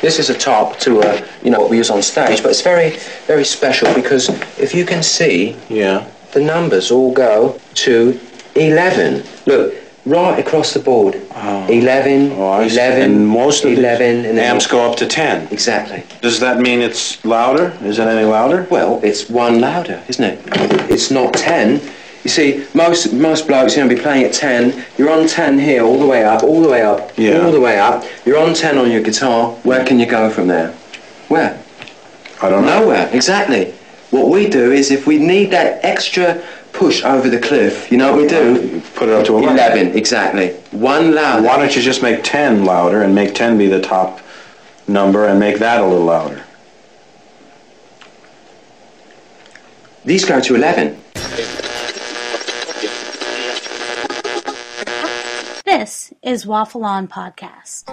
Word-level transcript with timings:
This 0.00 0.18
is 0.18 0.30
a 0.30 0.34
top 0.34 0.78
to 0.80 1.00
a, 1.02 1.22
you 1.42 1.50
know, 1.50 1.60
what 1.60 1.70
we 1.70 1.76
use 1.76 1.90
on 1.90 2.02
stage, 2.02 2.42
but 2.42 2.50
it's 2.50 2.62
very, 2.62 2.96
very 3.26 3.44
special 3.44 3.92
because 3.94 4.28
if 4.58 4.74
you 4.74 4.84
can 4.86 5.02
see, 5.02 5.56
Yeah. 5.68 6.04
the 6.32 6.40
numbers 6.40 6.90
all 6.90 7.12
go 7.12 7.58
to 7.74 8.18
11. 8.54 9.22
Look, 9.46 9.74
right 10.06 10.38
across 10.38 10.72
the 10.72 10.80
board. 10.80 11.20
11, 11.68 12.32
Oh, 12.36 12.48
I 12.48 12.62
11, 12.64 13.02
And 13.02 13.26
most 13.28 13.64
of 13.64 13.72
11, 13.72 14.22
the 14.22 14.30
and 14.30 14.38
amps 14.38 14.66
go 14.66 14.80
up 14.90 14.96
to 14.96 15.06
10. 15.06 15.48
Exactly. 15.50 16.02
Does 16.22 16.40
that 16.40 16.58
mean 16.60 16.80
it's 16.80 17.22
louder? 17.24 17.72
Is 17.84 17.98
it 17.98 18.06
any 18.08 18.24
louder? 18.26 18.66
Well, 18.70 19.00
it's 19.02 19.28
one 19.28 19.60
louder, 19.60 20.00
isn't 20.08 20.24
it? 20.24 20.38
It's 20.90 21.10
not 21.10 21.34
10. 21.34 21.80
You 22.24 22.28
see, 22.30 22.66
most 22.74 23.12
most 23.14 23.46
blokes, 23.46 23.76
you 23.76 23.82
know, 23.82 23.88
be 23.88 24.00
playing 24.00 24.24
at 24.24 24.32
10. 24.32 24.84
You're 24.98 25.10
on 25.10 25.26
10 25.26 25.58
here, 25.58 25.82
all 25.82 25.98
the 25.98 26.06
way 26.06 26.22
up, 26.24 26.42
all 26.42 26.60
the 26.60 26.68
way 26.68 26.82
up, 26.82 27.12
Yeah. 27.16 27.40
all 27.40 27.50
the 27.50 27.60
way 27.60 27.78
up. 27.78 28.04
You're 28.26 28.38
on 28.38 28.52
10 28.54 28.76
on 28.76 28.90
your 28.90 29.00
guitar. 29.02 29.52
Where 29.62 29.84
can 29.84 29.98
you 29.98 30.06
go 30.06 30.28
from 30.30 30.46
there? 30.48 30.74
Where? 31.28 31.58
I 32.42 32.48
don't 32.50 32.66
know. 32.66 32.80
Nowhere, 32.80 33.08
exactly. 33.12 33.72
What 34.10 34.28
we 34.28 34.48
do 34.48 34.72
is 34.72 34.90
if 34.90 35.06
we 35.06 35.18
need 35.18 35.50
that 35.52 35.80
extra 35.84 36.42
push 36.72 37.02
over 37.04 37.28
the 37.30 37.38
cliff, 37.38 37.90
you 37.90 37.96
know 37.98 38.12
what 38.12 38.20
we 38.22 38.28
do? 38.28 38.82
Put 38.94 39.08
it 39.08 39.14
up 39.14 39.24
to 39.26 39.38
11. 39.38 39.54
11, 39.56 39.96
exactly. 39.96 40.50
One 40.72 41.14
louder. 41.14 41.46
Why 41.46 41.56
don't 41.58 41.74
you 41.74 41.80
just 41.82 42.02
make 42.02 42.20
10 42.22 42.64
louder 42.64 43.02
and 43.02 43.14
make 43.14 43.34
10 43.34 43.56
be 43.56 43.66
the 43.66 43.80
top 43.80 44.20
number 44.86 45.26
and 45.26 45.38
make 45.40 45.58
that 45.60 45.80
a 45.80 45.86
little 45.86 46.04
louder? 46.04 46.42
These 50.04 50.24
go 50.24 50.40
to 50.40 50.54
11. 50.54 50.96
This 55.80 56.12
is 56.20 56.46
Waffle 56.46 56.84
On 56.84 57.08
Podcast. 57.08 57.88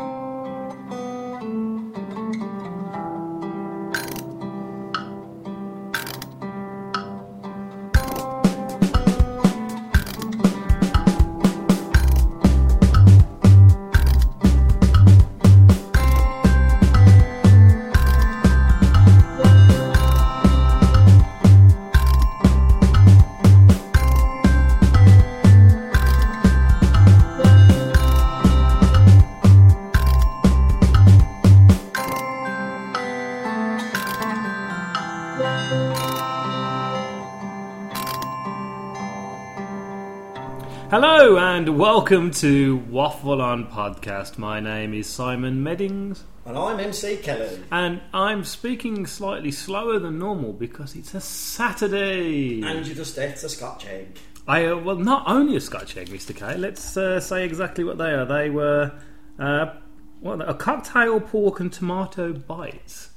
Hello 41.28 41.58
and 41.58 41.78
welcome 41.78 42.32
to 42.32 42.78
Waffle 42.90 43.42
On 43.42 43.70
Podcast. 43.70 44.38
My 44.38 44.62
name 44.62 44.94
is 44.94 45.08
Simon 45.10 45.62
Meddings 45.62 46.24
And 46.46 46.58
I'm 46.58 46.80
MC 46.80 47.18
Kelly. 47.18 47.62
and 47.70 48.00
I'm 48.14 48.46
speaking 48.46 49.06
slightly 49.06 49.52
slower 49.52 50.00
than 50.00 50.20
normal 50.20 50.54
because 50.54 50.96
it's 50.96 51.14
a 51.14 51.20
Saturday. 51.20 52.62
And 52.62 52.88
you 52.88 52.96
just 52.96 53.20
ate 53.20 53.44
a 53.44 53.50
scotch 53.50 53.86
egg. 53.88 54.18
I 54.48 54.68
uh, 54.68 54.78
well, 54.78 54.96
not 54.96 55.26
only 55.28 55.58
a 55.58 55.60
Scotch 55.60 55.98
egg, 55.98 56.08
Mr. 56.08 56.34
K. 56.34 56.56
Let's 56.56 56.96
uh, 56.96 57.20
say 57.20 57.44
exactly 57.44 57.84
what 57.84 57.98
they 57.98 58.12
are. 58.12 58.24
They 58.24 58.50
were 58.50 58.98
uh, 59.38 59.74
what 60.22 60.48
a 60.48 60.54
cocktail 60.54 61.20
pork 61.20 61.60
and 61.60 61.74
tomato 61.74 62.32
bites. 62.32 63.10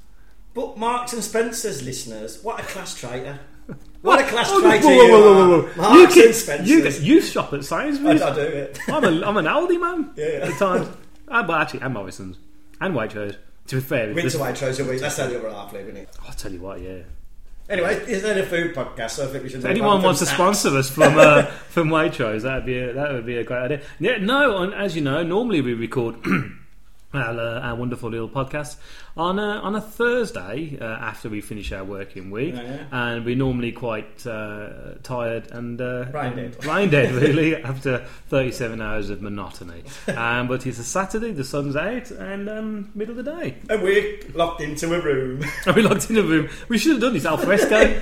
But 0.53 0.77
Marks 0.77 1.13
and 1.13 1.23
Spencer's 1.23 1.85
listeners, 1.85 2.43
what 2.43 2.59
a 2.59 2.65
class 2.65 2.93
traitor. 2.93 3.39
What 4.03 4.21
a 4.21 4.25
class 4.25 4.49
Oh, 4.51 4.63
whoa, 4.63 4.75
you 4.75 4.83
whoa, 4.83 5.09
whoa, 5.09 5.49
whoa, 5.49 5.69
whoa. 5.69 5.95
You, 5.95 6.07
can, 6.09 6.67
you, 6.67 6.89
you 6.89 7.21
shop 7.21 7.53
at 7.53 7.65
Sainsbury's. 7.65 8.23
I, 8.23 8.31
I 8.31 8.35
do 8.35 8.41
it. 8.41 8.79
I'm, 8.89 9.05
a, 9.05 9.27
I'm 9.27 9.37
an 9.37 9.45
Aldi 9.45 9.81
man. 9.81 10.11
Yeah, 10.17 10.27
yeah. 10.27 10.49
At 10.49 10.59
times. 10.59 10.89
Ah, 11.29 11.43
but 11.43 11.61
actually, 11.61 11.81
and 11.81 11.95
Morrison's. 11.95 12.39
And 12.81 12.95
Waitrose. 12.95 13.37
To 13.67 13.77
be 13.77 13.83
fair, 13.83 14.13
Winter 14.15 14.39
Waitrose 14.39 14.85
a 14.85 14.89
week. 14.89 15.01
That's 15.01 15.17
the 15.17 15.25
other 15.39 15.51
half 15.51 15.73
isn't 15.75 15.97
it? 15.97 16.09
I'll 16.27 16.33
tell 16.33 16.51
you 16.51 16.61
what, 16.61 16.81
yeah. 16.81 17.03
Anyway, 17.69 17.95
is 18.09 18.23
there 18.23 18.37
a 18.43 18.45
food 18.45 18.75
podcast? 18.75 19.11
So 19.11 19.29
I 19.29 19.29
think 19.29 19.45
we 19.45 19.51
should. 19.51 19.61
If 19.61 19.67
anyone 19.67 20.03
wants 20.03 20.19
to 20.19 20.27
sponsor 20.27 20.77
us 20.77 20.91
from 20.91 21.17
uh, 21.17 21.43
from 21.69 21.89
Waitrose, 21.89 22.43
that'd 22.43 22.67
be 22.67 22.79
a, 22.79 22.93
that 22.95 23.13
would 23.13 23.27
be 23.27 23.37
a 23.37 23.45
great 23.45 23.63
idea. 23.63 23.83
Yeah, 24.01 24.17
no, 24.17 24.59
and 24.59 24.75
as 24.75 24.97
you 24.97 25.03
know, 25.03 25.23
normally 25.23 25.61
we 25.61 25.75
record 25.75 26.17
our, 27.13 27.39
uh, 27.41 27.61
our 27.61 27.75
wonderful 27.75 28.09
little 28.11 28.29
podcast 28.29 28.77
on 29.17 29.39
a, 29.39 29.43
on 29.43 29.75
a 29.75 29.81
Thursday 29.81 30.79
uh, 30.81 30.85
after 30.85 31.29
we 31.29 31.41
finish 31.41 31.73
our 31.73 31.83
working 31.83 32.31
week, 32.31 32.55
Yeah, 32.55 32.63
yeah. 32.63 32.85
and 33.13 33.25
we're 33.25 33.35
normally 33.37 33.73
quite 33.73 34.25
uh, 34.27 34.95
tired 35.03 35.51
and 35.51 35.81
uh, 35.81 36.05
Brain 36.05 36.37
dead. 36.37 36.59
brain 36.61 36.89
dead 36.91 37.13
really 37.15 37.57
after 37.65 38.05
thirty 38.29 38.53
seven 38.53 38.81
hours 38.81 39.11
of 39.11 39.21
monotony. 39.23 39.83
um, 40.09 40.47
but 40.47 40.65
it's 40.67 40.79
a 40.79 40.85
Saturday, 40.85 41.33
the 41.33 41.43
sun's 41.45 41.75
out, 41.75 42.11
and 42.13 42.49
um, 42.49 42.91
middle 42.95 43.19
of 43.19 43.25
the 43.25 43.33
day. 43.39 43.57
And 43.69 43.83
we're 43.83 44.21
locked 44.35 44.61
into 44.61 44.95
a 44.95 45.01
room. 45.01 45.45
Are 45.67 45.73
we 45.73 45.83
locked 45.83 46.09
in 46.11 46.17
a 46.19 46.23
room? 46.23 46.49
We 46.69 46.79
should 46.79 46.93
have 46.93 47.01
done 47.01 47.13
this 47.15 47.25
al 47.25 47.39
fresco. 47.39 48.01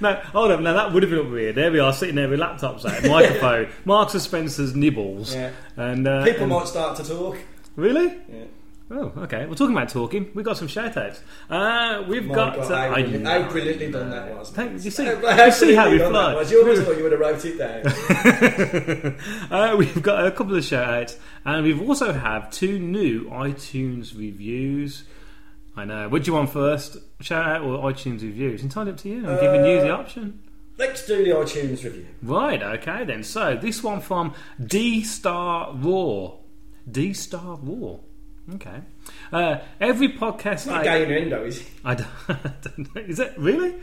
no, 0.00 0.14
hold 0.32 0.52
up. 0.52 0.60
Now 0.60 0.74
that 0.74 0.92
would 0.92 1.02
have 1.02 1.10
been 1.10 1.30
weird. 1.32 1.56
There 1.56 1.72
we 1.72 1.80
are, 1.80 1.92
sitting 1.92 2.14
there 2.14 2.28
with 2.28 2.38
laptops 2.38 2.84
out, 2.84 3.02
microphone, 3.08 3.68
Marks 3.84 4.14
and 4.14 4.22
Spencer's 4.22 4.76
nibbles, 4.76 5.34
Yeah. 5.34 5.50
and 5.76 6.06
uh, 6.06 6.24
People 6.24 6.42
and- 6.42 6.52
might 6.52 6.68
start 6.68 6.96
to 6.98 7.04
talk. 7.04 7.36
Really. 7.78 8.06
Yeah. 8.28 8.44
Oh, 8.90 9.12
okay. 9.18 9.44
We're 9.44 9.54
talking 9.54 9.76
about 9.76 9.90
talking. 9.90 10.30
We've 10.34 10.44
got 10.46 10.56
some 10.56 10.66
shout 10.66 10.96
outs. 10.96 11.20
Uh, 11.50 12.04
we've 12.08 12.24
My 12.24 12.34
got. 12.34 12.56
God, 12.56 12.72
uh, 12.72 12.88
how, 12.88 12.94
I 12.94 13.02
how 13.42 13.50
brilliantly 13.50 13.90
done 13.90 14.08
that 14.10 14.34
was. 14.34 14.50
Thank, 14.50 14.82
you 14.82 14.90
see, 14.90 15.04
you 15.04 15.50
see 15.50 15.74
how 15.74 15.90
we 15.90 15.98
brilliantly 15.98 15.98
done 15.98 16.12
that 16.14 16.32
fly. 16.46 16.50
You 16.50 16.60
almost 16.60 16.82
thought 16.82 16.96
you 16.96 17.02
would 17.02 17.12
have 17.12 17.20
wrote 17.20 17.44
it 17.44 17.58
down. 17.58 19.50
uh, 19.50 19.76
we've 19.76 20.02
got 20.02 20.26
a 20.26 20.30
couple 20.30 20.56
of 20.56 20.64
shout 20.64 20.88
outs, 21.02 21.18
and 21.44 21.64
we've 21.66 21.82
also 21.86 22.12
have 22.14 22.50
two 22.50 22.78
new 22.78 23.24
iTunes 23.28 24.16
reviews. 24.18 25.04
I 25.76 25.84
know. 25.84 26.08
What 26.08 26.24
do 26.24 26.30
you 26.30 26.34
want 26.34 26.50
first? 26.50 26.96
Shout 27.20 27.46
out 27.46 27.62
or 27.62 27.78
iTunes 27.92 28.22
reviews? 28.22 28.62
Entirely 28.62 28.92
up 28.92 28.96
to 28.98 29.08
you. 29.10 29.28
I'm 29.28 29.38
giving 29.38 29.66
you 29.66 29.80
the 29.82 29.94
Uh, 29.94 29.98
option. 29.98 30.40
Let's 30.78 31.04
do 31.06 31.22
the 31.24 31.30
iTunes 31.32 31.84
review. 31.84 32.06
Right, 32.22 32.62
okay 32.62 33.04
then. 33.04 33.22
So 33.22 33.54
this 33.54 33.82
one 33.82 34.00
from 34.00 34.32
D 34.64 35.02
Star 35.04 35.74
Raw. 35.74 36.36
D 36.90 37.12
Star 37.12 37.56
War. 37.56 38.00
Okay. 38.54 38.80
Uh, 39.30 39.58
every 39.78 40.08
podcast 40.14 40.66
Not 40.66 40.86
I, 40.86 40.98
innuendo, 40.98 41.44
is 41.44 41.60
it? 41.60 41.66
I 41.84 41.94
don't, 41.94 42.08
I 42.28 42.52
don't 42.62 42.94
know. 42.94 43.02
Is 43.02 43.18
it 43.20 43.34
really? 43.36 43.74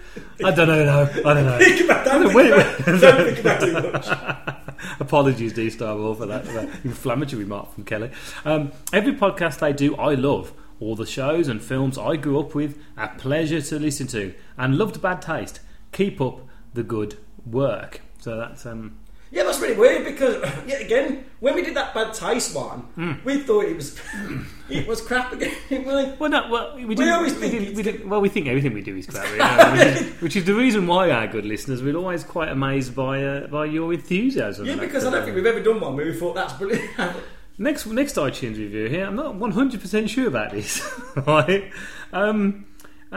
I 0.43 0.51
don't 0.51 0.67
know. 0.67 0.83
No, 0.85 1.01
I 1.01 1.33
don't 1.35 1.45
know. 1.45 1.59
Think 1.59 1.81
about, 1.81 2.05
don't, 2.05 2.23
think 2.23 2.33
Wait, 2.33 2.51
about, 2.51 2.99
don't 2.99 3.25
think 3.25 3.39
about 3.39 3.61
too 3.61 3.91
much. 3.91 4.99
Apologies, 4.99 5.53
D 5.53 5.69
Star 5.69 5.95
War, 5.95 6.15
for 6.15 6.25
that, 6.25 6.45
that 6.45 6.69
inflammatory 6.83 7.43
remark 7.43 7.73
from 7.73 7.83
Kelly. 7.83 8.09
Um, 8.43 8.71
every 8.91 9.13
podcast 9.13 9.61
I 9.61 9.71
do, 9.71 9.95
I 9.97 10.15
love. 10.15 10.51
All 10.79 10.95
the 10.95 11.05
shows 11.05 11.47
and 11.47 11.61
films 11.61 11.97
I 11.97 12.15
grew 12.15 12.39
up 12.39 12.53
with, 12.55 12.77
a 12.97 13.07
pleasure 13.09 13.61
to 13.61 13.79
listen 13.79 14.07
to, 14.07 14.33
and 14.57 14.77
loved 14.77 15.01
bad 15.01 15.21
taste. 15.21 15.59
Keep 15.91 16.19
up 16.19 16.41
the 16.73 16.83
good 16.83 17.17
work. 17.45 18.01
So 18.19 18.35
that's 18.35 18.65
um, 18.65 18.97
Yeah, 19.35 19.43
that's 19.43 19.59
really 19.59 19.75
weird 19.75 20.05
because, 20.05 20.41
yeah, 20.65 20.77
again, 20.77 21.25
when 21.41 21.55
we 21.55 21.61
did 21.61 21.75
that 21.75 21.93
bad 21.93 22.13
taste 22.13 22.55
one, 22.55 22.79
Hmm. 22.95 23.11
we 23.25 23.39
thought 23.39 23.65
it 23.65 23.75
was 23.75 23.99
it 24.69 24.87
was 24.87 25.01
crap 25.01 25.33
again. 25.33 25.53
Really? 25.69 26.13
Well, 26.17 26.29
no, 26.29 26.49
well, 26.49 26.75
we, 26.77 26.95
didn't, 26.95 27.11
always 27.13 27.33
we, 27.35 27.39
think 27.41 27.51
didn't, 27.51 27.75
we 27.75 27.83
didn't, 27.83 28.09
well, 28.09 28.21
we 28.21 28.29
think 28.29 28.47
everything 28.47 28.73
we 28.73 28.81
do 28.81 28.95
is 28.95 29.07
crap, 29.07 29.27
you 29.29 29.37
know, 29.37 29.71
which, 29.73 30.01
is, 30.01 30.21
which 30.21 30.35
is 30.37 30.45
the 30.45 30.53
reason 30.53 30.87
why 30.87 31.11
our 31.11 31.27
good 31.27 31.45
listeners 31.45 31.83
we're 31.83 31.97
always 31.97 32.23
quite 32.23 32.47
amazed 32.47 32.95
by 32.95 33.21
uh, 33.23 33.47
by 33.47 33.65
your 33.65 33.91
enthusiasm. 33.93 34.65
Yeah, 34.65 34.77
because 34.77 35.05
I 35.05 35.11
don't 35.11 35.23
think 35.25 35.35
we've 35.35 35.45
ever 35.45 35.61
done 35.61 35.81
one 35.81 35.97
where 35.97 36.05
we 36.05 36.13
thought 36.13 36.35
that's 36.35 36.53
brilliant. 36.53 36.89
next 37.57 37.85
next 37.87 38.15
iTunes 38.15 38.57
review 38.57 38.87
here. 38.87 39.05
I'm 39.05 39.17
not 39.17 39.35
100 39.35 39.81
percent 39.81 40.09
sure 40.09 40.27
about 40.27 40.51
this. 40.51 40.81
right? 41.27 41.69
Um, 42.13 42.65
uh, 43.11 43.15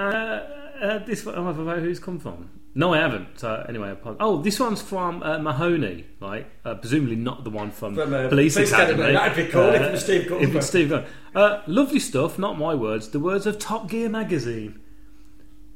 uh, 0.83 0.99
this 1.07 1.25
I 1.29 1.53
forgot 1.53 1.79
who's 1.79 2.01
come 2.01 2.19
from. 2.19 2.51
No, 2.79 2.95
I 2.95 2.99
haven't. 2.99 3.41
So 3.41 3.65
anyway, 3.69 3.91
apologies. 3.91 4.19
oh, 4.21 4.41
this 4.41 4.61
one's 4.61 4.81
from 4.81 5.21
uh, 5.25 5.39
Mahoney, 5.41 6.07
right? 6.21 6.47
Uh, 6.65 6.77
presumably 6.77 7.17
not 7.17 7.43
the 7.43 7.51
one 7.51 7.73
from, 7.73 7.97
From, 7.97 8.15
uh, 8.15 8.29
Police, 8.29 8.55
Police 8.55 8.71
Academy. 8.73 9.03
Academy. 9.03 9.13
That'd 9.19 9.47
be 9.47 9.53
cool 9.53 9.69
if 9.71 9.83
it 9.83 9.91
was 9.93 10.05
Steve 10.05 10.29
Gunn. 10.29 10.41
If 10.43 10.55
it's 10.55 10.67
Steve 10.69 10.89
Gunn. 10.91 11.05
Uh, 11.35 11.63
lovely 11.67 11.99
stuff. 11.99 12.39
Not 12.39 12.57
my 12.57 12.75
words. 12.77 13.09
The 13.09 13.19
words 13.19 13.47
of 13.47 13.59
Top 13.59 13.89
Gear 13.89 14.09
magazine. 14.09 14.79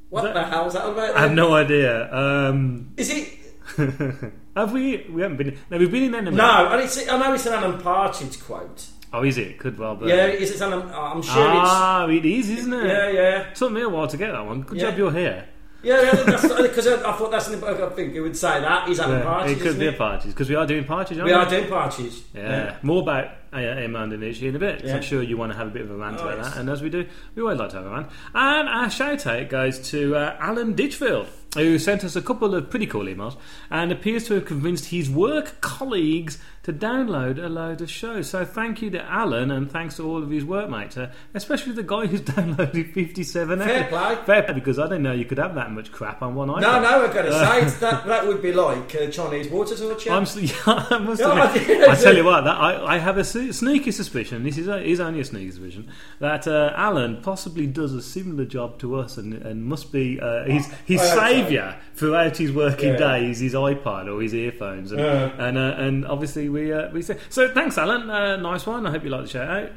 what 0.09 0.23
That- 0.23 0.33
the 0.33 0.43
hell's 0.45 0.73
that 0.75 0.87
about? 0.89 1.15
I 1.17 1.21
have 1.23 1.33
no 1.33 1.53
idea. 1.53 2.13
Um, 2.13 2.93
Is 2.95 3.09
it? 3.09 3.37
have 4.55 4.71
we? 4.71 5.05
We 5.11 5.21
haven't 5.23 5.37
been. 5.37 5.57
No, 5.69 5.77
we've 5.77 5.91
been 5.91 6.03
in 6.03 6.15
Enemy. 6.15 6.37
No, 6.37 6.69
and 6.71 6.81
it's, 6.83 7.05
I 7.09 7.17
know 7.17 7.33
it's 7.33 7.45
an 7.45 7.53
Alan 7.53 7.81
Partridge 7.81 8.39
quote. 8.41 8.85
Oh, 9.11 9.23
is 9.23 9.37
it? 9.37 9.59
Could 9.59 9.77
well 9.77 9.95
be. 9.97 10.07
Yeah, 10.07 10.27
is 10.27 10.51
it 10.51 10.61
Alan? 10.61 10.89
I'm 10.89 11.21
sure 11.21 11.33
Ah, 11.37 12.07
it 12.07 12.25
is, 12.25 12.49
isn't 12.49 12.73
it? 12.73 12.85
it's. 12.85 12.93
Yeah, 12.93 13.09
yeah. 13.09 13.53
Took 13.53 13.71
me 13.73 13.81
a 13.81 13.89
while 13.89 14.07
to 14.07 14.15
get 14.17 14.31
that 14.31 14.45
one. 14.45 14.61
Good 14.61 14.77
Yeah. 14.77 14.89
job 14.89 14.97
you're 14.97 15.11
here. 15.11 15.49
Yeah, 15.83 16.01
yeah, 16.01 16.11
that's 16.23 16.41
because 16.61 16.87
I, 16.87 16.95
I 17.09 17.13
thought 17.17 17.31
that's 17.31 17.49
an, 17.49 17.63
I 17.63 17.89
think 17.89 18.15
it 18.15 18.21
would 18.21 18.37
say 18.37 18.61
that 18.61 18.87
is 18.89 18.99
Alan 18.99 19.19
Yeah, 19.19 19.23
Partridge. 19.25 19.57
it 19.57 19.61
could 19.61 19.79
be 19.79 19.87
a 19.87 19.91
it? 19.91 19.97
partridge 19.97 20.33
because 20.33 20.49
we 20.49 20.55
are 20.55 20.65
doing 20.65 20.85
parties. 20.85 21.17
Aren't 21.17 21.27
We 21.27 21.33
are 21.33 21.49
doing 21.49 21.67
parties. 21.69 22.23
Yeah. 22.33 22.77
more 22.83 23.01
about 23.01 23.25
uh, 23.51 23.57
Armando 23.57 24.17
Iannucci 24.17 24.43
in 24.43 24.55
a 24.55 24.59
bit. 24.59 24.83
Yeah. 24.83 24.95
I'm 24.95 25.01
sure 25.01 25.21
you 25.21 25.35
want 25.37 25.51
to 25.51 25.57
have 25.57 25.67
a 25.67 25.71
bit 25.71 25.81
of 25.83 25.91
a 25.91 25.95
rant 25.95 26.17
Oh, 26.19 26.23
about 26.27 26.37
yes. 26.37 26.49
that, 26.53 26.59
and 26.59 26.69
as 26.69 26.81
we 26.81 26.89
do, 26.89 27.05
we 27.35 27.41
always 27.43 27.59
like 27.59 27.69
to 27.71 27.75
have 27.77 27.85
a 27.85 27.89
rant. 27.89 28.07
And 28.33 28.69
our 28.69 28.89
shout 28.89 29.27
out 29.27 29.49
goes 29.49 29.77
to 29.91 30.15
uh, 30.15 30.37
Alan 30.39 30.73
Ditchfield, 30.73 31.27
who 31.55 31.77
sent 31.77 32.03
us 32.03 32.15
a 32.15 32.21
couple 32.21 32.55
of 32.55 32.69
pretty 32.69 32.87
cool 32.87 33.03
emails 33.05 33.35
and 33.69 33.91
appears 33.91 34.25
to 34.27 34.35
have 34.35 34.45
convinced 34.45 34.85
his 34.85 35.09
work 35.09 35.59
colleagues 35.61 36.39
to 36.63 36.71
download 36.71 37.43
a 37.43 37.49
load 37.49 37.81
of 37.81 37.89
shows. 37.91 38.29
So 38.29 38.45
thank 38.45 38.81
you 38.81 38.89
to 38.91 39.03
Alan, 39.03 39.51
and 39.51 39.69
thanks 39.69 39.97
to 39.97 40.07
all 40.07 40.23
of 40.23 40.29
his 40.29 40.45
workmates, 40.45 40.95
uh, 40.97 41.11
especially 41.33 41.73
the 41.73 41.83
guy 41.83 42.05
who's 42.05 42.21
downloaded 42.37 42.93
57 42.93 43.59
Fair 43.59 43.67
episodes. 43.69 43.89
play. 43.89 44.25
Fair 44.25 44.43
play, 44.43 44.53
because 44.55 44.79
I 44.79 44.83
didn't 44.83 45.03
know 45.03 45.11
you 45.11 45.25
could 45.25 45.37
have 45.39 45.55
that 45.55 45.71
much 45.71 45.91
crap 45.91 46.21
on 46.21 46.35
one 46.35 46.47
iPhone. 46.49 46.61
No, 46.61 46.79
no, 46.81 47.03
I've 47.05 47.13
got 47.13 47.23
to 47.23 47.31
say 47.33 47.61
it's 47.65 47.79
that 47.79 48.05
that 48.05 48.25
would 48.27 48.41
be 48.41 48.53
like 48.53 48.95
uh, 48.95 49.07
Chinese 49.09 49.49
water 49.49 49.75
torture. 49.75 50.11
I'm, 50.11 50.23
yeah, 50.37 50.51
I 50.65 50.97
must 50.99 51.21
admit, 51.21 51.89
I 51.89 51.95
tell 51.95 52.15
you 52.15 52.23
what, 52.23 52.41
that, 52.45 52.55
I, 52.55 52.95
I 52.95 52.97
have 52.97 53.17
a 53.17 53.23
sneaky 53.25 53.91
suspicion. 53.91 54.43
This 54.43 54.57
is, 54.57 54.67
a, 54.67 54.81
is 54.81 54.99
only 54.99 55.19
a 55.19 55.25
sneaky 55.25 55.51
suspicion 55.51 55.89
that 56.19 56.47
uh, 56.47 56.71
Alan 56.75 57.21
possibly 57.21 57.67
does 57.67 57.93
a 57.93 58.01
similar 58.01 58.45
job 58.45 58.79
to 58.79 58.95
us, 58.95 59.17
and, 59.17 59.33
and 59.33 59.65
must 59.65 59.91
be 59.91 60.19
uh, 60.21 60.45
his 60.45 60.67
his 60.85 61.01
so. 61.01 61.15
saviour 61.15 61.75
throughout 61.95 62.37
his 62.37 62.51
working 62.53 62.93
Yeah. 62.93 62.97
day 63.19 63.29
is 63.31 63.39
his 63.39 63.53
iPod 63.53 64.07
or 64.07 64.21
his 64.21 64.33
earphones, 64.33 64.91
and 64.91 65.01
Yeah. 65.01 65.31
and, 65.45 65.57
uh, 65.57 65.75
and 65.77 66.05
obviously 66.07 66.49
we 66.53 66.71
uh, 66.71 66.89
we 66.91 67.01
say 67.01 67.17
so. 67.29 67.49
Thanks, 67.53 67.77
Alan. 67.77 68.09
Uh, 68.09 68.37
nice 68.37 68.65
one. 68.65 68.85
I 68.87 68.91
hope 68.91 69.03
you 69.03 69.09
like 69.09 69.23
the 69.23 69.27
shout 69.29 69.49
out. 69.49 69.71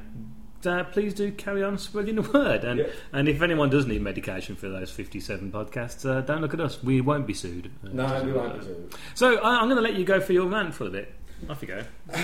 Uh, 0.65 0.83
please 0.85 1.15
do 1.15 1.31
carry 1.33 1.63
on 1.63 1.79
spreading 1.79 2.17
the 2.17 2.23
word, 2.23 2.65
and 2.65 2.81
Yeah. 2.81 2.87
and 3.13 3.29
if 3.29 3.41
anyone 3.43 3.71
does 3.71 3.87
need 3.87 4.03
medication 4.03 4.57
for 4.57 4.69
those 4.69 4.91
fifty-seven 4.91 5.53
podcasts, 5.53 6.09
uh, 6.09 6.21
don't 6.23 6.41
look 6.41 6.55
at 6.55 6.61
us. 6.61 6.83
We 6.83 7.01
won't 7.01 7.27
be 7.27 7.35
sued. 7.35 7.71
Uh, 7.85 7.89
No, 7.93 8.05
we 8.25 8.33
like 8.33 8.35
won't 8.49 8.61
be 8.61 8.67
sued. 8.67 8.95
So 9.15 9.37
I, 9.39 9.59
I'm 9.61 9.67
going 9.67 9.77
to 9.77 9.83
let 9.83 9.95
you 9.95 10.05
go 10.05 10.21
for 10.21 10.33
your 10.33 10.47
rant 10.47 10.75
for 10.75 10.85
a 10.87 10.91
bit. 10.91 11.13
Off 11.49 11.63
you 11.63 11.69
go. 11.69 11.83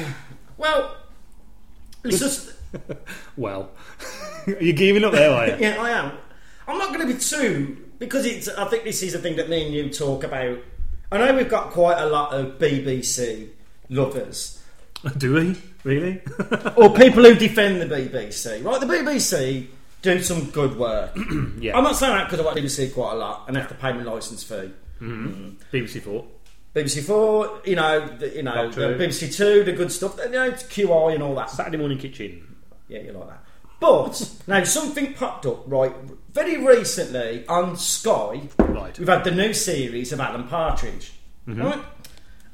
Well, 0.59 0.97
it's 2.05 2.19
just 2.21 2.53
Well, 3.37 3.71
you're 4.61 4.73
giving 4.75 5.03
up 5.05 5.13
there, 5.13 5.31
are 5.31 5.47
you? 5.49 5.57
yeah, 5.61 5.77
I 5.81 5.91
am. 5.91 6.13
I'm 6.69 6.79
not 6.79 6.93
going 6.95 7.07
to 7.07 7.13
be 7.13 7.19
too 7.19 7.91
because 7.99 8.25
it's. 8.27 8.49
I 8.49 8.65
think 8.67 8.85
this 8.85 9.03
is 9.03 9.15
a 9.15 9.19
thing 9.19 9.37
that 9.37 9.49
me 9.49 9.67
and 9.67 9.75
you 9.75 9.89
talk 9.91 10.25
about. 10.25 10.59
I 11.11 11.19
know 11.19 11.35
we've 11.37 11.49
got 11.49 11.71
quite 11.71 11.99
a 11.99 12.07
lot 12.07 12.33
of 12.33 12.59
BBC 12.59 13.49
lovers 13.93 14.63
Do 15.19 15.35
we 15.35 15.57
really? 15.85 16.23
or 16.77 16.95
people 16.95 17.25
who 17.25 17.35
defend 17.35 17.81
the 17.81 17.87
BBC. 17.87 18.65
Right, 18.65 18.81
the 18.81 18.87
BBC 18.87 19.67
do 20.03 20.23
some 20.23 20.51
good 20.51 20.77
work. 20.79 21.11
yeah. 21.59 21.77
I'm 21.77 21.85
not 21.85 21.97
saying 21.97 22.13
that 22.17 22.25
because 22.31 22.41
I 22.41 22.45
watch 22.45 22.57
BBC 22.57 22.93
quite 22.95 23.13
a 23.13 23.17
lot 23.17 23.45
and 23.49 23.57
have 23.57 23.69
to 23.69 23.75
pay 23.75 23.93
my 23.93 24.03
licence 24.03 24.43
fee. 24.45 24.71
BBC 25.01 26.01
Four. 26.03 26.25
BBC 26.75 27.03
Four, 27.05 27.61
you 27.65 27.77
know, 27.77 28.07
the, 28.17 28.35
you 28.37 28.43
know, 28.43 28.71
the 28.71 28.81
BBC 28.81 29.35
Two, 29.37 29.65
the 29.65 29.73
good 29.73 29.91
stuff. 29.93 30.19
You 30.25 30.31
know, 30.31 30.45
it's 30.45 30.63
QI 30.65 31.15
and 31.15 31.23
all 31.23 31.35
that. 31.35 31.51
Saturday 31.51 31.77
Morning 31.79 31.99
Kitchen. 31.99 32.57
Yeah, 32.89 33.01
you 33.01 33.13
like 33.13 33.29
that. 33.29 33.45
But 33.81 34.31
now 34.47 34.63
something 34.65 35.15
popped 35.15 35.45
up 35.47 35.65
right 35.67 35.93
very 36.33 36.65
recently 36.65 37.45
on 37.49 37.77
Sky. 37.77 38.43
Right. 38.59 38.97
We've 38.99 39.09
had 39.09 39.25
the 39.25 39.33
new 39.33 39.53
series 39.53 40.13
of 40.13 40.21
Alan 40.21 40.47
Partridge, 40.49 41.13
Mm-hmm. 41.49 41.61
right? 41.63 41.85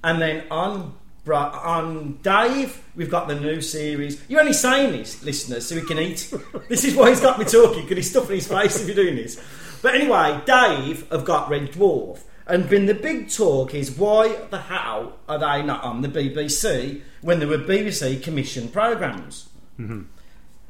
And 0.02 0.23
then 0.23 0.44
on 0.50 0.94
Bra- 1.29 1.61
on 1.63 2.19
Dave, 2.23 2.83
we've 2.97 3.11
got 3.11 3.29
the 3.29 3.39
new 3.39 3.61
series. 3.61 4.19
You're 4.29 4.41
only 4.41 4.55
saying 4.55 4.93
this, 4.93 5.23
listeners, 5.23 5.67
so 5.67 5.75
he 5.75 5.83
can 5.83 5.99
eat. 5.99 6.33
this 6.71 6.85
is 6.85 6.95
why 6.95 7.11
he's 7.11 7.21
got 7.21 7.39
me 7.39 7.45
talking 7.45 7.83
because 7.83 7.99
he's 7.99 8.11
stuffing 8.11 8.37
his 8.37 8.49
face 8.49 8.81
if 8.81 8.87
you're 8.87 8.97
doing 8.97 9.17
this. 9.17 9.39
But 9.83 9.95
anyway, 9.95 10.41
Dave 10.47 11.07
have 11.11 11.27
got 11.27 11.51
Red 11.51 11.73
Dwarf, 11.73 12.21
and 12.47 12.67
been 12.67 12.87
the 12.87 12.95
big 12.95 13.29
talk 13.29 13.75
is 13.75 13.91
why 13.91 14.37
the 14.49 14.57
hell 14.59 15.19
are 15.29 15.39
they 15.39 15.61
not 15.63 15.85
on 15.85 16.01
the 16.01 16.09
BBC 16.09 17.03
when 17.21 17.41
there 17.41 17.49
were 17.49 17.59
BBC 17.59 18.23
commissioned 18.23 18.73
programs? 18.73 19.51
Mm-hmm. 19.79 20.05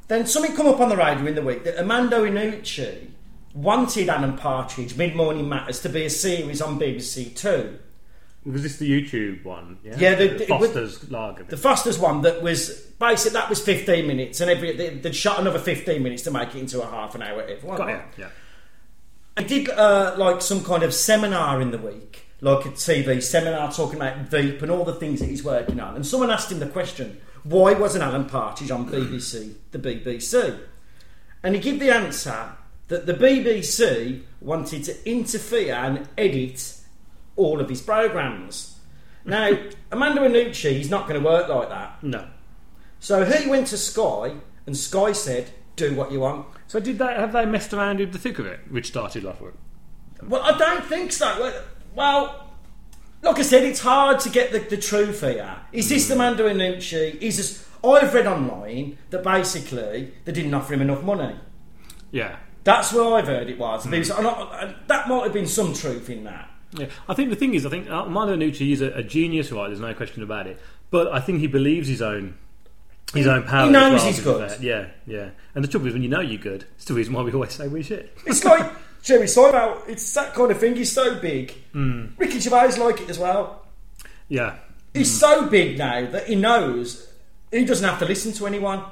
Then 0.09 0.27
something 0.27 0.57
come 0.57 0.67
up 0.67 0.81
on 0.81 0.89
the 0.89 0.97
radio 0.97 1.25
in 1.27 1.37
the 1.37 1.43
week 1.43 1.63
that 1.63 1.79
Armando 1.79 2.25
Iannucci 2.25 3.11
wanted 3.55 4.09
Alan 4.09 4.37
Partridge 4.37 4.97
Mid 4.97 5.15
Morning 5.15 5.49
Matters 5.49 5.81
to 5.83 5.89
be 5.89 6.05
a 6.05 6.11
series 6.11 6.61
on 6.61 6.81
BBC 6.81 7.37
Two. 7.37 7.79
Was 8.44 8.62
this 8.62 8.76
the 8.79 8.90
YouTube 8.90 9.44
one? 9.44 9.79
Yeah. 9.85 9.96
Yeah, 9.99 10.14
the- 10.14 10.29
the- 10.29 10.46
Foster's 10.46 11.11
Lager. 11.11 11.44
The 11.44 11.56
Foster's 11.56 11.99
one 11.99 12.23
that 12.23 12.43
was 12.43 12.70
basic 12.99 13.32
that 13.32 13.49
was 13.50 13.61
15 13.61 14.06
minutes, 14.06 14.40
and 14.40 14.50
every 14.50 14.75
they, 14.76 14.90
they'd 14.90 15.14
shot 15.14 15.38
another 15.40 15.58
15 15.58 16.02
minutes 16.02 16.23
to 16.23 16.31
make 16.31 16.55
it 16.55 16.58
into 16.58 16.81
a 16.82 16.87
half 16.87 17.14
an 17.14 17.23
hour. 17.23 17.43
Everyone. 17.43 17.76
Got 17.76 17.88
it. 17.90 18.00
Yeah. 18.17 18.29
I 19.37 19.43
did 19.43 19.69
uh, 19.70 20.14
like 20.17 20.40
some 20.43 20.64
kind 20.64 20.82
of 20.82 20.93
seminar 20.94 21.61
in 21.61 21.70
the 21.70 21.79
week, 21.79 22.26
like 22.40 22.64
a 22.64 22.70
TV 22.70 23.23
seminar 23.23 23.70
talking 23.73 23.96
about 23.96 24.17
Veep 24.31 24.62
and 24.62 24.70
all 24.70 24.85
the 24.85 24.94
things 24.94 25.20
that 25.20 25.26
he's 25.26 25.44
working 25.44 25.79
on. 25.79 25.94
And 25.94 26.05
someone 26.06 26.31
asked 26.31 26.50
him 26.50 26.58
the 26.58 26.67
question, 26.67 27.20
why 27.44 27.73
wasn't 27.75 28.02
Alan 28.02 28.25
Partridge 28.25 28.70
on 28.70 28.88
BBC, 28.88 29.55
the 29.70 29.79
BBC? 29.79 30.58
And 31.43 31.55
he 31.55 31.61
gave 31.61 31.79
the 31.79 31.90
answer 31.94 32.50
that 32.88 33.06
the 33.06 33.14
BBC 33.14 34.23
wanted 34.40 34.82
to 34.85 35.08
interfere 35.08 35.75
and 35.75 36.08
edit 36.19 36.75
all 37.38 37.61
of 37.61 37.69
his 37.70 37.81
programmes. 37.81 38.79
Now, 39.25 39.50
Armando 39.93 40.23
Iannucci, 40.23 40.73
he's 40.73 40.90
not 40.90 41.08
going 41.08 41.20
to 41.20 41.26
work 41.26 41.49
like 41.49 41.70
that. 41.70 42.02
No. 42.02 42.29
So 43.00 43.25
he 43.25 43.49
went 43.49 43.69
to 43.69 43.79
Sky, 43.79 44.35
and 44.67 44.76
Sky 44.76 45.12
said, 45.12 45.50
do 45.76 45.94
what 45.94 46.12
you 46.12 46.20
want. 46.20 46.46
So 46.67 46.81
did 46.81 46.99
they 46.99 47.06
have 47.14 47.32
they 47.32 47.46
messed 47.46 47.73
around 47.73 48.00
with 48.00 48.12
the 48.12 48.19
thick 48.19 48.38
of 48.38 48.46
it, 48.46 48.61
which 48.70 48.88
started 48.88 49.25
with? 49.25 49.55
Well, 50.26 50.43
I 50.43 50.58
don't 50.58 50.85
think 50.85 51.12
so. 51.12 51.26
Well- 51.40 51.62
Well, 51.94 52.50
like 53.23 53.38
I 53.38 53.43
said, 53.43 53.64
it's 53.64 53.81
hard 53.81 54.20
to 54.20 54.29
get 54.29 54.52
the, 54.52 54.58
the 54.58 54.76
truth 54.76 55.23
here. 55.23 55.56
Is 55.73 55.88
this 55.88 56.05
mm. 56.06 56.08
the 56.11 56.17
Mando 56.17 56.49
Iannucci? 56.49 57.17
Is 57.20 57.37
this? 57.38 57.67
I've 57.82 58.12
read 58.12 58.26
online 58.26 58.99
that 59.11 59.23
basically 59.23 60.12
they 60.25 60.32
didn't 60.32 60.52
offer 60.55 60.75
him 60.75 60.82
enough 60.82 61.02
money. 61.02 61.37
Yeah. 62.11 62.37
That's 62.64 62.93
where 62.93 63.14
I've 63.14 63.26
heard 63.26 63.49
it 63.49 63.58
was. 63.58 63.87
Because- 63.87 64.11
and 64.11 64.26
and 64.26 64.75
that 64.88 65.08
might 65.08 65.25
have 65.25 65.32
been 65.32 65.46
some 65.46 65.73
truth 65.73 66.11
in 66.11 66.25
that. 66.25 66.50
Yeah, 66.73 66.87
I 67.09 67.15
think 67.15 67.31
the 67.31 67.37
thing 67.37 67.55
is, 67.55 67.65
I 67.65 67.70
think 67.70 67.88
uh, 67.88 67.94
Armando 67.94 68.37
Iannucci 68.37 68.73
is 68.73 68.81
a, 68.82 68.91
a 68.93 69.03
genius, 69.03 69.50
right? 69.53 69.69
There's 69.69 69.81
no 69.81 69.94
question 69.94 70.23
about 70.23 70.47
it. 70.47 70.61
But 70.91 71.12
I 71.12 71.20
think 71.20 71.41
he 71.41 71.47
believes 71.47 71.88
his 71.88 72.03
own 72.03 72.37
his 73.15 73.26
own 73.26 73.44
power. 73.44 73.67
he 73.67 73.73
knows 73.73 74.00
well, 74.00 74.06
he's 74.06 74.20
good. 74.20 74.50
fair. 74.50 74.59
Yeah, 74.61 74.88
yeah. 75.06 75.31
And 75.55 75.65
the 75.65 75.69
trouble 75.69 75.87
is, 75.87 75.94
when 75.94 76.03
you 76.03 76.11
know 76.11 76.20
you're 76.20 76.41
good, 76.41 76.65
it's 76.76 76.85
the 76.85 76.94
reason 76.94 77.15
why 77.15 77.23
we 77.23 77.32
always 77.32 77.53
say 77.53 77.69
we're 77.69 77.82
shit. 77.82 78.15
It's 78.26 78.44
like 78.44 78.70
Jerry 79.03 79.26
Seinfeld. 79.26 79.88
It's 79.88 80.12
that 80.15 80.35
kind 80.35 80.50
of 80.50 80.59
thing. 80.59 80.76
He's 80.76 80.93
so 80.93 81.19
big. 81.19 81.55
Ricky 81.73 82.38
Gervais 82.41 82.79
like 82.79 83.00
it 83.00 83.09
as 83.09 83.19
well. 83.19 83.64
Yeah, 84.29 84.56
He's 84.94 85.19
so 85.19 85.47
big 85.47 85.79
now 85.79 86.06
that 86.11 86.26
he 86.26 86.35
knows 86.35 87.11
he 87.50 87.64
doesn't 87.64 87.88
have 87.88 87.99
to 88.00 88.05
listen 88.05 88.32
to 88.35 88.47
anyone. 88.47 88.82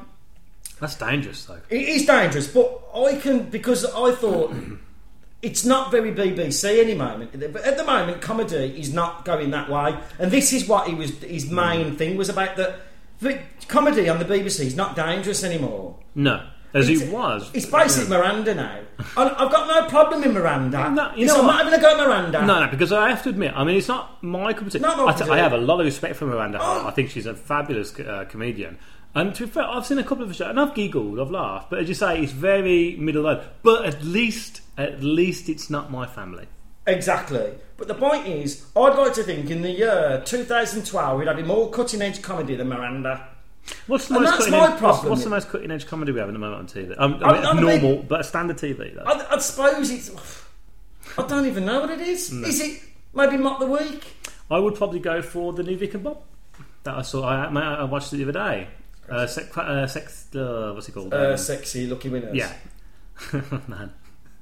that's 0.80 0.94
dangerous, 0.96 1.44
though. 1.44 1.60
It 1.68 1.82
is 1.88 2.06
dangerous, 2.06 2.46
but 2.48 2.82
I 2.94 3.16
can 3.16 3.50
because 3.50 3.84
I 3.84 4.12
thought 4.14 4.54
it's 5.42 5.64
not 5.64 5.90
very 5.90 6.12
BBC 6.12 6.80
any 6.80 6.94
moment. 6.94 7.32
But 7.52 7.62
at 7.62 7.76
the 7.76 7.84
moment, 7.84 8.20
comedy 8.20 8.74
is 8.78 8.92
not 8.92 9.24
going 9.24 9.50
that 9.50 9.68
way, 9.70 9.96
and 10.18 10.30
this 10.30 10.52
is 10.52 10.66
what 10.66 10.88
he 10.88 10.94
was. 10.94 11.10
His 11.22 11.50
main 11.50 11.96
thing 11.96 12.16
was 12.16 12.28
about 12.28 12.56
that. 12.56 12.80
The 13.20 13.38
comedy 13.68 14.08
on 14.08 14.18
the 14.18 14.24
BBC 14.26 14.60
is 14.66 14.76
not 14.76 14.94
dangerous 14.96 15.42
anymore. 15.42 15.96
No, 16.14 16.42
as 16.74 16.88
It's- 16.90 17.08
it 17.08 17.12
was. 17.12 17.50
It's 17.54 17.64
basically 17.66 18.10
Miranda 18.14 18.54
now. 18.54 18.78
I've 19.16 19.50
got 19.50 19.68
no 19.68 19.88
problem 19.88 20.22
in 20.22 20.32
Miranda. 20.32 20.90
No, 20.90 21.12
you 21.16 21.26
know 21.26 21.40
I'm 21.40 21.46
not 21.46 21.64
having 21.64 21.78
a 21.78 21.80
go 21.82 21.98
at 21.98 22.06
Miranda. 22.06 22.44
No, 22.44 22.60
no, 22.64 22.70
because 22.70 22.92
I 22.92 23.08
have 23.10 23.22
to 23.24 23.30
admit, 23.30 23.52
I 23.56 23.64
mean, 23.64 23.76
it's 23.76 23.88
not 23.88 24.22
my 24.22 24.52
cup 24.52 24.66
of 24.66 24.72
tea. 24.72 24.78
Not 24.80 24.98
my 24.98 25.06
I, 25.06 25.12
t- 25.12 25.30
I 25.30 25.38
have 25.38 25.52
a 25.54 25.58
lot 25.58 25.80
of 25.80 25.86
respect 25.86 26.16
for 26.16 26.26
Miranda. 26.26 26.58
Oh. 26.60 26.86
I 26.86 26.90
think 26.90 27.08
she's 27.10 27.26
a 27.26 27.34
fabulous 27.34 27.98
uh, 28.00 28.24
comedian. 28.28 28.78
And 29.16 29.34
to 29.36 29.46
be 29.46 29.50
fair, 29.52 29.64
I've 29.64 29.86
seen 29.86 29.98
a 29.98 30.04
couple 30.04 30.24
of 30.24 30.36
shows, 30.36 30.48
and 30.50 30.60
I've 30.60 30.74
giggled, 30.74 31.18
I've 31.18 31.30
laughed. 31.30 31.70
But 31.70 31.80
as 31.80 31.88
you 31.88 31.94
say, 31.94 32.20
it's 32.22 32.32
very 32.32 32.96
middle 32.96 33.24
road. 33.24 33.42
But 33.62 33.86
at 33.86 34.02
least, 34.04 34.60
at 34.76 35.02
least, 35.02 35.48
it's 35.48 35.70
not 35.70 35.90
my 35.90 36.06
family. 36.06 36.46
Exactly. 36.86 37.54
But 37.78 37.88
the 37.88 37.94
point 37.94 38.26
is, 38.28 38.64
I'd 38.76 38.94
like 38.96 39.14
to 39.14 39.22
think 39.22 39.50
in 39.50 39.62
the 39.62 39.70
year 39.70 40.22
2012 40.24 41.18
we'd 41.18 41.26
have 41.28 41.46
more 41.46 41.70
cutting 41.70 42.02
edge 42.02 42.20
comedy 42.22 42.54
than 42.56 42.68
Miranda. 42.68 43.26
What's 43.88 44.06
the 44.06 44.14
And 44.14 44.24
most 44.24 44.38
that's 44.38 44.50
my 44.50 44.72
edge, 44.72 44.78
problem. 44.78 45.10
what's 45.10 45.24
the 45.24 45.30
most 45.30 45.48
cutting 45.48 45.70
edge 45.72 45.86
comedy 45.86 46.12
we 46.12 46.20
have 46.20 46.28
at 46.28 46.32
the 46.32 46.38
moment 46.38 46.60
on 46.60 46.66
TV? 46.82 46.94
Um, 46.96 47.14
I 47.24 47.26
I- 47.28 47.32
mean, 47.32 47.44
I 47.46 47.52
mean- 47.54 47.82
normal, 47.82 48.02
but 48.04 48.20
a 48.20 48.24
standard 48.24 48.58
TV. 48.58 48.94
Though. 48.94 49.02
I, 49.02 49.34
I 49.34 49.38
suppose 49.38 49.90
it's. 49.90 50.10
I 51.18 51.26
don't 51.26 51.46
even 51.46 51.64
know 51.64 51.80
what 51.80 51.90
it 51.90 52.00
is. 52.00 52.30
Is 52.32 52.60
it 52.60 52.80
maybe 53.14 53.36
Mock 53.38 53.58
the 53.60 53.66
Week? 53.66 54.04
I 54.50 54.58
would 54.58 54.74
probably 54.76 55.00
go 55.00 55.22
for 55.22 55.52
the 55.52 55.62
new 55.62 55.76
Vic 55.76 55.94
and 55.94 56.04
Bob 56.04 56.18
that 56.84 56.94
I 56.96 57.02
saw. 57.02 57.24
I, 57.24 57.46
I 57.46 57.84
watched 57.84 58.12
it 58.12 58.18
the 58.18 58.22
other 58.24 58.32
day. 58.32 58.68
Uh, 59.08 59.26
sec, 59.26 59.56
uh, 59.56 59.86
sex, 59.86 60.28
uh, 60.34 60.72
what's 60.74 60.88
it 60.88 60.92
called? 60.92 61.12
Uh, 61.14 61.30
Um, 61.30 61.36
sexy 61.36 61.86
Lucky 61.86 62.08
Winners. 62.08 62.34
yeah, 62.36 62.52
man, 63.68 63.92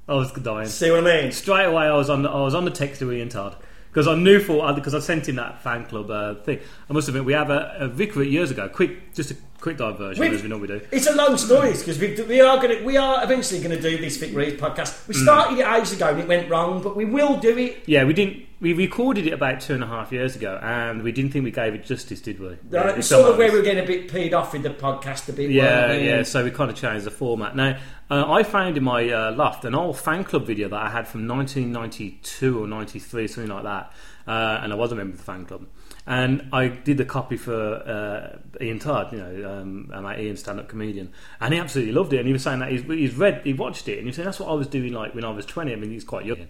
I 0.09 0.15
was 0.15 0.33
dying. 0.33 0.67
See 0.69 0.91
what 0.91 1.07
I 1.07 1.23
mean? 1.23 1.33
Straight 1.33 1.67
away, 1.67 1.85
I 1.85 1.95
was 1.97 2.11
on. 2.11 2.23
The, 2.23 2.31
I 2.31 2.41
was 2.43 2.55
on 2.55 2.65
the 2.65 2.71
text 2.71 3.01
to 3.01 3.13
Ian 3.13 3.29
Todd 3.29 3.57
because 3.91 4.09
I 4.09 4.15
knew 4.17 4.41
for 4.41 4.73
because 4.75 4.95
I 4.95 4.99
sent 5.01 5.29
him 5.29 5.37
that 5.37 5.63
fan 5.63 5.85
club 5.87 6.11
uh, 6.11 6.35
thing. 6.37 6.61
I 6.89 6.93
must 6.93 7.09
admit, 7.09 7.25
we 7.25 7.33
have 7.35 7.51
a, 7.51 7.77
a 7.81 7.89
years 8.31 8.51
ago. 8.51 8.69
Quick, 8.69 9.15
just 9.15 9.31
a 9.31 9.37
quick 9.65 9.79
diversion 9.79 10.21
We've- 10.21 10.37
as 10.37 10.43
we 10.43 10.49
normally 10.51 10.69
do. 10.79 10.87
It's 10.93 11.07
a 11.07 11.15
long 11.15 11.39
story 11.39 11.73
because 11.73 11.99
we, 11.99 12.15
we 12.29 12.41
are 12.43 12.59
going 12.61 12.79
to 12.79 12.85
we 12.85 12.99
are 12.99 13.25
eventually 13.25 13.61
going 13.63 13.75
to 13.75 13.81
do 13.81 13.97
this 13.97 14.19
Vic 14.19 14.35
Reeves 14.35 14.61
podcast. 14.61 14.93
Mm. 14.93 15.09
We 15.09 15.15
started 15.15 15.59
it 15.59 15.67
ages 15.67 15.95
ago 15.95 16.11
and 16.11 16.21
it 16.21 16.29
went 16.29 16.51
wrong, 16.51 16.83
but 16.83 16.95
we 16.95 17.07
will 17.07 17.39
do 17.39 17.57
it. 17.57 17.83
Yeah, 17.87 18.05
we 18.05 18.13
didn't. 18.13 18.45
we 18.61 18.75
recorded 18.75 19.27
it 19.27 19.33
about 19.33 19.63
two 19.63 19.73
and 19.73 19.83
a 19.83 19.87
half 19.87 20.13
years 20.13 20.37
ago, 20.37 20.61
and 20.63 21.03
we 21.03 21.13
didn't 21.13 21.33
think 21.33 21.45
we 21.45 21.51
gave 21.51 21.75
it 21.75 21.83
justice, 21.83 22.21
did 22.21 22.41
we? 22.41 22.59
Yeah, 22.71 22.91
it's 22.91 23.09
sort 23.09 23.31
of 23.31 23.39
where 23.39 23.51
we 23.51 23.59
were 23.59 23.65
getting 23.65 23.83
a 23.83 23.87
bit 23.87 24.09
peed 24.09 24.35
off 24.35 24.53
with 24.53 24.65
the 24.65 24.71
podcast 24.71 25.31
a 25.31 25.33
bit. 25.33 25.51
Yeah, 25.51 25.97
we? 25.97 26.07
yeah. 26.07 26.23
So 26.25 26.45
we 26.45 26.51
kind 26.51 26.71
of 26.71 26.77
changed 26.77 27.07
the 27.07 27.11
format. 27.11 27.57
Now, 27.57 27.79
uh, 28.11 28.31
I 28.31 28.43
found 28.43 28.77
in 28.77 28.85
my 28.85 29.09
uh, 29.09 29.33
loft 29.33 29.65
an 29.65 29.75
old 29.75 29.99
fan 29.99 30.25
club 30.25 30.45
video 30.47 30.69
that 30.69 30.81
I 30.81 30.91
had 30.91 31.09
from 31.09 31.27
1992 31.27 32.63
or 32.63 32.67
93, 32.67 33.29
something 33.29 33.51
like 33.51 33.65
that, 33.65 33.93
uh, 34.27 34.61
and 34.63 34.73
I 34.73 34.77
was 34.77 34.93
a 34.93 34.95
member 34.95 35.13
of 35.13 35.19
the 35.19 35.25
fan 35.25 35.45
club. 35.47 35.67
And 36.07 36.49
I 36.53 36.69
did 36.69 36.99
the 36.99 37.05
copy 37.07 37.39
for 37.39 37.55
uh, 37.55 38.39
Ian 38.63 38.79
Todd, 38.79 39.11
you 39.13 39.19
know, 39.19 39.51
um, 39.61 39.89
my 40.03 40.19
Ian 40.19 40.37
stand-up 40.37 40.69
comedian, 40.69 41.11
and 41.41 41.55
he 41.55 41.61
absolutely 41.61 41.95
loved 41.95 42.13
it. 42.13 42.19
And 42.19 42.27
he 42.27 42.33
was 42.35 42.43
saying 42.43 42.59
that 42.59 42.71
he's, 42.71 42.83
he's 42.83 43.15
read, 43.15 43.41
he 43.45 43.55
watched 43.55 43.89
it, 43.89 43.93
and 43.93 44.01
he 44.03 44.07
was 44.09 44.17
saying 44.17 44.27
that's 44.27 44.39
what 44.41 44.51
I 44.51 44.55
was 44.55 44.67
doing 44.67 44.93
like 44.93 45.15
when 45.15 45.25
I 45.25 45.31
was 45.31 45.47
20. 45.47 45.73
I 45.73 45.77
mean, 45.77 45.91
he's 45.91 46.05
quite 46.05 46.27
young, 46.27 46.49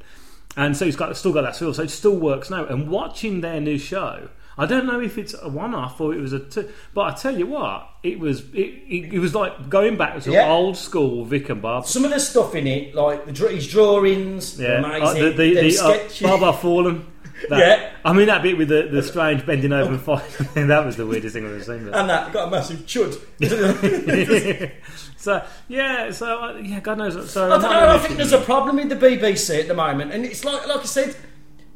and 0.57 0.77
so 0.77 0.85
he's 0.85 0.97
got 0.97 1.17
still 1.17 1.33
got 1.33 1.43
that 1.43 1.55
feel. 1.57 1.73
So 1.73 1.83
it 1.85 1.91
still 1.91 2.17
works 2.17 2.51
now. 2.51 2.65
And 2.67 2.89
watching 2.91 3.41
their 3.43 3.61
new 3.61 3.79
show. 3.79 4.29
I 4.57 4.67
don't 4.67 4.87
know 4.87 5.01
if 5.01 5.19
it's 5.19 5.35
a 5.43 5.49
one-off 5.49 6.01
or 6.01 6.15
it 6.15 6.21
was 6.21 6.33
a 6.33 6.39
two, 6.39 6.71
but 6.95 7.01
I 7.03 7.15
tell 7.17 7.37
you 7.37 7.45
what, 7.47 7.89
it 8.05 8.21
was 8.21 8.41
it, 8.55 8.61
it, 8.89 9.15
it 9.15 9.19
was 9.19 9.35
like 9.35 9.69
going 9.69 9.97
back 9.97 10.21
to 10.23 10.31
Yeah. 10.31 10.49
old 10.49 10.77
school 10.77 11.25
Vic 11.25 11.49
and 11.49 11.61
Bob. 11.61 11.87
Some 11.87 12.05
of 12.05 12.13
the 12.13 12.21
stuff 12.21 12.55
in 12.55 12.69
it, 12.69 12.95
like 12.95 13.27
the, 13.27 13.49
his 13.49 13.67
drawings, 13.69 14.61
Yeah, 14.61 14.79
amazing. 14.79 15.03
Uh, 15.03 15.13
the 15.13 15.31
the, 15.31 15.55
them 15.55 16.09
the 16.21 16.29
uh. 16.29 16.39
Bob 16.39 16.61
Fallen. 16.61 17.05
That- 17.49 17.59
Yeah. 17.59 17.91
I 18.05 18.13
mean 18.13 18.27
that 18.27 18.43
bit 18.43 18.57
with 18.59 18.69
the, 18.69 18.89
the 18.91 19.03
strange 19.03 19.45
bending 19.47 19.73
over 19.73 19.93
and 19.93 20.01
fighting. 20.01 20.47
that 20.69 20.85
was 20.85 20.97
the 20.97 21.07
weirdest 21.07 21.35
thing 21.35 21.45
I've 21.47 21.53
ever 21.55 21.65
seen. 21.65 21.89
and 21.93 22.09
that 22.11 22.33
got 22.33 22.49
a 22.49 22.51
massive 22.51 22.81
chud. 22.87 23.19
so 25.17 25.45
yeah, 25.69 26.11
so 26.11 26.39
uh, 26.43 26.57
yeah, 26.59 26.81
God 26.81 26.99
knows. 26.99 27.31
So 27.31 27.47
I 27.47 27.59
don't 27.59 27.63
know. 27.63 27.89
I 27.89 27.99
think 27.99 28.17
there's 28.17 28.33
a 28.33 28.41
problem 28.41 28.77
with 28.77 28.89
the 28.89 28.97
BBC 28.97 29.61
at 29.61 29.69
the 29.69 29.75
moment, 29.75 30.13
and 30.13 30.25
it's 30.25 30.45
like, 30.45 30.67
like 30.67 30.81
I 30.81 30.85
said, 30.85 31.17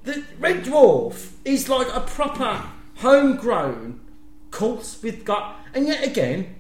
the 0.04 0.24
Red 0.38 0.64
Dwarf 0.64 1.32
is 1.44 1.68
like 1.68 1.88
a 1.94 2.00
proper 2.00 2.62
homegrown 2.96 4.00
cult 4.50 4.98
with 5.02 5.24
got, 5.24 5.56
and 5.74 5.86
yet 5.86 6.04
again, 6.04 6.56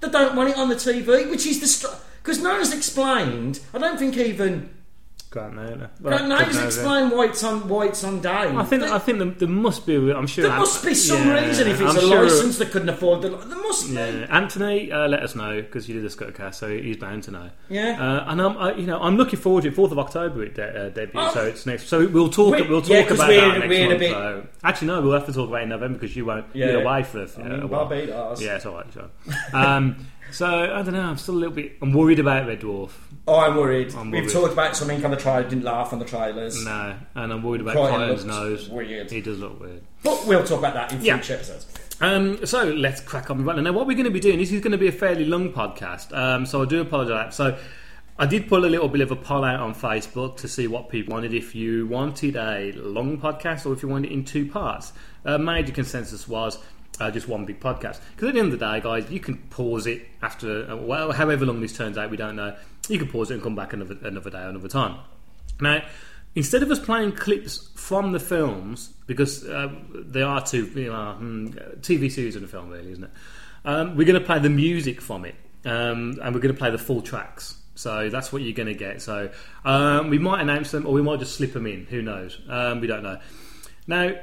they 0.00 0.08
don't 0.08 0.34
want 0.36 0.50
it 0.50 0.56
on 0.58 0.68
the 0.68 0.74
TV, 0.76 1.30
which 1.30 1.46
is 1.46 1.60
the 1.60 1.98
because 2.22 2.40
no 2.42 2.50
one's 2.54 2.72
explained. 2.72 3.60
I 3.74 3.78
don't 3.78 3.98
think 3.98 4.16
even 4.16 4.70
Grant 5.32 5.56
Naylor. 5.56 5.90
no 6.00 6.36
one's 6.36 6.58
explained 6.62 7.10
why 7.10 7.24
it's 7.24 7.42
on 7.42 7.66
why 7.68 7.86
it's 7.86 8.04
on 8.04 8.20
Dave. 8.20 8.54
I 8.54 8.64
think 8.64 8.82
There- 8.82 8.92
I 8.92 8.98
think 8.98 9.18
there, 9.18 9.28
there 9.30 9.48
must 9.48 9.86
be. 9.86 9.96
I'm 9.96 10.26
sure 10.26 10.42
there 10.42 10.52
Ant- 10.52 10.60
must 10.60 10.84
be 10.84 10.94
some 10.94 11.26
yeah, 11.26 11.46
reason 11.46 11.68
if 11.68 11.80
it's 11.80 11.90
I'm 11.90 11.96
a 11.96 12.00
sure- 12.00 12.22
license 12.24 12.58
they 12.58 12.66
couldn't 12.66 12.90
afford 12.90 13.22
the. 13.22 13.30
There 13.30 13.58
must 13.58 13.88
be. 13.88 13.94
Yeah, 13.94 14.26
Anthony, 14.30 14.92
uh, 14.92 15.08
let 15.08 15.22
us 15.22 15.34
know 15.34 15.62
because 15.62 15.88
you 15.88 16.00
did 16.00 16.04
the 16.04 16.14
Scuttercast, 16.14 16.54
so 16.56 16.68
he's 16.68 16.98
bound 16.98 17.22
to 17.24 17.30
know. 17.30 17.50
Yeah. 17.70 17.96
uh, 17.98 18.30
and 18.30 18.42
I'm, 18.42 18.56
I, 18.58 18.74
you 18.74 18.86
know, 18.86 19.00
I'm 19.00 19.16
looking 19.16 19.38
forward 19.40 19.62
to 19.62 19.68
it. 19.68 19.74
Fourth 19.74 19.90
of 19.90 19.98
October 19.98 20.44
it 20.44 20.54
de- 20.54 20.86
uh, 20.86 20.88
debuts, 20.90 21.30
Oh. 21.30 21.40
so 21.40 21.46
it's 21.46 21.64
next. 21.64 21.88
So 21.88 22.06
we'll 22.06 22.28
talk. 22.28 22.54
We- 22.54 22.62
we'll 22.68 22.82
talk 22.82 22.90
yeah, 22.90 23.00
about 23.14 23.28
we're- 23.28 23.40
that 23.40 23.58
next 23.60 23.68
we're 23.70 23.86
a 23.86 23.88
month. 23.88 23.98
bit- 24.00 24.10
so. 24.12 24.46
Actually, 24.62 24.88
no, 24.88 25.00
we'll 25.00 25.12
have 25.14 25.26
to 25.26 25.32
talk 25.32 25.48
about 25.48 25.60
it 25.60 25.64
in 25.64 25.68
November 25.70 25.98
because 25.98 26.14
you 26.14 26.26
won't. 26.26 26.44
Yeah. 26.52 26.66
You're 26.72 26.82
away 26.82 27.02
for 27.04 27.20
a, 27.22 27.28
I 27.38 27.40
a 27.40 27.48
mean, 27.48 27.68
while. 27.70 27.86
Barbados. 27.86 28.42
Yeah, 28.42 28.56
it's 28.56 28.66
all 28.66 28.74
right. 28.74 28.86
So, 28.92 29.08
um, 29.54 29.96
so 30.30 30.46
I 30.46 30.82
don't 30.82 30.92
know. 30.92 31.00
I'm 31.00 31.16
still 31.16 31.34
a 31.34 31.36
little 31.38 31.54
bit. 31.54 31.78
I'm 31.80 31.92
worried 31.94 32.18
about 32.18 32.46
Red 32.46 32.60
Dwarf. 32.60 32.90
Oh, 33.26 33.38
I'm 33.38 33.56
worried. 33.56 33.94
I'm 33.94 34.10
We've 34.10 34.22
worried. 34.22 34.32
talked 34.32 34.52
about 34.52 34.76
something 34.76 35.04
on 35.04 35.10
the 35.12 35.16
trailer. 35.16 35.44
Didn't 35.44 35.62
laugh 35.64 35.92
on 35.92 36.00
the 36.00 36.04
trailers. 36.04 36.64
No, 36.64 36.96
and 37.14 37.32
I'm 37.32 37.42
worried 37.42 37.60
about 37.60 37.76
Kryten 37.76 37.90
Kryten's 38.08 38.24
looks 38.24 38.24
nose. 38.24 38.68
weird. 38.68 39.10
He 39.10 39.20
does 39.20 39.38
look 39.38 39.60
weird. 39.60 39.82
But 40.02 40.26
we'll 40.26 40.42
talk 40.44 40.58
about 40.58 40.74
that 40.74 40.92
in 40.92 41.02
Yeah. 41.04 41.16
future 41.18 41.34
episodes. 41.34 41.66
Um, 42.00 42.44
so 42.44 42.64
let's 42.64 43.00
crack 43.00 43.30
on 43.30 43.38
with 43.38 43.46
running. 43.46 43.62
Now, 43.64 43.72
what 43.72 43.86
we're 43.86 43.92
going 43.94 44.06
to 44.06 44.10
be 44.10 44.18
doing, 44.18 44.38
this 44.38 44.50
is 44.50 44.60
going 44.60 44.72
to 44.72 44.78
be 44.78 44.88
a 44.88 44.92
fairly 44.92 45.24
long 45.24 45.52
podcast, 45.52 46.12
um, 46.16 46.46
so 46.46 46.62
I 46.62 46.64
do 46.64 46.80
apologise. 46.80 47.36
So 47.36 47.56
I 48.18 48.26
did 48.26 48.48
pull 48.48 48.64
a 48.64 48.66
little 48.66 48.88
bit 48.88 49.02
of 49.02 49.12
a 49.12 49.16
poll 49.16 49.44
out 49.44 49.60
on 49.60 49.72
Facebook 49.72 50.36
to 50.38 50.48
see 50.48 50.66
what 50.66 50.88
people 50.88 51.12
wanted. 51.14 51.32
If 51.32 51.54
you 51.54 51.86
wanted 51.86 52.34
a 52.34 52.72
long 52.74 53.20
podcast 53.20 53.66
or 53.66 53.72
if 53.72 53.84
you 53.84 53.88
wanted 53.88 54.10
it 54.10 54.14
in 54.14 54.24
two 54.24 54.46
parts, 54.46 54.92
uh, 55.24 55.38
major 55.38 55.72
consensus 55.72 56.26
was 56.26 56.58
uh, 56.98 57.10
just 57.12 57.28
one 57.28 57.44
big 57.44 57.60
podcast. 57.60 58.00
Because 58.16 58.28
at 58.30 58.34
the 58.34 58.40
end 58.40 58.52
of 58.52 58.58
the 58.58 58.66
day, 58.66 58.80
guys, 58.80 59.08
you 59.08 59.20
can 59.20 59.36
pause 59.50 59.86
it 59.86 60.08
after, 60.22 60.68
uh, 60.72 60.76
well, 60.76 61.12
however 61.12 61.46
long 61.46 61.60
this 61.60 61.76
turns 61.76 61.96
out, 61.96 62.10
we 62.10 62.16
don't 62.16 62.34
know. 62.34 62.56
You 62.88 62.98
can 62.98 63.08
pause 63.08 63.30
it 63.30 63.34
and 63.34 63.42
come 63.42 63.54
back 63.54 63.72
another, 63.72 63.96
another 64.02 64.30
day, 64.30 64.42
another 64.42 64.68
time. 64.68 64.98
Now, 65.60 65.82
instead 66.34 66.62
of 66.62 66.70
us 66.70 66.78
playing 66.78 67.12
clips 67.12 67.70
from 67.76 68.12
the 68.12 68.20
films, 68.20 68.92
because 69.06 69.46
uh, 69.46 69.72
they 69.92 70.22
are 70.22 70.44
two 70.44 70.66
you 70.66 70.90
know, 70.90 71.12
hmm, 71.12 71.46
TV 71.80 72.10
series 72.10 72.36
and 72.36 72.44
a 72.44 72.48
film, 72.48 72.70
really, 72.70 72.92
isn't 72.92 73.04
it? 73.04 73.10
Um, 73.64 73.96
we're 73.96 74.06
going 74.06 74.20
to 74.20 74.26
play 74.26 74.40
the 74.40 74.50
music 74.50 75.00
from 75.00 75.24
it, 75.24 75.36
um, 75.64 76.18
and 76.22 76.34
we're 76.34 76.40
going 76.40 76.54
to 76.54 76.58
play 76.58 76.70
the 76.70 76.78
full 76.78 77.02
tracks. 77.02 77.56
So 77.74 78.10
that's 78.10 78.32
what 78.32 78.42
you're 78.42 78.52
going 78.52 78.68
to 78.68 78.74
get. 78.74 79.00
So 79.00 79.30
um, 79.64 80.10
we 80.10 80.18
might 80.18 80.40
announce 80.40 80.72
them, 80.72 80.86
or 80.86 80.92
we 80.92 81.02
might 81.02 81.20
just 81.20 81.36
slip 81.36 81.52
them 81.52 81.66
in. 81.66 81.86
Who 81.86 82.02
knows? 82.02 82.38
Um, 82.48 82.80
we 82.80 82.86
don't 82.86 83.02
know. 83.02 83.18
Now, 83.86 84.14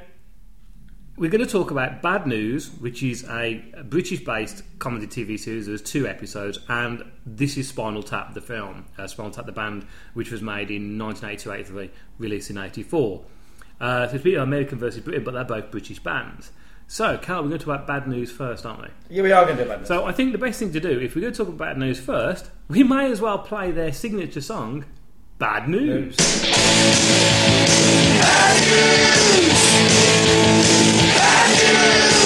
we're 1.20 1.28
going 1.28 1.44
to 1.44 1.50
talk 1.50 1.70
about 1.70 2.00
Bad 2.00 2.26
News, 2.26 2.70
which 2.80 3.02
is 3.02 3.28
a 3.28 3.62
British-based 3.84 4.62
comedy 4.78 5.06
TV 5.06 5.38
series. 5.38 5.66
There's 5.66 5.82
two 5.82 6.08
episodes, 6.08 6.58
and 6.66 7.04
this 7.26 7.58
is 7.58 7.68
Spinal 7.68 8.02
Tap, 8.02 8.32
the 8.32 8.40
film, 8.40 8.86
uh, 8.96 9.06
Spinal 9.06 9.30
Tap, 9.30 9.44
the 9.44 9.52
band, 9.52 9.86
which 10.14 10.30
was 10.30 10.40
made 10.40 10.70
in 10.70 10.96
1982-83, 10.98 11.90
released 12.16 12.48
in 12.48 12.56
'84. 12.56 13.22
Uh, 13.78 14.08
so 14.08 14.14
it's 14.14 14.24
been 14.24 14.40
American 14.40 14.78
versus 14.78 15.02
Britain, 15.02 15.22
but 15.22 15.34
they're 15.34 15.44
both 15.44 15.70
British 15.70 15.98
bands. 15.98 16.52
So, 16.88 17.18
Carl, 17.18 17.42
we're 17.42 17.50
going 17.50 17.58
to 17.60 17.66
talk 17.66 17.74
about 17.74 17.86
Bad 17.86 18.08
News 18.08 18.32
first, 18.32 18.64
aren't 18.64 18.80
we? 18.82 18.88
Yeah, 19.10 19.22
we 19.22 19.30
are 19.30 19.44
going 19.44 19.58
to 19.58 19.62
do 19.64 19.68
that. 19.68 19.86
So, 19.86 20.06
I 20.06 20.12
think 20.12 20.32
the 20.32 20.38
best 20.38 20.58
thing 20.58 20.72
to 20.72 20.80
do, 20.80 20.98
if 20.98 21.14
we're 21.14 21.20
going 21.20 21.34
to 21.34 21.36
talk 21.36 21.48
about 21.48 21.58
Bad 21.58 21.78
News 21.78 22.00
first, 22.00 22.50
we 22.68 22.82
may 22.82 23.12
as 23.12 23.20
well 23.20 23.38
play 23.38 23.72
their 23.72 23.92
signature 23.92 24.40
song, 24.40 24.86
Bad 25.38 25.68
News. 25.68 26.16
Omega 28.70 29.10
was 30.66 30.79
avenger! 31.22 32.19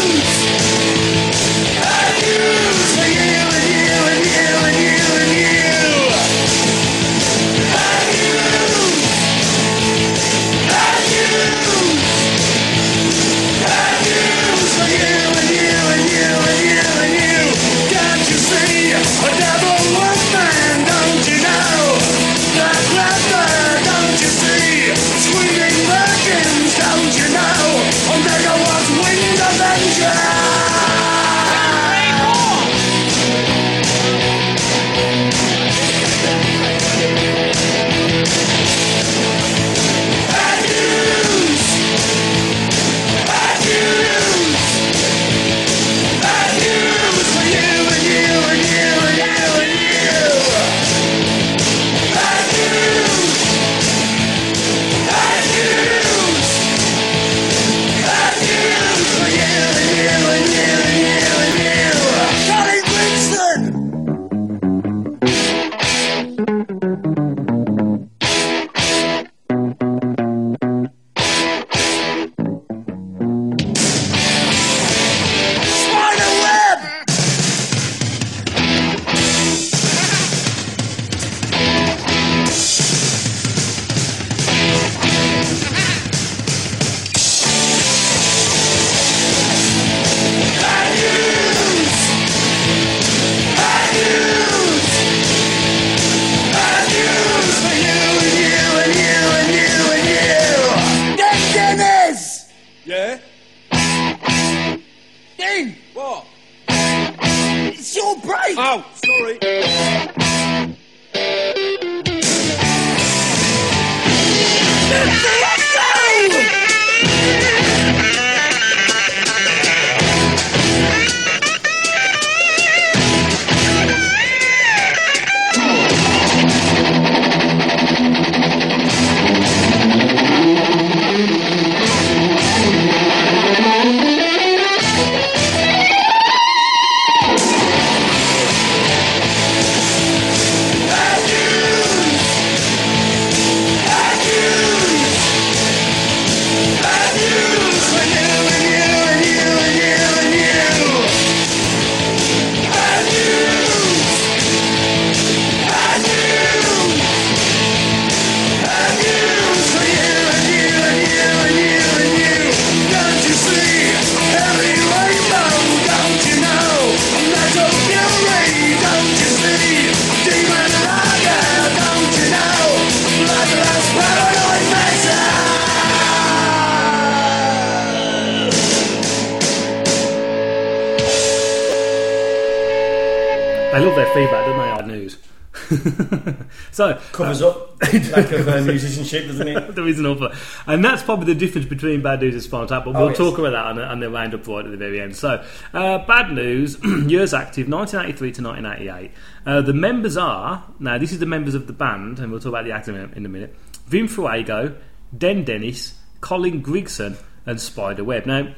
Lack 188.17 188.33
of 188.33 188.49
uh, 188.49 188.61
musicianship, 188.63 189.27
doesn't 189.27 189.49
it? 189.49 189.75
there 189.75 189.87
is 189.89 189.99
an 189.99 190.07
offer, 190.07 190.31
and 190.67 190.85
that's 190.85 191.03
probably 191.03 191.27
the 191.33 191.39
difference 191.39 191.67
between 191.67 192.03
bad 192.03 192.21
news 192.21 192.35
and 192.35 192.43
Spinal 192.43 192.67
Tap. 192.67 192.85
But 192.85 192.95
we'll 192.95 193.03
Oh, 193.05 193.09
yes. 193.09 193.17
talk 193.19 193.39
about 193.39 193.51
that 193.51 193.65
on 193.67 193.79
on 193.79 194.01
the 194.01 194.11
roundup 194.11 194.47
right 194.47 194.65
at 194.65 194.71
the 194.71 194.77
very 194.77 195.01
end. 195.01 195.17
So, 195.17 195.45
uh, 195.73 195.99
bad 196.07 196.33
news: 196.33 196.79
years 197.07 197.35
active, 197.35 197.69
1983 197.69 198.33
to 198.33 198.43
1988. 198.43 199.11
Uh, 199.47 199.61
the 199.61 199.73
members 199.75 200.17
are 200.17 200.65
now. 200.79 200.99
This 200.99 201.13
is 201.13 201.19
the 201.19 201.27
members 201.27 201.55
of 201.55 201.67
the 201.67 201.73
band, 201.73 202.19
and 202.19 202.31
we'll 202.31 202.41
talk 202.41 202.51
about 202.51 202.65
the 202.65 202.73
acting 202.73 202.95
in, 202.97 203.13
in 203.15 203.27
a 203.27 203.29
minute. 203.29 203.55
Vim 203.87 204.09
Fuego, 204.09 204.77
Den 205.17 205.45
Dennis, 205.45 205.99
Colin 206.21 206.63
Grigson, 206.63 207.17
and 207.47 207.61
Spider 207.61 208.03
Webb. 208.05 208.27
Now, 208.27 208.55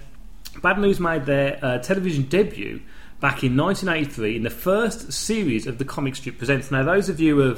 Bad 0.63 0.79
News 0.79 1.01
made 1.01 1.27
their 1.27 1.59
uh, 1.63 1.79
television 1.79 2.25
debut 2.25 2.81
back 3.21 3.43
in 3.43 3.57
1983 3.57 4.37
in 4.37 4.43
the 4.43 4.51
first 4.51 5.13
series 5.13 5.67
of 5.67 5.79
the 5.79 5.85
comic 5.85 6.15
strip 6.17 6.37
presents. 6.39 6.71
Now, 6.71 6.83
those 6.83 7.09
of 7.09 7.19
you 7.19 7.41
who 7.41 7.57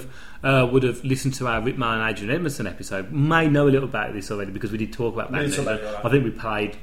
uh, 0.48 0.66
would 0.66 0.82
have 0.84 1.02
listened 1.04 1.34
to 1.34 1.48
our 1.48 1.60
Rik 1.60 1.76
Mayall 1.76 2.00
and 2.00 2.10
Adrian 2.10 2.32
Edmondson 2.34 2.66
episode 2.66 3.10
may 3.10 3.48
know 3.48 3.66
a 3.66 3.70
little 3.70 3.88
about 3.88 4.12
this 4.12 4.30
already 4.30 4.52
because 4.52 4.70
we 4.70 4.78
did 4.78 4.92
talk 4.92 5.14
about 5.14 5.32
Bad 5.32 5.40
We 5.40 5.46
News. 5.48 5.58
about 5.58 5.82
that. 5.82 6.04
I 6.06 6.10
think 6.10 6.24
we 6.24 6.30
played 6.30 6.76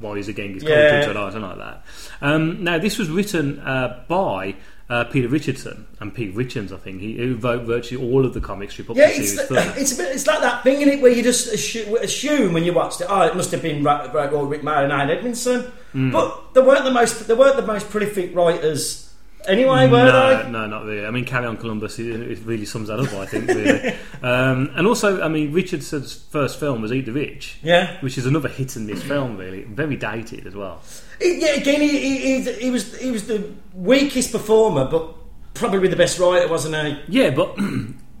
Warriors 0.00 0.28
of 0.28 0.36
Genghis 0.36 0.62
Khan 0.62 0.72
Yeah. 0.72 1.08
or 1.10 1.30
something 1.30 1.42
like 1.42 1.58
that. 1.58 1.84
Um, 2.22 2.64
now, 2.64 2.78
this 2.78 2.98
was 2.98 3.10
written 3.10 3.58
uh, 3.60 4.04
by. 4.08 4.56
Uh, 4.86 5.02
Peter 5.04 5.28
Richardson 5.28 5.86
and 5.98 6.14
Pete 6.14 6.34
Richards, 6.34 6.70
I 6.70 6.76
think, 6.76 7.00
he, 7.00 7.16
who 7.16 7.36
wrote 7.36 7.62
virtually 7.62 8.04
all 8.06 8.26
of 8.26 8.34
the 8.34 8.40
comic 8.40 8.70
strip 8.70 8.90
up 8.90 8.96
Yeah, 8.96 9.06
to 9.08 9.14
it's, 9.14 9.34
the- 9.48 9.74
it's 9.78 9.92
a 9.92 9.96
bit. 9.96 10.12
It's 10.14 10.26
like 10.26 10.40
that 10.42 10.62
thing 10.62 10.82
in 10.82 10.90
it 10.90 11.00
where 11.00 11.10
you 11.10 11.22
just 11.22 11.50
assume, 11.52 11.96
assume 11.96 12.52
when 12.52 12.64
you 12.64 12.74
watched 12.74 13.00
it. 13.00 13.06
Oh, 13.08 13.22
it 13.22 13.34
must 13.34 13.50
have 13.52 13.62
been 13.62 13.82
Ra- 13.82 14.10
Ra- 14.12 14.30
well, 14.30 14.44
Rik 14.44 14.60
Mayall 14.60 14.84
and 14.84 14.92
Ian 14.92 15.08
Edmondson, 15.16 15.62
Hmm. 15.92 16.10
but 16.10 16.52
they 16.52 16.60
weren't 16.60 16.84
the 16.84 16.90
most. 16.90 17.26
They 17.26 17.32
weren't 17.34 17.56
the 17.56 17.66
most 17.66 17.88
prolific 17.88 18.36
writers 18.36 19.13
anyway, 19.46 19.88
were 19.88 20.04
no, 20.04 20.42
they? 20.42 20.50
no, 20.50 20.66
not 20.66 20.84
really. 20.84 21.06
I 21.06 21.10
mean, 21.10 21.24
Carry 21.24 21.46
On 21.46 21.56
Columbus, 21.56 21.98
it, 21.98 22.38
really 22.44 22.64
sums 22.64 22.88
that 22.88 22.98
up, 23.00 23.12
I 23.14 23.26
think, 23.26 23.48
really. 23.48 23.88
um, 24.22 24.70
and 24.74 24.86
also, 24.86 25.20
I 25.22 25.28
mean, 25.28 25.52
Richardson's 25.52 26.14
first 26.14 26.58
film 26.58 26.82
was 26.82 26.92
Eat 26.92 27.06
the 27.06 27.12
Rich, 27.12 27.58
Yeah. 27.62 28.00
which 28.00 28.18
is 28.18 28.26
another 28.26 28.48
hit 28.48 28.76
and 28.76 28.86
miss 28.86 29.02
film, 29.02 29.36
really. 29.36 29.62
Very 29.64 29.96
dated 29.96 30.46
as 30.46 30.54
well. 30.54 30.80
Yeah. 31.20 31.54
Again, 31.54 31.80
he, 31.80 31.88
he, 31.88 32.42
he, 32.42 32.52
he 32.52 32.70
was 32.70 32.96
he 32.98 33.10
was 33.10 33.26
the 33.26 33.52
weakest 33.72 34.32
performer, 34.32 34.84
but 34.86 35.14
probably 35.54 35.88
the 35.88 35.96
best 35.96 36.18
writer, 36.18 36.48
wasn't 36.48 36.74
he? 36.74 37.20
Yeah, 37.20 37.30
but 37.30 37.56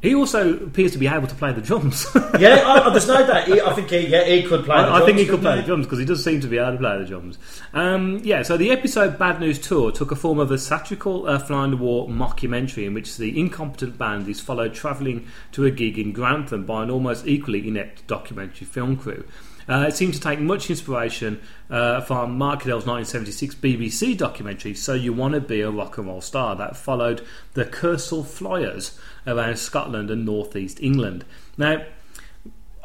he 0.04 0.14
also 0.14 0.54
appears 0.64 0.92
to 0.92 0.98
be 0.98 1.06
able 1.06 1.26
to 1.26 1.34
play 1.34 1.52
the 1.52 1.60
drums. 1.60 2.06
Yeah, 2.38 2.62
I, 2.66 2.88
I, 2.88 2.90
there's 2.90 3.06
no 3.06 3.24
doubt. 3.24 3.46
He, 3.46 3.60
I 3.60 3.72
think 3.74 3.90
he, 3.90 4.08
yeah, 4.08 4.24
he 4.24 4.42
could 4.42 4.64
play. 4.64 4.76
the 4.76 4.88
I, 4.88 5.02
I 5.02 5.04
think 5.06 5.18
he 5.18 5.24
drums, 5.24 5.30
could 5.30 5.40
play 5.42 5.56
the 5.56 5.62
drums 5.62 5.86
because 5.86 5.98
he 6.00 6.04
does 6.04 6.24
seem 6.24 6.40
to 6.40 6.48
be 6.48 6.58
able 6.58 6.72
to 6.72 6.78
play 6.78 6.98
the 6.98 7.04
drums. 7.04 7.38
Um, 7.72 8.20
yeah, 8.24 8.42
so 8.42 8.56
the 8.56 8.72
episode 8.72 9.18
Bad 9.18 9.38
News 9.38 9.60
Tour 9.60 9.92
took 9.92 10.10
a 10.10 10.16
form 10.16 10.40
of 10.40 10.50
a 10.50 10.58
satirical 10.58 11.28
uh, 11.28 11.38
fly 11.38 11.64
in 11.64 11.70
the 11.70 11.76
war 11.76 12.08
mockumentary 12.08 12.86
in 12.86 12.94
which 12.94 13.16
the 13.16 13.38
incompetent 13.38 13.96
band 13.96 14.28
is 14.28 14.40
followed 14.40 14.74
travelling 14.74 15.28
to 15.52 15.64
a 15.64 15.70
gig 15.70 15.96
in 15.96 16.12
Grantham 16.12 16.66
by 16.66 16.82
an 16.82 16.90
almost 16.90 17.26
equally 17.26 17.66
inept 17.66 18.06
documentary 18.08 18.66
film 18.66 18.96
crew. 18.96 19.24
Uh, 19.68 19.86
it 19.88 19.94
seemed 19.94 20.14
to 20.14 20.20
take 20.20 20.40
much 20.40 20.68
inspiration 20.68 21.40
uh, 21.70 22.00
from 22.02 22.36
Mark 22.36 22.60
Kidel's 22.60 22.86
1976 22.86 23.54
BBC 23.56 24.16
documentary, 24.16 24.74
So 24.74 24.92
You 24.94 25.12
Want 25.12 25.34
to 25.34 25.40
Be 25.40 25.62
a 25.62 25.70
Rock 25.70 25.96
and 25.98 26.06
Roll 26.06 26.20
Star, 26.20 26.54
that 26.56 26.76
followed 26.76 27.24
the 27.54 27.64
Kursaal 27.64 28.26
Flyers 28.26 28.98
around 29.26 29.58
Scotland 29.58 30.10
and 30.10 30.24
northeast 30.24 30.80
England. 30.80 31.24
Now, 31.56 31.84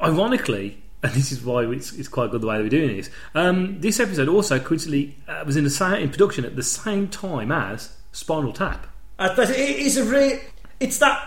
ironically, 0.02 0.82
and 1.04 1.14
this 1.14 1.32
is 1.32 1.44
why 1.44 1.66
it's, 1.66 1.94
it's 1.94 2.10
quite 2.10 2.32
good 2.32 2.42
the 2.42 2.48
way 2.48 2.62
we're 2.62 2.70
doing 2.70 2.98
this. 2.98 3.10
Um, 3.34 3.80
this 3.80 4.00
episode 4.00 4.28
also 4.28 4.60
coincidentally 4.60 5.16
uh, 5.28 5.44
was 5.46 5.56
in 5.56 5.64
the 5.64 5.70
same 5.70 5.96
in 6.04 6.10
production 6.10 6.44
at 6.46 6.56
the 6.56 6.64
same 6.64 7.08
time 7.08 7.52
as 7.52 7.96
Spinal 8.12 8.52
Tap. 8.52 8.88
Uh, 9.18 9.34
it 9.38 9.50
is 9.50 9.98
a 9.98 10.04
re- 10.04 10.42
It's 10.80 10.98
that. 11.00 11.26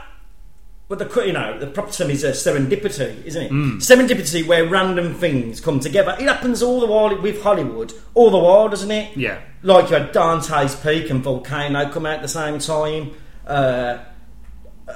But 0.89 0.99
the 0.99 1.25
you 1.25 1.33
know 1.33 1.59
the 1.59 1.69
proper 1.69 1.91
term 1.91 2.11
is 2.11 2.23
a 2.23 2.33
serendipity, 2.33 3.25
isn't 3.25 3.43
it? 3.45 3.51
Mm. 3.51 3.77
Serendipity 3.77 4.47
where 4.47 4.69
random 4.69 5.15
things 5.15 5.59
come 5.59 5.81
together. 5.81 6.15
It 6.21 6.29
happens 6.29 6.63
all 6.63 6.81
the 6.81 6.87
while 6.87 7.19
with 7.19 7.43
Hollywood, 7.43 7.95
all 8.13 8.31
the 8.31 8.37
while, 8.37 8.69
doesn't 8.69 8.91
it? 8.91 9.17
Yeah. 9.17 9.41
Like 9.63 9.89
you 9.89 9.97
had 9.97 10.13
Dante's 10.13 10.75
Peak 10.77 11.09
and 11.09 11.23
Volcano 11.23 11.91
come 11.91 12.05
out 12.05 12.17
at 12.17 12.23
the 12.23 12.29
same 12.29 12.59
time. 12.59 13.15
Uh, 13.47 13.99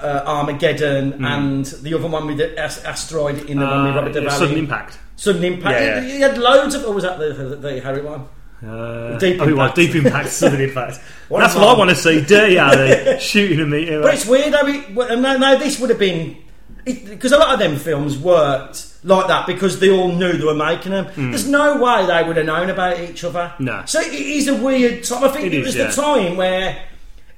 uh, 0.03 0.25
Armageddon 0.27 1.13
Mm. 1.15 1.27
and 1.27 1.65
the 1.83 1.95
other 1.95 2.09
one 2.09 2.27
with 2.27 2.39
the 2.39 2.59
as- 2.59 2.83
asteroid 2.85 3.49
in 3.51 3.59
the 3.59 3.67
one 3.67 3.85
with 3.87 3.93
Uh, 3.93 3.97
Robert 3.99 4.13
De 4.13 4.21
Niro. 4.23 4.31
sudden 4.31 4.57
impact. 4.59 4.99
Sudden 5.17 5.45
impact. 5.45 5.81
Yeah, 5.81 6.01
yeah. 6.03 6.13
You 6.15 6.21
had 6.23 6.39
loads 6.39 6.75
of. 6.75 6.85
Or 6.85 6.93
was 6.95 7.05
that 7.05 7.19
the, 7.19 7.33
the, 7.33 7.57
the 7.57 7.81
Harry 7.81 8.03
one? 8.03 8.27
Uh, 8.67 9.19
Deep 9.19 9.41
oh, 9.41 9.49
Impact. 9.49 9.77
deep 9.77 9.95
impact, 9.95 10.31
sudden 10.31 10.61
impact. 10.61 10.99
What 11.29 11.41
That's 11.41 11.55
what 11.55 11.69
I 11.69 11.79
want 11.79 11.91
to 11.91 11.97
see. 11.97 12.23
Dirty 12.23 12.57
Harry 12.67 13.19
shooting 13.21 13.61
at 13.61 13.69
me. 13.69 13.87
But 14.01 14.15
it's 14.15 14.27
weird 14.27 14.55
how 14.55 14.67
it. 14.67 14.95
well, 14.95 15.17
No, 15.19 15.37
no, 15.37 15.59
this 15.59 15.79
would 15.79 15.91
have 15.91 15.99
been 15.99 16.37
because 16.85 17.33
a 17.33 17.39
lot 17.39 17.53
of 17.53 17.59
them 17.59 17.77
films 17.77 18.17
worked 18.17 18.87
like 19.05 19.27
that 19.27 19.47
because 19.47 19.81
they 19.81 19.91
all 19.91 20.13
knew 20.13 20.33
they 20.35 20.45
were 20.45 20.55
making 20.55 20.93
them. 20.93 21.07
There's 21.17 21.49
no 21.49 21.83
way 21.83 22.07
they 22.07 22.23
would 22.27 22.37
have 22.37 22.47
known 22.47 22.71
about 22.71 22.99
each 23.01 23.25
other. 23.25 23.53
No. 23.59 23.83
So 23.87 24.01
it 24.01 24.13
is 24.15 24.47
a 24.49 24.55
weird 24.55 25.03
time. 25.05 25.25
I 25.25 25.29
think 25.29 25.47
It 25.47 25.55
it, 25.55 25.59
is, 25.61 25.67
was 25.67 25.77
yeah. 25.77 25.87
the 25.89 25.93
time 25.93 26.37
where 26.37 26.79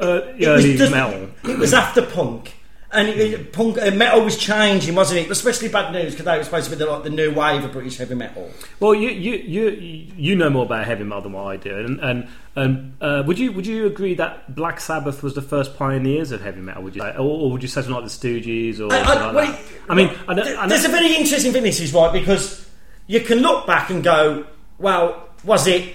uh, 0.01 0.23
it 0.37 0.47
early 0.47 0.71
was 0.73 0.79
just- 0.79 0.93
metal. 0.93 1.29
It 1.45 1.59
was 1.59 1.75
after 1.75 2.03
punk. 2.03 2.55
And 2.91 3.07
it, 3.07 3.19
it- 3.19 3.53
punk 3.53 3.77
uh, 3.77 3.91
metal 3.91 4.23
was 4.25 4.39
changing, 4.39 4.95
wasn't 4.95 5.21
it? 5.21 5.31
Especially 5.31 5.69
bad 5.69 5.93
news 5.93 6.13
because 6.13 6.25
they 6.25 6.39
were 6.39 6.45
supposed 6.45 6.71
to 6.71 6.77
be 6.77 6.83
the, 6.83 6.91
like 6.91 7.03
the 7.03 7.11
new 7.11 7.35
wave 7.35 7.63
of 7.63 7.71
British 7.73 7.99
heavy 7.99 8.15
metal. 8.15 8.51
Well, 8.81 8.95
you 8.95 9.11
you 9.11 9.35
you 9.35 9.71
you 10.17 10.35
know 10.37 10.49
more 10.49 10.65
about 10.65 10.87
heavy 10.87 11.05
metal 11.05 11.21
than 11.25 11.33
what 11.35 11.43
I 11.49 11.57
do, 11.59 11.77
and 11.77 12.01
and, 12.01 12.29
and 12.57 12.95
uh, 13.03 13.25
would 13.27 13.39
you 13.39 13.53
would 13.53 13.67
you 13.67 13.85
agree 13.85 14.15
that 14.15 14.55
Black 14.55 14.81
Sabbath 14.81 15.23
was 15.23 15.35
the 15.35 15.43
first 15.43 15.77
pioneers 15.77 16.33
of 16.33 16.41
heavy 16.41 16.63
metal? 16.63 16.83
Would 16.85 16.97
you, 16.97 17.03
say? 17.03 17.11
or, 17.11 17.21
or 17.21 17.53
would 17.53 17.61
you 17.61 17.69
say 17.69 17.83
something 17.83 17.93
like 17.95 18.05
the 18.05 18.09
Stooges 18.11 18.81
or 18.81 18.91
I- 18.91 19.01
I- 19.03 19.31
like 19.33 19.35
well? 19.35 19.59
I 19.91 19.95
mean, 19.95 20.11
I 20.27 20.33
Th- 20.35 20.57
I 20.57 20.67
There's 20.67 20.87
a 20.87 20.89
very 20.89 21.15
interesting 21.15 21.53
thing, 21.53 21.65
this 21.65 21.81
is 21.81 21.93
right, 21.93 22.11
because 22.11 22.67
you 23.07 23.21
can 23.21 23.41
look 23.41 23.67
back 23.67 23.91
and 23.91 24.03
go, 24.03 24.47
well, 24.79 25.29
was 25.45 25.67
it 25.67 25.95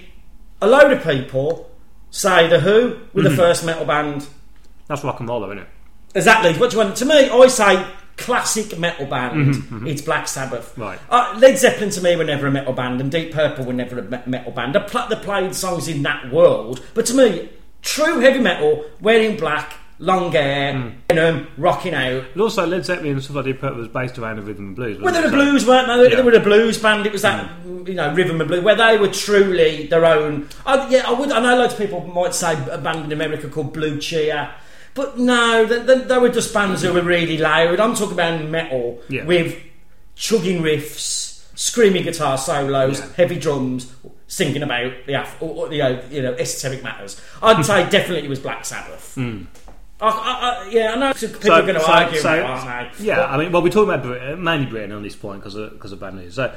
a 0.62 0.68
load 0.68 0.92
of 0.92 1.04
people, 1.04 1.72
say 2.14 2.48
The 2.48 2.60
Who, 2.60 3.00
with 3.14 3.26
Mm-hmm. 3.26 3.36
the 3.36 3.36
first 3.36 3.66
metal 3.66 3.86
band? 3.86 4.28
that's 4.88 5.04
rock 5.04 5.20
and 5.20 5.28
roll, 5.30 5.40
though, 5.40 5.48
isn't 5.52 5.60
it? 5.64 5.68
Exactly. 6.14 6.54
What 6.54 6.70
do 6.70 6.78
you 6.78 6.84
want? 6.84 6.96
To 6.98 7.06
me, 7.06 7.30
I 7.30 7.48
say 7.48 7.86
classic 8.18 8.78
metal 8.78 9.06
band. 9.08 9.88
It's 9.88 10.02
Black 10.04 10.28
Sabbath. 10.28 10.74
Mm-hmm, 10.74 10.82
Right. 10.82 11.00
Uh, 11.10 11.36
Led 11.40 11.58
Zeppelin 11.58 11.90
to 11.90 12.02
me 12.02 12.16
were 12.16 12.24
never 12.24 12.46
a 12.48 12.52
metal 12.52 12.74
band, 12.74 13.02
and 13.02 13.12
Deep 13.12 13.32
Purple 13.32 13.66
were 13.66 13.74
never 13.74 13.98
a 13.98 14.04
me- 14.04 14.20
metal 14.28 14.52
band. 14.52 14.76
They, 14.76 14.80
pl- 14.82 15.08
they 15.10 15.16
played 15.16 15.56
songs 15.56 15.88
in 15.88 16.04
that 16.04 16.32
world, 16.32 16.82
but 16.94 17.06
to 17.08 17.14
me, 17.16 17.50
true 17.82 18.20
heavy 18.20 18.40
metal, 18.40 18.86
wearing 19.02 19.38
black, 19.38 19.74
long 20.00 20.32
hair, 20.32 20.74
Mm. 20.74 20.92
venom, 21.10 21.48
rocking 21.58 21.94
out. 21.94 22.24
And 22.34 22.42
also, 22.42 22.66
Led 22.66 22.86
Zeppelin 22.86 23.14
and 23.14 23.24
stuff 23.24 23.36
like 23.38 23.46
Deep 23.46 23.62
Purple 23.62 23.78
was 23.80 23.88
based 23.88 24.18
around 24.18 24.38
the 24.38 24.42
rhythm 24.42 24.68
and 24.68 24.76
blues. 24.76 25.00
Well, 25.00 25.14
they 25.14 25.20
were? 25.22 25.28
So- 25.30 25.34
blues, 25.36 25.66
weren't 25.66 25.88
they? 25.88 25.98
They 26.10 26.16
Yeah. 26.16 26.22
Mm. 26.22 26.26
were 26.26 26.32
a 26.34 26.40
blues 26.40 26.78
band. 26.80 27.06
It 27.06 27.12
was 27.14 27.22
that 27.22 27.50
you 27.86 27.94
know 27.94 28.14
rhythm 28.14 28.40
and 28.42 28.48
blues 28.48 28.64
where 28.64 28.76
they 28.76 28.98
were 28.98 29.08
truly 29.08 29.88
their 29.88 30.06
own. 30.06 30.48
I, 30.66 30.88
yeah, 30.90 31.04
I 31.08 31.12
would. 31.14 31.32
I 31.32 31.40
know 31.40 31.58
loads 31.58 31.74
of 31.74 31.80
people 31.80 32.02
might 32.14 32.34
say 32.36 32.58
a 32.72 32.78
band 32.78 33.06
in 33.06 33.12
America 33.12 33.48
called 33.48 33.72
Blue 33.74 33.98
Cheer, 34.00 34.50
but 34.96 35.18
no, 35.20 35.66
they, 35.66 35.80
they, 35.80 36.00
they 36.04 36.18
were 36.18 36.30
just 36.30 36.54
bands 36.54 36.82
who 36.82 36.92
were 36.94 37.02
really 37.02 37.38
loud. 37.38 37.80
I'm 37.80 37.96
talking 37.96 38.14
about 38.14 38.44
metal 38.46 39.02
Yeah. 39.10 39.26
with 39.26 39.56
chugging 40.16 40.62
riffs, 40.62 41.44
screaming 41.56 42.04
guitar 42.04 42.38
solos, 42.38 43.00
Yeah. 43.00 43.06
heavy 43.18 43.36
drums, 43.38 43.92
singing 44.28 44.64
about 44.64 44.92
the 45.06 45.14
af- 45.14 45.38
or, 45.42 45.68
or, 45.68 45.72
you 45.74 45.80
know 45.84 46.00
you 46.10 46.22
know 46.22 46.34
esoteric 46.34 46.84
matters. 46.84 47.20
I'd 47.42 47.64
say 47.66 47.88
definitely 47.90 48.26
it 48.26 48.30
was 48.30 48.40
Black 48.40 48.66
Sabbath. 48.66 49.18
I, 50.04 50.10
I, 50.10 50.66
I, 50.66 50.70
yeah, 50.70 50.92
I 50.94 50.96
know 50.98 51.14
people 51.14 51.52
are 51.52 51.62
going 51.62 51.76
to 51.76 51.92
argue, 51.92 52.18
Hmm. 52.20 52.24
so- 52.24 52.44
aren't 52.44 52.98
they? 52.98 53.06
yeah, 53.06 53.16
But- 53.18 53.30
I 53.30 53.38
mean, 53.38 53.52
well, 53.52 53.62
we're 53.62 53.70
talking 53.70 53.90
about 53.94 54.04
Brit- 54.04 54.40
mainly 54.40 54.66
Britain 54.68 54.92
on 54.92 55.04
this 55.04 55.16
point 55.16 55.40
because 55.42 55.56
of, 55.56 55.72
because 55.72 55.92
of 55.92 56.00
bad 56.00 56.16
news. 56.16 56.36
So, 56.36 56.54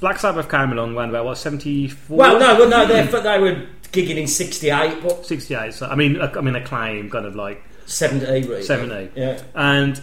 Black 0.00 0.18
Sabbath 0.18 0.48
came 0.50 0.70
along 0.72 0.96
around 0.96 1.08
about 1.10 1.24
what 1.24 1.36
seventy 1.38 1.88
four. 1.88 2.18
Well, 2.18 2.38
no, 2.38 2.54
well, 2.58 2.68
no, 2.68 2.86
they 2.86 3.02
they 3.04 3.38
were 3.40 3.66
gigging 3.90 4.16
in 4.16 4.26
'68, 4.28 5.02
but 5.02 5.26
sixty 5.26 5.54
eight. 5.54 5.74
So, 5.74 5.86
I 5.86 5.94
mean, 5.96 6.20
I, 6.20 6.30
I 6.32 6.40
mean, 6.40 6.54
a 6.54 6.64
claim 6.64 7.10
kind 7.10 7.26
of 7.26 7.34
like 7.34 7.62
'70, 7.86 8.26
really. 8.48 8.62
70. 8.62 9.10
Yeah. 9.16 9.42
And 9.56 10.00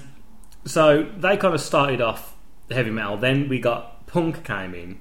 so 0.65 1.03
they 1.17 1.37
kind 1.37 1.53
of 1.53 1.61
started 1.61 2.01
off 2.01 2.35
heavy 2.69 2.89
metal. 2.91 3.15
Then 3.17 3.47
we 3.47 3.59
got 3.59 4.05
punk 4.07 4.43
came 4.43 4.73
in. 4.73 4.99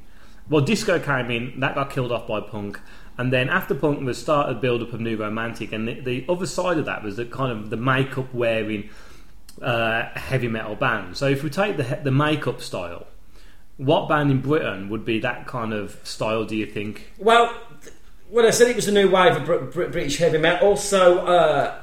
Well, 0.48 0.60
disco 0.60 0.98
came 1.00 1.30
in. 1.30 1.58
That 1.60 1.74
got 1.74 1.90
killed 1.90 2.12
off 2.12 2.28
by 2.28 2.40
punk. 2.40 2.78
And 3.16 3.32
then 3.32 3.48
after 3.48 3.74
punk 3.74 4.00
was 4.00 4.18
started 4.18 4.60
build 4.60 4.82
up 4.82 4.92
of 4.92 5.00
new 5.00 5.16
romantic. 5.16 5.72
And 5.72 5.86
the, 5.86 6.00
the 6.00 6.24
other 6.28 6.46
side 6.46 6.78
of 6.78 6.86
that 6.86 7.02
was 7.02 7.16
the 7.16 7.24
kind 7.24 7.52
of 7.52 7.70
the 7.70 7.76
makeup 7.76 8.32
wearing 8.34 8.90
uh, 9.62 10.08
heavy 10.14 10.48
metal 10.48 10.74
band. 10.74 11.16
So 11.16 11.28
if 11.28 11.42
we 11.42 11.50
take 11.50 11.76
the 11.76 12.00
the 12.02 12.10
makeup 12.10 12.60
style, 12.60 13.06
what 13.76 14.08
band 14.08 14.30
in 14.30 14.40
Britain 14.40 14.88
would 14.88 15.04
be 15.04 15.20
that 15.20 15.46
kind 15.46 15.72
of 15.72 15.98
style? 16.02 16.44
Do 16.44 16.56
you 16.56 16.66
think? 16.66 17.12
Well, 17.18 17.54
well, 18.30 18.46
I 18.46 18.50
said 18.50 18.68
it 18.68 18.76
was 18.76 18.88
a 18.88 18.92
new 18.92 19.08
wave 19.10 19.36
of 19.36 19.44
Br- 19.44 19.56
Br- 19.56 19.90
British 19.90 20.18
heavy 20.18 20.38
metal. 20.38 20.76
So, 20.76 21.18
uh, 21.18 21.80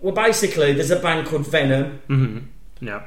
well, 0.00 0.14
basically, 0.14 0.72
there's 0.72 0.90
a 0.90 0.98
band 0.98 1.28
called 1.28 1.46
Venom 1.46 2.52
Yeah. 2.80 3.02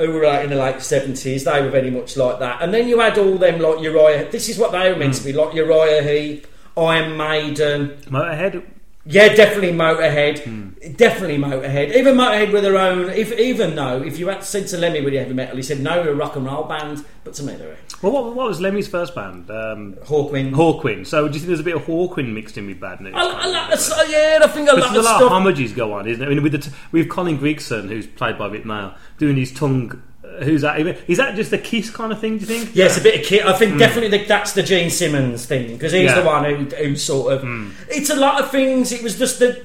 Who 0.00 0.12
were 0.12 0.24
out 0.24 0.44
in 0.44 0.50
the 0.50 0.56
late 0.56 0.80
seventies. 0.82 1.44
They 1.44 1.62
were 1.62 1.70
very 1.70 1.90
much 1.90 2.16
like 2.16 2.38
that. 2.40 2.62
And 2.62 2.72
then 2.72 2.88
you 2.88 3.00
had 3.00 3.18
all 3.18 3.38
them 3.38 3.60
like 3.60 3.80
Uriah. 3.80 4.30
This 4.30 4.48
is 4.48 4.58
what 4.58 4.72
they 4.72 4.90
were 4.90 4.96
meant 4.96 5.14
to 5.14 5.24
be 5.24 5.32
like 5.32 5.54
Uriah 5.54 6.02
Heep, 6.02 6.46
Iron 6.76 7.16
Maiden. 7.16 7.98
Motorhead. 8.06 8.64
Yeah, 9.06 9.34
definitely 9.34 9.72
Motorhead. 9.72 10.40
Hmm. 10.44 10.68
Definitely 10.94 11.38
Motorhead. 11.38 11.94
Even 11.96 12.16
Motorhead 12.16 12.52
with 12.52 12.62
their 12.62 12.76
own. 12.76 13.08
If 13.08 13.32
even 13.32 13.74
though, 13.74 14.02
if 14.02 14.18
you 14.18 14.28
had 14.28 14.44
said 14.44 14.66
to 14.68 14.78
Lemmy 14.78 15.00
with 15.00 15.14
heavy 15.14 15.32
metal, 15.32 15.56
he 15.56 15.62
said 15.62 15.80
no, 15.80 16.02
we're 16.02 16.10
a 16.10 16.14
rock 16.14 16.36
and 16.36 16.44
roll 16.44 16.64
band. 16.64 17.04
But 17.24 17.32
to 17.34 17.42
me, 17.42 17.54
they're 17.54 17.76
Well, 18.02 18.12
what, 18.12 18.34
what 18.34 18.46
was 18.48 18.60
Lemmy's 18.60 18.88
first 18.88 19.14
band? 19.14 19.50
Um, 19.50 19.94
Hawkwind. 20.04 20.52
Hawkwind. 20.52 21.06
So 21.06 21.28
do 21.28 21.32
you 21.34 21.40
think 21.40 21.48
there's 21.48 21.60
a 21.60 21.64
bit 21.64 21.76
of 21.76 21.82
Hawkwind 21.84 22.32
mixed 22.32 22.58
in 22.58 22.66
with 22.66 22.78
Bad 22.80 23.00
News? 23.00 23.14
I, 23.16 23.20
I 23.26 23.46
like 23.46 23.70
the, 23.70 24.06
yeah, 24.10 24.38
I 24.42 24.46
think 24.48 24.68
a 24.68 24.74
Because 24.74 24.88
lot 24.88 24.92
there's 24.94 25.06
a 25.06 25.08
lot 25.08 25.16
stuff. 25.16 25.22
of 25.22 25.28
homages 25.30 25.72
go 25.72 25.92
on, 25.94 26.06
isn't 26.06 26.22
it? 26.22 26.26
I 26.26 26.28
mean, 26.28 26.42
with 26.42 26.52
the 26.52 26.58
t- 26.58 26.70
with 26.92 27.08
Colin 27.08 27.38
Grigson, 27.38 27.88
who's 27.88 28.06
played 28.06 28.38
by 28.38 28.48
Rik 28.48 28.64
Mayall, 28.64 28.96
doing 29.18 29.36
his 29.36 29.50
tongue. 29.52 30.02
Who's 30.42 30.62
that? 30.62 30.80
Is 31.08 31.18
that 31.18 31.36
just 31.36 31.52
a 31.52 31.58
kiss 31.58 31.90
kind 31.90 32.12
of 32.12 32.20
thing? 32.20 32.38
Do 32.38 32.40
you 32.40 32.46
think? 32.46 32.74
Yeah, 32.74 32.86
it's 32.86 32.98
a 32.98 33.02
bit 33.02 33.20
of 33.20 33.26
kiss. 33.26 33.42
I 33.44 33.52
think 33.52 33.78
definitely 33.78 34.18
the, 34.18 34.24
that's 34.24 34.52
the 34.52 34.62
Gene 34.62 34.90
Simmons 34.90 35.46
thing 35.46 35.72
because 35.72 35.92
he's. 35.92 36.04
Yeah. 36.04 36.20
The 36.20 36.26
one 36.26 36.44
who, 36.44 36.64
who 36.76 36.96
sort 36.96 37.32
of. 37.34 37.44
It's 37.88 38.10
a 38.10 38.16
lot 38.16 38.42
of 38.42 38.50
things. 38.50 38.92
It 38.92 39.02
was 39.02 39.18
just 39.18 39.38
the. 39.38 39.64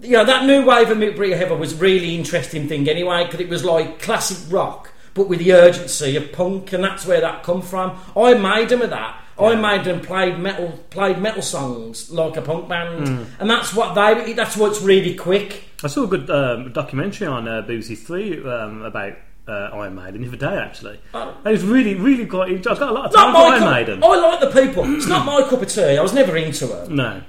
You 0.00 0.12
know, 0.18 0.24
that 0.24 0.44
new 0.44 0.66
wave 0.66 0.90
of 0.90 0.98
Mick 0.98 1.16
Breeder 1.16 1.36
Heather 1.36 1.56
was 1.56 1.72
a 1.72 1.76
really 1.76 2.14
interesting 2.14 2.68
thing 2.68 2.88
anyway 2.88 3.24
because 3.24 3.40
it 3.40 3.48
was 3.48 3.64
like 3.64 4.02
classic 4.02 4.36
rock 4.52 4.92
but 5.14 5.28
with 5.28 5.38
the 5.38 5.52
urgency 5.52 6.16
of 6.16 6.32
punk 6.32 6.72
and 6.72 6.82
that's 6.82 7.06
where 7.06 7.20
that 7.20 7.42
come 7.44 7.62
from. 7.62 7.96
Iron 8.16 8.42
Maiden 8.42 8.82
of 8.82 8.90
that. 8.90 9.20
Iron 9.38 9.60
Maiden 9.60 10.00
played 10.00 10.38
metal 10.38 10.72
played 10.90 11.18
metal 11.18 11.42
songs 11.42 12.10
like 12.10 12.36
a 12.36 12.42
punk 12.42 12.68
band 12.68 13.08
Hmm. 13.08 13.22
and 13.40 13.50
that's 13.50 13.74
what 13.74 13.94
they 13.94 14.32
that's 14.32 14.56
what's 14.56 14.80
really 14.82 15.14
quick. 15.14 15.64
I 15.82 15.88
saw 15.88 16.04
a 16.04 16.06
good 16.06 16.30
um, 16.30 16.72
documentary 16.72 17.26
on 17.26 17.48
uh, 17.48 17.62
Three 17.64 18.44
um, 18.44 18.82
about 18.82 19.14
uh, 19.46 19.70
Iron 19.74 19.94
Maiden 19.94 20.22
the 20.22 20.28
other 20.28 20.36
day, 20.36 20.56
actually. 20.58 21.00
Oh. 21.12 21.36
And 21.44 21.54
it's 21.54 21.64
really, 21.64 21.94
really 21.94 22.26
quite. 22.26 22.50
I've 22.50 22.62
got 22.64 22.82
a 22.82 22.92
lot 22.92 23.06
of 23.06 23.12
time 23.14 23.32
for 23.32 23.38
Iron 23.38 23.60
cup, 23.60 23.70
Maiden. 23.72 24.04
I 24.04 24.16
like 24.16 24.40
the 24.40 24.50
people. 24.62 24.84
It's 24.94 25.06
not 25.06 25.26
my 25.26 25.42
cup 25.48 25.62
of 25.62 25.68
tea. 25.68 25.96
I 25.98 26.02
was 26.02 26.14
never 26.14 26.36
into 26.36 26.72
it. 26.82 26.90
No, 26.90 27.22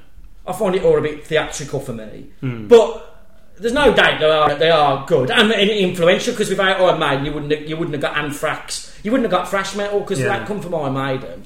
I 0.48 0.54
find 0.54 0.76
it 0.76 0.84
all 0.84 0.98
a 0.98 1.02
bit 1.02 1.26
theatrical 1.26 1.80
for 1.80 1.94
me. 1.94 2.28
Hmm. 2.40 2.68
But 2.68 3.12
there's 3.58 3.74
no 3.74 3.94
doubt 3.94 4.20
they 4.20 4.26
are 4.30 4.56
they 4.56 4.70
are 4.70 5.06
good 5.06 5.32
and, 5.32 5.52
influential 5.52 6.34
because 6.34 6.50
without 6.50 6.80
Iron 6.80 7.00
Maiden 7.00 7.26
you 7.26 7.32
wouldn't 7.34 7.52
have, 7.52 7.70
you 7.70 7.78
wouldn't 7.78 7.94
have 7.94 8.02
got 8.02 8.18
Anthrax, 8.18 8.98
you 9.04 9.12
wouldn't 9.12 9.32
have 9.32 9.40
got 9.40 9.50
thrash 9.50 9.76
metal 9.76 10.00
because 10.02 10.20
Yeah. 10.20 10.28
that 10.28 10.48
come 10.48 10.62
from 10.62 10.76
Iron 10.76 10.94
Maiden. 10.94 11.44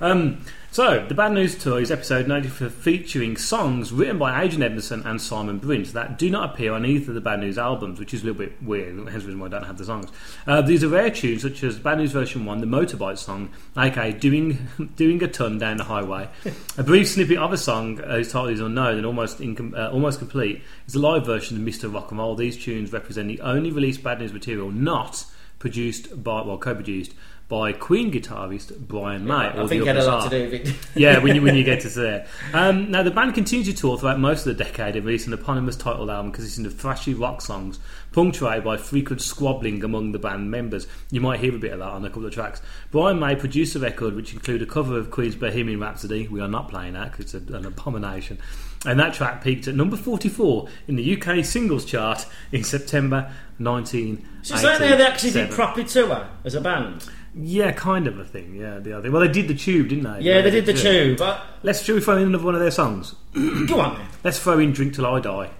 Um, 0.00 0.40
so, 0.76 1.02
the 1.08 1.14
Bad 1.14 1.32
News 1.32 1.56
Tour 1.56 1.80
is 1.80 1.90
episode 1.90 2.28
94 2.28 2.68
featuring 2.68 3.38
songs 3.38 3.94
written 3.94 4.18
by 4.18 4.42
Adrian 4.42 4.62
Edmondson 4.62 5.02
and 5.06 5.18
Simon 5.18 5.56
Brint 5.56 5.94
that 5.94 6.18
do 6.18 6.28
not 6.28 6.50
appear 6.50 6.74
on 6.74 6.84
either 6.84 7.12
of 7.12 7.14
the 7.14 7.20
Bad 7.22 7.40
News 7.40 7.56
albums, 7.56 7.98
which 7.98 8.12
is 8.12 8.22
a 8.22 8.26
little 8.26 8.38
bit 8.38 8.62
weird, 8.62 8.94
hence 8.94 9.22
the 9.22 9.28
reason 9.28 9.40
why 9.40 9.46
I 9.46 9.48
don't 9.48 9.62
have 9.64 9.78
the 9.78 9.86
songs. 9.86 10.10
Uh, 10.46 10.60
these 10.60 10.84
are 10.84 10.88
rare 10.88 11.08
tunes 11.08 11.40
such 11.40 11.62
as 11.62 11.78
Bad 11.78 11.96
News 11.96 12.12
Version 12.12 12.44
1, 12.44 12.60
the 12.60 12.66
Motorbike 12.66 13.16
song, 13.16 13.48
aka 13.74 14.12
Doing, 14.12 14.68
doing 14.96 15.22
a 15.22 15.28
Ton 15.28 15.58
Down 15.58 15.78
the 15.78 15.84
Highway. 15.84 16.28
a 16.76 16.82
brief 16.82 17.08
snippet 17.08 17.38
of 17.38 17.54
a 17.54 17.56
song 17.56 17.98
uh, 18.02 18.16
whose 18.16 18.30
title 18.30 18.48
is 18.48 18.60
unknown 18.60 18.98
and 18.98 19.06
almost, 19.06 19.38
incom- 19.38 19.74
uh, 19.74 19.90
almost 19.90 20.18
complete 20.18 20.62
is 20.86 20.94
a 20.94 20.98
live 20.98 21.24
version 21.24 21.56
of 21.56 21.62
Mr. 21.62 21.90
Rock 21.90 22.10
and 22.10 22.20
Roll. 22.20 22.34
These 22.34 22.62
tunes 22.62 22.92
represent 22.92 23.28
the 23.28 23.40
only 23.40 23.70
released 23.70 24.02
Bad 24.02 24.20
News 24.20 24.34
material 24.34 24.70
not 24.70 25.24
produced 25.58 26.22
by, 26.22 26.42
well, 26.42 26.58
co-produced 26.58 27.14
by 27.48 27.72
Queen 27.72 28.10
guitarist 28.10 28.76
Brian 28.76 29.24
May. 29.24 29.34
I 29.34 29.62
or 29.62 29.68
think 29.68 29.84
the 29.84 29.90
it 29.90 29.96
had 29.96 30.04
a 30.04 30.06
lot 30.06 30.30
to 30.30 30.30
do 30.30 30.50
with 30.50 30.68
it. 30.68 30.76
yeah, 30.96 31.18
when 31.18 31.36
you 31.36 31.42
when 31.42 31.54
you 31.54 31.62
get 31.62 31.80
to 31.82 31.88
there. 31.90 32.26
Um, 32.52 32.90
now 32.90 33.02
the 33.04 33.10
band 33.10 33.34
continued 33.34 33.66
to 33.66 33.72
tour 33.72 33.96
throughout 33.96 34.18
most 34.18 34.46
of 34.46 34.56
the 34.56 34.64
decade 34.64 34.96
and 34.96 35.06
released 35.06 35.28
an 35.28 35.32
eponymous 35.32 35.76
title 35.76 36.10
album 36.10 36.32
consisting 36.32 36.66
of 36.66 36.74
thrashy 36.74 37.18
rock 37.18 37.40
songs, 37.40 37.78
punctuated 38.12 38.64
by 38.64 38.76
frequent 38.76 39.22
squabbling 39.22 39.84
among 39.84 40.10
the 40.10 40.18
band 40.18 40.50
members. 40.50 40.88
You 41.10 41.20
might 41.20 41.38
hear 41.38 41.54
a 41.54 41.58
bit 41.58 41.72
of 41.72 41.78
that 41.78 41.88
on 41.88 42.04
a 42.04 42.08
couple 42.08 42.26
of 42.26 42.34
tracks. 42.34 42.60
Brian 42.90 43.20
May 43.20 43.36
produced 43.36 43.76
a 43.76 43.78
record 43.78 44.16
which 44.16 44.32
included 44.32 44.68
a 44.68 44.70
cover 44.70 44.98
of 44.98 45.12
Queen's 45.12 45.36
Bohemian 45.36 45.78
Rhapsody. 45.78 46.26
We 46.26 46.40
are 46.40 46.48
not 46.48 46.68
playing 46.68 46.94
that 46.94 47.12
because 47.12 47.32
it's 47.32 47.50
a, 47.50 47.56
an 47.56 47.64
abomination. 47.64 48.38
And 48.84 49.00
that 49.00 49.14
track 49.14 49.42
peaked 49.42 49.66
at 49.68 49.74
number 49.74 49.96
44 49.96 50.68
in 50.86 50.96
the 50.96 51.16
UK 51.20 51.44
singles 51.44 51.84
chart 51.84 52.26
in 52.52 52.62
September 52.62 53.32
1987. 53.58 54.42
So 54.42 54.54
is 54.54 54.62
that 54.62 54.78
they 54.78 55.04
actually 55.04 55.30
did 55.30 55.50
proper 55.50 55.82
tour 55.82 56.28
as 56.44 56.54
a 56.54 56.60
band? 56.60 57.08
Yeah, 57.38 57.72
kind 57.72 58.06
of 58.06 58.18
a 58.18 58.24
thing. 58.24 58.54
Yeah, 58.54 58.78
the 58.78 58.94
other. 58.96 59.10
Well, 59.10 59.20
they 59.20 59.28
did 59.28 59.46
the 59.48 59.54
tube, 59.54 59.88
didn't 59.90 60.04
they? 60.04 60.20
Yeah, 60.20 60.40
they 60.40 60.50
did 60.50 60.64
the 60.64 60.72
tube. 60.72 61.18
But 61.18 61.42
Let's 61.62 61.82
shall 61.82 61.94
we 61.96 62.00
throw 62.00 62.16
in 62.16 62.28
another 62.28 62.44
one 62.44 62.54
of 62.54 62.60
their 62.60 62.70
songs? 62.70 63.14
go 63.34 63.80
on 63.80 63.96
then. 63.98 64.06
Let's 64.24 64.38
throw 64.38 64.58
in 64.58 64.72
"Drink 64.72 64.94
Till 64.94 65.06
I 65.06 65.20
Die." 65.20 65.50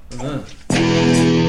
Give 0.70 1.45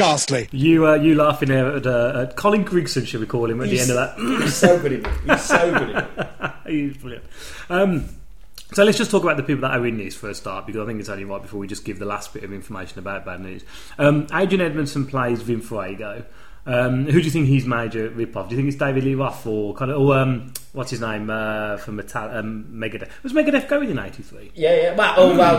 ghastly. 0.00 0.48
You 0.52 0.86
uh, 0.86 0.94
you 0.94 1.14
laughing 1.14 1.48
there 1.50 1.76
at, 1.76 1.86
uh, 1.86 2.26
at 2.28 2.36
Colin 2.36 2.64
Grigson, 2.64 3.06
should 3.06 3.20
we 3.20 3.26
call 3.26 3.50
him, 3.50 3.60
at 3.60 3.68
He's- 3.68 3.86
the 3.86 3.92
end 3.92 4.00
of 4.00 4.16
that? 4.16 4.40
He's 4.42 4.54
so 4.54 4.78
good 4.80 4.92
at 4.92 5.00
it. 5.12 5.30
He's 5.30 5.42
so 5.44 5.78
good 5.78 5.90
at 5.96 6.10
it. 6.66 6.70
He's 6.70 6.96
brilliant. 6.96 7.24
Um, 7.68 8.08
so 8.72 8.84
let's 8.84 8.98
just 8.98 9.10
talk 9.10 9.24
about 9.24 9.36
the 9.36 9.42
people 9.42 9.62
that 9.62 9.76
are 9.76 9.86
in 9.86 9.98
this 9.98 10.14
for 10.14 10.28
a 10.30 10.34
start, 10.34 10.66
because 10.66 10.80
I 10.82 10.86
think 10.86 11.00
it's 11.00 11.08
only 11.08 11.24
right 11.24 11.42
before 11.42 11.58
we 11.58 11.66
just 11.66 11.84
give 11.84 11.98
the 11.98 12.04
last 12.06 12.32
bit 12.32 12.44
of 12.44 12.52
information 12.52 12.98
about 13.00 13.24
bad 13.24 13.40
news. 13.40 13.64
Um, 13.98 14.26
Adrian 14.32 14.60
Edmondson 14.60 15.06
plays 15.06 15.42
Vim 15.42 15.60
Fuego. 15.60 16.24
Um, 16.66 17.06
who 17.06 17.12
do 17.20 17.24
you 17.24 17.30
think 17.30 17.46
he's 17.46 17.64
major 17.66 18.10
rip-off? 18.10 18.48
Do 18.48 18.54
you 18.54 18.60
think 18.60 18.68
it's 18.68 18.78
David 18.78 19.04
Lee 19.04 19.14
Roth 19.14 19.46
or 19.46 19.74
kind 19.74 19.90
of, 19.90 20.00
or 20.00 20.16
um, 20.18 20.52
what's 20.72 20.90
his 20.90 21.00
name 21.00 21.30
uh, 21.30 21.78
from 21.78 21.96
Metal- 21.96 22.30
um, 22.36 22.66
Megadeth? 22.70 23.08
Was 23.22 23.32
Megadeth 23.32 23.66
going 23.68 23.90
in 23.90 23.98
'83? 23.98 24.52
Yeah, 24.54 24.76
yeah. 24.76 24.94
Well, 24.94 25.14
oh, 25.16 25.36
well. 25.36 25.56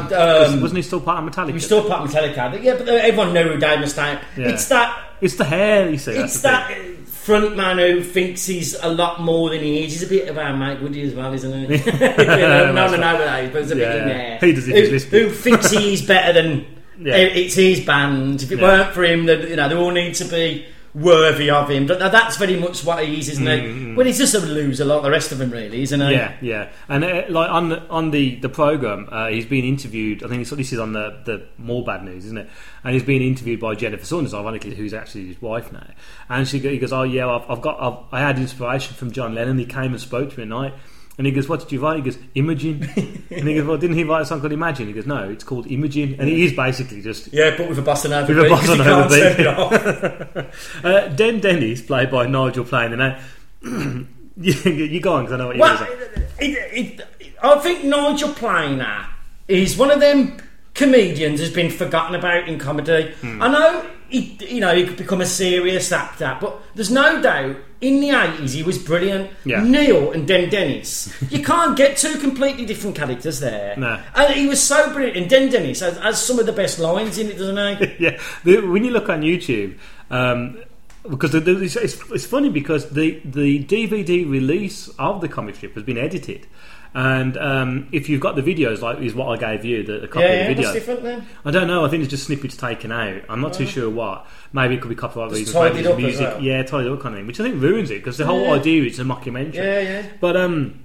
Um, 0.54 0.62
Wasn't 0.62 0.78
he 0.78 0.84
still 0.84 1.02
part 1.02 1.24
of 1.24 1.30
Metallica? 1.34 1.48
he 1.48 1.54
was 1.54 1.66
still 1.66 1.88
part 1.88 2.04
of 2.04 2.12
Metallica. 2.12 2.62
Yeah, 2.64 2.76
but 2.78 2.88
everyone 2.88 3.34
knew 3.34 3.44
who 3.54 3.58
Dave 3.58 3.80
Mustaine. 3.80 4.22
Yeah. 4.38 4.50
It's 4.50 4.68
that. 4.70 5.08
It's 5.22 5.36
the 5.36 5.44
hair, 5.46 5.90
you 5.90 5.98
see. 5.98 6.14
It's 6.14 6.42
that 6.42 6.72
front 7.06 7.56
man 7.56 7.78
who 7.78 8.04
thinks 8.04 8.46
he's 8.46 8.74
a 8.82 8.90
lot 8.90 9.22
more 9.22 9.50
than 9.52 9.60
he 9.62 9.84
is. 9.86 9.94
He's 9.94 10.04
a 10.04 10.08
bit 10.08 10.28
of 10.28 10.38
our 10.38 10.56
Mike 10.56 10.82
Woody 10.82 11.04
as 11.04 11.14
well, 11.14 11.32
isn't 11.34 11.70
he? 11.70 11.78
You 11.92 12.00
know, 12.00 12.72
no, 12.72 12.88
no, 12.88 12.98
no, 12.98 13.44
but 13.46 13.54
there's 13.54 13.72
a 13.72 13.76
bit 13.76 13.82
Yeah, 13.82 14.02
in 14.02 14.08
there. 14.08 14.38
He 14.40 14.54
does 14.54 14.68
if 14.68 15.10
who, 15.10 15.28
who 15.28 15.30
thinks 15.30 15.70
he's 15.72 16.02
better 16.06 16.34
than 16.34 16.66
Yeah. 17.00 17.16
it's 17.18 17.54
his 17.56 17.80
band. 17.86 18.42
If 18.44 18.52
it 18.52 18.60
weren't 18.60 18.94
for 18.94 19.04
him, 19.04 19.26
then, 19.26 19.48
you 19.48 19.56
know, 19.56 19.70
they 19.70 19.76
all 19.76 19.92
need 19.92 20.16
to 20.16 20.26
be 20.26 20.66
worthy 20.94 21.50
of 21.50 21.70
him. 21.70 21.88
But 21.88 22.00
that's 22.00 22.38
very 22.38 22.60
much 22.60 22.84
what 22.84 23.04
he 23.04 23.20
is, 23.20 23.30
isn't 23.30 23.46
he? 23.46 23.94
Well, 23.96 24.06
he's 24.06 24.18
just 24.18 24.34
a 24.34 24.40
loser 24.40 24.86
like 24.86 25.04
the 25.04 25.12
rest 25.12 25.32
of 25.32 25.38
them, 25.38 25.52
really, 25.52 25.82
isn't 25.82 26.00
he? 26.00 26.06
Mm-hmm. 26.06 26.46
Yeah, 26.46 26.66
yeah, 26.66 26.70
and 26.90 27.04
uh, 27.04 27.24
like 27.30 27.50
on 27.50 27.70
the 27.70 27.82
on 27.88 28.12
the 28.12 28.36
the 28.36 28.50
program, 28.50 29.08
uh, 29.12 29.28
he's 29.28 29.46
been 29.46 29.66
interviewed. 29.66 30.24
I 30.24 30.28
think 30.28 30.48
this 30.48 30.74
is 30.74 30.80
on 30.80 30.94
the 30.94 31.22
the 31.26 31.46
more 31.58 31.84
bad 31.84 32.04
news, 32.04 32.26
isn't 32.26 32.38
it? 32.38 32.50
And 32.84 32.94
he's 32.94 33.04
being 33.04 33.22
interviewed 33.22 33.60
by 33.60 33.76
Jennifer 33.76 34.06
Saunders, 34.06 34.34
ironically, 34.34 34.76
who's 34.76 34.94
actually 34.94 35.28
his 35.28 35.42
wife 35.42 35.72
now. 35.72 35.88
And 36.30 36.48
she 36.48 36.60
he 36.60 36.78
goes, 36.78 36.94
"Oh 36.94 37.04
yeah, 37.04 37.28
I've, 37.28 37.50
I've 37.50 37.62
got 37.62 37.82
I've, 37.82 38.14
I 38.14 38.20
had 38.20 38.38
inspiration 38.38 38.96
from 38.96 39.12
John 39.12 39.36
Lennon. 39.36 39.58
He 39.58 39.66
came 39.66 39.92
and 39.92 40.02
spoke 40.02 40.32
to 40.32 40.38
me 40.38 40.44
at 40.44 40.50
night." 40.50 40.74
And 41.22 41.28
he 41.28 41.32
goes, 41.34 41.48
"What 41.48 41.60
did 41.60 41.72
you 41.72 41.80
write?" 41.80 41.98
He 41.98 42.02
goes, 42.02 42.18
"Imogen." 42.34 42.82
and 43.30 43.48
he 43.48 43.54
goes, 43.54 43.64
"Well, 43.68 43.78
didn't 43.78 43.96
he 43.96 44.04
write 44.04 44.22
a 44.24 44.26
song 44.26 44.40
called 44.40 44.54
Imagine?" 44.54 44.88
He 44.88 44.94
goes, 44.94 45.06
"No, 45.06 45.30
it's 45.30 45.44
called 45.44 45.68
Imogen." 45.70 46.16
And 46.18 46.28
it 46.28 46.40
is 46.40 46.52
basically 46.54 47.00
just 47.04 47.32
Yeah, 47.32 47.56
but 47.56 47.70
with 47.70 47.78
a 47.78 47.84
Bossa 47.84 48.10
Nova 48.10 48.28
With 48.34 48.40
a 48.40 48.42
beat, 48.42 48.50
'cause 48.50 48.60
Bossa 48.62 48.72
he 48.72 48.78
Nova 48.80 49.08
can't 49.08 49.38
beat. 49.38 50.34
turn 50.34 50.46
it 50.46 50.50
uh, 50.84 51.08
Den 51.10 51.40
Dennis, 51.40 51.82
played 51.84 52.10
by 52.10 52.26
Nigel 52.26 52.64
playing 52.66 52.90
the 52.90 52.98
name. 52.98 54.08
you, 54.38 54.54
you 54.72 55.00
go 55.00 55.14
on 55.14 55.26
because 55.26 55.34
I 55.34 55.38
know 55.38 55.48
what 55.48 55.58
you're 55.58 55.62
Well, 55.62 55.78
going 55.78 55.92
it, 56.40 56.58
it, 56.74 57.00
it, 57.20 57.36
I 57.44 57.60
think 57.60 57.84
Nigel 57.84 58.30
Planer 58.34 59.06
is 59.48 59.78
one 59.78 59.92
of 59.92 60.00
them 60.00 60.38
comedians 60.74 61.40
who's 61.40 61.54
been 61.54 61.70
forgotten 61.70 62.16
about 62.16 62.48
in 62.48 62.58
comedy. 62.58 63.12
Hmm. 63.22 63.44
I 63.44 63.48
know 63.52 63.86
he, 64.12 64.38
you 64.42 64.60
know, 64.60 64.76
he 64.76 64.86
could 64.86 64.98
become 64.98 65.22
a 65.22 65.26
serious 65.26 65.92
actor, 65.92 66.38
but 66.40 66.62
there's 66.76 66.92
no 66.92 67.22
doubt 67.22 67.56
in 67.80 68.00
the 68.00 68.10
eighties 68.10 68.54
he 68.54 68.62
was 68.62 68.78
brilliant. 68.78 69.32
Yeah. 69.46 69.64
Neil 69.64 70.12
and 70.12 70.28
Den 70.28 70.50
Dennis, 70.50 71.12
you 71.32 71.44
can't 71.44 71.76
get 71.76 71.98
two 71.98 72.20
completely 72.20 72.66
different 72.66 72.96
characters 72.96 73.40
there. 73.40 73.76
No. 73.78 74.02
and 74.16 74.34
he 74.34 74.48
was 74.48 74.62
so 74.62 74.94
brilliant. 74.94 75.18
And 75.18 75.30
Den 75.30 75.50
Dennis 75.50 75.80
has, 75.80 75.98
has 75.98 76.24
some 76.24 76.40
of 76.40 76.46
the 76.46 76.52
best 76.52 76.78
lines 76.78 77.18
in 77.18 77.28
it, 77.28 77.38
doesn't 77.38 77.78
he? 77.78 77.96
yeah, 78.06 78.22
the, 78.44 78.60
when 78.60 78.84
you 78.84 78.92
look 78.92 79.10
on 79.10 79.22
YouTube, 79.22 79.78
um, 80.10 80.62
because 81.10 81.32
the, 81.32 81.40
the, 81.40 81.64
it's, 81.64 81.76
it's, 81.76 82.12
it's 82.12 82.26
funny 82.26 82.50
because 82.50 82.90
the 82.92 83.20
the 83.26 83.64
DVD 83.64 84.30
release 84.30 84.88
of 85.00 85.22
the 85.22 85.28
comic 85.28 85.56
strip 85.56 85.74
has 85.74 85.84
been 85.84 85.98
edited, 85.98 86.46
and 86.94 87.38
um, 87.38 87.88
if 87.92 88.10
you've 88.10 88.20
got 88.22 88.36
the 88.36 88.42
videos, 88.42 88.82
like 88.82 89.00
is 89.00 89.14
what 89.16 89.28
I 89.30 89.38
gave 89.56 89.64
you, 89.66 89.84
the, 89.84 90.00
the 90.00 90.08
copy 90.08 90.26
yeah, 90.26 90.32
of 90.32 90.36
yeah, 90.36 90.54
the 90.54 90.62
what's 90.62 90.68
video. 90.68 90.74
different 90.74 91.04
then? 91.04 91.28
I 91.46 91.52
don't 91.52 91.68
know. 91.68 91.86
I 91.86 91.90
think 91.90 92.04
it's 92.04 92.10
just 92.10 92.26
snippets 92.26 92.58
taken 92.58 92.92
out. 92.92 93.22
I'm 93.30 93.40
not 93.42 93.54
too 93.54 93.66
sure 93.66 93.90
what. 93.90 94.28
Maybe 94.54 94.76
it 94.76 94.82
could 94.82 94.90
be 94.90 94.96
copyright 94.96 95.32
reasons. 95.32 95.54
tidied 95.54 95.76
Maybe 95.76 95.88
up 95.88 95.98
music. 95.98 96.28
well. 96.28 96.42
Yeah, 96.42 96.64
tidied 96.64 96.92
up 96.92 97.00
kind 97.02 97.16
of 97.16 97.20
thing, 97.20 97.28
which 97.28 97.40
I 97.40 97.44
think 97.44 97.62
ruins 97.62 97.92
it 97.92 97.96
because 98.00 98.18
the 98.18 98.26
whole 98.26 98.42
Yeah. 98.44 98.54
idea 98.54 98.84
is 98.84 99.00
a 99.00 99.04
mockumentary. 99.04 99.54
Yeah, 99.56 99.80
yeah. 99.80 100.06
But 100.20 100.36
um, 100.36 100.84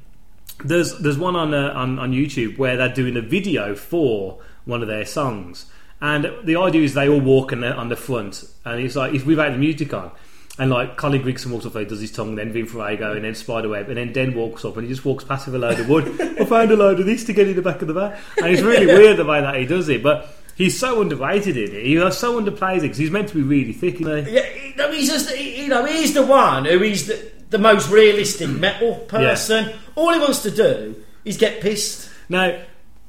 there's 0.64 0.96
there's 0.98 1.18
one 1.18 1.34
on, 1.36 1.52
uh, 1.52 1.72
on 1.74 1.98
on 1.98 2.12
YouTube 2.12 2.56
where 2.58 2.76
they're 2.76 2.94
doing 2.94 3.16
a 3.16 3.20
video 3.22 3.74
for 3.74 4.38
one 4.64 4.82
of 4.82 4.88
their 4.88 5.04
songs, 5.04 5.66
and 6.00 6.30
the 6.44 6.56
idea 6.56 6.82
is 6.82 6.94
they 6.94 7.08
all 7.08 7.20
walk 7.20 7.52
on 7.52 7.60
the, 7.60 7.72
on 7.74 7.88
the 7.88 7.96
front, 7.96 8.44
and 8.64 8.80
it's 8.80 8.94
like 8.96 9.12
it's 9.12 9.24
without 9.24 9.52
the 9.52 9.58
music 9.58 9.92
on. 9.92 10.10
And 10.58 10.70
like 10.70 10.96
Colin 10.96 11.22
Grigson 11.22 11.50
walks 11.50 11.66
up 11.66 11.74
there, 11.74 11.84
does 11.84 12.00
his 12.00 12.10
tongue, 12.12 12.34
then 12.36 12.50
Vim 12.50 12.66
Fuego, 12.66 13.12
and 13.12 13.24
then 13.24 13.34
Spiderweb, 13.34 13.88
and 13.88 13.98
then 13.98 14.12
Den 14.12 14.34
walks 14.34 14.64
up 14.64 14.76
and 14.78 14.86
he 14.86 14.92
just 14.92 15.04
walks 15.04 15.22
past 15.22 15.46
with 15.46 15.54
a 15.54 15.58
load 15.58 15.78
of 15.78 15.88
wood. 15.88 16.18
I 16.40 16.46
found 16.46 16.70
a 16.70 16.76
load 16.76 16.98
of 16.98 17.04
this 17.04 17.24
to 17.24 17.34
get 17.34 17.46
in 17.46 17.56
the 17.56 17.62
back 17.62 17.82
of 17.82 17.88
the 17.88 17.94
van, 17.94 18.18
and 18.38 18.46
it's 18.46 18.62
really 18.62 18.86
weird 18.86 19.18
the 19.18 19.26
way 19.26 19.42
that 19.42 19.54
he 19.56 19.66
does 19.66 19.88
it. 19.90 20.02
But 20.02 20.34
he's 20.54 20.78
so 20.78 21.02
underrated 21.02 21.58
in 21.58 21.74
it. 21.76 21.84
He 21.84 21.96
so 22.10 22.40
underplays 22.40 22.78
it 22.78 22.82
because 22.82 22.96
he's 22.96 23.10
meant 23.10 23.28
to 23.28 23.34
be 23.34 23.42
really 23.42 23.74
thick. 23.74 24.00
Isn't 24.00 24.26
he? 24.26 24.32
Yeah, 24.34 24.42
he- 24.46 24.96
he's 24.96 25.10
just 25.10 25.38
you 25.38 25.68
know 25.68 25.84
he's 25.84 26.14
the 26.14 26.24
one 26.24 26.64
who 26.64 26.82
is 26.82 27.06
the, 27.06 27.30
the 27.50 27.58
most 27.58 27.90
realistic 27.90 28.48
metal 28.48 28.94
person. 29.08 29.72
All 29.94 30.12
he 30.12 30.18
wants 30.18 30.42
to 30.42 30.50
do 30.50 31.04
is 31.24 31.36
get 31.36 31.60
pissed. 31.60 32.08
Now, 32.28 32.58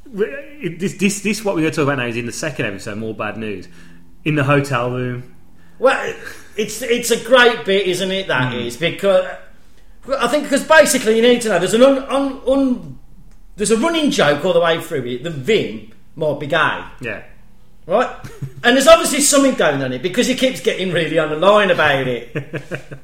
this, 0.06 0.98
this, 0.98 1.22
this, 1.22 1.44
what 1.46 1.56
we're 1.56 1.62
going 1.62 1.72
to 1.72 1.76
talk 1.76 1.84
about 1.84 1.98
now 2.00 2.06
is 2.08 2.18
in 2.18 2.26
the 2.26 2.32
second 2.32 2.66
episode, 2.66 2.98
more 2.98 3.14
bad 3.14 3.38
news. 3.38 3.68
In 4.26 4.36
the 4.36 4.44
hotel 4.44 4.92
room. 4.92 5.36
Well, 5.80 6.14
it's 6.58 6.82
it's 6.82 7.12
a 7.12 7.24
great 7.24 7.66
bit, 7.66 7.88
isn't 7.88 8.12
it? 8.12 8.28
That 8.28 8.54
Hmm. 8.54 8.60
is 8.60 8.78
because 8.78 9.26
I 10.20 10.28
think 10.28 10.44
because 10.44 10.64
basically 10.64 11.16
you 11.18 11.22
need 11.22 11.42
to 11.42 11.50
know 11.50 11.60
there's 11.60 11.74
an 11.74 11.84
un, 11.84 12.00
un, 12.10 12.42
un, 12.48 13.00
there's 13.56 13.72
a 13.72 13.78
running 13.78 14.10
joke 14.12 14.46
all 14.46 14.54
the 14.54 14.60
way 14.62 14.80
through 14.82 15.06
it. 15.06 15.24
The 15.24 15.30
Vim 15.30 15.92
might 16.16 16.40
be 16.40 16.48
gay, 16.48 16.82
Yeah. 17.02 17.24
right? 17.86 18.10
and 18.64 18.76
there's 18.76 18.88
obviously 18.88 19.22
something 19.22 19.54
going 19.56 19.84
on 19.84 19.92
it 19.94 20.02
because 20.02 20.28
he 20.28 20.36
keeps 20.36 20.62
getting 20.62 20.92
really 20.92 21.20
on 21.20 21.30
the 21.30 21.36
line 21.36 21.72
about 21.72 22.08
it. 22.08 22.36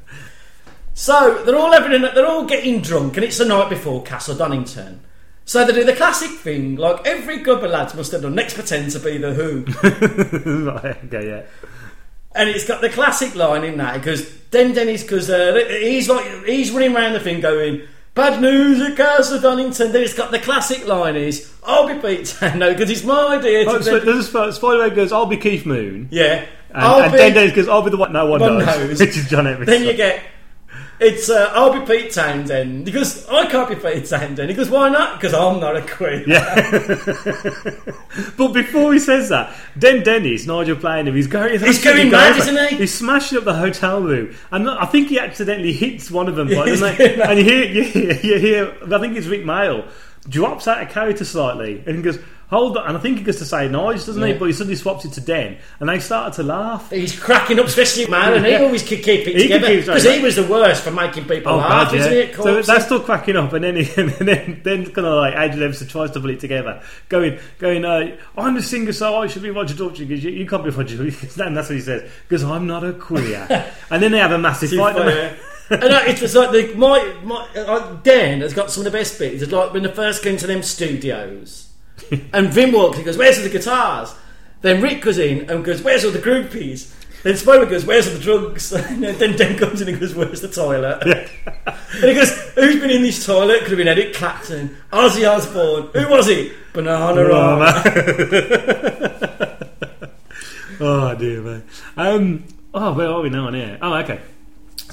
So 0.95 1.43
they're 1.43 1.55
all 1.57 1.71
having, 1.71 1.99
they're 2.01 2.27
all 2.27 2.45
getting 2.45 2.79
drunk, 2.81 3.17
and 3.17 3.23
it's 3.23 3.39
the 3.39 3.45
night 3.45 3.67
before 3.67 4.03
Castle 4.03 4.35
Donington. 4.35 4.99
So 5.43 5.65
they 5.65 5.73
do 5.73 5.83
the 5.83 5.93
classic 5.95 6.29
thing, 6.29 6.75
like 6.75 7.05
every 7.07 7.43
of 7.43 7.63
lads 7.63 7.95
must 7.95 8.11
have 8.11 8.21
done. 8.21 8.35
Next, 8.35 8.53
pretend 8.53 8.91
to 8.91 8.99
be 8.99 9.17
the 9.17 9.33
Who, 9.33 9.65
okay, 10.69 11.27
yeah. 11.27 11.41
And 12.35 12.49
it's 12.49 12.65
got 12.67 12.81
the 12.81 12.89
classic 12.89 13.35
line 13.35 13.63
in 13.63 13.77
that 13.77 13.95
because 13.95 14.29
then 14.51 14.73
Dennis, 14.73 15.01
because 15.03 15.29
uh, 15.29 15.55
he's 15.81 16.09
like 16.09 16.45
he's 16.45 16.71
running 16.71 16.95
around 16.95 17.13
the 17.13 17.19
thing 17.19 17.39
going. 17.41 17.83
Bad 18.15 18.41
news 18.43 18.79
at 18.79 18.95
Castle 18.95 19.39
Donington. 19.41 19.91
Then 19.91 20.03
it's 20.03 20.13
got 20.13 20.29
the 20.29 20.37
classic 20.37 20.85
line 20.85 21.15
is, 21.15 21.51
I'll 21.63 21.87
be 21.87 21.95
Pete 21.99 22.37
no, 22.55 22.71
because 22.71 22.91
it's 22.91 23.03
my 23.03 23.37
idea 23.37 23.63
to 23.65 23.71
Oh, 23.71 23.81
so 23.81 23.97
a 23.97 24.21
Sp- 24.21 24.53
Spider-Man 24.55 24.93
goes, 24.95 25.11
I'll 25.11 25.25
be 25.25 25.37
Keith 25.37 25.65
Moon. 25.65 26.09
Yeah. 26.11 26.45
And, 26.69 26.77
I'll 26.83 27.01
and 27.01 27.11
be- 27.11 27.17
then 27.17 27.33
Dennis 27.33 27.55
goes, 27.55 27.67
I'll 27.67 27.81
be 27.81 27.89
the 27.89 27.97
one 27.97 28.13
no 28.13 28.27
one, 28.27 28.39
One 28.39 28.59
knows. 28.59 28.67
knows. 28.67 28.99
Which 28.99 29.17
is 29.17 29.27
John 29.27 29.47
Evans. 29.47 29.65
Then 29.65 29.83
you 29.83 29.95
get 29.95 30.21
it's 31.03 31.29
uh, 31.29 31.51
I'll 31.53 31.73
be 31.73 31.85
Pete 31.85 32.11
Townshend 32.11 32.85
because 32.85 33.27
I 33.27 33.45
can't 33.47 33.69
be 33.69 33.75
Pete 33.75 34.05
Townshend. 34.05 34.49
He 34.49 34.55
goes, 34.55 34.69
why 34.69 34.89
not? 34.89 35.19
Because 35.19 35.33
I'm 35.33 35.59
not 35.59 35.75
a 35.75 35.81
queen. 35.81 36.25
But 38.37 38.49
before 38.53 38.93
he 38.93 38.99
says 38.99 39.29
that, 39.29 39.55
Den 39.77 40.03
Dennis, 40.03 40.45
Nigel 40.45 40.75
playing 40.75 41.07
him, 41.07 41.15
he's 41.15 41.25
going. 41.27 41.51
He's, 41.51 41.61
He's 41.61 41.83
going 41.83 42.11
mad, 42.11 42.37
isn't 42.37 42.69
he? 42.69 42.75
He's 42.77 42.93
smashing 42.93 43.37
up 43.39 43.43
the 43.43 43.55
hotel 43.55 44.01
room, 44.01 44.35
and 44.51 44.69
I 44.69 44.85
think 44.85 45.07
he 45.09 45.17
accidentally 45.19 45.73
hits 45.73 46.11
one 46.11 46.27
of 46.27 46.35
them. 46.35 46.47
By, 46.53 46.69
he's 46.69 46.79
doesn't 46.79 46.97
going 46.97 47.11
he? 47.11 47.17
mad. 47.17 47.29
and 47.31 47.39
you 47.39 47.45
hear, 47.45 47.65
you 47.65 47.83
hear, 47.83 48.13
you 48.13 48.39
hear, 48.39 48.77
I 48.93 48.99
think 48.99 49.17
it's 49.17 49.27
Rik 49.27 49.43
Mayall 49.43 49.87
drops 50.29 50.67
out 50.67 50.81
of 50.81 50.89
character 50.89 51.25
slightly, 51.25 51.83
and 51.85 51.95
he 51.97 52.01
goes, 52.01 52.19
"Hold 52.53 52.77
on!" 52.77 52.87
And 52.87 52.97
I 52.97 52.99
think 52.99 53.17
he 53.17 53.23
goes 53.23 53.37
to 53.37 53.45
say 53.45 53.67
Nigel, 53.67 54.05
doesn't 54.05 54.21
he? 54.21 54.31
Yeah. 54.31 54.37
But 54.37 54.45
he 54.45 54.53
suddenly 54.53 54.75
swaps 54.75 55.05
it 55.05 55.13
to 55.13 55.21
Den, 55.21 55.57
and 55.79 55.89
they 55.89 55.99
started 55.99 56.33
to 56.35 56.43
laugh. 56.43 56.89
He's 56.89 57.19
cracking 57.19 57.59
up, 57.59 57.65
especially 57.65 58.07
man, 58.07 58.33
and 58.33 58.45
he 58.45 58.55
always 58.65 58.81
could 58.87 59.03
keep 59.03 59.27
it 59.27 59.35
He 59.35 59.43
together 59.43 59.75
because 59.75 60.03
he 60.03 60.19
was 60.21 60.35
the 60.35 60.45
worst 60.47 60.83
for 60.83 60.91
making 60.91 61.25
people 61.25 61.53
Oh 61.53 61.57
laugh, 61.57 61.91
god, 61.91 61.93
yeah. 61.95 61.99
isn't 62.01 62.13
it? 62.13 62.35
So 62.35 62.61
that's 62.61 62.85
still 62.85 62.99
cracking 63.01 63.35
up, 63.35 63.51
and 63.53 63.63
then 63.63 63.75
he, 63.75 63.91
and 63.97 64.09
then 64.11 64.61
then 64.63 64.85
kind 64.85 65.07
of 65.07 65.15
like 65.15 65.33
Adrian 65.33 65.63
Edmondson 65.63 65.87
tries 65.87 66.11
to 66.11 66.19
pull 66.19 66.29
it 66.29 66.39
together, 66.39 66.81
going 67.09 67.39
going. 67.59 67.83
Uh, 67.85 68.15
I'm 68.37 68.55
the 68.55 68.61
singer, 68.61 68.93
so 68.93 69.17
I 69.17 69.27
should 69.27 69.41
be 69.43 69.49
Roger 69.49 69.75
Daltrey 69.75 70.07
because 70.07 70.23
you, 70.23 70.31
you 70.31 70.45
can't 70.45 70.63
be 70.63 70.69
Roger. 70.69 70.97
Daltrey." 70.97 71.45
And 71.45 71.57
that's 71.57 71.69
what 71.69 71.75
he 71.75 71.81
says 71.81 72.09
because 72.27 72.43
I'm 72.43 72.67
not 72.67 72.83
a 72.83 72.93
queer. 72.93 73.47
and 73.89 74.01
then 74.01 74.11
they 74.11 74.19
have 74.19 74.31
a 74.31 74.37
massive 74.37 74.69
fight. 74.71 74.95
don't 74.95 75.07
they? 75.07 75.13
fair. 75.13 75.37
and 75.69 75.83
uh, 75.83 76.03
it's 76.05 76.19
just 76.19 76.35
like 76.35 76.51
the, 76.51 76.73
my 76.75 77.15
my 77.23 77.47
uh, 77.55 77.95
Dan 78.03 78.41
has 78.41 78.53
got 78.53 78.69
some 78.71 78.85
of 78.85 78.91
the 78.91 78.97
best 78.97 79.17
bits. 79.17 79.41
It's 79.41 79.51
like 79.51 79.73
when 79.73 79.83
they 79.83 79.91
first 79.91 80.21
came 80.23 80.37
to 80.37 80.47
them 80.47 80.61
studios, 80.61 81.72
and 82.33 82.49
Vim 82.49 82.71
walks. 82.71 82.97
He 82.97 83.03
goes, 83.03 83.17
"Where's 83.17 83.37
all 83.37 83.43
the 83.43 83.49
guitars?" 83.49 84.13
Then 84.61 84.81
Rick 84.81 85.01
goes 85.01 85.17
in 85.17 85.49
and 85.49 85.63
goes, 85.63 85.81
"Where's 85.81 86.05
all 86.05 86.11
the 86.11 86.19
groupies?" 86.19 86.91
Then 87.23 87.37
Spider 87.37 87.65
goes, 87.65 87.85
"Where's 87.85 88.07
all 88.07 88.13
the 88.15 88.19
drugs?" 88.19 88.71
And 88.73 89.03
then 89.03 89.37
Dan 89.37 89.57
comes 89.57 89.81
in 89.81 89.87
and 89.87 89.99
goes, 89.99 90.13
"Where's 90.13 90.41
the 90.41 90.49
toilet?" 90.49 91.01
and 91.05 92.03
he 92.03 92.13
goes, 92.13 92.31
"Who's 92.55 92.79
been 92.79 92.89
in 92.89 93.01
this 93.01 93.25
toilet?" 93.25 93.61
Could 93.61 93.69
have 93.69 93.77
been 93.77 93.87
Eric 93.87 94.13
Clapton, 94.13 94.75
Ozzy 94.91 95.29
Osbourne. 95.29 95.89
Who 95.93 96.09
was 96.09 96.27
it? 96.27 96.51
Bananarama. 96.73 97.71
oh 100.81 101.15
dear 101.15 101.41
man. 101.41 101.63
Um, 101.95 102.43
oh, 102.73 102.93
where 102.93 103.07
are 103.07 103.21
we 103.21 103.29
now 103.29 103.47
on 103.47 103.53
here? 103.53 103.77
Oh, 103.81 103.93
okay. 103.95 104.19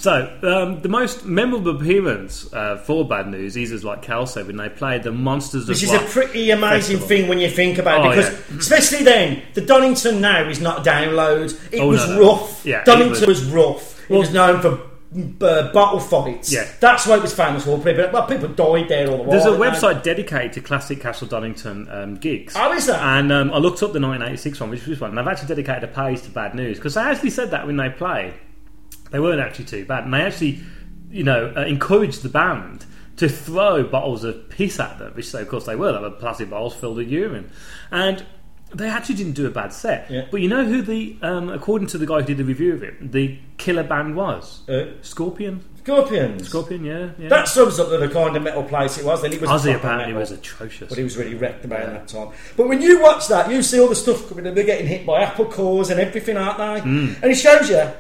So 0.01 0.39
um, 0.43 0.81
the 0.81 0.89
most 0.89 1.27
memorable 1.27 1.77
appearance 1.77 2.51
uh, 2.55 2.79
for 2.79 3.07
Bad 3.07 3.29
News 3.29 3.55
is 3.57 3.71
as 3.71 3.85
like 3.85 4.01
Cal 4.01 4.27
said 4.27 4.47
when 4.47 4.57
they 4.57 4.71
played 4.71 5.03
the 5.03 5.13
Monsters 5.13 5.69
Which 5.69 5.83
of 5.83 5.91
is 5.91 5.93
a 5.93 5.99
pretty 6.07 6.51
amazing 6.51 6.97
festival. 6.99 7.07
thing 7.09 7.29
when 7.29 7.39
you 7.39 7.51
think 7.51 7.77
about 7.77 8.07
Oh, 8.07 8.11
it, 8.11 8.17
because 8.17 8.31
yeah. 8.51 8.57
especially 8.59 9.05
then, 9.05 9.43
the 9.55 9.61
Donington 9.61 10.21
now 10.23 10.49
is 10.49 10.59
not 10.61 10.85
download. 10.87 11.53
It 11.71 11.81
Oh, 11.81 11.89
was 11.89 12.09
no, 12.09 12.15
no. 12.17 12.23
rough. 12.33 12.65
Yeah, 12.65 12.83
Donington 12.85 13.27
was- 13.29 13.43
was, 13.43 13.45
rough. 13.45 14.01
It 14.05 14.11
Well- 14.11 14.21
was 14.21 14.33
known 14.33 14.61
for 14.63 14.81
uh, 15.45 15.73
bottle 15.73 16.01
fights. 16.01 16.51
Yeah. 16.53 16.65
that's 16.79 17.07
what 17.07 17.19
it 17.19 17.23
was 17.23 17.35
famous 17.35 17.65
for. 17.65 17.77
People, 17.79 18.09
well, 18.13 18.27
people 18.27 18.49
died 18.49 18.89
there 18.89 19.11
all 19.11 19.19
the 19.19 19.23
while. 19.25 19.31
There's 19.33 19.45
a 19.45 19.59
website 19.59 20.03
dedicated 20.03 20.53
to 20.55 20.61
classic 20.63 21.01
Castle 21.01 21.27
Donington 21.27 21.89
um, 21.91 22.15
gigs. 22.15 22.55
Oh, 22.57 22.73
is 22.73 22.87
there? 22.87 22.97
And 23.01 23.31
um, 23.33 23.51
I 23.53 23.59
looked 23.59 23.83
up 23.83 23.93
the 23.93 24.01
1986 24.01 24.61
one, 24.61 24.71
which 24.71 24.87
was 24.87 24.99
one, 25.01 25.11
and 25.11 25.21
I've 25.21 25.27
actually 25.29 25.49
dedicated 25.49 25.85
a 25.85 25.89
page 25.89 26.23
to 26.23 26.31
Bad 26.31 26.55
News 26.55 26.79
because 26.79 26.95
they 26.95 27.01
actually 27.03 27.31
said 27.31 27.51
that 27.51 27.67
when 27.67 27.77
they 27.77 27.91
played, 27.91 28.35
they 29.11 29.21
weren't 29.21 29.41
actually 29.41 29.67
too 29.67 29.85
bad, 29.85 30.05
and 30.05 30.15
they 30.15 30.23
actually, 30.23 30.61
you 31.11 31.25
know, 31.25 31.53
uh, 31.57 31.63
encouraged 31.63 32.23
the 32.23 32.29
band 32.29 32.85
to 33.17 33.29
throw 33.29 33.83
bottles 33.85 34.25
of 34.25 34.49
piss 34.49 34.81
at 34.81 34.99
them, 34.99 35.13
which 35.15 35.33
of 35.35 35.49
course 35.49 35.67
they 35.67 35.77
were. 35.77 35.93
They 35.93 35.99
were 35.99 36.11
plastic 36.11 36.49
bottles 36.51 36.75
filled 36.75 36.97
with 36.97 37.09
urine, 37.09 37.51
and 37.91 38.25
they 38.75 38.89
actually 38.89 39.17
didn't 39.17 39.33
do 39.33 39.47
a 39.47 39.51
bad 39.51 39.73
set. 39.73 40.11
Yeah. 40.11 40.27
But 40.31 40.41
you 40.41 40.49
know 40.49 40.65
who 40.65 40.81
the, 40.81 41.17
um, 41.23 41.49
according 41.51 41.89
to 41.89 41.99
the 41.99 42.07
guy 42.07 42.21
who 42.21 42.27
did 42.27 42.37
the 42.39 42.45
review 42.45 42.73
of 42.73 42.83
it, 42.83 43.13
the 43.13 43.39
killer 43.59 43.83
band 43.83 44.15
was 44.17 44.61
Uh, 44.69 44.93
Scorpion. 45.03 45.65
Scorpions. 45.83 46.49
Scorpion, 46.49 46.85
yeah, 46.85 47.09
yeah. 47.19 47.29
That 47.29 47.49
sums 47.49 47.81
up 47.81 47.89
the 47.89 48.09
kind 48.09 48.37
of 48.37 48.43
metal 48.43 48.63
place 48.63 48.97
it 48.99 49.05
was. 49.05 49.23
Then 49.23 49.33
it 49.33 49.41
was 49.41 49.51
Ozzy 49.51 49.75
apparently 49.75 50.09
metal. 50.13 50.21
was 50.21 50.31
atrocious. 50.31 50.89
But 50.89 50.99
he 50.99 51.05
was 51.05 51.17
really 51.17 51.35
wrecked 51.35 51.65
about 51.65 51.87
that 51.87 52.07
time. 52.07 52.29
But 52.57 52.69
when 52.69 52.81
you 52.81 53.03
watch 53.03 53.29
that, 53.29 53.51
you 53.51 53.63
see 53.63 53.81
all 53.81 53.89
the 53.89 53.97
stuff 53.97 54.29
coming 54.29 54.45
they're 54.55 54.63
getting 54.65 54.87
hit 54.87 55.05
by 55.05 55.23
apple 55.23 55.47
cores 55.47 55.91
and 55.91 55.99
everything, 55.99 56.37
aren't 56.37 56.59
they? 56.59 56.89
Mm. 56.89 57.23
And 57.23 57.33
it 57.33 57.37
shows 57.37 57.69
you 57.69 57.91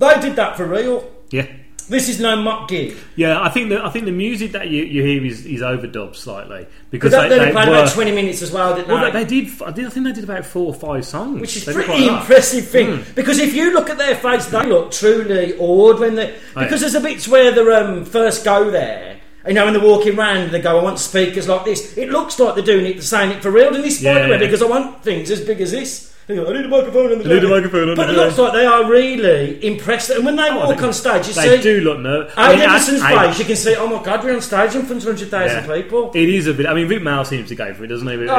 they 0.00 0.20
did 0.20 0.36
that 0.36 0.56
for 0.56 0.66
real. 0.66 1.08
yeah. 1.30 1.46
This 1.88 2.08
is 2.08 2.20
no 2.20 2.36
muck 2.36 2.68
gig. 2.68 2.96
Yeah, 3.16 3.42
I 3.42 3.48
think 3.48 3.68
the 3.68 3.84
I 3.84 3.90
think 3.90 4.04
the 4.04 4.12
music 4.12 4.52
that 4.52 4.68
you, 4.68 4.84
you 4.84 5.02
hear 5.02 5.24
is, 5.24 5.44
is 5.44 5.60
overdubbed 5.60 6.14
slightly 6.14 6.68
because 6.88 7.10
they, 7.10 7.28
they, 7.28 7.38
they 7.46 7.50
played 7.50 7.68
were. 7.68 7.74
about 7.78 7.90
20 7.90 8.12
minutes 8.12 8.42
as 8.42 8.52
well, 8.52 8.76
didn't 8.76 8.86
well, 8.86 9.10
they? 9.10 9.10
they, 9.10 9.24
they 9.24 9.40
did. 9.42 9.60
I 9.62 9.72
think 9.72 10.06
they 10.06 10.12
did 10.12 10.22
about 10.22 10.46
four 10.46 10.66
or 10.66 10.74
five 10.74 11.04
songs, 11.04 11.40
Which 11.40 11.56
is 11.56 11.64
They 11.64 11.72
pretty 11.72 12.06
impressive 12.06 12.68
thing. 12.68 12.98
Mm. 12.98 13.14
Because 13.16 13.40
if 13.40 13.54
you 13.54 13.72
look 13.74 13.90
at 13.90 13.98
their 13.98 14.14
face, 14.14 14.46
they 14.46 14.66
look 14.66 14.92
truly 14.92 15.58
awed 15.58 15.98
when 15.98 16.14
they. 16.14 16.32
Oh. 16.54 16.60
Because 16.60 16.80
there's 16.80 16.94
a 16.94 17.00
bits 17.00 17.26
where 17.26 17.50
they 17.50 17.60
um, 17.74 18.04
first 18.04 18.44
go 18.44 18.70
there. 18.70 19.18
You 19.44 19.54
know, 19.54 19.64
when 19.64 19.74
they're 19.74 19.82
walking 19.82 20.16
around 20.16 20.52
they 20.52 20.60
go, 20.60 20.78
I 20.78 20.84
want 20.84 21.00
speakers 21.00 21.48
like 21.48 21.64
this. 21.64 21.98
It 21.98 22.10
looks 22.10 22.38
like 22.38 22.54
they're 22.54 22.62
doing 22.62 22.86
it, 22.86 22.92
they're 22.92 23.02
saying 23.02 23.32
it 23.32 23.42
for 23.42 23.50
real. 23.50 23.74
And 23.74 23.82
this 23.82 24.00
Yeah, 24.00 24.14
spider 24.14 24.32
yeah. 24.34 24.38
because 24.38 24.62
I 24.62 24.66
want 24.66 25.02
things 25.02 25.28
as 25.32 25.40
big 25.40 25.60
as 25.60 25.72
this. 25.72 26.09
Go, 26.36 26.46
I 26.50 26.52
need 26.56 26.64
a 26.64 26.68
microphone 26.68 27.12
on 27.12 27.18
the 27.18 27.24
I 27.24 27.34
need 27.34 27.44
a 27.44 27.48
microphone 27.48 27.88
on 27.90 27.96
But 27.96 28.06
the 28.06 28.12
it 28.12 28.16
looks 28.16 28.38
like 28.38 28.52
they 28.52 28.64
are 28.66 28.90
really 28.90 29.64
impressed. 29.66 30.10
And 30.10 30.24
when 30.24 30.36
they 30.36 30.48
Oh, 30.50 30.56
walk 30.68 30.76
they- 30.78 30.84
on 30.86 30.92
stage, 30.92 31.28
you 31.28 31.34
They 31.34 31.56
see. 31.56 31.62
do 31.62 31.80
look 31.82 32.00
nervous. 32.00 32.32
Ade 32.38 32.60
Edmondson's 32.60 33.02
I- 33.02 33.12
I- 33.14 33.26
face, 33.28 33.38
you 33.38 33.44
can 33.44 33.56
see, 33.56 33.74
oh 33.76 33.86
my 33.86 34.02
god, 34.02 34.24
we're 34.24 34.34
on 34.34 34.40
stage 34.40 34.74
in 34.74 34.82
front 34.86 35.02
of 35.02 35.08
100,000 35.08 35.64
Yeah. 35.68 35.74
people. 35.82 36.10
It 36.14 36.28
is 36.28 36.46
a 36.46 36.54
bit. 36.54 36.66
I 36.66 36.74
mean, 36.74 36.88
Rik 36.88 37.02
Mayall 37.02 37.26
seems 37.26 37.48
to 37.48 37.54
go 37.54 37.72
for 37.74 37.84
it, 37.84 37.88
doesn't 37.88 38.06
he? 38.08 38.28
Oh. 38.28 38.34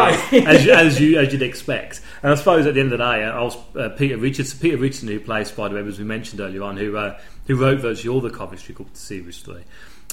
as, 0.46 0.66
you, 0.66 0.72
as 0.74 1.00
you 1.02 1.20
as 1.20 1.32
you'd 1.34 1.42
expect. 1.42 2.02
And 2.24 2.32
I 2.32 2.36
suppose 2.36 2.66
at 2.68 2.74
the 2.76 2.80
end 2.80 2.92
of 2.94 3.00
the 3.00 3.04
day, 3.06 3.24
I 3.24 3.42
was 3.42 3.58
uh, 3.76 3.90
Peter 3.90 4.18
Richardson. 4.18 4.60
Peter 4.60 4.78
Richardson, 4.78 5.08
who 5.10 5.20
plays 5.20 5.48
Spiderweb, 5.50 5.88
as 5.88 5.98
we 6.00 6.06
mentioned 6.06 6.40
earlier 6.42 6.64
on, 6.64 6.78
who 6.78 6.96
uh, 6.98 7.18
who 7.48 7.56
wrote 7.56 7.80
virtually 7.80 8.14
all 8.14 8.22
the 8.22 8.30
Coventry 8.30 8.74
Cup 8.76 8.88
series 8.94 9.40
three. 9.40 9.64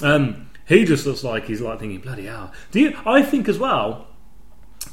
Um, 0.01 0.49
he 0.65 0.85
just 0.85 1.05
looks 1.05 1.23
like 1.23 1.45
he's 1.45 1.61
like 1.61 1.79
thinking, 1.79 1.99
bloody 1.99 2.25
hell. 2.25 2.51
Do 2.71 2.79
you? 2.79 2.97
I 3.05 3.21
think 3.21 3.47
as 3.49 3.57
well. 3.59 4.07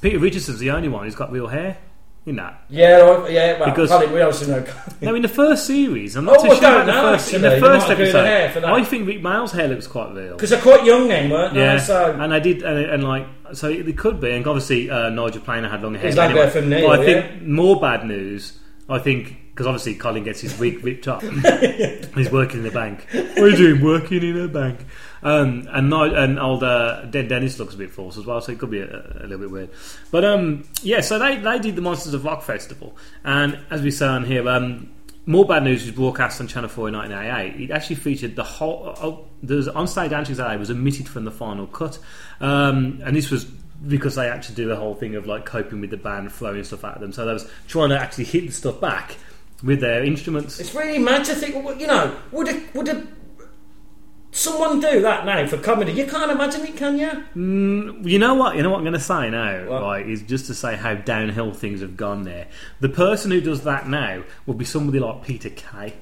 Peter 0.01 0.19
Richardson's 0.19 0.59
the 0.59 0.71
only 0.71 0.89
one 0.89 1.05
who's 1.05 1.15
got 1.15 1.31
real 1.33 1.47
hair 1.47 1.79
in 2.27 2.37
that. 2.37 2.61
Yeah, 2.69 2.99
I- 3.25 3.29
yeah, 3.29 3.59
well, 3.61 3.71
Because- 3.71 3.89
Colin, 3.89 4.13
we 4.13 4.21
also 4.21 4.47
know. 4.47 4.65
Now, 5.01 5.15
in 5.15 5.23
the 5.23 5.29
first 5.29 5.65
series, 5.67 6.17
I'm 6.17 6.25
not 6.25 6.39
Oh, 6.39 6.43
too 6.45 6.51
I 6.51 6.55
sure 6.59 6.59
about 6.59 6.87
the 6.87 6.93
know, 6.93 7.13
first. 7.13 7.33
in 7.35 7.41
the 7.43 7.51
first 7.59 7.89
episode, 7.89 8.25
hair 8.25 8.51
for 8.51 8.61
that. 8.61 8.69
I 8.73 8.83
think 8.85 9.07
Rik 9.07 9.23
Mayall's 9.23 9.53
hair 9.53 9.69
looks 9.69 9.87
quite 9.87 10.13
real. 10.13 10.33
Because 10.35 10.51
they're 10.51 10.61
quite 10.61 10.85
young 10.85 11.07
then, 11.09 11.31
weren't 11.31 11.55
they? 11.55 11.61
Yeah, 11.61 11.79
So, 11.79 12.13
and 12.21 12.35
I 12.35 12.41
did, 12.41 12.63
and, 12.63 12.79
and 12.79 13.05
like, 13.05 13.27
so 13.53 13.69
it 13.69 13.97
could 13.97 14.21
be, 14.21 14.33
and 14.33 14.45
obviously 14.47 14.91
uh, 14.91 15.09
Nigel 15.11 15.41
Planer 15.41 15.69
had 15.69 15.83
longer 15.83 15.99
hair. 16.01 16.09
He's 16.09 16.19
anyway. 16.19 16.51
from 16.51 16.69
Neil, 16.69 16.89
but 16.89 17.01
I 17.01 17.05
think 17.05 17.27
yeah. 17.27 17.47
more 17.47 17.81
bad 17.81 18.05
news. 18.05 18.59
I 18.89 18.99
think 18.99 19.37
because 19.51 19.67
obviously 19.67 19.95
Colin 19.95 20.23
gets 20.23 20.41
his 20.41 20.59
wig 20.59 20.85
ripped 20.85 21.09
up. 21.09 21.23
He's 22.15 22.31
working 22.31 22.59
in 22.59 22.63
the 22.65 22.71
bank. 22.71 23.07
What 23.13 23.39
are 23.39 23.49
you 23.49 23.57
doing? 23.57 23.83
Working 23.83 24.23
in 24.23 24.39
a 24.41 24.49
bank. 24.49 24.81
Um, 25.27 25.69
and 25.73 25.91
Ni- 25.91 26.15
and 26.15 26.39
old 26.39 26.63
uh, 26.63 27.05
Den- 27.07 27.27
Dennis 27.27 27.59
looks 27.59 27.75
a 27.75 27.77
bit 27.77 27.91
false 27.91 28.17
as 28.17 28.25
well, 28.25 28.41
so 28.41 28.53
it 28.53 28.61
could 28.61 28.71
be 28.71 28.79
a, 28.79 29.21
a 29.21 29.23
little 29.23 29.39
bit 29.39 29.51
weird. 29.51 29.71
But 30.13 30.25
um, 30.25 30.69
yeah, 30.83 31.01
so 31.01 31.19
they 31.19 31.37
they 31.37 31.59
did 31.59 31.75
the 31.75 31.83
Monsters 31.83 32.15
of 32.15 32.25
Rock 32.25 32.43
festival, 32.43 32.97
and 33.25 33.59
as 33.71 33.83
we 33.83 33.91
say 33.91 34.07
on 34.07 34.25
here. 34.25 34.49
Um, 34.49 34.91
more 35.29 35.45
Bad 35.45 35.65
News 35.65 35.85
was 35.85 35.91
broadcast 35.91 36.41
on 36.41 36.47
Channel 36.47 36.69
4 36.69 36.87
in 36.87 36.95
1988. 36.95 37.61
It 37.61 37.73
actually 37.73 37.97
featured 37.97 38.37
the 38.37 38.45
whole. 38.45 38.95
Oh, 39.03 39.25
the 39.43 39.57
onstage 39.73 40.11
that 40.37 40.59
was 40.61 40.71
omitted 40.71 41.09
from 41.09 41.25
the 41.25 41.33
final 41.33 41.67
cut. 41.67 41.99
Um, 42.41 43.01
and 43.05 43.17
this 43.17 43.29
was 43.29 43.45
because 43.45 44.15
they 44.15 44.29
actually 44.29 44.55
do 44.55 44.69
the 44.69 44.77
whole 44.77 44.95
thing 44.95 45.17
of 45.17 45.27
like 45.27 45.45
coping 45.45 45.81
with 45.81 45.91
the 45.91 45.97
band, 45.97 46.31
throwing 46.31 46.63
stuff 46.63 46.85
at 46.85 47.01
them. 47.01 47.13
So 47.13 47.27
they 47.27 47.33
was 47.33 47.51
trying 47.67 47.89
to 47.89 47.99
actually 47.99 48.25
hit 48.25 48.47
the 48.47 48.53
stuff 48.53 48.81
back 48.81 49.17
with 49.65 49.81
their 49.81 50.05
instruments. 50.05 50.61
it's 50.61 50.75
really 50.75 50.99
mad 50.99 51.25
to 51.25 51.35
think, 51.35 51.55
you 51.81 51.89
know, 51.89 52.17
would 52.31 52.49
a, 52.49 52.63
would 52.75 52.89
a, 52.89 53.07
someone 54.33 54.81
do 54.81 55.01
that 55.03 55.25
now 55.25 55.47
for 55.47 55.57
comedy? 55.59 55.93
You 55.93 56.07
can't 56.07 56.31
imagine 56.31 56.65
it, 56.67 56.77
can 56.77 56.99
you? 56.99 57.09
Mm, 57.37 58.07
you 58.09 58.19
know 58.19 58.35
what? 58.35 58.57
You 58.57 58.63
know 58.63 58.71
what 58.71 58.79
I'm 58.79 58.85
going 58.85 58.93
to 58.95 59.01
say 59.01 59.31
now, 59.31 59.65
What? 59.69 59.83
right? 59.83 60.09
Is 60.09 60.23
just 60.23 60.47
to 60.47 60.55
say 60.55 60.77
how 60.77 60.95
downhill 60.95 61.53
things 61.53 61.81
have 61.81 61.97
gone 61.97 62.25
there. 62.25 62.47
The 62.81 62.89
person 62.89 63.31
who 63.31 63.41
does 63.41 63.63
that 63.65 63.89
now 63.89 64.23
will 64.47 64.55
be 64.55 64.65
somebody 64.65 64.99
like 64.99 65.25
Peter 65.25 65.51
Kay, 65.51 65.95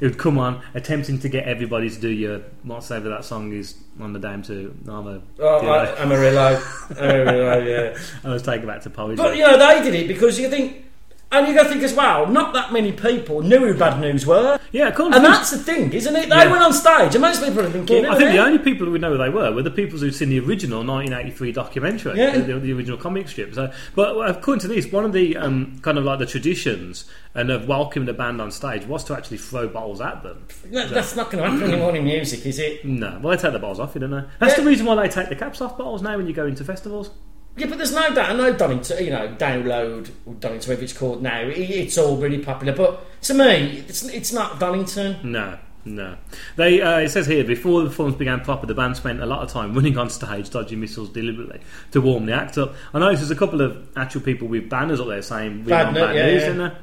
who'd 0.00 0.18
come 0.18 0.38
on 0.38 0.62
attempting 0.74 1.18
to 1.20 1.28
get 1.28 1.44
everybody 1.46 1.90
to 1.90 2.00
do 2.00 2.08
your 2.08 2.40
whatever 2.62 3.08
that 3.08 3.24
song 3.24 3.52
is 3.52 3.76
on 4.00 4.12
the 4.12 4.18
down 4.18 4.42
to. 4.42 4.76
Oh, 4.88 4.92
I'm 4.96 5.06
a, 5.06 5.22
Oh, 5.40 5.66
I, 5.68 6.02
Amarillo. 6.02 6.62
Amarillo, 6.96 7.58
yeah. 7.64 7.98
I 8.24 8.28
was 8.28 8.42
taking 8.42 8.66
back 8.66 8.82
to 8.82 8.90
poetry. 8.90 9.16
But, 9.16 9.36
you 9.36 9.42
know, 9.42 9.58
they 9.58 9.82
did 9.82 9.94
it 9.94 10.08
because 10.08 10.38
you 10.38 10.48
think, 10.48 10.84
and 11.30 11.46
you 11.46 11.54
got 11.54 11.64
to 11.64 11.68
think 11.68 11.82
as 11.82 11.92
well, 11.94 12.26
not 12.26 12.54
that 12.54 12.72
many 12.72 12.90
people 12.92 13.42
knew 13.42 13.58
who 13.58 13.74
Bad 13.74 14.00
News 14.00 14.26
were. 14.26 14.58
yeah, 14.72 14.90
cool. 14.92 15.14
And 15.14 15.22
that's 15.24 15.50
the 15.50 15.58
thing, 15.58 15.92
isn't 15.92 16.16
it? 16.16 16.30
They 16.30 16.36
Yeah. 16.36 16.50
went 16.50 16.62
on 16.62 16.72
stage, 16.72 17.14
and 17.14 17.20
most 17.20 17.42
people 17.44 17.60
are 17.60 17.70
thinking, 17.70 18.02
Well, 18.04 18.12
I 18.12 18.16
think 18.18 18.30
the 18.32 18.38
only 18.42 18.58
people 18.58 18.86
who 18.86 18.92
would 18.92 19.00
know 19.02 19.12
who 19.12 19.18
they 19.18 19.28
were 19.28 19.52
were 19.52 19.62
the 19.62 19.70
people 19.70 19.98
who'd 19.98 20.14
seen 20.14 20.30
the 20.30 20.40
original 20.40 20.82
1983 20.82 21.52
documentary, 21.52 22.16
Yeah. 22.18 22.38
the, 22.38 22.54
the 22.58 22.72
original 22.72 22.96
comic 22.96 23.28
strip. 23.28 23.54
So, 23.54 23.70
but 23.94 24.16
according 24.28 24.60
to 24.62 24.68
this, 24.68 24.90
one 24.90 25.04
of 25.04 25.12
the 25.12 25.36
um, 25.36 25.78
kind 25.82 25.98
of 25.98 26.04
like 26.04 26.18
the 26.18 26.26
traditions 26.26 27.04
and 27.34 27.50
of 27.50 27.68
welcoming 27.68 28.06
the 28.06 28.14
band 28.14 28.40
on 28.40 28.50
stage 28.50 28.86
was 28.86 29.04
to 29.04 29.14
actually 29.14 29.36
throw 29.38 29.68
bottles 29.68 30.00
at 30.00 30.22
them. 30.22 30.46
That- 30.72 30.90
that's 30.90 31.14
not 31.14 31.30
going 31.30 31.44
to 31.44 31.50
happen 31.50 31.70
anymore 31.70 31.94
in 31.94 32.04
music, 32.04 32.46
is 32.46 32.58
it? 32.58 32.84
No, 32.86 33.18
well, 33.22 33.36
they 33.36 33.42
take 33.42 33.52
the 33.52 33.58
bottles 33.58 33.80
off 33.80 33.94
you, 33.94 34.00
don't 34.00 34.10
they? 34.10 34.22
That's 34.38 34.56
Yeah. 34.56 34.64
the 34.64 34.70
reason 34.70 34.86
why 34.86 34.94
they 34.94 35.08
take 35.08 35.28
the 35.28 35.36
caps 35.36 35.60
off 35.60 35.76
bottles 35.76 36.00
now 36.00 36.16
when 36.16 36.26
you 36.26 36.32
go 36.32 36.46
into 36.46 36.64
festivals. 36.64 37.10
Yeah, 37.58 37.66
but 37.66 37.78
there's 37.78 37.92
no 37.92 38.14
doubt. 38.14 38.30
I 38.30 38.34
know 38.34 38.52
Donington, 38.52 39.04
you 39.04 39.10
know, 39.10 39.28
download 39.38 40.10
or 40.26 40.34
Donington, 40.34 40.68
whatever 40.70 40.82
it's 40.84 40.92
called 40.92 41.22
now. 41.22 41.40
It, 41.40 41.58
it's 41.58 41.98
all 41.98 42.16
really 42.16 42.38
popular, 42.38 42.72
but 42.74 43.04
to 43.22 43.34
me, 43.34 43.84
it's 43.88 44.04
it's 44.04 44.32
not 44.32 44.60
Donington. 44.60 45.18
No, 45.24 45.58
no. 45.84 46.16
They 46.56 46.80
uh, 46.80 46.98
it 47.00 47.10
says 47.10 47.26
here 47.26 47.44
before 47.44 47.82
the 47.82 47.88
performance 47.88 48.16
began 48.18 48.40
proper, 48.40 48.66
the 48.66 48.74
band 48.74 48.96
spent 48.96 49.20
a 49.20 49.26
lot 49.26 49.42
of 49.42 49.50
time 49.50 49.74
running 49.74 49.98
on 49.98 50.08
stage, 50.10 50.50
dodging 50.50 50.80
missiles 50.80 51.08
deliberately 51.10 51.60
to 51.92 52.00
warm 52.00 52.26
the 52.26 52.32
act 52.32 52.58
up. 52.58 52.74
I 52.94 52.98
noticed 52.98 53.22
there's 53.22 53.30
a 53.30 53.36
couple 53.36 53.60
of 53.60 53.88
actual 53.96 54.20
people 54.20 54.48
with 54.48 54.68
banners 54.70 55.00
up 55.00 55.08
there 55.08 55.22
saying 55.22 55.64
"We 55.64 55.70
Bad 55.70 55.94
bad 55.94 56.14
yeah, 56.14 56.26
news" 56.26 56.42
yeah. 56.42 56.50
in 56.50 56.58
there. 56.58 56.78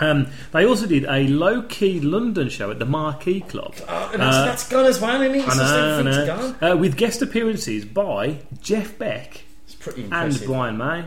Um, 0.00 0.26
they 0.52 0.66
also 0.66 0.86
did 0.86 1.04
a 1.04 1.28
low 1.28 1.62
key 1.62 2.00
London 2.00 2.48
show 2.48 2.70
at 2.70 2.80
the 2.80 2.84
Marquee 2.86 3.42
Club. 3.42 3.74
Oh, 3.88 4.10
that's, 4.10 4.36
Uh, 4.36 4.44
that's 4.44 4.68
gone 4.68 4.86
as 4.86 5.00
well, 5.00 5.22
isn't 5.22 5.36
it? 5.36 5.42
I 5.42 5.46
just 5.46 5.58
know, 5.58 5.98
I 5.98 6.02
know. 6.02 6.26
gone. 6.26 6.70
Uh, 6.72 6.76
with 6.76 6.96
guest 6.96 7.22
appearances 7.22 7.84
by 7.84 8.40
Jeff 8.60 8.98
Beck 8.98 9.44
It's 9.86 9.94
pretty 9.94 10.08
and. 10.10 10.42
Brian 10.46 10.76
May. 10.78 11.04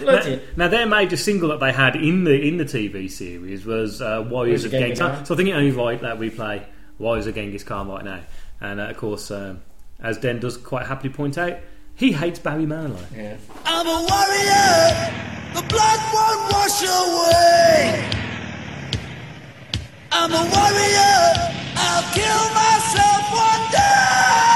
Now, 0.00 0.38
now, 0.56 0.68
their 0.68 0.86
major 0.86 1.16
single 1.16 1.50
that 1.50 1.60
they 1.60 1.72
had 1.72 1.96
in 1.96 2.24
the 2.24 2.48
in 2.48 2.56
the 2.56 2.64
TV 2.64 3.10
series 3.10 3.64
was 3.64 4.02
uh, 4.02 4.26
Warriors 4.28 4.64
of 4.64 4.72
Genghis 4.72 4.98
Genghis 4.98 4.98
Khan. 4.98 5.14
Khan. 5.16 5.24
So 5.26 5.34
I 5.34 5.36
think 5.36 5.48
it 5.48 5.52
only 5.52 5.70
right 5.70 6.00
that 6.02 6.18
we 6.18 6.28
play 6.28 6.66
Warriors 6.98 7.26
of 7.28 7.34
Genghis 7.36 7.62
Khan 7.64 7.88
right 7.88 8.04
now. 8.04 8.20
And 8.60 8.80
uh, 8.80 8.84
of 8.88 8.96
course, 8.96 9.30
um, 9.30 9.62
as 10.00 10.18
Den 10.18 10.40
does 10.40 10.56
quite 10.56 10.86
happily 10.86 11.10
point 11.10 11.38
out, 11.38 11.58
he 11.94 12.12
hates 12.12 12.38
Barry 12.38 12.66
Manilow. 12.66 12.98
yeah. 13.14 13.36
I'm 13.64 13.86
a 13.86 13.90
warrior. 13.90 15.22
The 15.54 15.62
blood 15.72 16.00
won't 16.12 16.52
wash 16.52 16.82
away. 16.82 18.10
I'm 20.12 20.32
a 20.32 20.44
warrior. 20.50 21.32
I'll 21.76 22.02
kill 22.12 22.44
myself 22.52 23.32
one 23.32 23.70
day. 23.70 24.55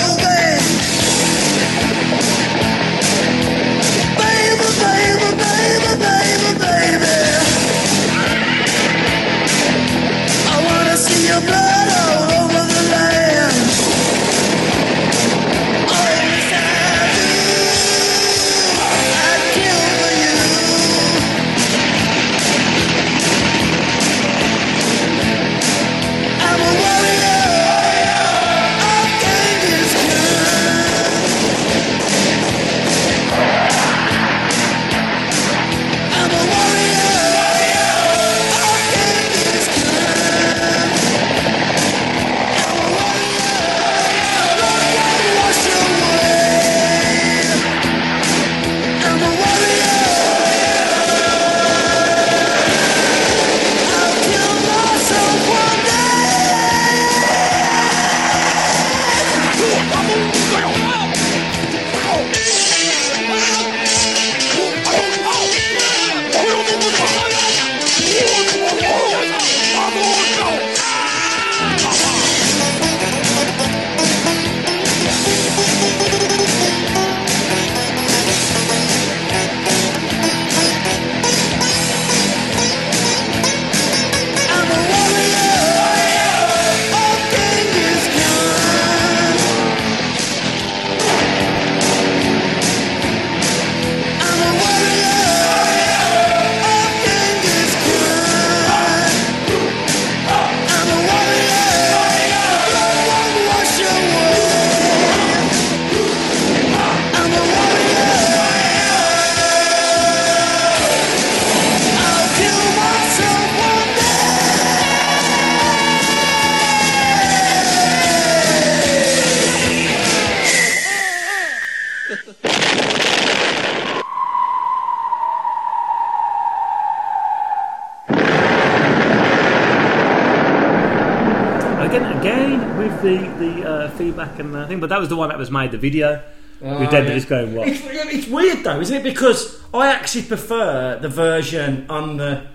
feedback 134.25 134.39
and 134.39 134.55
uh, 134.55 134.67
thing, 134.67 134.79
but 134.79 134.89
that 134.89 134.99
was 134.99 135.09
the 135.09 135.15
one 135.15 135.29
that 135.29 135.37
was 135.37 135.51
made 135.51 135.71
the 135.71 135.77
video. 135.77 136.23
with 136.61 136.91
Dead 136.91 137.07
yeah. 137.07 137.13
Just 137.13 137.27
going 137.29 137.55
what? 137.55 137.67
It's, 137.67 137.81
it's 137.83 138.27
weird 138.27 138.63
though, 138.63 138.79
isn't 138.79 138.95
it? 138.97 139.03
Because 139.03 139.59
I 139.73 139.91
actually 139.91 140.23
prefer 140.23 140.99
the 140.99 141.09
version 141.09 141.85
on 141.89 142.17
the 142.17 142.47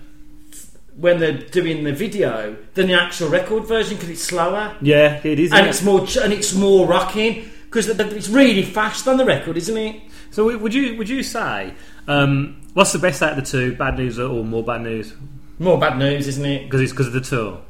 when 0.97 1.21
they're 1.21 1.33
doing 1.37 1.85
the 1.85 1.93
video 1.93 2.57
than 2.73 2.87
the 2.87 2.95
actual 2.95 3.29
record 3.29 3.67
version 3.67 3.97
because 3.97 4.09
it's 4.09 4.23
slower 4.23 4.75
Yeah, 4.81 5.21
it 5.25 5.39
is. 5.39 5.53
and 5.53 5.67
isn't 5.67 5.69
it's 5.69 5.83
more 5.83 6.07
ch- 6.07 6.17
and 6.17 6.33
it's 6.33 6.55
more 6.55 6.87
rocking 6.87 7.51
because 7.67 7.87
it's 7.89 8.29
really 8.31 8.63
fast 8.63 9.07
on 9.07 9.19
the 9.19 9.25
record, 9.27 9.59
isn't 9.59 9.77
it? 9.77 10.01
So 10.31 10.57
would 10.57 10.73
you 10.73 10.97
would 10.97 11.09
you 11.09 11.23
say 11.23 11.75
um, 12.09 12.63
what's 12.75 12.93
the 12.93 12.99
best 12.99 13.23
out 13.23 13.37
of 13.39 13.45
the 13.45 13.51
two? 13.51 13.77
Bad 13.77 13.99
news 13.99 14.19
or 14.19 14.43
more 14.45 14.63
bad 14.65 14.83
news? 14.83 15.13
More 15.59 15.79
bad 15.79 15.99
news, 15.99 16.29
isn't 16.29 16.45
it? 16.45 16.65
Because 16.65 16.81
it's 16.83 16.93
because 16.93 17.09
of 17.09 17.13
the 17.15 17.21
tour. 17.21 17.61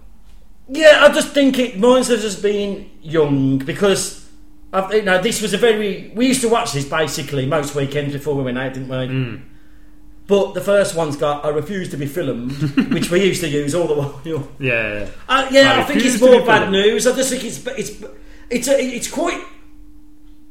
Yeah, 0.68 1.04
I 1.04 1.12
just 1.12 1.28
think 1.28 1.58
it 1.58 1.74
reminds 1.74 2.10
us 2.10 2.24
as 2.24 2.40
being 2.40 2.90
young 3.02 3.58
because 3.58 4.28
I've, 4.72 4.92
you 4.92 5.02
know 5.02 5.22
this 5.22 5.40
was 5.40 5.54
a 5.54 5.58
very 5.58 6.10
we 6.14 6.26
used 6.26 6.40
to 6.42 6.48
watch 6.48 6.72
this 6.72 6.84
basically 6.84 7.46
most 7.46 7.74
weekends 7.74 8.12
before 8.12 8.34
we 8.34 8.42
went 8.42 8.58
out, 8.58 8.74
didn't 8.74 8.88
we? 8.88 8.96
Mm. 8.96 9.42
But 10.26 10.54
the 10.54 10.60
first 10.60 10.96
one's 10.96 11.16
got 11.16 11.44
"I 11.44 11.50
refuse 11.50 11.90
to 11.90 11.96
be 11.96 12.06
filmed," 12.06 12.52
which 12.92 13.10
we 13.10 13.24
used 13.24 13.40
to 13.42 13.48
use 13.48 13.74
all 13.74 13.86
the 13.86 13.94
while. 13.94 14.20
Yeah, 14.24 14.48
yeah. 14.58 15.08
Uh, 15.28 15.48
yeah, 15.52 15.74
I 15.74 15.80
I, 15.80 15.84
think 15.84 16.04
it's 16.04 16.20
more 16.20 16.44
bad 16.44 16.62
filmed. 16.62 16.72
news. 16.72 17.06
I 17.06 17.14
just 17.14 17.30
think 17.30 17.44
it's 17.44 17.64
it's 17.66 18.04
it's 18.50 18.68
a, 18.68 18.78
it's 18.80 19.10
quite. 19.10 19.40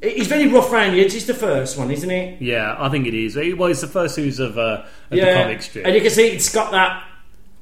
It's 0.02 0.28
very 0.28 0.48
rough 0.48 0.72
around 0.72 0.94
the 0.94 1.02
edges. 1.02 1.26
The 1.26 1.34
first 1.34 1.78
one, 1.78 1.90
isn't 1.90 2.12
it? 2.12 2.42
Yeah, 2.42 2.76
I 2.78 2.90
think 2.90 3.08
it 3.08 3.14
is. 3.14 3.36
Well, 3.36 3.70
it's 3.72 3.82
the 3.82 3.88
first 3.88 4.16
series 4.16 4.40
of, 4.40 4.58
uh, 4.58 4.84
of 5.10 5.18
the 5.18 5.34
comic 5.34 5.62
strip. 5.62 5.86
and 5.86 5.96
you 5.96 6.02
can 6.02 6.12
see 6.12 6.28
it's 6.28 6.54
got 6.54 6.72
that 6.72 7.04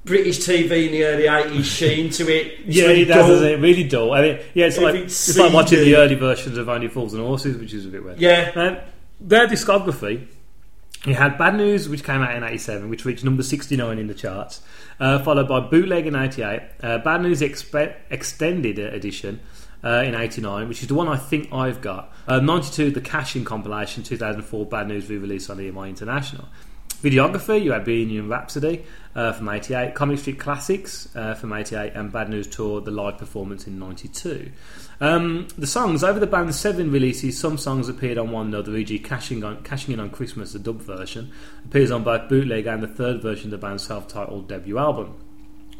British 0.05 0.39
TV 0.39 0.87
in 0.87 0.91
the 0.91 1.03
early 1.05 1.27
eighties 1.27 1.65
sheen 1.79 2.09
to 2.11 2.23
it. 2.23 2.59
It's 2.65 2.75
yeah, 2.77 2.87
really 2.87 3.01
it 3.03 3.05
does. 3.05 3.15
dull. 3.17 3.27
doesn't 3.29 3.47
it? 3.47 3.59
Really 3.61 3.83
dull. 3.87 4.13
I 4.13 4.21
mean, 4.21 4.39
yeah, 4.53 4.65
it's 4.65 4.77
like 4.77 4.87
Everything's 4.87 5.29
it's 5.29 5.37
like 5.37 5.53
watching 5.53 5.79
the 5.79 5.95
early 5.95 6.15
versions 6.15 6.57
of 6.57 6.67
Only 6.69 6.87
Fools 6.89 7.13
and 7.13 7.23
Horses, 7.23 7.57
which 7.57 7.73
is 7.73 7.85
a 7.85 7.89
bit 7.89 8.03
weird. 8.03 8.19
Yeah. 8.19 8.51
Um, 8.55 8.77
their 9.21 9.47
discography. 9.47 10.27
You 11.05 11.15
had 11.15 11.37
Bad 11.37 11.55
News, 11.57 11.89
which 11.89 12.03
came 12.03 12.21
out 12.21 12.33
in 12.33 12.43
'87, 12.43 12.89
which 12.89 13.03
reached 13.03 13.25
number 13.25 13.43
69 13.43 13.99
in 13.99 14.07
the 14.07 14.13
charts, 14.13 14.61
uh, 15.01 15.19
followed 15.19 15.49
by 15.49 15.59
Bootleg 15.59 16.07
in 16.07 16.15
'88, 16.15 16.61
uh, 16.81 16.97
Bad 16.99 17.21
News 17.21 17.41
Expe- 17.41 17.93
Extended 18.09 18.79
Edition 18.79 19.41
uh, 19.83 20.03
in 20.05 20.15
'89, 20.15 20.69
which 20.69 20.81
is 20.81 20.87
the 20.87 20.93
one 20.95 21.09
I 21.09 21.17
think 21.17 21.51
I've 21.51 21.81
got. 21.81 22.13
Uh, 22.25 22.39
'92, 22.39 22.91
the 22.91 23.01
Cash 23.01 23.35
In 23.35 23.43
compilation, 23.43 24.01
2004, 24.03 24.65
Bad 24.65 24.87
News 24.87 25.09
re-released 25.09 25.49
on 25.49 25.57
EMI 25.57 25.89
International. 25.89 26.47
Videography, 27.03 27.61
you 27.61 27.73
had 27.73 27.83
being 27.83 28.07
Bohemian 28.07 28.29
Rhapsody 28.29 28.85
uh, 29.13 29.33
from 29.33 29.49
88, 29.49 29.93
Comic 29.93 30.19
Strip 30.19 30.39
Classics 30.39 31.13
uh, 31.17 31.33
from 31.33 31.51
88, 31.51 31.91
and 31.95 32.13
Bad 32.13 32.29
News 32.29 32.47
Tour, 32.47 32.79
the 32.79 32.91
live 32.91 33.17
performance 33.17 33.67
in 33.67 33.77
92. 33.77 34.49
Um, 35.01 35.49
the 35.57 35.67
songs, 35.67 36.01
over 36.01 36.17
the 36.17 36.27
band's 36.27 36.57
seven 36.57 36.91
releases, 36.91 37.37
some 37.37 37.57
songs 37.57 37.89
appeared 37.89 38.17
on 38.17 38.31
one 38.31 38.47
another, 38.47 38.73
e.g., 38.77 38.97
Cashing, 38.99 39.43
on, 39.43 39.61
Cashing 39.63 39.93
In 39.93 39.99
on 39.99 40.11
Christmas, 40.11 40.53
the 40.53 40.59
dub 40.59 40.81
version, 40.81 41.29
appears 41.65 41.91
on 41.91 42.05
both 42.05 42.29
bootleg 42.29 42.67
and 42.67 42.81
the 42.81 42.87
third 42.87 43.21
version 43.21 43.47
of 43.47 43.59
the 43.59 43.67
band's 43.67 43.85
self 43.85 44.07
titled 44.07 44.47
debut 44.47 44.77
album. 44.77 45.13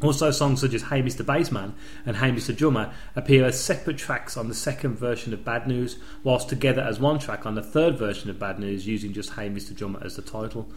Also, 0.02 0.30
songs 0.30 0.60
such 0.60 0.74
as 0.74 0.82
Hey 0.82 1.00
Mr. 1.00 1.24
Bassman 1.24 1.72
and 2.04 2.18
Hey 2.18 2.30
Mr. 2.30 2.54
Drummer 2.54 2.92
appear 3.16 3.46
as 3.46 3.58
separate 3.58 3.96
tracks 3.96 4.36
on 4.36 4.48
the 4.48 4.54
second 4.54 4.98
version 4.98 5.32
of 5.32 5.44
Bad 5.44 5.66
News, 5.66 5.96
whilst 6.22 6.50
together 6.50 6.82
as 6.82 7.00
one 7.00 7.18
track 7.18 7.46
on 7.46 7.54
the 7.54 7.62
third 7.62 7.96
version 7.96 8.28
of 8.28 8.38
Bad 8.38 8.58
News, 8.58 8.86
using 8.86 9.14
just 9.14 9.30
Hey 9.30 9.48
Mr. 9.48 9.74
Drummer 9.74 10.00
as 10.04 10.16
the 10.16 10.22
title, 10.22 10.68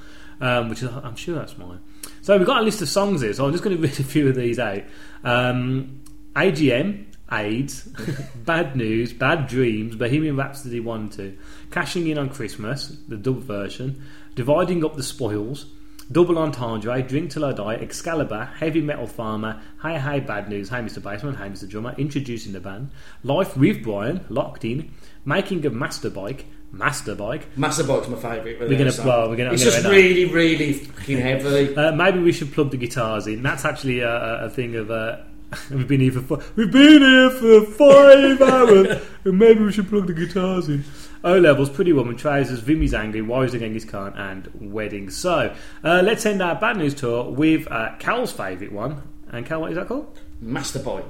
um, 0.42 0.70
which 0.70 0.84
is, 0.84 0.90
I'm 0.90 1.16
sure 1.16 1.36
that's 1.36 1.58
mine. 1.58 1.80
So, 2.22 2.38
we've 2.38 2.48
got 2.48 2.62
a 2.62 2.66
list 2.66 2.82
of 2.82 2.90
songs 2.90 3.22
here, 3.22 3.34
so 3.34 3.46
I'm 3.46 3.52
just 3.52 3.64
going 3.64 3.76
to 3.82 3.82
read 3.82 4.00
a 4.00 4.04
few 4.04 4.30
of 4.30 4.36
these 4.36 4.60
out. 4.60 4.84
Um, 5.24 6.04
AGM, 6.36 7.06
AIDS, 7.32 7.84
Bad 8.36 8.76
News, 8.76 9.14
Bad 9.14 9.48
Dreams, 9.48 9.96
Bohemian 9.96 10.38
Rhapsody 10.38 10.80
1 10.80 11.00
and 11.00 11.12
2, 11.12 11.38
Cashing 11.72 12.08
In 12.08 12.18
on 12.18 12.30
Christmas, 12.30 12.88
the 13.08 13.18
dub 13.18 13.40
version, 13.40 14.04
Dividing 14.36 14.86
Up 14.86 14.96
the 14.96 15.04
Spoils, 15.04 15.66
Double 16.12 16.38
Entendre, 16.38 17.02
Drink 17.02 17.32
Till 17.32 17.44
I 17.44 17.52
Die, 17.52 17.76
Excalibur, 17.76 18.46
Heavy 18.46 18.82
Metal 18.82 19.08
Farmer, 19.08 19.62
Hey 19.82 20.00
Hey 20.00 20.22
Bad 20.22 20.48
News, 20.48 20.70
Hey 20.70 20.78
Mr. 20.78 21.00
Bassman, 21.00 21.36
Hey 21.36 21.50
Mr. 21.50 21.68
Drummer, 21.68 21.94
Introducing 21.98 22.54
the 22.54 22.62
Band, 22.62 22.92
Life 23.24 23.58
with 23.58 23.84
Brian, 23.84 24.24
Locked 24.30 24.64
In, 24.64 24.92
Making 25.26 25.66
of 25.66 25.74
Master 25.74 26.10
Bike, 26.10 26.46
Master 26.72 27.16
Bike. 27.16 27.58
Master 27.58 27.84
Bike's 27.84 28.08
my 28.08 28.18
favourite. 28.18 28.60
We're 28.60 28.78
gonna- 28.78 28.92
well, 29.08 29.30
we're 29.30 29.36
gonna- 29.38 29.50
I'm 29.50 29.56
It's 29.56 29.64
gonna 29.64 29.76
just 29.78 29.88
really, 29.88 30.26
really 30.26 30.74
fucking 30.74 31.18
heavy. 31.18 31.76
Uh, 31.78 31.92
maybe 31.94 32.20
we 32.20 32.32
should 32.32 32.52
plug 32.54 32.72
the 32.72 32.78
guitars 32.78 33.28
in. 33.28 33.42
That's 33.42 33.66
actually 33.66 34.00
a, 34.02 34.46
a, 34.46 34.50
thing 34.50 34.76
of. 34.76 34.92
Uh, 34.92 35.18
we've 35.72 35.88
been 35.88 36.02
here 36.02 36.12
for 36.12 36.22
fi- 36.38 36.46
we've 36.56 36.72
been 36.72 37.02
here 37.02 37.30
for 37.30 37.62
five 37.66 38.42
hours, 38.42 39.02
and 39.24 39.40
maybe 39.40 39.64
we 39.64 39.72
should 39.72 39.88
plug 39.88 40.08
the 40.08 40.14
guitars 40.14 40.68
in. 40.68 40.84
O 41.24 41.40
levels, 41.40 41.70
Pretty 41.70 41.94
Woman, 41.94 42.16
Trousers, 42.16 42.60
Vimmy's 42.60 42.94
Angry, 42.94 43.22
why 43.22 43.38
Warriors 43.38 43.54
of 43.54 43.62
Genghis 43.62 43.86
Khan, 43.86 44.14
and 44.16 44.50
Wedding. 44.74 45.10
So 45.10 45.56
uh, 45.84 46.02
let's 46.04 46.26
end 46.26 46.42
our 46.42 46.56
bad 46.56 46.78
news 46.78 46.94
tour 46.94 47.30
with 47.32 47.68
uh, 47.72 47.96
Cal's 48.00 48.32
favourite 48.32 48.72
one. 48.72 49.02
And 49.30 49.46
Cal, 49.46 49.62
what 49.62 49.72
is 49.72 49.78
that 49.78 49.88
called? 49.88 50.18
Master 50.42 50.80
Bike. 50.80 51.04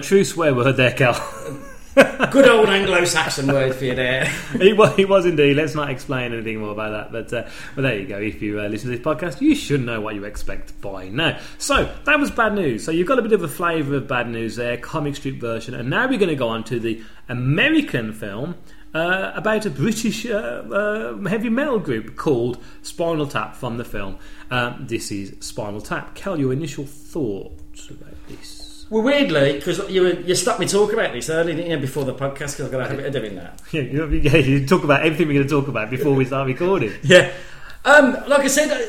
True 0.00 0.24
swear 0.24 0.54
word 0.54 0.76
there, 0.76 0.92
Cal. 0.92 1.14
Good 2.30 2.48
old 2.48 2.68
Anglo-Saxon 2.68 3.48
word 3.48 3.74
for 3.74 3.84
you 3.84 3.94
there. 3.94 4.24
he, 4.58 4.72
was, 4.72 4.94
he 4.94 5.04
was 5.04 5.26
indeed. 5.26 5.56
Let's 5.56 5.74
not 5.74 5.90
explain 5.90 6.32
anything 6.32 6.60
more 6.60 6.70
about 6.70 6.90
that. 6.90 7.12
But, 7.12 7.32
uh, 7.32 7.50
but 7.74 7.82
there 7.82 7.98
you 7.98 8.06
go. 8.06 8.18
If 8.18 8.40
you 8.40 8.60
uh, 8.60 8.68
listen 8.68 8.90
to 8.90 8.96
this 8.96 9.04
podcast, 9.04 9.40
you 9.40 9.56
should 9.56 9.84
know 9.84 10.00
what 10.00 10.14
you 10.14 10.24
expect 10.24 10.80
by 10.80 11.08
now. 11.08 11.38
So 11.58 11.92
that 12.04 12.18
was 12.18 12.30
bad 12.30 12.54
news. 12.54 12.84
So 12.84 12.92
you've 12.92 13.08
got 13.08 13.18
a 13.18 13.22
bit 13.22 13.32
of 13.32 13.42
a 13.42 13.48
flavour 13.48 13.96
of 13.96 14.06
bad 14.06 14.28
news 14.28 14.56
there, 14.56 14.76
comic 14.76 15.16
strip 15.16 15.36
version, 15.36 15.74
and 15.74 15.90
now 15.90 16.08
we're 16.08 16.18
going 16.18 16.30
to 16.30 16.36
go 16.36 16.48
on 16.48 16.62
to 16.64 16.78
the 16.78 17.02
American 17.28 18.12
film. 18.12 18.56
Uh, 18.92 19.30
about 19.36 19.64
a 19.66 19.70
British 19.70 20.26
uh, 20.26 20.34
uh, 20.34 21.16
heavy 21.28 21.48
metal 21.48 21.78
group 21.78 22.16
called 22.16 22.58
Spinal 22.82 23.24
Tap 23.24 23.54
from 23.54 23.76
the 23.76 23.84
film. 23.84 24.18
Um, 24.50 24.84
this 24.88 25.12
is 25.12 25.36
Spinal 25.38 25.80
Tap. 25.80 26.16
Cal, 26.16 26.36
your 26.36 26.52
initial 26.52 26.86
thoughts 26.86 27.88
about? 27.88 28.09
Well, 28.90 29.02
weirdly, 29.02 29.52
because 29.54 29.88
you 29.88 30.02
were- 30.02 30.20
you 30.20 30.34
stopped 30.34 30.58
me 30.60 30.66
talking 30.66 30.98
about 30.98 31.12
this 31.12 31.30
earlier, 31.30 31.54
didn't 31.54 31.70
you, 31.70 31.78
before 31.78 32.04
the 32.04 32.12
podcast? 32.14 32.56
Because 32.56 32.62
I've 32.62 32.72
got 32.72 32.80
a 32.82 32.88
habit 32.88 33.06
of 33.06 33.12
doing 33.12 33.36
that. 33.36 33.60
Yeah, 33.72 33.82
you, 33.82 34.06
yeah, 34.06 34.36
you 34.36 34.66
talk 34.66 34.82
about 34.84 35.02
everything 35.06 35.28
we're 35.28 35.34
going 35.34 35.46
to 35.48 35.54
talk 35.54 35.68
about 35.68 35.90
before 35.90 36.12
we 36.14 36.24
start 36.24 36.46
recording. 36.48 36.92
Yeah. 37.04 37.30
Um, 37.84 38.12
like 38.28 38.40
I 38.40 38.48
said, 38.48 38.70
uh, 38.70 38.84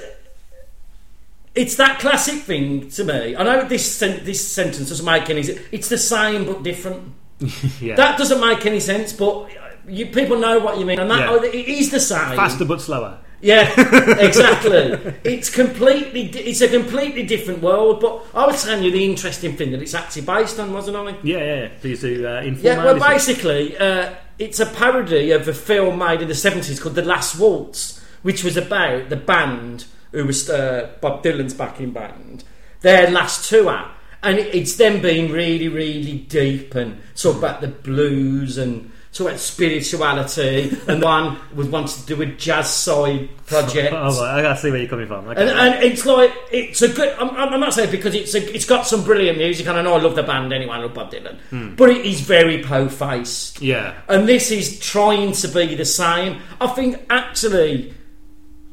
it's 1.56 1.76
that 1.76 1.99
classic 1.99 2.41
thing 2.41 2.89
to 2.89 3.04
me. 3.04 3.36
I 3.36 3.43
know 3.43 3.68
this 3.68 3.89
sen- 3.95 4.24
this 4.26 4.45
sentence 4.47 4.89
doesn't 4.89 5.06
make 5.06 5.30
any 5.30 5.43
sense. 5.43 5.60
It's 5.72 5.89
the 5.89 5.97
same 5.97 6.45
but 6.45 6.64
different. 6.64 7.14
yeah. 7.80 7.95
That 7.95 8.18
doesn't 8.18 8.39
make 8.41 8.66
any 8.66 8.80
sense, 8.80 9.14
but 9.14 9.49
you, 9.88 10.08
people 10.08 10.38
know 10.39 10.60
what 10.60 10.78
you 10.80 10.86
mean. 10.86 10.99
And 10.99 11.12
that, 11.12 11.20
Yeah. 11.20 11.30
oh, 11.32 11.43
it 11.43 11.54
is 11.54 11.91
the 11.91 11.99
same. 11.99 12.36
Faster 12.36 12.66
but 12.66 12.82
slower. 12.82 13.20
Yeah, 13.42 13.70
exactly. 14.20 15.16
it's 15.24 15.50
completely, 15.50 16.28
it's 16.30 16.62
a 16.62 16.68
completely 16.68 17.24
different 17.24 17.62
world. 17.62 18.00
But 18.00 18.24
I 18.34 18.46
was 18.46 18.64
telling 18.64 18.84
you 18.84 18.92
the 18.92 19.04
interesting 19.04 19.58
thing 19.58 19.72
that 19.72 19.82
it's 19.82 19.96
actually 19.96 20.24
based 20.24 20.60
on, 20.60 20.72
wasn't 20.74 20.98
I? 20.98 21.18
Yeah, 21.24 21.38
yeah. 21.38 21.44
yeah. 21.44 21.70
Please 21.80 22.02
do 22.02 22.28
uh, 22.28 22.42
inform 22.42 22.66
Yeah, 22.66 22.86
well, 22.86 23.00
basically, 23.00 23.78
uh, 23.78 24.14
it's 24.38 24.60
a 24.60 24.66
parody 24.66 25.32
of 25.32 25.48
a 25.48 25.54
film 25.54 26.00
made 26.00 26.22
in 26.22 26.28
the 26.28 26.34
70s 26.34 26.80
called 26.80 26.96
The 26.96 27.04
Last 27.04 27.38
Waltz, 27.39 28.04
which 28.22 28.44
was 28.44 28.58
about 28.58 29.10
the 29.10 29.16
band 29.16 29.86
who 30.12 30.26
was 30.26 30.50
uh, 30.50 30.92
Bob 31.02 31.24
Dylan's 31.24 31.54
backing 31.54 31.92
band, 31.92 32.44
their 32.82 33.10
last 33.10 33.50
tour. 33.50 33.86
And 34.24 34.38
it's 34.38 34.76
them 34.76 35.02
being 35.02 35.32
really, 35.32 35.68
really 35.68 36.20
deep 36.20 36.76
and 36.76 37.02
talk 37.16 37.38
about 37.38 37.62
the 37.62 37.70
blues 37.70 38.58
and 38.58 38.91
talk 39.14 39.28
about 39.28 39.39
spirituality. 39.39 40.72
and 40.88 41.01
one 41.01 41.38
was 41.53 41.68
wanted 41.68 41.99
to 41.99 42.05
do 42.05 42.22
a 42.22 42.26
jazz 42.26 42.70
side 42.70 43.30
project. 43.45 43.93
Oh, 43.93 44.24
I 44.24 44.41
gotta 44.41 44.59
see 44.59 44.72
where 44.72 44.80
you're 44.80 44.89
coming 44.89 45.07
from. 45.07 45.28
Okay. 45.28 45.41
And, 45.41 45.49
and 45.49 45.84
it's 45.84 46.05
like 46.05 46.34
it's 46.51 46.82
a 46.82 46.88
good. 46.88 47.18
I'm, 47.18 47.30
I'm 47.32 47.59
not 47.59 47.74
saying 47.74 47.91
because 47.91 48.16
it's 48.16 48.34
a, 48.34 48.55
it's 48.55 48.66
got 48.66 48.88
some 48.88 49.03
brilliant 49.03 49.38
music, 49.38 49.68
and 49.68 49.78
I 49.78 49.82
know 49.82 49.95
I 49.95 50.01
love 50.01 50.16
the 50.16 50.24
band 50.24 50.53
anyway. 50.53 50.74
I 50.74 50.78
love 50.80 50.93
Bob 50.93 51.12
Dylan, 51.12 51.38
hmm. 51.49 51.76
but 51.76 51.89
it 51.89 52.05
is 52.05 52.22
very 52.22 52.64
po-faced. 52.64 53.62
yeah, 53.62 54.01
And 54.07 54.28
this 54.28 54.51
is 54.51 54.80
trying 54.80 55.34
to 55.34 55.47
be 55.47 55.76
the 55.76 55.86
same. 55.86 56.41
I 56.59 56.68
think 56.68 57.05
actually, 57.09 57.93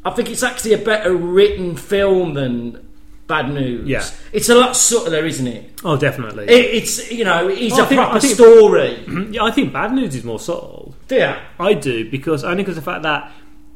I 0.05 0.11
think 0.11 0.31
it's 0.31 0.43
actually 0.43 0.75
a 0.75 0.79
better 0.79 1.15
written 1.15 1.77
film 1.77 2.35
than 2.35 2.88
Bad 3.29 3.51
News. 3.53 3.87
Yeah. 3.87 4.05
it's 4.33 4.49
a 4.49 4.55
lot 4.55 4.75
subtler, 4.75 5.25
isn't 5.27 5.47
it? 5.47 5.81
oh, 5.85 5.97
definitely. 5.97 6.45
it 6.45 6.75
it's 6.83 7.13
you 7.13 7.25
know, 7.25 7.47
it's 7.49 7.73
Well, 7.73 7.81
oh, 7.81 7.83
I 7.83 7.87
a 7.87 7.89
think- 7.89 8.01
proper 8.01 8.21
think- 8.21 8.35
story. 8.35 9.29
yeah, 9.33 9.45
I 9.45 9.51
think 9.53 9.73
bad 9.73 9.93
news 9.93 10.15
is 10.17 10.25
more 10.25 10.41
subtle. 10.41 10.95
yeah, 11.11 11.39
I 11.61 11.75
do 11.75 12.11
because 12.11 12.43
only 12.43 12.63
because 12.65 12.77
of 12.79 12.85
the 12.85 12.91
fact 12.91 13.03
that 13.05 13.31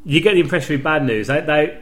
you 0.04 0.20
get 0.20 0.34
the 0.34 0.40
impression 0.40 0.74
with 0.74 0.82
bad 0.82 1.04
news. 1.04 1.28
They, 1.28 1.40
they 1.42 1.78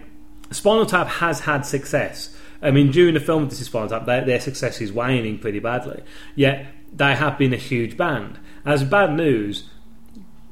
Spinal 0.50 0.84
Tap 0.84 1.06
has 1.06 1.40
had 1.40 1.64
success. 1.64 2.36
I 2.60 2.70
mean, 2.72 2.90
during 2.90 3.14
the 3.14 3.20
film 3.20 3.48
this 3.48 3.60
is 3.60 3.66
Spinal 3.68 3.88
Tap, 3.88 4.04
their, 4.04 4.24
their 4.24 4.40
success 4.40 4.80
is 4.80 4.92
waning 4.92 5.38
pretty 5.38 5.60
badly. 5.60 6.02
Yet 6.34 6.66
they 6.92 7.14
have 7.14 7.38
been 7.38 7.52
a 7.54 7.56
huge 7.56 7.96
band. 7.96 8.38
As 8.66 8.82
bad 8.84 9.14
news, 9.14 9.70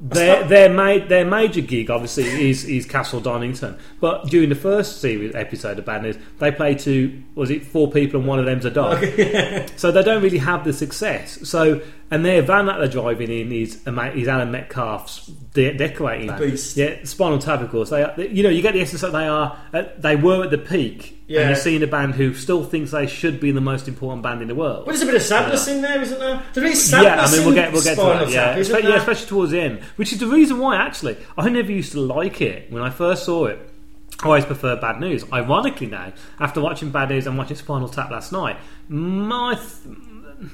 their 0.01 0.45
their, 0.45 0.73
ma- 0.73 1.05
their 1.05 1.25
major 1.25 1.61
gig 1.61 1.91
obviously 1.91 2.51
is, 2.51 2.65
is 2.65 2.87
Castle 2.87 3.21
Donington. 3.21 3.77
But 4.01 4.27
during 4.27 4.49
the 4.49 4.55
first 4.55 5.01
series 5.01 5.35
episode 5.35 5.79
of 5.79 5.85
Bad 5.85 6.03
News, 6.03 6.17
they 6.39 6.53
play 6.53 6.75
to 6.77 7.23
was 7.35 7.51
it 7.51 7.65
four 7.67 7.91
people 7.91 8.21
and 8.21 8.29
one 8.29 8.39
of 8.39 8.47
them's 8.47 8.65
a 8.65 8.71
dog. 8.71 8.99
So 9.77 9.93
they 9.93 10.03
don't 10.03 10.23
really 10.23 10.39
have 10.39 10.65
the 10.65 10.73
success. 10.73 11.49
So 11.49 11.81
and 12.11 12.25
their 12.25 12.43
van 12.43 12.67
that 12.67 12.79
they're 12.79 12.89
driving 12.89 13.31
in 13.31 13.53
is 13.53 13.87
is 13.87 14.29
Alan 14.29 14.51
Metcalf's 14.51 15.27
de- 15.27 15.77
decorating 15.77 16.29
van. 16.29 16.41
beast. 16.41 16.77
Yeah, 16.77 16.97
Spinal 17.05 17.39
Tap, 17.39 17.61
of 17.61 17.71
course. 17.71 17.91
They, 17.91 18.03
are, 18.03 18.19
you 18.21 18.43
know, 18.43 18.49
you 18.49 18.63
get 18.63 18.75
the 18.75 18.81
essence 18.81 19.03
that 19.03 19.13
they 19.13 19.27
are. 19.27 19.59
Uh, 19.73 19.85
they 19.99 20.17
were 20.17 20.45
at 20.45 20.51
the 20.51 20.59
peak. 20.59 21.17
Yeah. 21.27 21.41
And 21.41 21.51
you're 21.51 21.57
seeing 21.57 21.83
a 21.83 21.87
band 21.87 22.15
who 22.15 22.33
still 22.33 22.65
thinks 22.65 22.93
they 22.93 23.07
should 23.07 23.39
be 23.39 23.51
the 23.51 23.61
most 23.61 23.87
important 23.87 24.23
band 24.23 24.41
in 24.41 24.49
the 24.49 24.55
world. 24.55 24.87
but 24.87 24.93
there's 24.93 25.03
a 25.03 25.07
bit 25.07 25.17
of 25.17 25.23
sadness 25.23 25.69
in 25.69 25.83
there, 25.83 26.01
isn't 26.01 26.19
there? 26.19 26.43
There 26.55 26.65
is 26.65 26.91
yeah, 26.91 27.03
sadness 27.03 27.33
I 27.33 27.37
mean, 27.37 27.47
we'll 27.47 27.55
get 27.55 27.73
we'll 27.73 27.83
get 27.83 27.97
to 27.97 28.03
that. 28.03 28.31
Yeah, 28.31 28.45
Tap, 28.47 28.59
isn't 28.59 28.85
yeah, 28.85 28.97
especially 28.97 29.27
towards 29.27 29.53
the 29.53 29.61
end, 29.61 29.81
which 29.97 30.13
is 30.15 30.21
the 30.21 30.27
reason 30.27 30.59
why 30.59 30.77
actually 30.77 31.19
I 31.37 31.51
never 31.51 31.71
used 31.71 31.93
to 31.93 32.01
like 32.01 32.41
it 32.41 32.73
when 32.73 32.83
I 32.83 32.89
first 32.89 33.25
saw 33.25 33.45
it. 33.45 33.59
I 34.21 34.25
always 34.27 34.47
preferred 34.47 34.81
Bad 34.81 34.99
News. 35.01 35.31
Ironically, 35.31 35.87
now 35.89 36.13
after 36.41 36.63
watching 36.63 36.91
Bad 36.91 37.11
News 37.11 37.27
and 37.27 37.37
watching 37.37 37.57
Spinal 37.57 37.91
Tap 37.91 38.11
last 38.11 38.33
night, 38.33 38.57
my 38.89 39.55
th- 39.55 39.67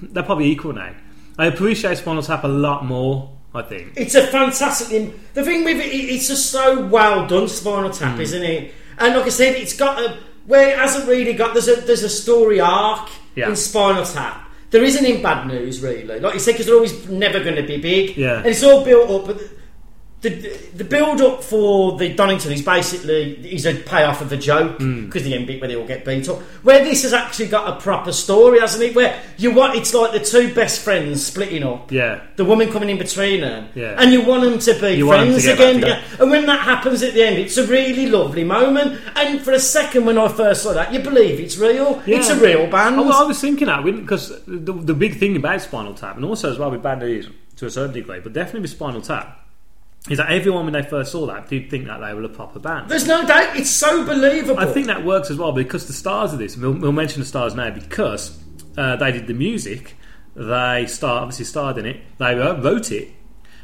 they're 0.02 0.24
probably 0.24 0.46
equal 0.46 0.72
now. 0.72 0.92
I 1.38 1.46
appreciate 1.46 1.98
Spinal 1.98 2.22
Tap 2.22 2.44
a 2.44 2.48
lot 2.48 2.84
more. 2.84 3.30
I 3.56 3.62
think. 3.62 3.92
It's 3.96 4.16
a 4.16 4.26
fantastic. 4.26 4.88
thing. 4.88 5.20
The 5.34 5.44
thing 5.44 5.62
with 5.64 5.76
it, 5.78 5.86
it- 5.86 6.08
it's 6.14 6.26
just 6.26 6.50
so 6.50 6.84
well 6.86 7.26
done, 7.28 7.46
Spinal 7.48 7.90
Hmm. 7.92 7.98
Tap, 7.98 8.18
isn't 8.20 8.42
it? 8.42 8.74
And 8.98 9.14
like 9.16 9.26
I 9.26 9.28
said, 9.28 9.54
it's 9.54 9.76
got 9.76 10.00
a 10.00 10.18
where 10.46 10.70
it 10.70 10.78
hasn't 10.78 11.06
really 11.08 11.32
got. 11.34 11.52
There's 11.54 11.68
a 11.68 11.76
there's 11.76 12.02
a 12.02 12.08
story 12.08 12.60
arc 12.60 13.08
Yeah. 13.36 13.48
in 13.48 13.56
Spinal 13.56 14.04
Tap. 14.04 14.40
There 14.70 14.82
isn't 14.82 15.04
in 15.04 15.22
Bad 15.22 15.46
News 15.46 15.80
really, 15.82 16.18
like 16.18 16.34
you 16.34 16.40
said, 16.40 16.52
because 16.52 16.66
they're 16.66 16.74
always 16.74 17.08
never 17.08 17.38
going 17.44 17.54
to 17.54 17.62
be 17.62 17.76
big. 17.78 18.16
Yeah. 18.16 18.38
and 18.38 18.46
it's 18.46 18.64
all 18.64 18.84
built 18.84 19.08
up. 19.08 19.26
But 19.26 19.40
the, 20.30 20.58
the, 20.76 20.84
build 20.84 21.20
up 21.20 21.42
for 21.44 21.96
the 21.98 22.12
Donington 22.14 22.52
is 22.52 22.62
basically 22.62 23.32
is 23.52 23.66
a 23.66 23.74
payoff 23.74 24.20
of 24.20 24.32
a 24.32 24.36
joke 24.36 24.78
Hmm. 24.78 25.06
because 25.06 25.22
the 25.24 25.34
end 25.34 25.46
bit 25.46 25.60
where 25.60 25.68
they 25.68 25.76
all 25.76 25.86
get 25.86 26.04
beat 26.04 26.28
up. 26.28 26.38
Where 26.62 26.82
this 26.84 27.02
has 27.02 27.12
actually 27.12 27.46
got 27.48 27.68
a 27.68 27.80
proper 27.80 28.12
story, 28.12 28.60
hasn't 28.60 28.82
it? 28.82 28.94
Where 28.94 29.20
you 29.36 29.52
want 29.52 29.76
it's 29.76 29.94
like 29.94 30.12
the 30.12 30.20
two 30.20 30.52
best 30.54 30.80
friends 30.80 31.24
splitting 31.24 31.62
up 31.62 31.92
Yeah. 31.92 32.20
the 32.36 32.44
woman 32.44 32.70
coming 32.72 32.90
in 32.90 32.98
between 32.98 33.40
them, 33.42 33.68
Yeah. 33.74 33.94
and 33.98 34.12
you 34.12 34.22
want 34.22 34.42
them 34.42 34.58
to 34.58 34.74
be 34.80 34.94
You 34.96 35.06
want 35.06 35.20
'em 35.20 35.26
to 35.26 35.32
friends 35.40 35.44
get 35.44 35.58
back 35.58 35.66
again. 35.68 35.74
together. 35.80 36.00
yeah. 36.10 36.22
And 36.22 36.30
when 36.30 36.46
that 36.46 36.60
happens 36.60 37.02
at 37.02 37.14
the 37.14 37.22
end, 37.22 37.38
it's 37.38 37.56
a 37.56 37.66
really 37.66 38.06
lovely 38.06 38.44
moment. 38.44 39.00
And 39.16 39.40
for 39.40 39.52
a 39.52 39.58
second, 39.60 40.04
when 40.06 40.18
I 40.18 40.28
first 40.28 40.62
saw 40.62 40.72
that, 40.72 40.92
you 40.92 41.00
believe 41.00 41.38
it's 41.40 41.56
real. 41.58 42.02
It's 42.06 42.30
a 42.30 42.36
real 42.36 42.66
band. 42.66 42.96
I, 43.00 43.02
I 43.02 43.22
was 43.24 43.40
thinking 43.40 43.66
that 43.66 43.84
because 43.84 44.32
the, 44.46 44.72
the 44.72 44.94
big 44.94 45.18
thing 45.18 45.36
about 45.36 45.60
Spinal 45.60 45.94
Tap, 45.94 46.16
and 46.16 46.24
also 46.24 46.50
as 46.50 46.58
well 46.58 46.70
with 46.70 46.82
Bad 46.82 47.00
News 47.00 47.28
to 47.56 47.66
a 47.66 47.70
certain 47.70 47.92
degree, 47.94 48.20
but 48.20 48.32
definitely 48.32 48.62
with 48.62 48.70
Spinal 48.70 49.00
Tap, 49.00 49.43
is 50.10 50.18
that 50.18 50.30
everyone 50.30 50.64
when 50.64 50.74
they 50.74 50.82
first 50.82 51.12
saw 51.12 51.26
that 51.26 51.48
did 51.48 51.70
think 51.70 51.86
that 51.86 51.98
they 51.98 52.12
were 52.12 52.22
a 52.24 52.28
proper 52.28 52.58
band. 52.58 52.90
There's 52.90 53.06
no 53.06 53.26
doubt. 53.26 53.56
It's 53.56 53.70
so 53.70 54.04
believable. 54.04 54.58
I 54.58 54.66
think 54.66 54.86
that 54.88 55.04
works 55.04 55.30
as 55.30 55.38
well 55.38 55.52
because 55.52 55.86
the 55.86 55.94
stars 55.94 56.32
of 56.32 56.38
this, 56.38 56.56
we'll, 56.56 56.72
we'll 56.72 56.92
mention 56.92 57.20
the 57.20 57.26
stars 57.26 57.54
now 57.54 57.70
because 57.70 58.38
uh, 58.76 58.96
they 58.96 59.12
did 59.12 59.26
the 59.26 59.34
music, 59.34 59.96
they 60.34 60.86
star 60.86 61.22
obviously 61.22 61.46
starred 61.46 61.78
in 61.78 61.86
it, 61.86 62.02
they 62.18 62.34
wrote 62.34 62.92
it, 62.92 63.12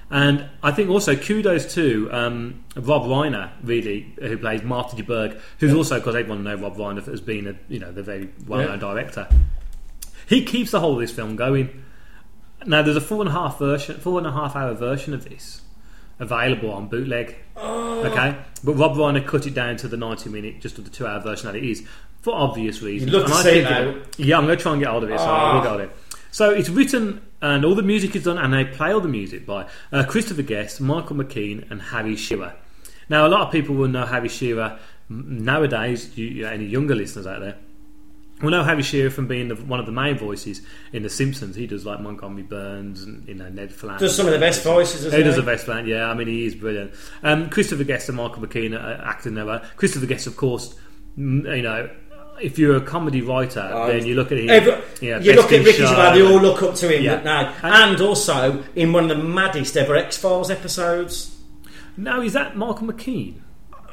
and 0.08 0.48
I 0.62 0.72
think 0.72 0.88
also 0.88 1.14
kudos 1.14 1.74
to 1.74 2.08
um, 2.10 2.64
Rob 2.74 3.02
Reiner, 3.02 3.50
really, 3.62 4.14
who 4.18 4.38
plays 4.38 4.62
Marty 4.62 5.02
DiBergi, 5.02 5.38
who's 5.58 5.74
also 5.74 5.98
because 5.98 6.16
everyone 6.16 6.42
know 6.42 6.54
Rob 6.54 6.76
Reiner 6.76 7.06
as 7.06 7.20
being 7.20 7.48
a 7.48 7.56
you 7.68 7.80
know 7.80 7.92
the 7.92 8.02
very 8.02 8.30
well-known 8.46 8.78
director. 8.78 9.28
He 10.26 10.44
keeps 10.44 10.70
the 10.70 10.80
whole 10.80 10.94
of 10.94 11.00
this 11.00 11.12
film 11.12 11.36
going. 11.36 11.84
Now 12.64 12.80
there's 12.82 12.96
a 12.96 13.00
four 13.00 13.20
and 13.20 13.28
a 13.28 13.32
half 13.32 13.58
version, 13.58 14.00
four 14.00 14.16
and 14.16 14.26
a 14.26 14.32
half 14.32 14.56
hour 14.56 14.72
version 14.72 15.12
of 15.12 15.28
this 15.28 15.60
available 16.20 16.70
on 16.72 16.88
bootleg. 16.88 17.36
Okay, 17.56 18.36
but 18.64 18.74
Rob 18.74 18.92
Reiner 18.96 19.26
cut 19.26 19.46
it 19.46 19.54
down 19.54 19.76
to 19.78 19.88
the 19.88 19.96
90 19.96 20.30
minute, 20.30 20.60
just 20.60 20.78
of 20.78 20.84
the 20.84 20.90
two 20.90 21.06
hour 21.06 21.20
version 21.20 21.46
that 21.46 21.56
it 21.56 21.64
is, 21.68 21.86
for 22.22 22.34
obvious 22.34 22.80
reasons. 22.82 23.10
You'd 23.12 23.20
love 23.20 23.28
to 23.30 23.34
I 23.34 23.42
see 23.42 23.64
think 23.64 23.96
it, 24.18 24.18
Yeah, 24.18 24.38
I'm 24.38 24.46
going 24.46 24.56
to 24.56 24.62
try 24.62 24.72
and 24.72 24.80
get 24.80 24.90
hold 24.90 25.04
of 25.04 25.10
it. 25.10 25.18
So 25.18 25.24
Ah. 25.26 25.60
we'll 25.60 25.78
get 25.78 25.86
it. 25.88 25.96
So 26.30 26.50
it's 26.50 26.68
written 26.68 27.20
and 27.42 27.64
all 27.64 27.74
the 27.74 27.82
music 27.82 28.14
is 28.14 28.24
done, 28.24 28.38
and 28.38 28.52
they 28.52 28.64
play 28.64 28.92
all 28.92 29.00
the 29.00 29.08
music 29.08 29.46
by 29.46 29.66
uh, 29.92 30.04
Christopher 30.04 30.42
Guest, 30.42 30.80
Michael 30.80 31.16
McKean, 31.16 31.68
and 31.70 31.80
Harry 31.80 32.14
Shearer. 32.16 32.52
Now, 33.08 33.26
a 33.26 33.28
lot 33.28 33.40
of 33.40 33.50
people 33.50 33.74
will 33.74 33.88
know 33.88 34.04
Harry 34.06 34.28
Shearer 34.28 34.78
nowadays. 35.08 36.16
You, 36.16 36.26
you, 36.26 36.46
any 36.46 36.66
younger 36.66 36.94
listeners 36.94 37.26
out 37.26 37.40
there? 37.40 37.56
We 38.42 38.50
know 38.50 38.62
Harry 38.62 38.82
Shearer 38.82 39.10
from 39.10 39.26
being 39.26 39.48
the, 39.48 39.54
one 39.56 39.80
of 39.80 39.86
the 39.86 39.92
main 39.92 40.16
voices 40.16 40.62
in 40.92 41.02
The 41.02 41.10
Simpsons. 41.10 41.56
He 41.56 41.66
does 41.66 41.84
like 41.84 42.00
Montgomery 42.00 42.42
Burns 42.42 43.02
and 43.02 43.26
you 43.28 43.34
know 43.34 43.48
Ned 43.48 43.72
Flanders. 43.72 44.00
Does 44.10 44.16
some 44.16 44.26
of 44.26 44.32
the 44.32 44.38
best 44.38 44.64
voices, 44.64 45.04
doesn't 45.04 45.18
He 45.18 45.22
does 45.24 45.36
the 45.36 45.42
best 45.42 45.68
man, 45.68 45.86
yeah. 45.86 46.06
I 46.10 46.14
mean, 46.14 46.26
he 46.28 46.46
is 46.46 46.54
brilliant. 46.54 46.92
Um, 47.22 47.50
Christopher 47.50 47.84
Guest 47.84 48.08
and 48.08 48.16
Michael 48.16 48.42
McKean 48.42 48.74
are 48.74 49.02
uh, 49.02 49.04
acting 49.08 49.34
there. 49.34 49.48
Uh, 49.48 49.64
Christopher 49.76 50.06
Guest, 50.06 50.26
of 50.26 50.36
course, 50.36 50.74
you 51.16 51.62
know, 51.62 51.90
if 52.40 52.58
you're 52.58 52.76
a 52.76 52.80
comedy 52.80 53.20
writer, 53.20 53.68
oh, 53.70 53.86
then 53.88 54.06
you 54.06 54.14
look 54.14 54.32
at 54.32 54.38
him. 54.38 54.48
Every- 54.48 54.72
yeah, 55.06 55.18
you 55.20 55.34
look 55.34 55.52
at 55.52 55.62
Ricky 55.64 55.72
Gervais, 55.84 56.14
they 56.18 56.22
all 56.22 56.40
look 56.40 56.62
up 56.62 56.74
to 56.76 56.88
him 56.96 57.02
Yeah. 57.02 57.22
now. 57.22 57.54
And- 57.62 57.74
uh, 57.74 57.76
And 57.92 58.00
also 58.00 58.64
in 58.74 58.94
one 58.94 59.10
of 59.10 59.16
the 59.18 59.22
maddest 59.22 59.76
ever 59.76 59.94
X 59.96 60.16
Files 60.16 60.50
episodes. 60.50 61.36
No, 61.98 62.22
is 62.22 62.32
that 62.32 62.56
Michael 62.56 62.86
McKean? 62.86 63.34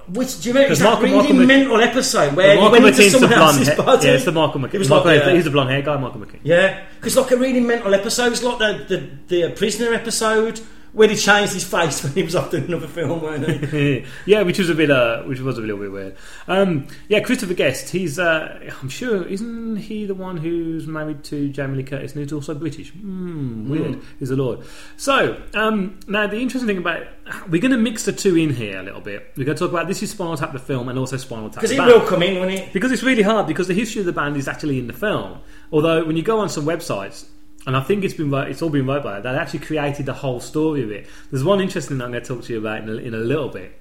Which, 0.10 0.40
do 0.42 0.48
you 0.50 0.54
remember? 0.54 0.72
It's 0.72 0.82
that 0.82 1.02
Michael- 1.02 1.22
really 1.34 1.46
mental 1.46 1.82
episode 1.82 2.36
where 2.36 2.56
he 2.56 2.62
went 2.70 2.86
into 2.86 3.10
someone 3.10 3.34
else's 3.34 3.68
hair. 3.68 3.78
body. 3.78 4.08
Yeah, 4.08 4.14
it's 4.14 4.26
the 4.26 4.32
Michael 4.32 4.62
McKean. 4.62 4.74
It 4.76 4.80
was 4.80 4.90
Michael- 4.90 5.06
like, 5.12 5.22
uh, 5.24 5.30
he's 5.34 5.44
the 5.44 5.50
blonde 5.50 5.70
hair 5.70 5.82
guy, 5.82 5.98
Michael 5.98 6.22
McKean. 6.22 6.40
Yeah, 6.44 6.82
because 6.96 7.18
like 7.18 7.32
a 7.32 7.38
really 7.38 7.60
mental 7.60 7.94
episode. 7.94 8.32
It's 8.32 8.42
like 8.44 8.58
the, 8.88 9.10
the, 9.28 9.48
the 9.48 9.50
prisoner 9.56 9.94
episode 9.94 10.62
where 10.94 11.08
he 11.08 11.16
changed 11.16 11.54
his 11.54 11.64
face 11.64 12.04
when 12.04 12.14
he 12.14 12.24
was 12.24 12.36
up 12.36 12.52
doing 12.52 12.66
another 12.66 12.88
film, 12.88 13.22
weren't 13.22 13.70
he? 13.70 14.06
yeah, 14.26 14.42
which 14.42 14.60
was 14.60 14.70
a 14.70 14.76
bit, 14.76 14.90
uh, 14.90 15.24
which 15.24 15.40
was 15.40 15.58
a 15.58 15.62
little 15.62 15.78
bit 15.78 15.92
weird. 15.92 16.16
Um, 16.48 16.88
yeah, 17.08 17.20
Christopher 17.20 17.54
Guest. 17.54 17.90
He's, 17.90 18.18
uh, 18.18 18.72
I'm 18.82 18.90
sure, 18.90 19.24
isn't 19.28 19.78
he 19.78 20.06
the 20.06 20.16
one 20.16 20.38
who's 20.38 20.88
married 20.88 21.24
to 21.26 21.50
Jamie 21.50 21.78
Lee 21.78 21.84
Curtis 21.84 22.14
and 22.14 22.24
who's 22.24 22.34
also 22.34 22.54
British? 22.56 22.92
Hmm, 22.92 23.70
weird. 23.70 24.02
Is 24.20 24.30
the 24.30 24.36
Lord. 24.36 24.62
So 24.96 25.42
um, 25.54 26.00
now 26.08 26.28
the 26.28 26.40
interesting 26.40 26.68
thing 26.68 26.78
about 26.78 27.08
we're 27.50 27.62
going 27.62 27.72
to 27.72 27.78
mix 27.78 28.06
the 28.06 28.14
two 28.14 28.36
in 28.38 28.54
here 28.54 28.80
a 28.80 28.84
little 28.84 29.02
bit. 29.02 29.34
We're 29.36 29.44
going 29.46 29.58
to 29.58 29.64
talk 29.64 29.72
about 29.72 29.88
this 29.88 30.02
is 30.02 30.12
Spinal 30.12 30.38
Tap 30.38 30.54
the 30.54 30.60
film 30.60 30.90
and 30.90 30.98
also 30.98 31.18
Spinal 31.18 31.50
Tap 31.50 31.56
Because 31.56 31.72
he 31.72 31.78
band. 31.78 31.92
will 31.92 32.02
come 32.08 32.24
in, 32.24 32.40
won't 32.40 32.52
he? 32.52 32.70
Because 32.74 32.92
it's 32.92 33.04
really 33.04 33.24
hard 33.24 33.48
because 33.48 33.68
the 33.68 33.74
history 33.74 34.00
of 34.00 34.06
the 34.06 34.14
band 34.14 34.38
is 34.38 34.48
actually 34.48 34.80
in 34.80 34.88
the 34.88 34.94
film. 34.94 35.40
Although 35.72 36.06
when 36.06 36.16
you 36.16 36.24
go 36.24 36.40
on 36.40 36.50
some 36.50 36.66
websites, 36.66 37.26
and 37.68 37.78
I 37.78 37.82
think 37.82 38.04
it's 38.04 38.16
been 38.16 38.32
wrote- 38.32 38.48
it's 38.50 38.62
all 38.64 38.70
been 38.72 38.88
wrote 38.88 39.04
by 39.04 39.20
that. 39.20 39.32
they 39.32 39.38
actually 39.38 39.60
created 39.60 40.08
the 40.08 40.14
whole 40.14 40.40
story 40.40 40.82
of 40.82 40.90
it. 40.92 41.06
There's 41.30 41.44
one 41.44 41.62
interesting 41.62 41.98
thing 41.98 42.04
I'm 42.06 42.12
going 42.12 42.24
to 42.24 42.28
talk 42.28 42.44
to 42.46 42.54
you 42.54 42.60
about 42.60 42.82
in 42.82 42.90
a, 42.90 42.94
in 42.94 43.14
a 43.14 43.18
little 43.20 43.50
bit. 43.50 43.80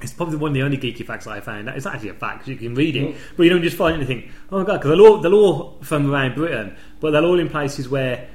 It's 0.00 0.12
probably 0.12 0.36
one 0.36 0.52
of 0.52 0.54
the 0.54 0.62
only 0.62 0.78
geeky 0.78 1.04
facts 1.04 1.26
I 1.26 1.40
found. 1.40 1.68
It's 1.68 1.84
actually 1.84 2.10
a 2.10 2.14
fact 2.14 2.38
'cause 2.40 2.48
you 2.48 2.56
can 2.56 2.74
read 2.74 2.94
it, 2.96 3.16
but 3.36 3.42
you 3.42 3.50
don't 3.50 3.62
just 3.62 3.76
find 3.76 3.96
anything. 3.96 4.30
Oh 4.50 4.60
my 4.60 4.64
god! 4.64 4.78
Because 4.80 4.96
they're 4.96 5.06
all 5.06 5.18
they're 5.18 5.32
all 5.32 5.78
from 5.82 6.10
around 6.10 6.36
Britain, 6.36 6.76
but 7.00 7.10
they're 7.10 7.24
all 7.24 7.38
in 7.40 7.48
places 7.48 7.88
where 7.88 8.28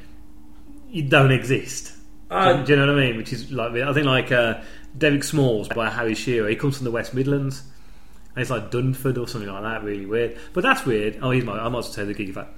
you 0.89 1.03
don't 1.03 1.31
exist. 1.31 1.93
Uh, 2.29 2.57
do, 2.57 2.65
do 2.65 2.71
you 2.73 2.79
know 2.85 2.93
what 2.93 3.01
I 3.01 3.07
mean? 3.07 3.17
Which 3.17 3.31
is 3.31 3.51
like 3.51 3.71
I 3.73 3.93
think 3.93 4.05
like 4.05 4.31
uh, 4.31 4.59
Derek 4.97 5.23
Smalls 5.23 5.69
by 5.69 5.89
Harry 5.89 6.15
Shearer. 6.15 6.49
He 6.49 6.55
comes 6.57 6.75
from 6.77 6.83
the 6.85 6.91
West 6.91 7.13
Midlands. 7.13 7.63
And 8.35 8.41
it's 8.41 8.49
like 8.49 8.71
Dunford 8.71 9.17
or 9.19 9.27
something 9.27 9.47
like 9.49 9.61
that, 9.61 9.83
really 9.83 10.07
weird. 10.07 10.37
But 10.53 10.63
that's 10.63 10.85
weird. 10.87 11.19
Oh, 11.21 11.29
he's 11.29 11.43
my, 11.43 11.53
I 11.59 11.69
might 11.69 11.79
as 11.79 11.85
well 11.85 11.93
tell 11.93 12.05
the 12.07 12.15
geeky 12.15 12.33
fact. 12.33 12.49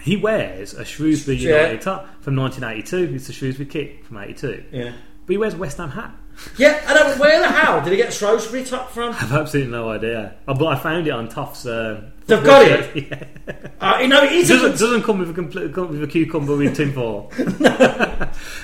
He 0.00 0.16
wears 0.16 0.74
a 0.74 0.84
Shrewsbury 0.84 1.36
Yeah. 1.38 1.56
United 1.62 1.82
top 1.82 2.06
from 2.22 2.34
1982. 2.36 3.14
It's 3.14 3.26
the 3.26 3.32
Shrewsbury 3.32 3.66
kit 3.68 4.04
from 4.06 4.18
82. 4.18 4.64
Yeah. 4.72 4.92
But 5.26 5.32
he 5.32 5.36
wears 5.38 5.54
a 5.54 5.58
West 5.58 5.76
Ham 5.76 5.90
hat. 5.90 6.12
Yeah, 6.56 6.82
I 6.88 6.94
don't. 6.94 7.18
Where 7.18 7.40
the 7.40 7.46
hell 7.48 7.82
did 7.84 7.90
he 7.90 7.96
get 7.98 8.12
Shrewsbury 8.12 8.64
top 8.64 8.90
from? 8.90 9.10
I've 9.20 9.32
absolutely 9.32 9.70
no 9.70 9.90
idea. 9.90 10.34
Oh, 10.48 10.54
but 10.54 10.66
I 10.66 10.76
found 10.76 11.06
it 11.06 11.10
on 11.10 11.28
Toff's. 11.28 11.66
Uh, 11.66 12.10
They've 12.26 12.42
got 12.42 12.62
it? 12.66 12.96
Yeah. 13.10 13.24
Uh, 13.80 13.98
you 14.00 14.08
know, 14.08 14.22
it 14.24 14.32
It 14.32 14.44
a 14.46 14.48
doesn't, 14.48 14.70
doesn't 14.78 15.02
come 15.02 15.18
with 15.18 15.30
a 15.30 15.34
complete, 15.34 15.74
come 15.74 15.88
with 15.88 16.02
a 16.02 16.06
cucumber 16.06 16.56
with 16.56 16.74
tin 16.76 16.92
foil. 16.92 17.30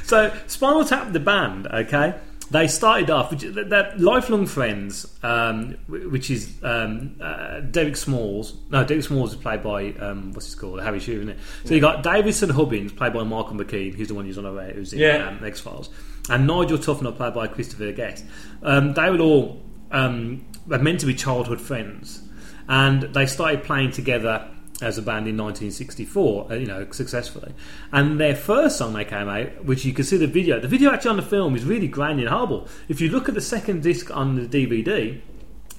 so 0.04 0.32
Spinal 0.46 0.84
Tap, 0.84 1.12
the 1.12 1.20
band, 1.20 1.66
okay, 1.66 2.14
they 2.51 2.66
started 2.68 3.11
off 3.11 3.30
which 3.30 3.42
they're 3.42 3.92
lifelong 3.99 4.46
friends, 4.46 5.07
um, 5.22 5.76
which 5.88 6.30
is 6.30 6.55
um, 6.62 7.16
uh, 7.20 7.61
Derek 7.61 7.96
Smalls. 7.96 8.55
No, 8.70 8.84
Derek 8.84 9.05
Smalls 9.05 9.32
is 9.32 9.36
played 9.38 9.62
by 9.62 9.92
um, 10.01 10.32
what's 10.32 10.46
his 10.46 10.55
called 10.55 10.80
Harry 10.80 10.99
Shearer, 11.01 11.18
isn't 11.22 11.30
it? 11.30 11.38
So 11.64 11.74
you 11.74 11.80
got 11.80 12.03
David 12.03 12.34
St. 12.34 12.53
Hubbins 12.53 12.92
played 12.92 13.12
by 13.12 13.22
Michael 13.24 13.55
McKean, 13.55 13.94
who's 13.94 14.09
the 14.09 14.14
one 14.14 14.24
who's 14.24 14.38
on 14.38 14.46
our 14.46 14.62
who's 14.70 14.92
in 14.92 15.01
Yeah. 15.01 15.28
um, 15.28 15.44
X 15.44 15.61
Files, 15.61 15.90
and 16.30 16.46
Nigel 16.46 16.78
Tufnel 16.78 17.16
played 17.16 17.34
by 17.34 17.46
Christopher 17.49 17.92
Guest. 17.92 18.24
Um, 18.62 18.94
they 18.94 19.11
were 19.11 19.20
all 19.20 19.61
um, 19.90 20.46
were 20.66 20.78
meant 20.78 21.01
to 21.01 21.07
be 21.07 21.14
childhood 21.14 21.61
friends, 21.61 22.22
and 22.68 23.03
they 23.03 23.26
started 23.26 23.62
playing 23.64 23.90
together 23.92 24.49
as 24.80 24.96
a 24.96 25.02
band 25.02 25.26
in 25.26 25.36
1964, 25.36 26.52
uh, 26.52 26.54
you 26.54 26.66
know, 26.66 26.86
successfully. 26.90 27.52
And 27.92 28.20
their 28.20 28.36
first 28.36 28.78
song 28.78 28.92
they 28.92 29.04
came 29.04 29.28
out, 29.28 29.64
which 29.64 29.84
you 29.84 29.92
can 29.92 30.04
see 30.04 30.16
the 30.16 30.26
video, 30.26 30.60
the 30.60 30.68
video 30.68 30.92
actually 30.92 31.10
on 31.10 31.16
the 31.16 31.22
film 31.22 31.56
is 31.56 31.64
really 31.64 31.88
grainy 31.88 32.22
and 32.22 32.30
horrible. 32.30 32.68
If 32.88 33.00
you 33.00 33.08
look 33.10 33.28
at 33.28 33.34
the 33.34 33.40
second 33.40 33.82
disc 33.82 34.14
on 34.14 34.36
the 34.36 34.46
DVD, 34.46 35.20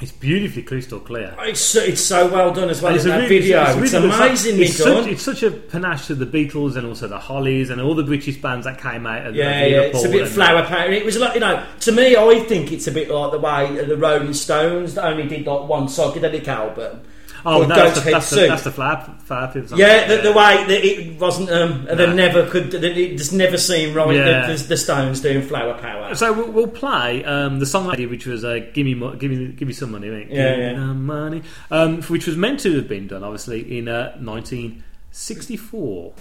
it's 0.01 0.13
beautifully 0.13 0.63
crystal 0.63 0.99
clear. 0.99 1.35
It's 1.39 1.59
so, 1.59 1.81
it's 1.81 2.01
so 2.01 2.31
well 2.31 2.53
done 2.53 2.69
as 2.69 2.81
well. 2.81 2.93
And 2.93 3.01
in 3.01 3.07
that 3.09 3.15
really- 3.23 3.39
video, 3.39 3.63
it's, 3.63 3.93
really 3.93 4.07
good. 4.07 4.15
amazingly 4.15 4.63
it's 4.63 4.77
done. 4.77 5.03
Such, 5.03 5.11
it's 5.11 5.23
such 5.23 5.43
a 5.43 5.51
panache 5.51 6.07
to 6.07 6.15
the 6.15 6.25
Beatles 6.25 6.77
and 6.77 6.87
also 6.87 7.07
the 7.07 7.19
Hollies 7.19 7.69
and 7.69 7.81
all 7.81 7.95
the 7.95 8.03
British 8.03 8.37
bands 8.37 8.65
that 8.65 8.79
came 8.79 9.05
out. 9.05 9.27
Of, 9.27 9.35
yeah, 9.35 9.59
of 9.59 9.71
yeah, 9.71 9.79
it's 9.81 10.05
a 10.05 10.09
bit 10.09 10.27
flower 10.29 10.65
power. 10.65 10.89
It 10.89 11.03
was 11.03 11.17
like 11.17 11.33
you 11.33 11.41
know, 11.41 11.65
to 11.81 11.91
me, 11.91 12.15
I 12.15 12.39
think 12.41 12.71
it's 12.71 12.87
a 12.87 12.91
bit 12.91 13.09
like 13.09 13.31
the 13.31 13.39
way 13.39 13.85
the 13.85 13.97
Rolling 13.97 14.33
Stones 14.33 14.93
that 14.93 15.03
only 15.03 15.27
did 15.27 15.45
like 15.45 15.67
one 15.67 15.87
psychedelic 15.87 16.47
album. 16.47 17.01
Oh, 17.45 17.59
called 17.59 17.69
no, 17.69 17.75
that's 17.75 17.95
the, 17.95 18.01
Goathead 18.01 18.11
that's, 18.11 18.29
the, 18.29 18.47
that's 18.47 18.63
the 18.63 18.71
flower, 18.71 19.15
flower. 19.23 19.51
Yeah, 19.75 20.07
the, 20.07 20.17
the 20.17 20.31
way 20.33 20.63
that 20.67 20.83
it 20.85 21.19
wasn't, 21.19 21.49
um, 21.49 21.87
and 21.87 21.99
they 21.99 22.13
never 22.13 22.45
could, 22.49 22.71
that 22.71 22.83
it 22.83 23.17
just 23.17 23.33
never 23.33 23.57
seemed 23.57 23.95
right. 23.95 24.15
Yeah. 24.15 24.47
The, 24.47 24.53
the, 24.55 24.63
the 24.69 24.77
Stones 24.77 25.21
doing 25.21 25.41
Flower 25.41 25.73
Power. 25.79 26.15
So 26.15 26.33
we'll, 26.33 26.51
we'll 26.51 26.67
play 26.67 27.23
um, 27.23 27.59
the 27.59 27.65
song 27.65 27.89
I 27.89 27.95
did, 27.95 28.09
which 28.09 28.25
was 28.25 28.43
uh, 28.43 28.59
"Give 28.73 28.85
Me, 28.85 28.93
Mo- 28.95 29.15
Give 29.15 29.31
Me, 29.31 29.47
Give 29.53 29.67
Me 29.67 29.73
Some 29.73 29.91
Money," 29.91 30.09
right? 30.09 30.27
Yeah, 30.29 30.55
Give 30.55 30.59
yeah. 30.59 30.73
Me 30.75 30.93
money, 30.93 31.43
um, 31.71 32.01
which 32.03 32.27
was 32.27 32.35
meant 32.35 32.59
to 32.61 32.75
have 32.75 32.87
been 32.87 33.07
done, 33.07 33.23
obviously, 33.23 33.77
in 33.77 33.87
uh, 33.87 34.11
1964. 34.19 36.13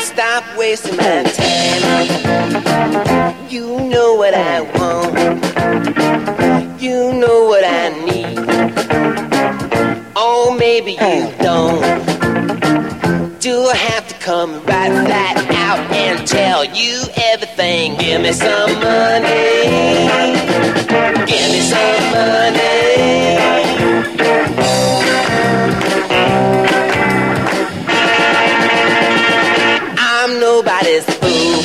Stop 0.00 0.44
wasting 0.56 0.96
my 0.96 1.22
time. 1.24 1.82
You 3.50 3.80
know 3.88 4.14
what 4.14 4.34
I 4.34 4.60
want. 4.60 5.18
You 6.80 7.12
know 7.14 7.44
what 7.44 7.64
I 7.64 7.88
need. 8.04 8.17
Maybe 10.70 10.92
you 10.92 10.98
mm. 10.98 11.38
don't. 11.48 11.80
Do 13.40 13.54
I 13.64 13.74
have 13.74 14.06
to 14.08 14.14
come 14.16 14.52
right 14.66 14.92
flat 15.06 15.36
out 15.66 15.80
and 15.90 16.28
tell 16.28 16.62
you 16.62 17.04
everything? 17.32 17.96
Give 17.96 18.20
me 18.20 18.32
some 18.32 18.74
money. 18.74 20.08
Give 21.30 21.48
me 21.54 21.60
some 21.72 22.02
money. 22.12 23.38
I'm 29.96 30.30
nobody's 30.38 31.06
fool. 31.18 31.60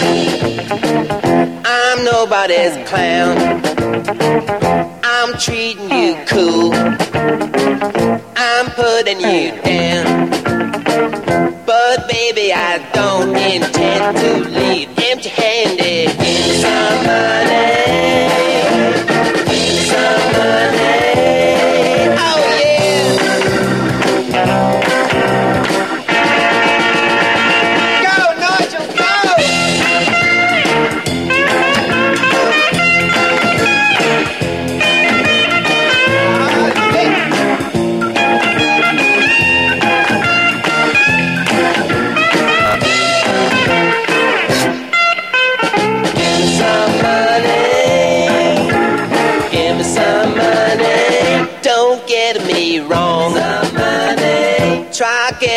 I'm 1.66 2.06
nobody's 2.06 2.76
clown. 2.88 3.36
I'm 5.04 5.38
treating 5.38 5.92
you 5.92 6.16
cool. 6.26 7.13
I'm 8.36 8.70
putting 8.72 9.20
you 9.22 9.62
down. 9.62 10.30
But 11.66 12.08
baby, 12.10 12.52
I 12.54 12.80
don't 12.94 13.36
intend 13.36 14.18
to 14.18 14.50
leave 14.50 14.90
empty 15.00 15.30
handed. 15.30 16.10
Some 16.62 17.73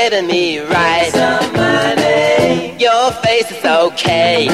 Getting 0.08 0.28
me 0.28 0.60
right. 0.60 1.10
Some 1.10 1.52
money. 1.52 2.76
Your 2.78 3.10
face 3.24 3.50
is 3.50 3.64
okay. 3.64 4.46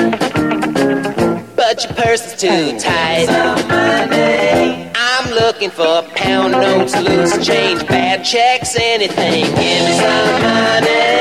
But 1.55 1.85
your 1.85 1.93
purse 1.93 2.25
is 2.33 2.41
too 2.41 2.79
tight. 2.79 3.29
I'm 4.97 5.31
looking 5.35 5.69
for 5.69 6.05
pound 6.15 6.53
notes, 6.53 6.97
loose 6.97 7.47
change, 7.47 7.87
bad 7.87 8.25
checks, 8.25 8.77
anything. 8.81 9.45
Give 9.45 9.85
me 9.85 9.93
some 10.01 10.41
money. 10.41 11.21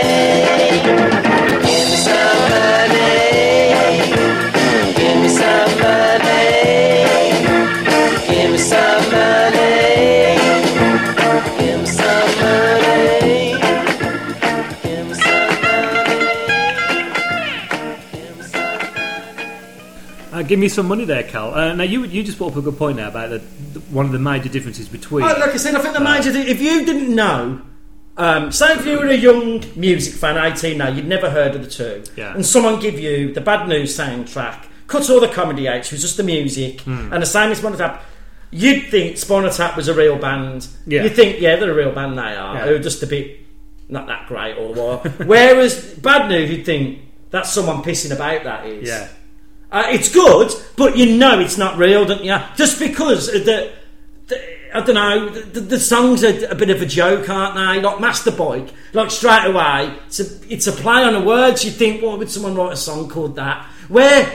Give 1.68 1.90
me 1.90 1.98
some 1.98 2.50
money. 2.52 3.21
Give 20.52 20.60
me 20.60 20.68
some 20.68 20.86
money 20.86 21.06
there, 21.06 21.24
Cal. 21.24 21.54
Uh, 21.56 21.74
now 21.74 21.84
you 21.86 22.04
you 22.04 22.24
just 22.24 22.38
brought 22.38 22.52
up 22.52 22.58
a 22.58 22.62
good 22.62 22.78
point 22.78 22.98
there 22.98 23.08
about 23.08 23.30
the, 23.30 23.38
the, 23.40 23.80
one 23.90 24.06
of 24.06 24.12
the 24.12 24.20
major 24.20 24.50
differences 24.50 24.90
between. 24.90 25.24
Oh, 25.24 25.28
like 25.40 25.52
I 25.52 25.56
said, 25.58 25.76
I 25.76 25.80
think 25.82 25.94
the 25.94 26.02
major 26.02 26.30
thing, 26.34 26.46
if 26.46 26.62
you 26.62 26.86
didn't 26.86 27.16
know, 27.16 27.62
um, 28.18 28.52
say 28.52 28.74
if 28.74 28.86
you 28.86 29.00
were 29.00 29.08
a 29.08 29.16
young 29.16 29.64
music 29.78 30.14
fan, 30.14 30.36
18 30.38 30.78
now, 30.78 30.90
you'd 30.90 31.08
never 31.08 31.30
heard 31.30 31.56
of 31.56 31.64
the 31.64 31.70
two, 31.70 32.04
Yeah. 32.18 32.34
and 32.36 32.46
someone 32.46 32.82
give 32.82 33.00
you 33.00 33.34
the 33.34 33.40
Bad 33.40 33.70
News 33.70 33.98
soundtrack, 33.98 34.66
cut 34.88 35.10
all 35.10 35.22
the 35.22 35.30
comedy 35.30 35.70
out. 35.70 35.78
It 35.86 35.92
was 35.94 36.02
just 36.02 36.18
the 36.18 36.24
music, 36.24 36.82
Hmm. 36.82 37.14
and 37.14 37.24
the 37.24 37.26
same 37.26 37.50
as 37.52 37.60
Spinal 37.60 37.78
Tap. 37.78 38.04
You'd 38.52 38.90
think 38.92 39.16
Spinal 39.18 39.52
Tap 39.52 39.78
was 39.78 39.88
a 39.88 39.94
real 39.94 40.18
band. 40.18 40.68
Yeah. 40.86 41.04
You 41.04 41.10
think, 41.10 41.40
yeah, 41.40 41.56
they're 41.56 41.72
a 41.72 41.74
real 41.74 41.94
band. 41.94 42.18
They 42.18 42.36
are. 42.36 42.56
Yeah. 42.56 42.66
They're 42.66 42.80
just 42.80 43.02
a 43.02 43.08
bit 43.08 43.38
not 43.88 44.08
that 44.08 44.28
great 44.28 44.58
all 44.58 44.74
the 44.74 44.82
while. 44.82 44.98
Whereas 45.26 45.94
Bad 45.96 46.28
News, 46.30 46.50
you'd 46.52 46.66
think 46.66 47.00
that's 47.30 47.50
someone 47.54 47.78
pissing 47.84 48.14
about. 48.14 48.44
That 48.44 48.66
is. 48.66 48.90
Yeah. 48.90 49.08
Uh, 49.72 49.86
it's 49.88 50.12
good, 50.12 50.52
but 50.76 50.98
you 50.98 51.18
know 51.18 51.40
it's 51.40 51.58
not 51.58 51.78
real, 51.78 52.06
don't 52.06 52.24
you? 52.24 52.38
Just 52.56 52.78
because 52.80 53.28
the, 53.28 53.72
the 54.28 54.42
I 54.74 54.82
don't 54.82 54.96
know, 54.96 55.30
the, 55.30 55.60
the 55.60 55.80
songs 55.80 56.24
are 56.24 56.48
a 56.48 56.56
bit 56.56 56.70
of 56.70 56.82
a 56.82 56.86
joke, 56.86 57.30
aren't 57.30 57.56
they? 57.56 57.82
Like 57.82 58.00
Master 58.00 58.32
Bike, 58.32 58.70
like 58.94 59.12
straight 59.12 59.46
away, 59.46 59.98
it's 60.08 60.20
a 60.20 60.54
it's 60.54 60.68
a 60.68 60.72
play 60.72 61.04
on 61.04 61.14
the 61.14 61.22
words. 61.22 61.64
You 61.64 61.72
think, 61.72 62.02
why 62.02 62.16
would 62.16 62.30
someone 62.30 62.56
write 62.56 62.74
a 62.74 62.78
song 62.78 63.10
called 63.10 63.36
that? 63.38 63.66
Where 63.88 64.32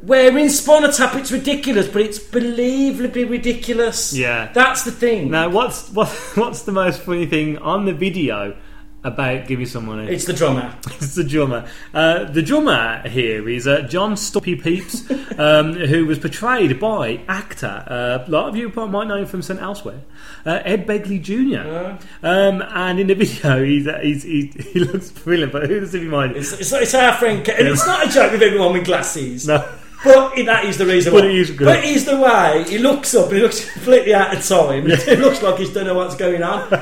where 0.00 0.36
in 0.38 0.48
Spinal 0.48 0.92
Tap 0.92 1.14
it's 1.16 1.32
ridiculous, 1.32 1.88
but 1.88 2.02
it's 2.02 2.18
believably 2.18 3.28
ridiculous. 3.28 4.14
Yeah. 4.14 4.50
that's 4.52 4.84
the 4.84 4.92
thing. 4.92 5.30
Now, 5.30 5.48
what's 5.48 5.90
what, 5.90 6.08
what's 6.34 6.62
the 6.62 6.72
most 6.72 7.00
funny 7.02 7.26
thing 7.26 7.58
on 7.58 7.84
the 7.84 7.92
video 7.92 8.56
about 9.04 9.46
Give 9.46 9.58
Me 9.58 9.64
Some 9.64 9.86
Money? 9.86 10.08
It's 10.12 10.24
the 10.24 10.32
drummer. 10.32 10.74
It's 11.00 11.14
the 11.14 11.24
drummer. 11.24 11.68
Uh, 11.94 12.24
the 12.24 12.42
drummer 12.42 13.08
here 13.08 13.48
is 13.48 13.66
uh, 13.66 13.82
John 13.82 14.16
Stumpy 14.16 14.56
Pepys, 14.56 15.08
um, 15.38 15.72
who 15.74 16.06
was 16.06 16.18
portrayed 16.18 16.78
by 16.80 17.20
actor. 17.28 17.84
Uh, 17.86 18.24
a 18.26 18.30
lot 18.30 18.48
of 18.48 18.56
you 18.56 18.68
might 18.70 19.06
know 19.06 19.16
him 19.16 19.26
from 19.26 19.42
St. 19.42 19.60
Elsewhere. 19.60 20.00
Uh, 20.44 20.60
Ed 20.64 20.86
Begley 20.86 21.22
Jr. 21.22 21.98
Um, 22.26 22.62
and 22.62 22.98
in 22.98 23.06
the 23.06 23.14
video, 23.14 23.62
he's, 23.64 23.86
uh, 23.86 23.98
he's, 24.02 24.24
he, 24.24 24.46
he 24.72 24.80
looks 24.80 25.10
brilliant, 25.10 25.52
but 25.52 25.68
who 25.68 25.80
does 25.80 25.92
he 25.92 26.00
remind? 26.00 26.36
It's, 26.36 26.52
it's, 26.52 26.72
it's 26.72 26.94
our 26.94 27.12
friend, 27.14 27.44
Ke- 27.44 27.50
it's 27.50 27.86
not 27.86 28.06
a 28.08 28.10
joke 28.10 28.32
with 28.32 28.42
everyone 28.42 28.72
with 28.72 28.84
glasses. 28.84 29.46
No. 29.46 29.64
But 30.04 30.36
that 30.46 30.64
is 30.64 30.78
the 30.78 30.86
reason 30.86 31.12
But 31.12 31.24
why. 31.24 31.28
it 31.30 31.34
is 31.34 31.50
good. 31.50 31.64
But 31.64 31.78
it 31.78 31.86
is 31.86 32.04
the 32.04 32.18
way 32.20 32.64
he 32.68 32.78
looks 32.78 33.14
up 33.16 33.28
and 33.28 33.36
he 33.36 33.42
looks 33.42 33.68
completely 33.72 34.14
out 34.14 34.36
of 34.36 34.46
time. 34.46 34.88
It 34.88 35.18
looks 35.20 35.42
like 35.42 35.58
he's 35.58 35.72
don't 35.72 35.86
know 35.86 35.94
what's 35.94 36.14
going 36.14 36.42
on. 36.42 36.72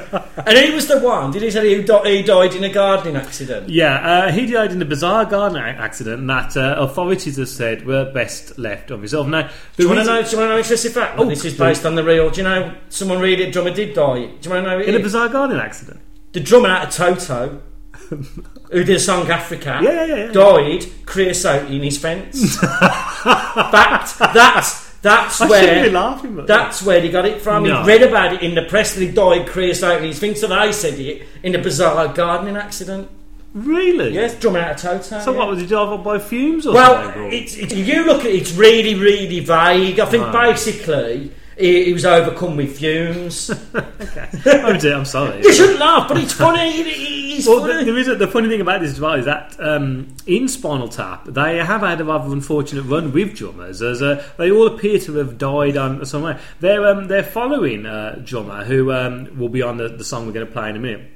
and 0.46 0.58
he 0.58 0.70
was 0.74 0.86
the 0.86 1.00
one. 1.00 1.30
Did 1.30 1.40
he 1.42 1.50
say 1.50 1.66
he, 1.68 1.76
he 1.76 2.22
died 2.22 2.54
in 2.54 2.62
a 2.64 2.68
gardening 2.68 3.16
accident? 3.16 3.70
Yeah, 3.70 3.94
uh, 4.26 4.32
he 4.32 4.44
died 4.46 4.72
in 4.72 4.82
a 4.82 4.84
bizarre 4.84 5.24
garden 5.24 5.56
a- 5.56 5.60
accident 5.66 6.26
that 6.26 6.56
uh, 6.58 6.76
authorities 6.78 7.38
have 7.38 7.48
said 7.48 7.86
were 7.86 8.12
best 8.12 8.58
left 8.58 8.90
unresolved. 8.90 9.30
Now, 9.30 9.48
Do 9.76 9.82
you 9.82 9.88
want 9.88 9.96
to 9.98 10.00
reason- 10.02 10.14
know? 10.14 10.22
Do 10.22 10.30
you 10.30 10.36
want 10.38 10.48
to 10.48 10.52
know 10.52 10.58
interesting 10.58 10.92
fact? 10.92 11.18
Oh, 11.18 11.24
this 11.24 11.44
is 11.44 11.56
based 11.56 11.86
on 11.86 11.94
the 11.94 12.04
real. 12.04 12.28
Do 12.28 12.36
you 12.38 12.42
know 12.44 12.74
someone 12.90 13.18
really? 13.20 13.50
Drummer 13.50 13.70
did 13.72 13.94
die. 13.94 14.14
Do 14.14 14.22
you 14.22 14.26
want 14.26 14.42
to 14.42 14.62
know? 14.62 14.78
It 14.78 14.88
in 14.88 14.94
a 14.94 14.98
is? 14.98 15.02
bizarre 15.04 15.28
garden 15.30 15.58
accident? 15.58 16.00
the 16.32 16.40
drummer 16.40 16.68
out 16.68 16.88
of 16.88 16.94
Toto, 16.94 17.62
who 18.08 18.84
did 18.84 18.96
a 18.96 19.00
song 19.00 19.30
Africa, 19.30 19.80
Yeah, 19.82 20.04
yeah, 20.04 20.14
yeah, 20.26 20.32
died 20.32 20.84
creosote 21.06 21.70
in 21.70 21.82
his 21.82 21.98
fence. 21.98 22.56
Fact. 22.60 24.18
That's 24.18 24.86
that's 25.02 25.40
I 25.40 25.48
where 25.48 25.84
be 25.84 25.90
laughing, 25.90 26.34
but 26.34 26.46
That's 26.46 26.82
where 26.82 27.00
he 27.00 27.08
got 27.08 27.26
it 27.26 27.40
from. 27.40 27.62
No. 27.64 27.82
He 27.82 27.86
read 27.88 28.02
about 28.02 28.32
it 28.34 28.42
in 28.42 28.54
the 28.54 28.62
press 28.62 28.94
that 28.94 29.00
he 29.00 29.10
died 29.10 29.46
creosote 29.46 29.98
in 30.02 30.08
his 30.08 30.18
fence. 30.18 30.40
So 30.40 30.48
they 30.48 30.72
said 30.72 30.98
it 30.98 31.26
in 31.42 31.54
a 31.54 31.58
bizarre 31.58 32.08
gardening 32.12 32.56
accident. 32.56 33.08
really? 33.54 34.12
Yes, 34.14 34.38
drummer 34.40 34.58
out 34.60 34.72
of 34.84 35.02
Toto. 35.02 35.20
So 35.24 35.32
yeah. 35.32 35.38
what 35.38 35.48
was 35.48 35.60
he 35.60 35.66
drive 35.66 35.88
up 35.90 36.02
by 36.04 36.18
fumes 36.18 36.66
or 36.66 36.74
Well, 36.74 37.04
something? 37.04 37.32
it's, 37.32 37.56
you 37.56 38.04
look 38.04 38.20
at 38.20 38.26
it, 38.26 38.34
it's 38.36 38.52
really, 38.52 38.94
really 38.94 39.40
vague. 39.40 40.00
I 40.00 40.06
think 40.06 40.24
Right. 40.24 40.50
basically 40.50 41.30
he, 41.58 41.84
he 41.86 41.92
was 41.92 42.04
overcome 42.04 42.56
with 42.56 42.76
fumes. 42.78 43.50
oh 43.74 44.76
dear, 44.78 44.94
I'm 44.96 45.04
sorry. 45.04 45.42
you 45.42 45.52
shouldn't 45.52 45.78
laugh, 45.78 46.08
but 46.08 46.18
it's 46.18 46.32
funny. 46.32 46.80
It, 46.80 46.86
it- 46.86 47.16
it's 47.36 47.46
Well, 47.46 47.60
funny. 47.60 47.84
the, 47.84 47.84
there 47.84 47.98
is 47.98 48.08
a, 48.08 48.14
the 48.14 48.26
funny 48.28 48.48
thing 48.48 48.62
about 48.62 48.80
this 48.80 48.92
as 48.92 48.98
well 49.00 49.12
is 49.12 49.26
that 49.26 49.54
um, 49.60 50.08
in 50.26 50.48
Spinal 50.48 50.88
Tap 50.88 51.26
they 51.26 51.58
have 51.58 51.82
had 51.82 52.00
a 52.00 52.04
rather 52.04 52.32
unfortunate 52.32 52.84
run 52.84 53.12
with 53.12 53.34
drummers, 53.34 53.82
as 53.82 54.00
uh, 54.00 54.26
they 54.38 54.50
all 54.50 54.66
appear 54.68 54.98
to 55.00 55.16
have 55.16 55.36
died 55.36 55.76
on 55.76 56.06
somewhere. 56.06 56.40
They're 56.60 56.86
um, 56.86 57.08
they're 57.08 57.22
following 57.22 57.84
uh, 57.84 58.22
drummer 58.24 58.64
who 58.64 58.90
um, 58.90 59.38
will 59.38 59.50
be 59.50 59.60
on 59.60 59.76
the, 59.76 59.88
the 59.88 60.02
song 60.04 60.24
we're 60.26 60.32
going 60.32 60.46
to 60.46 60.52
play 60.52 60.70
in 60.70 60.76
a 60.76 60.78
minute. 60.78 61.10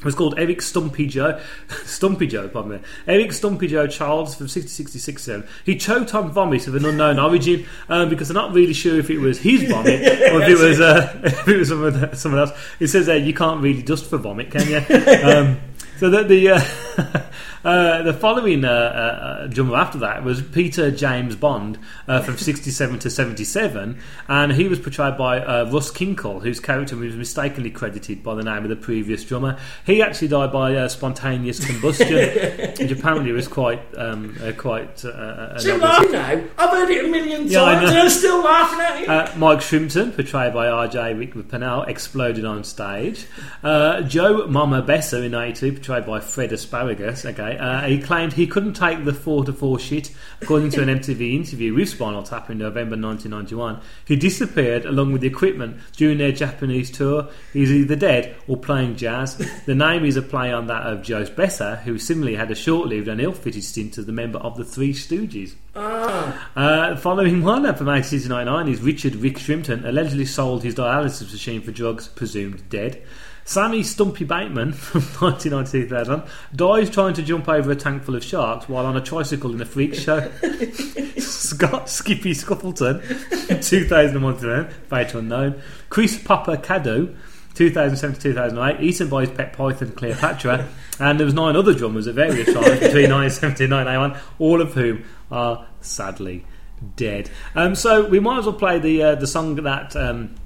It 0.00 0.04
was 0.06 0.14
called 0.14 0.34
Eric 0.38 0.62
Stumpy 0.62 1.06
Joe, 1.06 1.38
Stumpy 1.84 2.26
Joe, 2.26 2.48
pardon 2.48 2.72
me. 2.72 2.78
Eric 3.06 3.34
Stumpy 3.34 3.66
Joe 3.66 3.86
Charles 3.86 4.34
from 4.34 4.48
6066 4.48 5.46
He 5.66 5.76
choked 5.76 6.14
on 6.14 6.30
vomit 6.30 6.66
of 6.66 6.74
an 6.74 6.86
unknown 6.86 7.18
origin 7.18 7.66
um, 7.90 8.08
because 8.08 8.28
they're 8.28 8.34
not 8.34 8.54
really 8.54 8.72
sure 8.72 8.98
if 8.98 9.10
it 9.10 9.18
was 9.18 9.40
his 9.40 9.70
vomit 9.70 10.00
or 10.00 10.40
if 10.40 10.48
it 10.48 10.58
was 10.58 10.80
uh, 10.80 11.20
if 11.24 11.46
it 11.46 11.58
was 11.58 11.68
someone, 11.68 12.16
someone 12.16 12.40
else. 12.40 12.52
It 12.80 12.88
says 12.88 13.04
there 13.06 13.18
you 13.18 13.34
can't 13.34 13.60
really 13.60 13.82
dust 13.82 14.06
for 14.06 14.16
vomit, 14.16 14.50
can 14.50 14.66
you? 14.68 14.80
Um, 15.20 15.60
so 15.98 16.08
that 16.08 16.28
the, 16.28 16.48
uh, 16.48 17.22
uh, 17.64 18.02
the 18.02 18.12
following 18.14 18.64
uh, 18.64 18.68
uh, 18.68 19.46
drummer 19.46 19.76
after 19.76 19.98
that 19.98 20.24
was 20.24 20.42
Peter 20.42 20.90
James 20.90 21.36
Bond 21.36 21.78
uh, 22.08 22.20
from 22.20 22.36
67 22.38 22.98
to 23.00 23.10
77, 23.10 23.98
and 24.28 24.52
he 24.52 24.68
was 24.68 24.78
portrayed 24.78 25.16
by 25.16 25.40
uh, 25.40 25.70
Russ 25.70 25.90
Kunkel, 25.90 26.40
whose 26.40 26.60
character 26.60 26.96
was 26.96 27.14
mistakenly 27.14 27.70
credited 27.70 28.22
by 28.22 28.34
the 28.34 28.42
name 28.42 28.62
of 28.62 28.68
the 28.68 28.76
previous 28.76 29.24
drummer. 29.24 29.58
He 29.84 30.02
actually 30.02 30.28
died 30.28 30.52
by 30.52 30.74
uh, 30.74 30.88
spontaneous 30.88 31.64
combustion, 31.64 32.08
which 32.78 32.90
apparently 32.90 33.32
was 33.32 33.48
quite 33.48 33.82
um, 33.96 34.36
uh, 34.42 34.52
quite. 34.52 35.04
Uh, 35.04 35.08
uh, 35.08 35.60
laughing 35.78 36.12
now. 36.12 36.42
I've 36.58 36.70
heard 36.70 36.90
it 36.90 37.04
a 37.04 37.08
million 37.08 37.48
times, 37.48 37.52
know. 37.52 37.66
and 37.66 37.86
I'm 37.86 38.10
still 38.10 38.42
laughing 38.42 38.80
at 38.80 39.02
it. 39.02 39.08
Uh, 39.08 39.36
Mike 39.36 39.60
Shrimpton, 39.60 40.14
portrayed 40.14 40.52
by 40.52 40.66
RJ 40.66 41.18
Rick 41.18 41.48
Pennell, 41.48 41.82
exploded 41.82 42.44
on 42.44 42.64
stage. 42.64 43.26
Uh, 43.62 44.02
Joe 44.02 44.46
Mama 44.46 44.82
Besser 44.82 45.22
in 45.22 45.34
82, 45.34 45.72
portrayed 45.72 46.06
by 46.06 46.20
Fred 46.20 46.52
Asparagus, 46.52 47.24
okay, 47.50 47.58
uh, 47.58 47.82
he 47.82 47.98
claimed 47.98 48.32
he 48.32 48.46
couldn't 48.46 48.74
take 48.74 49.04
the 49.04 49.12
4 49.12 49.44
to 49.44 49.52
4 49.52 49.78
shit. 49.78 50.10
According 50.40 50.70
to 50.70 50.82
an 50.82 50.88
MTV 51.00 51.34
interview 51.34 51.74
with 51.74 51.88
Spinal 51.88 52.22
Tap 52.22 52.50
in 52.50 52.58
November 52.58 52.96
1991, 52.96 53.80
he 54.04 54.16
disappeared 54.16 54.84
along 54.84 55.12
with 55.12 55.20
the 55.20 55.26
equipment 55.26 55.78
during 55.96 56.18
their 56.18 56.32
Japanese 56.32 56.90
tour. 56.90 57.28
He's 57.52 57.70
either 57.70 57.96
dead 57.96 58.36
or 58.48 58.56
playing 58.56 58.96
jazz. 58.96 59.36
The 59.66 59.74
name 59.74 60.04
is 60.04 60.16
a 60.16 60.22
play 60.22 60.52
on 60.52 60.66
that 60.68 60.86
of 60.86 61.02
Joe 61.02 61.26
Besser, 61.26 61.76
who 61.76 61.98
similarly 61.98 62.36
had 62.36 62.50
a 62.50 62.54
short 62.54 62.88
lived 62.88 63.08
and 63.08 63.20
ill 63.20 63.32
fitted 63.32 63.64
stint 63.64 63.98
as 63.98 64.06
the 64.06 64.12
member 64.12 64.38
of 64.38 64.56
the 64.56 64.64
Three 64.64 64.92
Stooges. 64.92 65.54
Uh, 65.74 66.96
following 66.96 67.42
one 67.42 67.64
uh, 67.64 67.72
from 67.72 67.86
1899 67.86 68.68
is 68.68 68.80
Richard 68.80 69.14
Rick 69.16 69.38
Shrimpton 69.38 69.84
allegedly 69.84 70.24
sold 70.24 70.62
his 70.64 70.74
dialysis 70.74 71.30
machine 71.32 71.62
for 71.62 71.70
drugs, 71.70 72.08
presumed 72.08 72.68
dead. 72.68 73.02
Sammy 73.50 73.82
Stumpy 73.82 74.24
Bateman 74.24 74.72
from 74.72 75.00
1992 75.18 75.88
2000 75.88 76.22
dies 76.54 76.88
trying 76.88 77.14
to 77.14 77.22
jump 77.22 77.48
over 77.48 77.72
a 77.72 77.74
tank 77.74 78.04
full 78.04 78.14
of 78.14 78.22
sharks 78.22 78.68
while 78.68 78.86
on 78.86 78.96
a 78.96 79.00
tricycle 79.00 79.52
in 79.52 79.60
a 79.60 79.64
freak 79.64 79.92
show. 79.92 80.20
Scott 81.18 81.90
Skippy 81.90 82.32
Scuffleton 82.32 83.02
in 83.50 83.60
2001 83.60 84.68
fate 84.88 85.14
unknown. 85.14 85.60
Chris 85.88 86.16
Papa 86.22 86.58
Caddo 86.58 87.16
2007 87.54 88.14
to 88.14 88.22
2008, 88.22 88.84
eaten 88.84 89.08
by 89.08 89.22
his 89.22 89.30
pet 89.30 89.52
python 89.52 89.90
Cleopatra, 89.96 90.68
and 91.00 91.18
there 91.18 91.24
was 91.24 91.34
nine 91.34 91.56
other 91.56 91.74
drummers 91.74 92.06
at 92.06 92.14
various 92.14 92.46
times 92.46 92.56
between 92.78 93.10
1970 93.10 93.64
and 93.64 93.72
1991, 93.72 94.20
all 94.38 94.60
of 94.60 94.74
whom 94.74 95.04
are 95.32 95.66
sadly 95.80 96.46
dead. 96.94 97.28
Um, 97.56 97.74
so 97.74 98.06
we 98.06 98.20
might 98.20 98.38
as 98.38 98.44
well 98.44 98.54
play 98.54 98.78
the 98.78 99.02
uh, 99.02 99.14
the 99.16 99.26
song 99.26 99.56
that. 99.56 99.96
Um, 99.96 100.36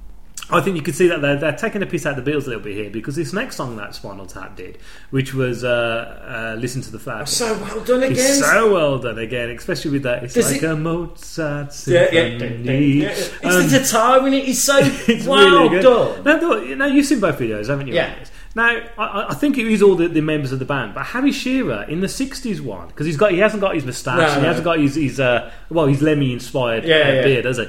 I 0.50 0.60
think 0.60 0.76
you 0.76 0.82
can 0.82 0.92
see 0.92 1.08
that 1.08 1.22
they're, 1.22 1.36
they're 1.36 1.56
taking 1.56 1.82
a 1.82 1.86
piss 1.86 2.04
out 2.04 2.18
of 2.18 2.24
the 2.24 2.30
Beatles 2.30 2.44
a 2.44 2.48
little 2.48 2.62
bit 2.62 2.74
here 2.74 2.90
because 2.90 3.16
this 3.16 3.32
next 3.32 3.56
song 3.56 3.76
that 3.76 3.94
Spinal 3.94 4.26
Tap 4.26 4.56
did, 4.56 4.76
which 5.10 5.32
was 5.32 5.64
uh, 5.64 6.52
uh, 6.56 6.60
"Listen 6.60 6.82
to 6.82 6.90
the 6.90 6.98
Flower," 6.98 7.24
so 7.24 7.54
well 7.58 7.80
done 7.82 8.02
again. 8.02 8.12
it's 8.12 8.40
so 8.40 8.72
well 8.72 8.98
done 8.98 9.18
again, 9.18 9.50
especially 9.50 9.92
with 9.92 10.02
that. 10.02 10.22
It's 10.22 10.34
Does 10.34 10.52
like 10.52 10.62
it- 10.62 10.70
a 10.70 10.76
Mozart 10.76 11.72
symphony. 11.72 12.18
yeah, 12.18 12.72
yeah, 12.72 12.78
yeah. 12.78 13.08
It's 13.08 13.44
Um, 13.44 13.68
the 13.68 13.78
guitar 13.78 14.26
in 14.26 14.34
it. 14.34 14.48
It's 14.48 14.58
so 14.60 14.78
it's 14.82 15.26
well 15.26 15.68
really 15.68 15.82
done. 15.82 16.24
Now, 16.24 16.36
know, 16.74 16.86
you've 16.86 17.06
seen 17.06 17.20
both 17.20 17.38
videos, 17.38 17.68
haven't 17.68 17.86
you? 17.86 17.94
Yeah. 17.94 18.14
Now, 18.54 18.68
I- 18.98 19.26
I, 19.30 19.34
think 19.34 19.58
it 19.58 19.66
is 19.66 19.82
all 19.82 19.96
the, 19.96 20.06
the 20.06 20.20
members 20.20 20.52
of 20.52 20.60
the 20.60 20.64
band, 20.64 20.94
but 20.94 21.06
Harry 21.06 21.32
Shearer 21.32 21.84
in 21.88 22.00
the 22.02 22.06
'60s 22.06 22.60
one 22.60 22.88
because 22.88 23.06
he's 23.06 23.16
got 23.16 23.32
he 23.32 23.38
hasn't 23.38 23.62
got 23.62 23.74
his 23.74 23.84
moustache, 23.84 24.18
No, 24.18 24.26
and 24.34 24.40
he 24.42 24.46
hasn't 24.46 24.64
got 24.64 24.78
his, 24.78 24.94
his 24.94 25.18
uh, 25.18 25.50
well, 25.70 25.86
his 25.86 26.02
Lemmy 26.02 26.32
inspired 26.32 26.84
uh, 26.84 26.88
yeah. 26.88 27.22
beard, 27.22 27.46
has 27.46 27.56
he? 27.56 27.66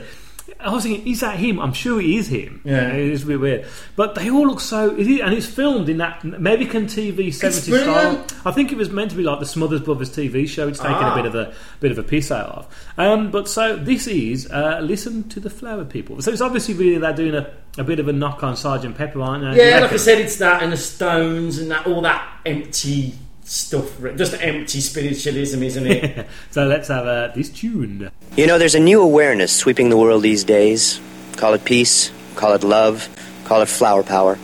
I 0.60 0.70
was 0.72 0.84
thinking, 0.84 1.08
is 1.08 1.22
that 1.22 1.38
him? 1.38 1.60
I'm 1.60 1.74
sure 1.74 2.00
it 2.00 2.06
is 2.10 2.28
him. 2.28 2.62
Yeah. 2.64 2.88
it's 2.91 3.24
a 3.24 3.26
bit 3.26 3.39
weird, 3.39 3.66
but 3.96 4.14
they 4.16 4.30
all 4.30 4.46
look 4.48 4.60
so. 4.60 4.96
It 4.96 5.08
is, 5.08 5.20
and 5.22 5.34
it's 5.34 5.46
filmed 5.48 5.89
in 5.89 5.98
that 5.98 6.24
American 6.24 6.86
TV 6.86 7.28
'70s 7.28 7.82
style. 7.82 8.26
I 8.46 8.52
think 8.52 8.72
it 8.72 8.78
was 8.78 8.89
meant 8.89 9.12
to 9.12 9.18
be 9.18 9.24
like 9.24 9.39
the 9.39 9.46
Smothers 9.46 9.82
Brothers 9.82 10.10
TV 10.16 10.48
show. 10.48 10.68
It's 10.68 10.80
taken 10.80 10.96
Ah. 10.96 11.14
a 11.14 11.16
bit 11.16 11.26
of 11.26 11.36
a 11.36 11.54
bit 11.80 11.91
of 11.91 11.98
a 11.98 12.04
piss 12.04 12.32
out 12.32 12.50
of. 12.50 12.91
Um, 12.98 13.32
but 13.32 13.48
so 13.50 13.76
this 13.76 14.08
is 14.08 14.50
uh, 14.52 14.80
listen 14.84 15.28
to 15.30 15.39
the 15.39 15.50
flower 15.50 15.84
people. 15.86 16.22
So 16.22 16.32
it's 16.32 16.41
obviously 16.41 16.74
really 16.76 16.98
they're 17.00 17.14
doing 17.14 17.36
a, 17.36 17.52
a 17.78 17.84
bit 17.84 18.00
of 18.00 18.08
a 18.08 18.14
knock 18.14 18.43
on 18.43 18.56
Sergeant 18.56 18.96
Pepper, 18.98 19.22
aren't 19.22 19.43
they? 19.56 19.70
Yeah, 19.72 19.80
like 19.80 19.93
I 19.93 19.98
said, 19.98 20.20
it's 20.20 20.38
that 20.38 20.62
and 20.64 20.72
the 20.72 20.78
Stones 20.78 21.58
and 21.58 21.72
that 21.72 21.88
all 21.88 22.02
that 22.02 22.41
empty 22.46 23.14
stuff. 23.46 24.02
Just 24.18 24.34
empty 24.41 24.82
spiritualism, 24.82 25.64
isn't 25.64 25.88
it? 25.88 26.28
so 26.52 26.66
let's 26.66 26.89
have 26.89 27.08
uh, 27.08 27.28
this 27.34 27.50
tune. 27.50 28.12
You 28.36 28.48
know, 28.48 28.58
there's 28.58 28.76
a 28.76 28.80
new 28.80 29.02
awareness 29.02 29.56
sweeping 29.56 29.89
the 29.89 29.98
world 29.98 30.24
these 30.24 30.43
days. 30.43 31.00
Call 31.38 31.54
it 31.54 31.64
peace, 31.64 32.12
call 32.36 32.54
it 32.54 32.64
love, 32.64 33.08
call 33.46 33.62
it 33.62 33.70
flower 33.70 34.04
power. 34.04 34.38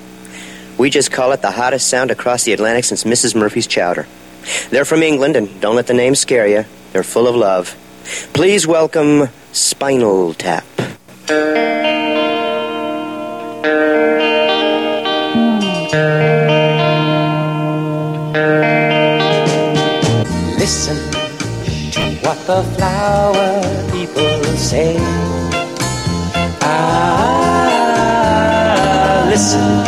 We 0.77 0.89
just 0.89 1.11
call 1.11 1.31
it 1.31 1.41
the 1.41 1.51
hottest 1.51 1.87
sound 1.89 2.11
across 2.11 2.43
the 2.43 2.53
Atlantic 2.53 2.85
since 2.85 3.03
Mrs. 3.03 3.35
Murphy's 3.35 3.67
chowder. 3.67 4.07
They're 4.69 4.85
from 4.85 5.03
England, 5.03 5.35
and 5.35 5.61
don't 5.61 5.75
let 5.75 5.87
the 5.87 5.93
name 5.93 6.15
scare 6.15 6.47
you. 6.47 6.65
They're 6.91 7.03
full 7.03 7.27
of 7.27 7.35
love. 7.35 7.75
Please 8.33 8.65
welcome 8.65 9.29
Spinal 9.51 10.33
Tap. 10.33 10.65
The 22.47 22.63
flower 22.75 23.61
people 23.91 24.43
say. 24.57 24.97
Ah, 26.61 27.97
listen, 29.29 29.85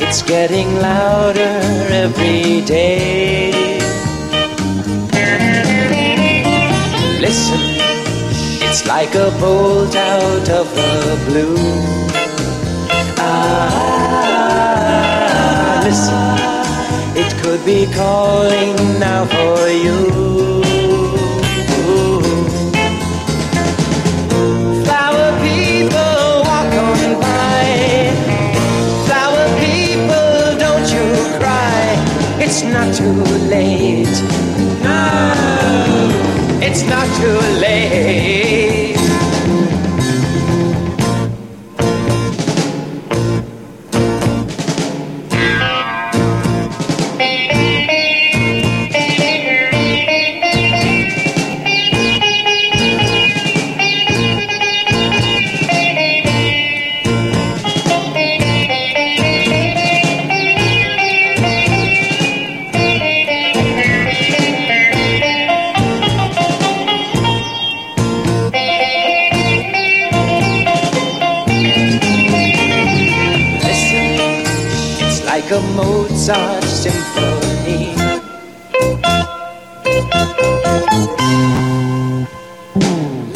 it's 0.00 0.22
getting 0.22 0.76
louder 0.80 1.60
every 1.90 2.60
day. 2.62 3.52
Listen, 7.20 7.60
it's 8.66 8.86
like 8.86 9.14
a 9.14 9.30
bolt 9.40 9.96
out 9.96 10.48
of 10.50 10.74
the 10.74 11.16
blue. 11.26 11.56
Ah, 13.18 14.44
listen. 15.84 16.34
It 17.16 17.32
could 17.42 17.64
be 17.64 17.86
calling 17.94 18.98
now 18.98 19.24
for 19.26 19.68
you. 19.68 20.53
It's 36.74 36.82
not 36.82 37.06
too 37.16 37.60
late. 37.60 37.73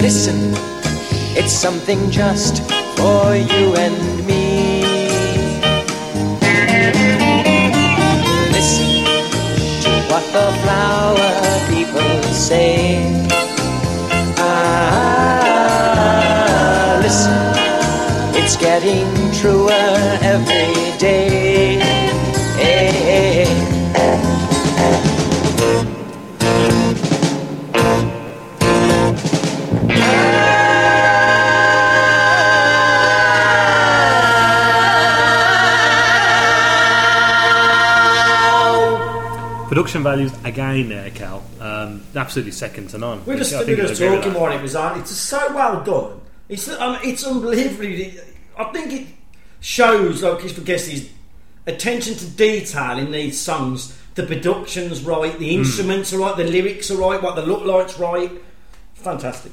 Listen, 0.09 0.55
it's 1.37 1.53
something 1.53 2.11
just 2.11 2.63
for 2.97 3.35
you 3.37 3.75
and 3.77 4.27
me. 4.27 4.83
Listen 8.57 9.05
to 9.83 9.91
what 10.11 10.25
the 10.33 10.49
flower 10.63 11.33
people 11.69 12.23
say. 12.33 12.79
Ah, 14.39 15.79
listen. 17.03 17.39
It's 18.41 18.57
getting 18.57 19.07
truer 19.33 19.93
every 20.23 20.73
day. 20.99 21.48
Production 39.79 40.03
values 40.03 40.33
again 40.43 40.89
there, 40.89 41.09
Cal. 41.11 41.41
Um, 41.61 42.03
absolutely 42.16 42.51
second 42.51 42.91
to 42.91 42.99
none. 42.99 43.24
We 43.24 43.37
just, 43.37 43.55
I 43.55 43.61
we 43.61 43.64
think 43.66 43.76
were 43.76 43.83
you'll 43.85 43.89
just 43.95 44.01
talking 44.01 44.33
that. 44.33 44.53
it 44.57 44.61
was 44.62 44.74
on. 44.74 44.99
It's 44.99 45.12
so 45.12 45.55
well 45.55 45.85
done. 45.85 46.20
It's 46.49 46.68
um, 46.68 46.99
it's 47.05 47.24
unbelievably. 47.24 48.18
I 48.59 48.64
think 48.72 48.93
it 48.93 49.07
shows, 49.61 50.24
like 50.24 50.45
I 50.45 50.49
guess, 50.49 50.87
his 50.89 51.09
attention 51.68 52.16
to 52.16 52.26
detail 52.26 52.99
in 52.99 53.12
these 53.12 53.39
songs. 53.39 53.97
The 54.16 54.24
production's 54.24 55.05
right, 55.05 55.35
Hmm. 55.35 55.39
the 55.39 55.55
instruments 55.55 56.12
are 56.12 56.18
right, 56.18 56.37
the 56.37 56.43
lyrics 56.43 56.91
are 56.91 56.97
right, 56.97 57.22
what 57.22 57.37
the 57.37 57.43
look 57.43 57.64
like's 57.64 58.01
right. 58.01 58.33
Fantastic. 58.95 59.53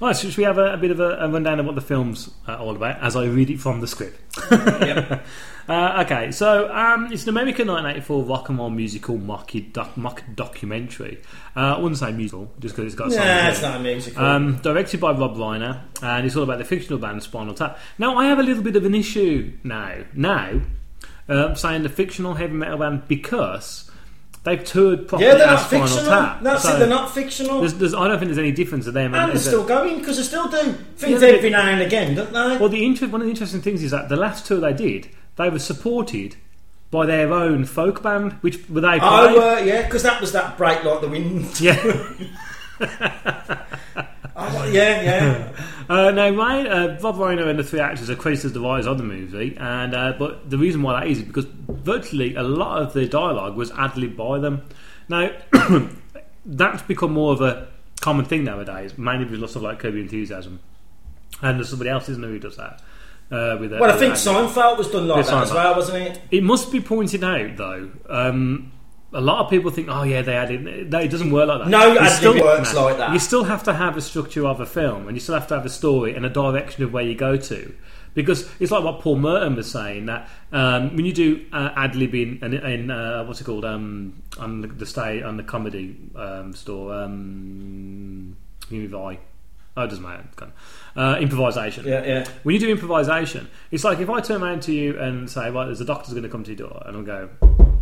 Right, 0.00 0.14
so 0.14 0.28
should 0.28 0.38
we 0.38 0.44
have 0.44 0.58
a, 0.58 0.74
a 0.74 0.76
bit 0.76 0.92
of 0.92 1.00
a, 1.00 1.16
a 1.18 1.28
rundown 1.28 1.58
of 1.58 1.66
what 1.66 1.74
the 1.74 1.80
film's 1.80 2.30
uh, 2.46 2.54
all 2.56 2.76
about 2.76 3.00
as 3.00 3.16
I 3.16 3.24
read 3.24 3.50
it 3.50 3.58
from 3.58 3.80
the 3.80 3.88
script? 3.88 4.20
uh, 5.68 6.02
okay, 6.04 6.30
so 6.30 6.72
um, 6.72 7.12
it's 7.12 7.24
an 7.24 7.30
American 7.30 7.66
1984 7.68 8.22
rock 8.24 8.48
and 8.48 8.58
roll 8.58 8.70
musical 8.70 9.16
mock, 9.16 9.50
doc, 9.72 9.96
mock 9.96 10.22
documentary. 10.34 11.18
Uh, 11.56 11.74
I 11.76 11.78
wouldn't 11.78 11.98
say 11.98 12.12
musical, 12.12 12.50
just 12.60 12.76
because 12.76 12.92
it's 12.92 12.94
got 12.98 13.06
in 13.12 13.48
it's 13.50 13.62
not 13.62 13.80
a 13.80 13.82
musical. 13.82 14.24
Um, 14.24 14.56
directed 14.58 15.00
by 15.00 15.12
Rob 15.12 15.36
Reiner, 15.36 15.80
and 16.02 16.26
it's 16.26 16.36
all 16.36 16.42
about 16.44 16.58
the 16.58 16.64
fictional 16.64 16.98
band 16.98 17.22
Spinal 17.22 17.54
Tap. 17.54 17.78
Now, 17.98 18.16
I 18.16 18.26
have 18.26 18.38
a 18.38 18.42
little 18.42 18.62
bit 18.62 18.76
of 18.76 18.84
an 18.84 18.94
issue 18.94 19.52
now. 19.64 20.04
Now, 20.14 20.60
uh, 21.28 21.54
saying 21.54 21.82
the 21.82 21.88
fictional 21.88 22.34
heavy 22.34 22.52
metal 22.54 22.78
band 22.78 23.08
because 23.08 23.90
they've 24.44 24.62
toured 24.64 25.08
properly 25.08 25.28
yeah, 25.28 25.34
they're 25.36 25.46
not 25.48 25.68
fictional. 25.68 26.04
Tap. 26.04 26.42
That's 26.42 26.62
So 26.62 26.76
it. 26.76 26.78
They're 26.78 26.88
not 26.88 27.12
fictional. 27.12 27.58
There's, 27.60 27.74
there's, 27.74 27.94
I 27.94 28.06
don't 28.06 28.18
think 28.18 28.28
there's 28.28 28.38
any 28.38 28.52
difference 28.52 28.84
to 28.84 28.92
them. 28.92 29.12
and 29.14 29.32
they're 29.32 29.38
still 29.38 29.66
going 29.66 29.98
because 29.98 30.18
they 30.18 30.22
still 30.22 30.48
do 30.48 30.72
things 30.96 31.20
Yeah, 31.20 31.28
every 31.28 31.50
now 31.50 31.62
and 31.68 31.82
again, 31.82 32.14
don't 32.14 32.32
they? 32.32 32.56
Well, 32.58 32.68
the 32.68 32.84
inter- 32.84 33.08
one 33.08 33.20
of 33.20 33.24
the 33.26 33.30
interesting 33.30 33.60
things 33.62 33.82
is 33.82 33.90
that 33.90 34.08
the 34.08 34.16
last 34.16 34.46
tour 34.46 34.60
they 34.60 34.72
did, 34.72 35.08
they 35.36 35.48
were 35.50 35.58
supported 35.58 36.36
by 36.90 37.04
their 37.06 37.32
own 37.32 37.64
folk 37.64 38.02
band, 38.02 38.32
which 38.42 38.68
were 38.68 38.80
they 38.80 38.98
Oh, 39.00 39.28
played. 39.34 39.38
uh, 39.38 39.60
yeah, 39.64 39.82
because 39.82 40.02
that 40.04 40.20
was 40.20 40.32
that 40.32 40.56
break 40.56 40.84
like 40.84 41.00
the 41.00 41.08
wind. 41.08 41.60
yeah. 41.60 41.76
Oh, 44.38 44.64
yeah, 44.70 45.00
yeah. 45.00 45.52
Uh, 45.88 46.10
no, 46.10 46.30
Ryan, 46.34 46.66
uh, 46.66 46.98
Rob 47.02 47.16
Reiner 47.16 47.48
and 47.48 47.58
the 47.58 47.64
three 47.64 47.80
actors 47.80 48.10
are 48.10 48.16
credited 48.16 48.44
as 48.46 48.52
the 48.52 48.60
writers 48.60 48.86
of 48.86 48.98
the 48.98 49.04
movie, 49.04 49.56
and 49.58 49.94
uh, 49.94 50.12
but 50.18 50.50
the 50.50 50.58
reason 50.58 50.82
why 50.82 51.00
that 51.00 51.08
is 51.10 51.18
is 51.20 51.24
because 51.24 51.46
virtually 51.68 52.34
a 52.34 52.42
lot 52.42 52.82
of 52.82 52.92
the 52.92 53.06
dialogue 53.06 53.56
was 53.56 53.70
ad 53.72 53.96
libbed 53.96 54.14
by 54.16 54.38
them. 54.38 54.62
Now, 55.08 55.30
that's 56.44 56.82
become 56.82 57.12
more 57.14 57.32
of 57.32 57.40
a 57.40 57.68
common 58.02 58.26
thing 58.26 58.44
nowadays, 58.44 58.98
mainly 58.98 59.24
with 59.24 59.40
lots 59.40 59.56
of 59.56 59.62
like 59.62 59.78
Kirby 59.78 60.02
enthusiasm, 60.02 60.60
and 61.40 61.56
there's 61.58 61.70
somebody 61.70 61.88
else, 61.88 62.10
isn't 62.10 62.20
there, 62.20 62.30
who 62.30 62.38
does 62.38 62.58
that? 62.58 62.82
Uh, 63.30 63.56
with 63.58 63.72
Well, 63.72 63.90
I 63.90 63.96
think. 63.96 64.14
Seinfeld 64.14 64.78
was 64.78 64.90
done 64.90 65.08
like 65.08 65.26
that 65.26 65.42
as 65.42 65.52
well, 65.52 65.74
wasn't 65.74 65.98
it? 65.98 66.20
It 66.30 66.44
must 66.44 66.70
be 66.70 66.80
pointed 66.80 67.24
out 67.24 67.56
though. 67.56 67.90
Um, 68.08 68.72
a 69.12 69.20
lot 69.20 69.44
of 69.44 69.50
people 69.50 69.70
think, 69.70 69.88
"Oh 69.90 70.04
yeah, 70.04 70.22
they 70.22 70.36
added. 70.36 70.66
it." 70.66 70.88
No, 70.90 70.98
it 71.00 71.08
doesn't 71.08 71.30
work 71.32 71.48
like 71.48 71.60
that. 71.60 71.68
No, 71.68 71.92
You 71.92 71.98
ad-lib 71.98 72.42
works 72.42 72.74
like 72.74 72.98
that. 72.98 73.12
You 73.12 73.18
still 73.18 73.44
have 73.44 73.64
to 73.64 73.74
have 73.74 73.96
a 73.96 74.00
structure 74.00 74.46
of 74.46 74.60
a 74.60 74.66
film, 74.66 75.08
and 75.08 75.16
you 75.16 75.20
still 75.20 75.34
have 75.34 75.48
to 75.48 75.56
have 75.56 75.66
a 75.66 75.70
story 75.70 76.14
and 76.14 76.24
a 76.24 76.30
direction 76.30 76.84
of 76.84 76.92
where 76.92 77.02
you 77.02 77.14
go 77.14 77.36
to. 77.36 77.74
Because 78.14 78.48
it's 78.60 78.72
like 78.72 78.82
what 78.82 79.00
Paul 79.00 79.16
Merton 79.16 79.56
was 79.56 79.70
saying 79.70 80.06
that 80.06 80.28
um, 80.50 80.96
when 80.96 81.04
you 81.04 81.12
do 81.12 81.44
uh, 81.52 81.70
ad 81.76 81.92
libbing 81.92 82.40
and 82.42 82.54
in 82.54 82.90
uh, 82.90 83.24
what's 83.24 83.42
it 83.42 83.44
called 83.44 83.64
um, 83.64 84.22
on 84.38 84.62
the, 84.62 84.68
the 84.68 84.86
stay 84.86 85.22
on 85.22 85.36
the 85.36 85.42
comedy 85.42 85.96
um, 86.14 86.54
store, 86.54 86.94
um, 86.94 88.36
Univi. 88.70 89.18
Oh, 89.76 89.84
it 89.84 89.88
doesn't 89.88 90.02
matter. 90.02 90.24
Gone. 90.36 90.52
Uh, 90.96 91.18
improvisation. 91.20 91.84
Yeah, 91.86 92.02
yeah. 92.04 92.24
When 92.44 92.54
you 92.54 92.60
do 92.60 92.70
improvisation, 92.70 93.48
it's 93.70 93.84
like 93.84 93.98
if 94.00 94.08
I 94.08 94.20
turn 94.20 94.42
around 94.42 94.62
to 94.62 94.72
you 94.72 94.98
and 94.98 95.28
say, 95.28 95.50
"Well, 95.50 95.66
there's 95.66 95.80
a 95.82 95.84
doctor's 95.84 96.14
going 96.14 96.22
to 96.22 96.28
come 96.30 96.44
to 96.44 96.54
your 96.54 96.68
door," 96.68 96.82
and 96.86 96.96
I'll 96.96 97.02
go, 97.02 97.28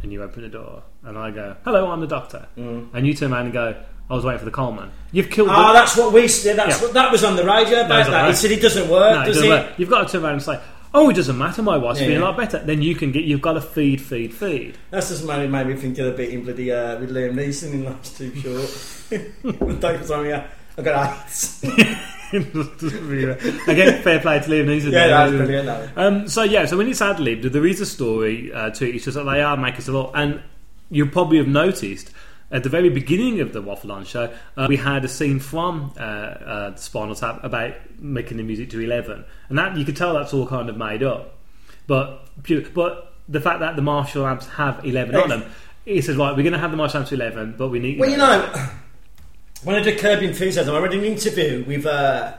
and 0.03 0.13
you 0.13 0.23
open 0.23 0.43
the 0.43 0.49
door, 0.49 0.83
and 1.05 1.17
I 1.17 1.31
go, 1.31 1.57
"Hello, 1.65 1.91
I'm 1.91 2.01
the 2.01 2.07
doctor," 2.09 2.49
and 2.57 3.07
you 3.07 3.15
turn 3.15 3.33
around 3.33 3.45
and 3.45 3.53
go, 3.53 3.77
"I 4.11 4.15
was 4.15 4.25
waiting 4.25 4.41
for 4.41 4.45
the 4.45 4.51
coal 4.51 4.73
man." 4.73 4.91
You've 5.13 5.31
killed. 5.31 5.51
Oh, 5.53 5.69
the- 5.69 5.73
that's 5.75 5.97
what 5.97 6.13
we. 6.13 6.23
That's 6.23 6.45
Yeah. 6.45 6.81
what 6.83 6.95
that 6.95 7.13
was 7.13 7.23
on 7.23 7.37
the 7.37 7.45
radio 7.45 7.83
about 7.87 7.89
not 8.07 8.11
that. 8.11 8.29
He 8.31 8.35
said 8.35 8.51
it 8.51 8.61
doesn't 8.61 8.89
work, 8.91 9.15
No, 9.15 9.23
it 9.23 9.27
does 9.27 9.37
doesn't 9.37 9.49
it? 9.53 9.55
work. 9.55 9.79
You've 9.79 9.91
got 9.91 10.07
to 10.09 10.13
turn 10.13 10.25
around 10.25 10.33
and 10.33 10.43
say, 10.43 10.59
"Oh, 10.93 11.09
it 11.09 11.15
doesn't 11.15 11.39
matter. 11.39 11.63
My 11.63 11.77
wife's 11.77 12.01
Yeah, 12.01 12.07
feeling 12.09 12.23
a 12.23 12.25
lot 12.25 12.37
better." 12.37 12.59
Then 12.59 12.83
you 12.83 12.97
can 12.97 13.13
get. 13.13 13.23
You've 13.23 13.41
got 13.43 13.53
to 13.53 13.61
feed, 13.61 14.01
feed, 14.01 14.35
feed. 14.35 14.77
That's 14.91 15.11
just 15.11 15.25
made, 15.25 15.49
made 15.49 15.69
me 15.69 15.75
think 15.77 15.97
of 15.99 16.07
the 16.07 16.13
bit 16.13 16.31
in 16.31 16.43
bloody 16.43 16.73
uh, 16.73 16.99
with 16.99 17.13
Liam 17.15 17.35
Neeson 17.35 17.73
in 17.75 17.85
Life's 17.85 18.19
Too 18.19 18.35
Short. 18.35 19.81
Don't 19.81 20.05
tell 20.05 20.23
me, 20.23 20.31
yeah, 20.31 20.47
I 20.77 20.83
got. 20.83 21.27
Again, 23.69 24.03
fair 24.03 24.21
play 24.21 24.41
to 24.41 24.49
Liam 24.49 24.67
Neeson. 24.67 24.93
Yeah, 24.93 25.07
that 25.09 25.25
was 25.27 25.37
brilliant, 25.37 25.67
that. 25.67 25.91
Um, 25.97 26.29
so 26.29 26.43
yeah, 26.43 26.67
so 26.67 26.77
when 26.77 26.89
it's 26.89 27.01
ad 27.01 27.21
libbed, 27.21 27.45
there 27.45 27.67
is 27.67 27.81
a 27.81 27.87
story 27.87 28.53
uh, 28.53 28.71
to 28.71 28.89
it. 28.89 28.97
It's 28.97 29.05
just 29.05 29.15
that 29.15 29.25
they 29.25 29.41
are 29.41 29.57
making 29.57 29.83
stuff 29.83 30.09
up, 30.09 30.17
and 30.17 30.43
you 30.91 31.07
probably 31.07 31.39
have 31.39 31.49
noticed. 31.49 32.11
at 32.51 32.63
the 32.63 32.69
very 32.69 32.89
beginning 32.89 33.41
of 33.41 33.53
the 33.53 33.63
Waffle 33.63 33.93
On 33.93 34.05
show, 34.05 34.33
uh, 34.57 34.67
we 34.69 34.77
had 34.77 35.05
a 35.05 35.09
scene 35.09 35.41
from 35.41 35.93
uh, 35.97 36.01
uh, 36.01 36.77
Spinal 36.77 37.15
Tap 37.15 37.43
about 37.43 37.75
making 37.99 38.37
the 38.37 38.43
music 38.43 38.71
to 38.71 38.81
eleven, 38.81 39.25
and 39.49 39.59
that 39.59 39.77
you 39.77 39.85
could 39.85 39.97
tell 39.97 40.15
that's 40.15 40.35
all 40.35 40.47
kind 40.47 40.69
of 40.69 40.77
made 40.77 41.03
up. 41.03 41.37
But 41.87 42.29
but 42.75 43.13
the 43.29 43.41
fact 43.41 43.61
that 43.61 43.77
the 43.77 43.83
Marshall 43.83 44.27
amps 44.27 44.47
have 44.49 44.85
eleven 44.85 45.17
on 45.17 45.29
them, 45.29 45.45
he 45.85 46.01
says 46.01 46.17
right, 46.17 46.37
we're 46.37 46.43
going 46.43 46.53
to 46.53 46.59
have 46.59 46.71
the 46.71 46.77
Marshall 46.77 46.99
amps 46.99 47.11
to 47.11 47.15
eleven, 47.15 47.55
but 47.57 47.69
we 47.69 47.79
need. 47.79 47.99
Well, 47.99 48.11
you 48.11 48.17
know, 48.17 48.53
when 49.65 49.77
I 49.77 49.81
did 49.81 49.99
Curb 49.99 50.23
Enthusiasm, 50.23 50.75
I 50.75 50.79
read 50.79 50.93
an 50.95 51.05
interview 51.05 51.65
with 51.67 51.87
uh, 51.87 52.35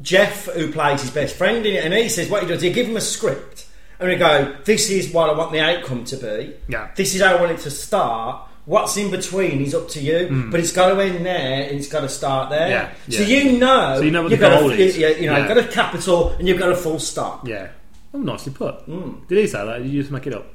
Jeff, 0.00 0.46
who 0.46 0.72
plays 0.72 1.00
his 1.02 1.10
best 1.10 1.36
friend 1.36 1.64
in 1.64 1.74
it, 1.74 1.84
and 1.84 1.94
he 1.94 2.08
says 2.08 2.28
what 2.28 2.42
he 2.42 2.48
does, 2.48 2.62
he 2.62 2.72
give 2.72 2.86
him 2.88 2.96
a 2.96 3.00
script, 3.00 3.66
and 4.00 4.08
we 4.08 4.16
go, 4.16 4.56
this 4.64 4.90
is 4.90 5.12
what 5.12 5.30
I 5.30 5.34
want 5.36 5.52
the 5.52 5.60
outcome 5.60 6.04
to 6.06 6.16
be. 6.16 6.54
Yeah. 6.68 6.90
This 6.96 7.14
is 7.14 7.22
how 7.22 7.36
I 7.36 7.40
want 7.40 7.52
it 7.52 7.58
to 7.60 7.70
start. 7.70 8.48
What's 8.64 8.96
in 8.96 9.10
between 9.10 9.60
is 9.60 9.74
up 9.74 9.88
to 9.90 10.00
you, 10.00 10.48
but 10.50 10.60
it's 10.60 10.72
got 10.72 10.94
to 10.94 11.00
end 11.00 11.26
there 11.26 11.62
and 11.68 11.78
it's 11.78 11.88
got 11.88 12.02
to 12.02 12.08
start 12.08 12.50
there. 12.50 12.66
Hmm. 12.86 12.94
Yeah, 13.10 13.18
So 13.18 13.22
you 13.24 13.58
know, 13.58 13.96
So 13.96 14.02
you 14.02 14.10
know 14.12 14.22
what 14.22 14.30
you've 14.30 14.38
the 14.40 14.48
got 14.48 14.60
goal 14.60 14.70
a, 14.70 14.74
is. 14.74 14.96
You, 14.96 15.08
you 15.08 15.26
know, 15.26 15.32
Yeah. 15.32 15.38
you've 15.38 15.48
got 15.48 15.58
a 15.58 15.66
capital 15.68 16.30
and 16.38 16.46
you've 16.46 16.60
got 16.60 16.70
a 16.70 16.76
full 16.76 17.00
stop. 17.00 17.46
Yeah. 17.48 17.70
Oh, 18.14 18.18
nicely 18.18 18.52
put. 18.52 18.76
Hmm. 18.82 19.14
Did 19.26 19.38
he 19.38 19.46
say 19.48 19.64
that? 19.66 19.82
Did 19.82 19.88
you 19.90 20.00
just 20.00 20.12
make 20.12 20.28
it 20.28 20.34
up? 20.34 20.46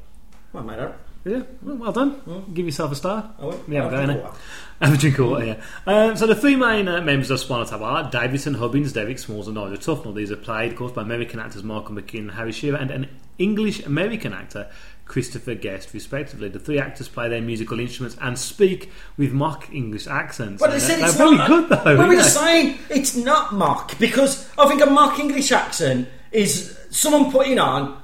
Well, 0.53 0.69
I- 0.69 0.91
Yeah, 1.27 1.43
well, 1.61 1.75
well 1.75 1.91
done. 1.91 2.45
Give 2.53 2.65
yourself 2.65 2.91
a 2.93 2.95
star. 2.95 3.33
I 3.37 3.45
will. 3.45 3.63
We 3.67 3.75
have 3.75 3.85
a 3.85 3.87
I'll 3.87 3.91
go 3.91 4.05
drink 4.05 4.19
now. 4.21 4.27
water. 4.29 4.39
Have 4.79 4.93
a 4.93 4.97
drink 4.97 5.17
of 5.17 5.27
water, 5.27 5.45
yeah. 5.45 5.61
Um, 5.87 6.15
so 6.15 6.27
the 6.27 6.35
three 6.35 6.55
main 6.55 6.87
uh, 6.87 7.01
members 7.01 7.31
of 7.31 7.39
Spinal 7.39 7.65
Tap 7.65 7.81
are 7.81 8.11
David 8.11 8.39
St. 8.39 8.55
Hubbins, 8.55 8.93
Derek 8.93 9.17
Smalls, 9.17 9.47
and 9.47 9.55
Nigel 9.55 9.77
Tufnel. 9.77 10.13
These 10.13 10.31
are 10.31 10.35
played, 10.35 10.73
of 10.73 10.77
course, 10.77 10.91
by 10.91 11.01
American 11.01 11.39
actors 11.39 11.63
Michael 11.63 11.95
McKean 11.95 12.19
and 12.19 12.31
Harry 12.31 12.51
Shearer, 12.51 12.77
and 12.77 12.91
an 12.91 13.09
English-American 13.39 14.33
actor, 14.33 14.69
Christopher 15.05 15.55
Guest, 15.55 15.95
respectively. 15.95 16.47
The 16.49 16.59
three 16.59 16.77
actors 16.77 17.07
play 17.07 17.27
their 17.27 17.41
musical 17.41 17.79
instruments 17.79 18.15
and 18.21 18.37
speak 18.37 18.91
with 19.17 19.33
mock 19.33 19.73
English 19.73 20.05
accents. 20.05 20.61
But 20.61 20.69
they 20.69 20.79
said 20.79 20.99
they're 20.99 21.07
it's 21.07 21.17
very 21.17 21.37
not, 21.37 21.47
good, 21.47 21.69
though. 21.69 21.97
Well, 21.97 22.09
we 22.09 22.15
were 22.15 22.21
saying 22.21 22.77
it's 22.91 23.15
not 23.15 23.53
mock 23.53 23.97
because 23.97 24.47
I 24.59 24.67
think 24.67 24.83
a 24.83 24.85
mock 24.85 25.17
English 25.17 25.51
accent 25.51 26.07
is 26.31 26.77
someone 26.91 27.31
putting 27.31 27.57
on 27.57 27.99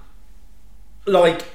like 1.05 1.45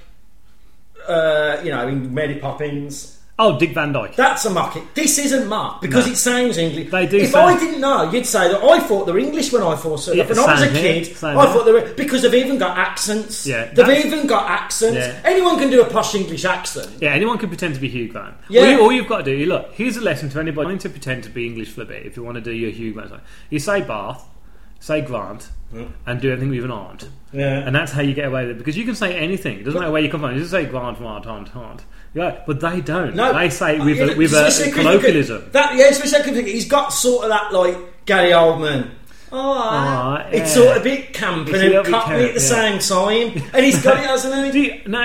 uh, 1.09 1.61
you 1.64 1.70
know 1.70 1.88
in 1.88 2.12
Mary 2.12 2.36
Poppins. 2.36 3.14
Oh, 3.40 3.56
Dick 3.56 3.70
Van 3.72 3.92
Dyke. 3.92 4.16
That's 4.16 4.44
a 4.46 4.50
mock. 4.50 4.76
This 4.94 5.16
isn't 5.16 5.46
mock 5.46 5.80
because 5.80 6.06
No. 6.06 6.12
it 6.12 6.16
sounds 6.16 6.59
English. 6.59 6.90
They 6.90 7.06
do 7.06 7.18
If 7.18 7.30
sound- 7.30 7.56
I 7.56 7.61
didn't 7.61 7.80
know, 7.80 8.11
you'd 8.11 8.26
say 8.26 8.48
that 8.48 8.61
I 8.64 8.80
thought 8.80 9.06
they 9.06 9.12
were 9.12 9.18
English 9.20 9.52
when 9.52 9.62
I 9.62 9.76
first 9.76 10.06
saw 10.06 10.11
Yeah, 10.12 10.24
it. 10.24 10.28
When 10.30 10.40
I 10.40 10.44
was 10.54 10.62
a 10.62 10.64
same 10.64 10.74
here, 10.74 11.04
kid, 11.04 11.16
same 11.16 11.38
I 11.38 11.44
here. 11.44 11.54
thought 11.54 11.64
they 11.64 11.70
were 11.70 11.92
because 11.94 12.22
they've 12.22 12.34
even 12.34 12.59
got 12.59 12.76
accents. 12.76 13.46
Yeah, 13.46 13.66
they've 13.66 13.76
that's- 13.76 14.04
even 14.06 14.26
got 14.26 14.50
accents. 14.50 14.96
Yeah. 14.98 15.20
Anyone 15.24 15.56
can 15.56 15.70
do 15.70 15.80
a 15.80 15.84
posh 15.84 16.16
English 16.16 16.44
accent. 16.44 16.90
Yeah, 17.00 17.11
anyone 17.12 17.38
can 17.38 17.48
pretend 17.48 17.74
to 17.76 17.80
be 17.80 17.88
Hugh 17.88 18.09
Grant. 18.09 18.34
Yeah. 18.48 18.62
All, 18.62 18.68
you, 18.70 18.80
all 18.80 18.92
you've 18.92 19.06
got 19.09 19.18
to 19.18 19.36
do, 19.36 19.46
look, 19.46 19.70
here's 19.72 19.96
a 19.96 20.00
lesson 20.00 20.30
to 20.30 20.40
anybody 20.40 20.64
wanting 20.64 20.78
to 20.80 20.88
pretend 20.88 21.22
to 21.22 21.30
be 21.30 21.46
English 21.46 21.68
for 21.70 21.82
a 21.82 21.86
bit. 21.86 22.06
If 22.06 22.16
you 22.16 22.24
want 22.24 22.34
to 22.34 22.40
do 22.40 22.50
your 22.52 22.72
Hugh 22.72 22.92
Grant, 22.92 23.12
you 23.50 23.61
say 23.61 23.82
Bath, 23.82 24.24
say 24.80 25.00
Grant, 25.00 25.48
and 26.06 26.20
do 26.20 26.30
everything 26.32 26.50
with 26.50 26.64
an 26.64 26.70
aunt. 26.70 27.08
Yeah. 27.32 27.58
And 27.58 27.74
that's 27.76 27.92
how 27.92 28.00
you 28.00 28.14
get 28.14 28.26
away 28.26 28.46
with 28.46 28.56
it. 28.56 28.58
Because 28.58 28.76
you 28.76 28.84
can 28.86 28.94
say 28.94 29.14
anything. 29.18 29.58
It 29.58 29.64
doesn't 29.64 29.78
matter 29.78 29.92
where 29.92 30.00
you 30.00 30.10
come 30.10 30.20
from. 30.20 30.32
You 30.32 30.38
just 30.38 30.50
say 30.50 30.64
Grant, 30.64 30.96
Grant, 30.98 31.26
aunt, 31.26 31.54
aunt. 31.54 31.84
Yeah, 32.14 32.40
but 32.46 32.60
they 32.60 32.80
don't. 32.80 33.14
No, 33.14 33.34
they 33.36 33.50
say 33.50 33.76
it 33.76 33.84
with, 33.84 34.00
Uh, 34.00 34.04
a, 34.04 34.06
yeah, 34.08 34.14
with 34.16 34.32
a 34.32 34.36
'cause 34.44 34.72
colloquialism. 34.72 35.44
That 35.52 35.76
yeah, 35.76 35.88
especially 35.90 36.30
because 36.30 36.50
he's 36.52 36.66
got 36.66 36.92
sort 36.92 37.24
of 37.24 37.30
that 37.30 37.52
like 37.52 37.76
Gary 38.06 38.30
Oldman. 38.30 38.90
Oh, 39.30 40.16
it's 40.32 40.56
yeah. 40.56 40.62
sort 40.64 40.76
of 40.76 40.80
a 40.80 40.84
bit 40.84 41.12
camp 41.12 41.48
and 41.48 41.58
little 41.58 41.82
then 41.82 41.84
bit 41.84 41.92
cockney 41.92 42.14
at 42.24 42.34
the 42.34 42.40
camp, 42.40 42.80
same 42.82 42.96
time, 43.36 43.42
and 43.52 43.64
he's 43.64 43.82
got 43.82 43.98
it, 43.98 44.04
hasn't 44.06 44.52
Do 44.52 44.58
he? 44.58 44.72
you, 44.72 44.80
no, 44.88 45.00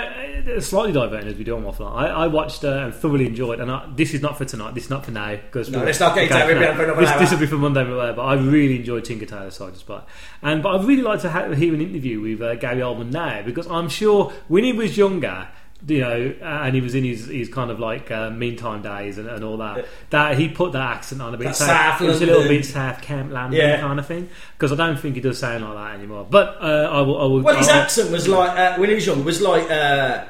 slightly 0.59 0.91
diverting 0.91 1.27
as 1.29 1.35
we 1.35 1.43
do 1.43 1.55
on 1.55 1.63
Waffle. 1.63 1.87
I, 1.87 2.07
I 2.07 2.27
watched 2.27 2.63
uh, 2.63 2.69
and 2.85 2.93
thoroughly 2.93 3.25
enjoyed, 3.27 3.59
and 3.59 3.71
I, 3.71 3.89
this 3.95 4.13
is 4.13 4.21
not 4.21 4.37
for 4.37 4.45
tonight. 4.45 4.73
This 4.75 4.85
is 4.85 4.89
not 4.89 5.05
for 5.05 5.11
now. 5.11 5.35
Because 5.35 5.69
No, 5.69 5.83
let's 5.83 5.99
not 5.99 6.15
get 6.15 6.23
into 6.23 6.33
that. 6.35 6.47
We'll 6.47 6.59
be 6.59 6.65
on 6.67 6.75
for 6.75 6.83
another 6.83 7.01
this, 7.01 7.11
this 7.19 7.31
will 7.31 7.39
be 7.39 7.47
for 7.47 7.57
Monday, 7.57 7.83
but 7.83 8.19
I 8.19 8.33
really 8.35 8.77
enjoyed 8.77 9.05
Tinker 9.05 9.25
Tailor 9.25 9.51
Soldier 9.51 9.77
Spy, 9.77 10.01
and 10.41 10.61
but 10.63 10.75
I'd 10.79 10.85
really 10.85 11.03
like 11.03 11.21
to 11.21 11.29
ha- 11.29 11.51
hear 11.51 11.73
an 11.73 11.81
interview 11.81 12.21
with 12.21 12.41
uh, 12.41 12.55
Gary 12.55 12.81
Oldman 12.81 13.11
now 13.11 13.41
because 13.43 13.67
I'm 13.67 13.89
sure 13.89 14.31
when 14.47 14.63
he 14.63 14.73
was 14.73 14.97
younger. 14.97 15.47
You 15.85 15.99
know, 15.99 16.33
uh, 16.41 16.45
and 16.45 16.73
he 16.73 16.79
was 16.79 16.95
in 16.95 17.03
his, 17.03 17.25
his 17.27 17.49
kind 17.49 17.69
of 17.69 17.77
like 17.77 18.09
uh, 18.09 18.29
meantime 18.29 18.81
days 18.83 19.17
and, 19.17 19.27
and 19.27 19.43
all 19.43 19.57
that. 19.57 19.85
That 20.11 20.37
he 20.37 20.47
put 20.47 20.71
that 20.71 20.81
accent 20.81 21.21
on 21.21 21.33
a 21.33 21.37
bit. 21.37 21.53
So 21.57 21.65
South 21.65 21.99
it 22.01 22.05
was 22.05 22.21
a 22.21 22.25
little 22.25 22.43
bit 22.47 22.63
South 22.63 23.01
Camp 23.01 23.33
London 23.33 23.59
Yeah. 23.59 23.81
kind 23.81 23.99
of 23.99 24.07
thing. 24.07 24.29
Because 24.53 24.71
I 24.71 24.75
don't 24.77 24.97
think 24.97 25.15
he 25.15 25.19
does 25.21 25.39
sound 25.39 25.61
like 25.65 25.73
that 25.75 25.95
anymore. 25.99 26.25
But 26.29 26.55
uh, 26.61 26.89
I 26.89 27.01
will. 27.01 27.17
I 27.21 27.25
will 27.25 27.41
Well, 27.41 27.57
his 27.57 27.67
I'll- 27.67 27.81
accent 27.81 28.11
was 28.11 28.29
like 28.29 28.57
uh, 28.57 28.77
when 28.77 28.87
he 28.87 28.95
was 28.95 29.05
young 29.05 29.25
was 29.25 29.41
like 29.41 29.69
uh, 29.69 30.23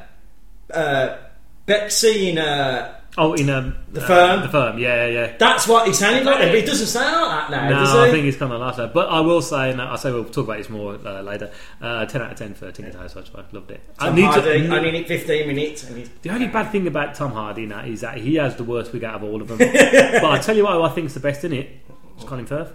uh, 0.73 1.17
Betsy 1.65 2.29
in. 2.29 2.37
Uh, 2.37 2.99
Oh, 3.15 3.33
in 3.33 3.47
um, 3.49 3.75
The 3.91 4.01
uh, 4.01 4.07
Firm? 4.07 4.41
The 4.41 4.49
firm, 4.49 4.79
yeah, 4.79 5.05
yeah. 5.05 5.25
yeah. 5.25 5.37
that's 5.37 5.67
what 5.67 5.85
he 5.85 5.93
sounded 5.93 6.25
like, 6.25 6.39
but 6.39 6.55
he 6.55 6.63
doesn't 6.63 6.87
sound 6.87 7.27
like 7.27 7.49
that 7.49 7.51
now, 7.51 7.69
No, 7.69 7.85
does 7.85 7.93
he? 7.93 7.99
I 7.99 8.11
think 8.11 8.25
it's 8.25 8.37
kind 8.37 8.51
of 8.51 8.59
like 8.59 8.75
that. 8.75 8.91
But 8.91 9.09
I 9.09 9.19
will 9.19 9.41
say, 9.41 9.69
and 9.69 9.79
I 9.79 9.95
say 9.97 10.11
we'll 10.11 10.25
talk 10.25 10.45
about 10.45 10.57
this 10.57 10.69
more 10.69 10.95
uh, 11.05 11.21
later. 11.21 11.51
Uh, 11.79 12.05
ten 12.07 12.23
out 12.23 12.31
of 12.31 12.37
ten 12.39 12.55
for 12.55 12.71
Tinker 12.71 12.91
Tailor 12.91 13.09
Soldier 13.09 13.27
Spy. 13.27 13.43
Loved 13.51 13.69
it. 13.69 13.81
I 13.99 14.07
Tom 14.07 14.15
need 14.15 14.23
Hardy, 14.23 14.67
to. 14.67 14.75
only 14.75 14.89
in 14.89 14.95
it 14.95 15.07
15 15.07 15.47
minutes. 15.47 15.83
And 15.83 15.97
he's, 15.97 16.09
The 16.23 16.31
only 16.31 16.47
bad 16.47 16.71
thing 16.71 16.87
about 16.87 17.13
Tom 17.13 17.33
Hardy 17.33 17.67
now 17.67 17.85
is 17.85 18.01
that 18.01 18.17
he 18.17 18.35
has 18.35 18.55
the 18.55 18.63
worst 18.63 18.91
wig 18.93 19.03
out 19.03 19.15
of 19.15 19.23
all 19.23 19.43
of 19.43 19.47
them. 19.47 19.57
but 19.59 20.25
I 20.25 20.39
tell 20.39 20.57
you 20.57 20.63
what, 20.63 20.81
I 20.81 20.89
think 20.89 21.05
is 21.05 21.13
the 21.13 21.19
best 21.19 21.43
in 21.43 21.53
it. 21.53 21.69
It's 22.15 22.25
Colin 22.25 22.47
Firth. 22.47 22.73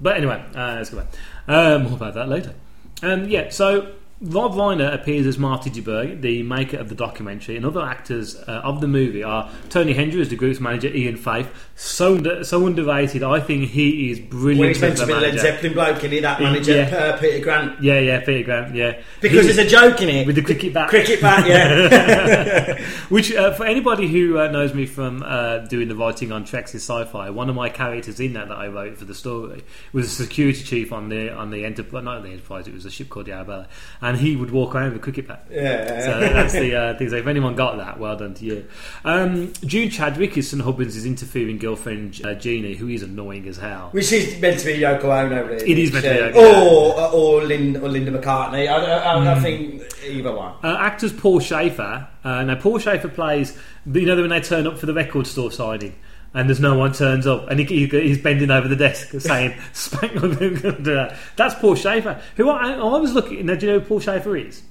But 0.00 0.16
anyway, 0.16 0.42
uh, 0.54 0.76
let's 0.76 0.88
go 0.88 0.98
back. 0.98 1.08
Uh, 1.46 1.78
more 1.78 1.92
about 1.92 2.14
that 2.14 2.28
later. 2.30 2.54
Um, 3.02 3.28
yeah, 3.28 3.50
so 3.50 3.92
Rob 4.26 4.52
Reiner 4.54 4.92
appears 4.94 5.26
as 5.26 5.36
Marty 5.38 5.68
DiBergi, 5.70 6.20
the 6.20 6.42
maker 6.42 6.78
of 6.78 6.88
the 6.88 6.94
documentary, 6.94 7.56
and 7.56 7.66
other 7.66 7.82
actors 7.82 8.36
uh, 8.36 8.62
of 8.64 8.80
the 8.80 8.88
movie 8.88 9.22
are 9.22 9.50
Tony 9.68 9.92
Hendra 9.92 10.20
as 10.20 10.30
the 10.30 10.36
group's 10.36 10.60
manager, 10.60 10.88
Ian 10.88 11.16
Faith. 11.16 11.48
So, 11.76 12.16
under, 12.16 12.42
so 12.42 12.66
underrated. 12.66 13.22
I 13.22 13.40
think 13.40 13.68
he 13.70 14.10
is 14.10 14.20
brilliant. 14.20 14.60
when 14.60 14.68
he's 14.70 14.80
meant 14.80 14.96
to 14.98 15.06
be 15.06 15.12
Led. 15.12 15.38
Zeppelin 15.38 15.74
bloke, 15.74 15.98
isn't 15.98 16.10
he? 16.12 16.20
That 16.20 16.40
manager, 16.40 16.76
Yeah. 16.76 16.96
uh, 16.96 17.18
Peter 17.18 17.44
Grant. 17.44 17.82
Yeah, 17.82 17.98
yeah, 17.98 18.20
Peter 18.24 18.44
Grant, 18.44 18.74
yeah. 18.74 19.00
Because 19.20 19.46
He- 19.46 19.52
there's 19.52 19.66
a 19.66 19.68
joke 19.70 20.00
in 20.00 20.08
it. 20.08 20.26
with 20.26 20.36
the 20.36 20.42
cricket 20.42 20.72
bat. 20.72 20.88
Cricket 20.88 21.20
bat, 21.20 21.46
yeah. 21.46 22.80
Which, 23.10 23.32
uh, 23.34 23.52
for 23.52 23.66
anybody 23.66 24.08
who 24.08 24.38
uh, 24.38 24.48
knows 24.50 24.72
me 24.72 24.86
from 24.86 25.22
uh, 25.22 25.58
doing 25.58 25.88
the 25.88 25.96
writing 25.96 26.32
on 26.32 26.44
Treks 26.44 26.72
in 26.72 26.80
Sci-Fi, 26.80 27.30
one 27.30 27.50
of 27.50 27.56
my 27.56 27.68
characters 27.68 28.20
in 28.20 28.32
that 28.34 28.48
that 28.48 28.56
I 28.56 28.68
wrote 28.68 28.96
for 28.96 29.04
the 29.04 29.14
story 29.14 29.64
was 29.92 30.06
a 30.06 30.10
security 30.10 30.62
chief 30.62 30.92
on 30.92 31.08
the 31.10 31.30
on 31.34 31.50
the 31.50 31.64
Enterprise. 31.64 32.04
Not 32.04 32.22
the 32.22 32.30
Enterprise, 32.30 32.66
it 32.66 32.74
was 32.74 32.84
a 32.86 32.90
ship 32.90 33.08
called 33.10 33.26
the 33.26 33.32
Arabella, 33.32 33.68
and 34.00 34.13
he 34.14 34.36
would 34.36 34.50
walk 34.50 34.74
around 34.74 34.92
with 34.92 34.96
a 34.96 34.98
cricket 35.02 35.28
bat. 35.28 35.46
Yeah. 35.50 36.00
So 36.00 36.20
that's 36.20 36.52
the 36.52 36.74
uh, 36.74 36.98
thing. 36.98 37.10
So 37.10 37.16
if 37.16 37.26
anyone 37.26 37.54
got 37.54 37.76
that, 37.76 37.98
well 37.98 38.16
done 38.16 38.34
to 38.34 38.44
you. 38.44 38.66
Um, 39.04 39.52
June 39.64 39.90
Chadwick 39.90 40.36
is 40.36 40.50
St 40.50 40.62
Hubbins' 40.62 41.04
interfering 41.04 41.58
girlfriend 41.58 42.20
uh, 42.24 42.34
Jeannie, 42.34 42.74
who 42.74 42.88
is 42.88 43.02
annoying 43.02 43.46
as 43.48 43.56
hell. 43.56 43.88
Which 43.92 44.12
is 44.12 44.40
meant 44.40 44.60
to 44.60 44.66
be 44.66 44.78
Yoko 44.78 45.04
Ono, 45.04 45.44
really. 45.46 45.70
It 45.70 45.78
is 45.78 45.92
meant 45.92 46.04
to 46.04 46.10
be 46.32 46.38
Yoko 46.38 46.96
Or, 46.96 47.12
or, 47.12 47.42
Linda, 47.44 47.80
or 47.80 47.88
Linda 47.88 48.10
McCartney. 48.10 48.68
I, 48.68 48.76
I, 48.76 49.14
Hmm. 49.18 49.28
I, 49.28 49.34
I 49.34 49.40
think 49.40 49.82
either 50.06 50.34
one. 50.34 50.54
Uh, 50.62 50.76
actors 50.80 51.12
Paul 51.12 51.40
Shaffer. 51.40 52.08
Uh, 52.24 52.42
now 52.44 52.54
Paul 52.56 52.78
Shaffer 52.78 53.08
plays. 53.08 53.56
You 53.86 54.06
know 54.06 54.16
when 54.16 54.30
they 54.30 54.40
turn 54.40 54.66
up 54.66 54.78
for 54.78 54.86
the 54.86 54.94
record 54.94 55.26
store 55.26 55.52
signing. 55.52 55.94
And 56.34 56.48
there's 56.48 56.60
no 56.60 56.76
one 56.76 56.92
turns 56.92 57.26
up, 57.28 57.48
and 57.48 57.60
he, 57.60 57.64
he, 57.64 57.86
he's 57.86 58.18
bending 58.18 58.50
over 58.50 58.66
the 58.66 58.76
desk 58.76 59.10
saying, 59.20 59.58
"Spank 59.72 60.20
on 60.22 60.34
do 60.38 60.50
that." 60.50 61.16
That's 61.36 61.54
Paul 61.54 61.76
Shaffer. 61.76 62.20
Who 62.36 62.50
I, 62.50 62.72
I 62.72 62.98
was 62.98 63.12
looking. 63.12 63.46
Now, 63.46 63.54
do 63.54 63.66
you 63.66 63.72
know 63.72 63.78
who 63.78 63.86
Paul 63.86 64.00
Shaffer 64.00 64.36
is? 64.36 64.62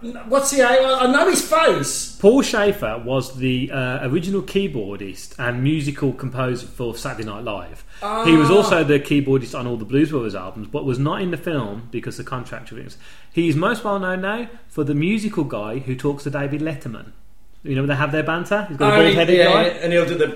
What's 0.00 0.50
he? 0.50 0.62
I, 0.62 0.76
I 0.76 1.12
know 1.12 1.28
his 1.28 1.46
face. 1.46 2.16
Paul 2.16 2.40
Shaffer 2.40 3.02
was 3.04 3.36
the 3.36 3.70
uh, 3.70 4.08
original 4.08 4.40
keyboardist 4.40 5.34
and 5.38 5.62
musical 5.62 6.14
composer 6.14 6.66
for 6.66 6.96
Saturday 6.96 7.28
Night 7.28 7.44
Live. 7.44 7.84
He 8.24 8.34
was 8.34 8.50
also 8.50 8.82
the 8.82 8.98
keyboardist 8.98 9.58
on 9.58 9.66
all 9.66 9.76
the 9.76 9.84
Blues 9.84 10.10
Brothers 10.10 10.34
albums, 10.34 10.68
but 10.68 10.86
was 10.86 10.98
not 10.98 11.20
in 11.20 11.32
the 11.32 11.36
film 11.36 11.88
because 11.90 12.18
of 12.18 12.24
contract 12.24 12.72
reasons. 12.72 12.96
He 13.30 13.50
is 13.50 13.56
most 13.56 13.84
well 13.84 13.98
known 13.98 14.22
now 14.22 14.48
for 14.68 14.84
the 14.84 14.94
musical 14.94 15.44
guy 15.44 15.80
who 15.80 15.94
talks 15.94 16.24
to 16.24 16.30
David 16.30 16.62
Letterman. 16.62 17.12
You 17.62 17.74
know, 17.74 17.82
when 17.82 17.90
they 17.90 17.94
have 17.94 18.10
their 18.10 18.22
banter. 18.22 18.64
He's 18.70 18.78
got 18.78 18.94
a 18.94 18.96
Oh, 18.96 19.02
bald 19.04 19.14
headed 19.14 19.36
yeah, 19.36 19.44
guy. 19.44 19.62
and 19.64 19.92
he'll 19.92 20.06
do 20.06 20.14
the. 20.16 20.28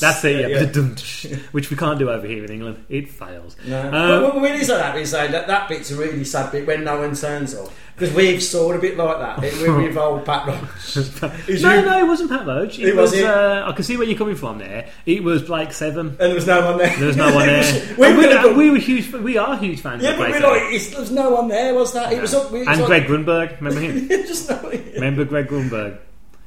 That's 0.00 0.24
it, 0.24 0.50
yeah. 0.50 1.36
Which 1.52 1.70
we 1.70 1.76
can't 1.76 1.98
do 1.98 2.08
over 2.08 2.26
here 2.26 2.44
in 2.44 2.50
England. 2.50 2.82
It 2.88 3.10
fails. 3.10 3.56
No. 3.66 3.78
Um, 3.88 3.92
but 4.32 4.40
when 4.40 4.54
it's 4.54 4.70
like 4.70 4.78
that, 4.78 4.94
we 4.94 5.04
say 5.04 5.28
that 5.30 5.46
that 5.48 5.68
bit's 5.68 5.90
a 5.90 5.96
really 5.96 6.24
sad 6.24 6.50
bit 6.50 6.66
when 6.66 6.82
no 6.84 6.98
one 7.00 7.14
turns 7.14 7.54
up 7.54 7.68
because 7.94 8.14
we've 8.14 8.42
sawed 8.42 8.76
a 8.76 8.78
bit 8.78 8.96
like 8.96 9.18
that. 9.18 9.44
It, 9.44 9.52
we- 9.60 9.84
we've 9.84 9.96
old 9.98 10.24
Pat 10.24 10.46
Roach. 10.46 10.96
No, 11.62 11.74
you- 11.74 11.82
no, 11.84 11.98
it 11.98 12.06
wasn't 12.06 12.30
Pat 12.30 12.46
Roach. 12.46 12.78
It, 12.78 12.88
It 12.88 12.96
was. 12.96 13.12
was? 13.12 13.20
Uh, 13.20 13.64
I 13.66 13.72
can 13.72 13.84
see 13.84 13.98
where 13.98 14.06
you're 14.06 14.16
coming 14.16 14.36
from 14.36 14.56
there. 14.58 14.88
It 15.04 15.22
was 15.22 15.42
Blake 15.42 15.72
Seven. 15.74 16.06
And 16.08 16.18
there 16.18 16.34
was 16.34 16.46
no 16.46 16.64
one 16.64 16.78
there. 16.78 16.96
There 16.96 17.06
was 17.08 17.16
no 17.18 17.34
one 17.34 17.46
there. 17.48 17.96
we, 17.98 18.12
we, 18.16 18.26
we, 18.28 18.34
we, 18.48 18.54
we 18.54 18.70
were 18.70 18.78
huge. 18.78 19.12
We 19.12 19.36
are 19.36 19.58
huge 19.58 19.82
fans 19.82 20.02
yeah, 20.02 20.12
of 20.12 20.16
but 20.18 20.30
we're 20.30 20.40
like, 20.40 20.80
there 20.90 21.00
was 21.00 21.10
no 21.10 21.32
one 21.32 21.48
there, 21.48 21.74
was 21.74 21.92
that? 21.92 22.14
It 22.14 22.22
was 22.22 22.32
up. 22.32 22.50
Was 22.50 22.66
and 22.66 22.82
Greg 22.86 23.02
Grunberg. 23.04 23.60
Remember 23.60 23.78
him? 23.78 24.08
just 24.08 24.48
no, 24.48 24.70
Remember 24.94 25.26
Greg 25.26 25.48
Grunberg? 25.48 25.98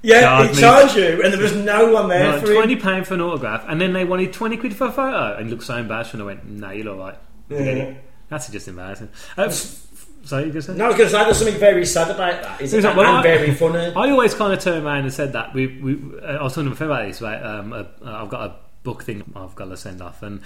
Yeah, 0.05 0.21
Charged 0.21 0.49
he 0.49 0.55
me. 0.55 0.61
charged 0.61 0.95
you, 0.95 1.21
and 1.23 1.33
there 1.33 1.41
was 1.41 1.55
no 1.55 1.91
one 1.91 2.07
there 2.09 2.31
No, 2.31 2.39
for 2.39 2.47
him. 2.47 2.55
Twenty 2.55 2.75
pound 2.75 3.07
for 3.07 3.13
an 3.15 3.21
autograph, 3.21 3.65
and 3.67 3.79
then 3.81 3.93
they 3.93 4.05
wanted 4.05 4.31
twenty 4.33 4.57
quid 4.57 4.75
for 4.75 4.87
a 4.87 4.91
photo, 4.91 5.35
and 5.35 5.45
he 5.47 5.51
looked 5.51 5.63
so 5.65 5.75
embarrassed. 5.77 6.13
And 6.13 6.21
I 6.21 6.25
went, 6.25 6.45
"No, 6.45 6.71
you're 6.71 6.89
all 6.89 6.97
right. 6.97 7.17
Forget 7.49 7.77
Yeah. 7.77 7.83
it. 7.83 8.03
That's 8.29 8.47
just 8.49 8.67
embarrassing. 8.67 9.09
Uh, 9.37 9.43
f- 9.43 9.85
sorry, 10.23 10.51
you 10.51 10.61
say? 10.61 10.73
No, 10.75 10.85
I 10.85 10.87
was 10.89 10.97
going 10.97 11.09
to 11.09 11.15
say 11.15 11.23
there's 11.23 11.37
something 11.37 11.59
very 11.59 11.85
sad 11.85 12.09
about 12.09 12.41
that, 12.41 12.61
Is 12.61 12.73
it? 12.73 12.83
Well, 12.83 12.99
and 13.01 13.07
I- 13.07 13.21
very 13.21 13.51
funny. 13.53 13.93
I 13.95 14.09
always 14.11 14.33
kind 14.33 14.51
of 14.53 14.59
turn 14.59 14.83
around 14.85 14.99
and 14.99 15.13
said 15.13 15.33
that 15.33 15.53
we, 15.53 15.67
we 15.67 15.99
uh, 16.23 16.37
I 16.39 16.43
was 16.43 16.53
talking 16.53 16.65
to 16.65 16.69
my 16.71 16.75
friend 16.75 16.91
about 16.91 17.07
this. 17.07 17.21
Right, 17.21 17.41
um, 17.41 17.71
uh, 17.73 17.83
I've 18.03 18.29
got 18.29 18.49
a 18.49 18.55
book 18.83 19.03
thing 19.03 19.23
I've 19.35 19.55
got 19.55 19.65
to 19.65 19.77
send 19.77 20.01
off, 20.01 20.23
and 20.23 20.41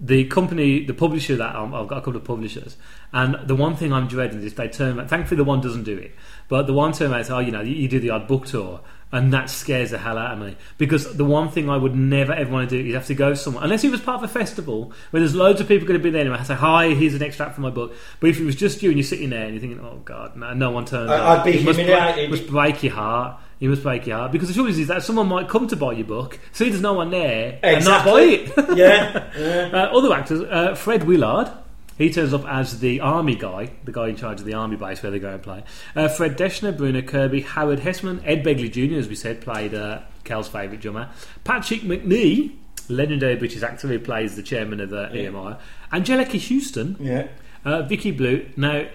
the 0.00 0.24
company, 0.24 0.84
the 0.84 0.94
publisher 0.94 1.36
that 1.36 1.54
um, 1.54 1.72
I've 1.74 1.86
got 1.88 1.98
a 1.98 2.00
couple 2.00 2.16
of 2.16 2.24
publishers, 2.24 2.76
and 3.12 3.36
the 3.48 3.54
one 3.54 3.76
thing 3.76 3.92
I'm 3.92 4.06
dreading 4.08 4.42
is 4.42 4.54
they 4.54 4.68
turn. 4.68 4.98
around- 4.98 5.08
Thankfully, 5.08 5.36
the 5.36 5.44
one 5.44 5.60
doesn't 5.60 5.84
do 5.84 5.96
it, 5.96 6.14
but 6.48 6.66
the 6.66 6.72
one 6.72 6.92
turn 6.92 7.10
around 7.10 7.18
and 7.20 7.26
say, 7.28 7.34
"Oh, 7.34 7.38
you 7.40 7.50
know, 7.52 7.60
you, 7.62 7.74
you 7.74 7.88
do 7.88 7.98
the 8.00 8.10
odd 8.10 8.26
book 8.28 8.46
tour." 8.46 8.80
And 9.14 9.32
that 9.32 9.48
scares 9.48 9.92
the 9.92 9.98
hell 9.98 10.18
out 10.18 10.32
of 10.32 10.38
me 10.40 10.56
because 10.76 11.16
the 11.16 11.24
one 11.24 11.48
thing 11.48 11.70
I 11.70 11.76
would 11.76 11.94
never 11.94 12.32
ever 12.32 12.50
want 12.52 12.68
to 12.68 12.82
do 12.82 12.88
is 12.88 12.94
have 12.94 13.06
to 13.06 13.14
go 13.14 13.32
somewhere 13.34 13.62
unless 13.62 13.84
it 13.84 13.90
was 13.92 14.00
part 14.00 14.18
of 14.22 14.28
a 14.28 14.32
festival 14.32 14.92
where 15.10 15.20
there's 15.20 15.36
loads 15.36 15.60
of 15.60 15.68
people 15.68 15.86
going 15.86 16.00
to 16.00 16.02
be 16.02 16.10
there 16.10 16.26
and 16.26 16.34
I 16.34 16.42
say 16.42 16.54
hi 16.54 16.88
here's 16.88 17.14
an 17.14 17.22
extract 17.22 17.54
from 17.54 17.62
my 17.62 17.70
book 17.70 17.94
but 18.18 18.28
if 18.30 18.40
it 18.40 18.44
was 18.44 18.56
just 18.56 18.82
you 18.82 18.90
and 18.90 18.98
you're 18.98 19.04
sitting 19.06 19.30
there 19.30 19.44
and 19.44 19.54
you're 19.54 19.60
thinking 19.60 19.78
oh 19.80 20.00
god 20.04 20.34
no, 20.36 20.52
no 20.52 20.70
one 20.72 20.84
turns 20.84 21.10
I- 21.12 21.16
up 21.18 21.38
I'd 21.38 21.44
be 21.44 21.58
It 21.60 21.64
must 21.64 21.78
break- 21.78 22.30
must 22.30 22.46
break 22.48 22.82
your 22.82 22.92
heart. 22.94 23.40
You 23.60 23.70
must 23.70 23.84
break 23.84 24.04
your 24.04 24.16
heart 24.18 24.32
because 24.32 24.48
the 24.48 24.54
trouble 24.54 24.70
is, 24.70 24.88
that 24.88 25.04
someone 25.04 25.28
might 25.28 25.48
come 25.48 25.68
to 25.68 25.76
buy 25.76 25.92
your 25.92 26.06
book, 26.06 26.38
see 26.52 26.68
there's 26.68 26.82
no 26.82 26.92
one 26.94 27.10
there, 27.10 27.60
and 27.62 27.84
not 27.84 28.04
buy 28.04 28.20
it. 28.22 28.52
Yeah, 28.76 29.30
yeah. 29.38 29.70
Uh, 29.72 29.96
other 29.96 30.12
actors, 30.12 30.40
uh, 30.42 30.74
Fred 30.74 31.04
Willard. 31.04 31.50
He 31.96 32.10
turns 32.10 32.34
up 32.34 32.44
as 32.46 32.80
the 32.80 33.00
army 33.00 33.36
guy, 33.36 33.70
the 33.84 33.92
guy 33.92 34.08
in 34.08 34.16
charge 34.16 34.40
of 34.40 34.46
the 34.46 34.54
army 34.54 34.76
base 34.76 35.02
where 35.02 35.12
they 35.12 35.18
go 35.20 35.30
and 35.34 35.42
play. 35.42 35.62
Uh, 35.94 36.08
Fred 36.08 36.36
Drescher, 36.36 36.76
Bruno 36.76 37.02
Kirby, 37.02 37.42
Howard 37.42 37.80
Hesseman, 37.80 38.20
Ed 38.24 38.44
Begley 38.44 38.70
Jr., 38.70 38.98
as 38.98 39.08
we 39.08 39.14
said, 39.14 39.40
played 39.40 39.74
uh, 39.74 40.00
Kel's 40.24 40.48
favourite 40.48 40.80
drummer. 40.80 41.08
Patrick 41.44 41.82
Macnee, 41.82 42.52
legendary 42.88 43.36
British 43.36 43.62
actor 43.62 43.86
who 43.88 43.98
plays 44.00 44.34
the 44.36 44.42
chairman 44.42 44.80
of 44.80 44.90
the 44.90 45.06
EMI. 45.08 45.58
Anjelica 45.92 46.38
Huston, 46.40 46.96
Yeah. 46.98 47.28
uh, 47.64 47.82
Vicky 47.82 48.10
Blue. 48.10 48.44
Now, 48.56 48.86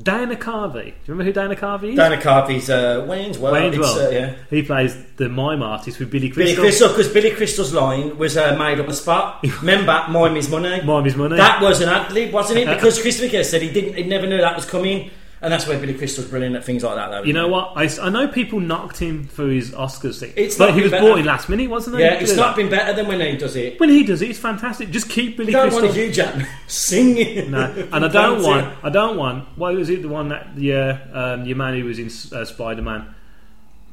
Dana 0.00 0.36
Carvey. 0.36 0.84
Do 0.84 0.88
you 0.88 0.94
remember 1.08 1.24
who 1.24 1.32
Dana 1.32 1.54
Carvey 1.54 1.90
is? 1.90 1.96
Dana 1.96 2.16
Carvey's 2.16 2.70
uh, 2.70 3.04
Wayne's 3.06 3.38
World. 3.38 3.54
Wayne's 3.54 3.76
it's, 3.76 3.84
World. 3.84 3.98
Uh, 3.98 4.10
yeah. 4.10 4.34
He 4.48 4.62
plays 4.62 4.96
the 5.16 5.28
mime 5.28 5.62
artist 5.62 5.98
with 5.98 6.10
Billy 6.10 6.30
Billy 6.30 6.54
Crystal. 6.54 6.64
Crystal, 6.64 6.88
because 6.88 7.08
Billy 7.12 7.30
Crystal's 7.32 7.74
line 7.74 8.16
was 8.16 8.38
uh, 8.38 8.56
made 8.56 8.80
up 8.80 8.84
on 8.84 8.90
the 8.90 8.96
spot. 8.96 9.44
Remember, 9.60 10.06
mime 10.08 10.36
is 10.36 10.48
money. 10.48 10.80
Mime 10.82 11.06
is 11.06 11.14
money. 11.14 11.36
That 11.36 11.60
was 11.60 11.82
an 11.82 11.90
ad 11.90 12.10
lib, 12.12 12.32
wasn't 12.32 12.60
it? 12.60 12.68
Because 12.82 13.00
Christopher 13.00 13.30
Guest 13.30 13.50
said 13.50 13.60
he 13.60 13.70
didn't, 13.70 13.94
he 13.94 14.04
never 14.04 14.26
knew 14.26 14.38
that 14.38 14.56
was 14.56 14.64
coming, 14.64 15.10
and 15.42 15.52
that's 15.52 15.66
where 15.66 15.78
Billy 15.78 15.94
Crystal's 15.94 16.28
brilliant 16.28 16.56
at 16.56 16.64
things 16.64 16.82
like 16.84 16.94
that. 16.96 17.10
Though, 17.10 17.22
You 17.24 17.32
know 17.34 17.48
what? 17.48 17.72
I, 17.76 17.88
I 18.00 18.08
know 18.08 18.28
people 18.28 18.60
knocked 18.60 18.98
him 18.98 19.24
for 19.26 19.46
his 19.48 19.72
Oscars 19.72 20.20
thing, 20.20 20.32
It's 20.36 20.56
but 20.56 20.66
not 20.66 20.74
he 20.74 20.82
was 20.82 20.90
better. 20.92 21.04
brought 21.06 21.18
in 21.18 21.26
last 21.26 21.48
minute, 21.48 21.68
wasn't 21.68 21.96
he? 21.96 22.02
Yeah, 22.02 22.14
it's 22.14 22.34
not 22.36 22.56
been 22.56 22.70
better 22.70 22.92
than 22.94 23.06
when 23.08 23.20
he 23.20 23.36
does 23.36 23.56
it. 23.56 23.78
When 23.80 23.90
he 23.90 24.04
does 24.04 24.22
it, 24.22 24.30
it's 24.30 24.38
fantastic. 24.38 24.90
Just 24.90 25.08
keep 25.10 25.36
Billy 25.36 25.52
don't 25.52 25.64
Crystal. 25.70 25.82
want 25.84 25.94
Hugh 25.96 26.12
Jackman 26.12 26.46
singing. 26.68 27.50
no, 27.50 27.64
and 27.92 28.04
I 28.04 28.08
don't 28.08 28.42
want. 28.42 28.84
I 28.84 28.88
don't 28.90 29.16
want. 29.16 29.46
What 29.58 29.74
was 29.74 29.90
it? 29.90 30.02
The 30.02 30.08
one 30.08 30.28
that 30.30 30.56
yeah, 30.56 31.00
um, 31.12 31.44
your 31.44 31.56
man 31.56 31.78
who 31.78 31.84
was 31.86 31.98
in 31.98 32.06
uh, 32.38 32.44
Spider 32.44 32.82
Man 32.82 33.14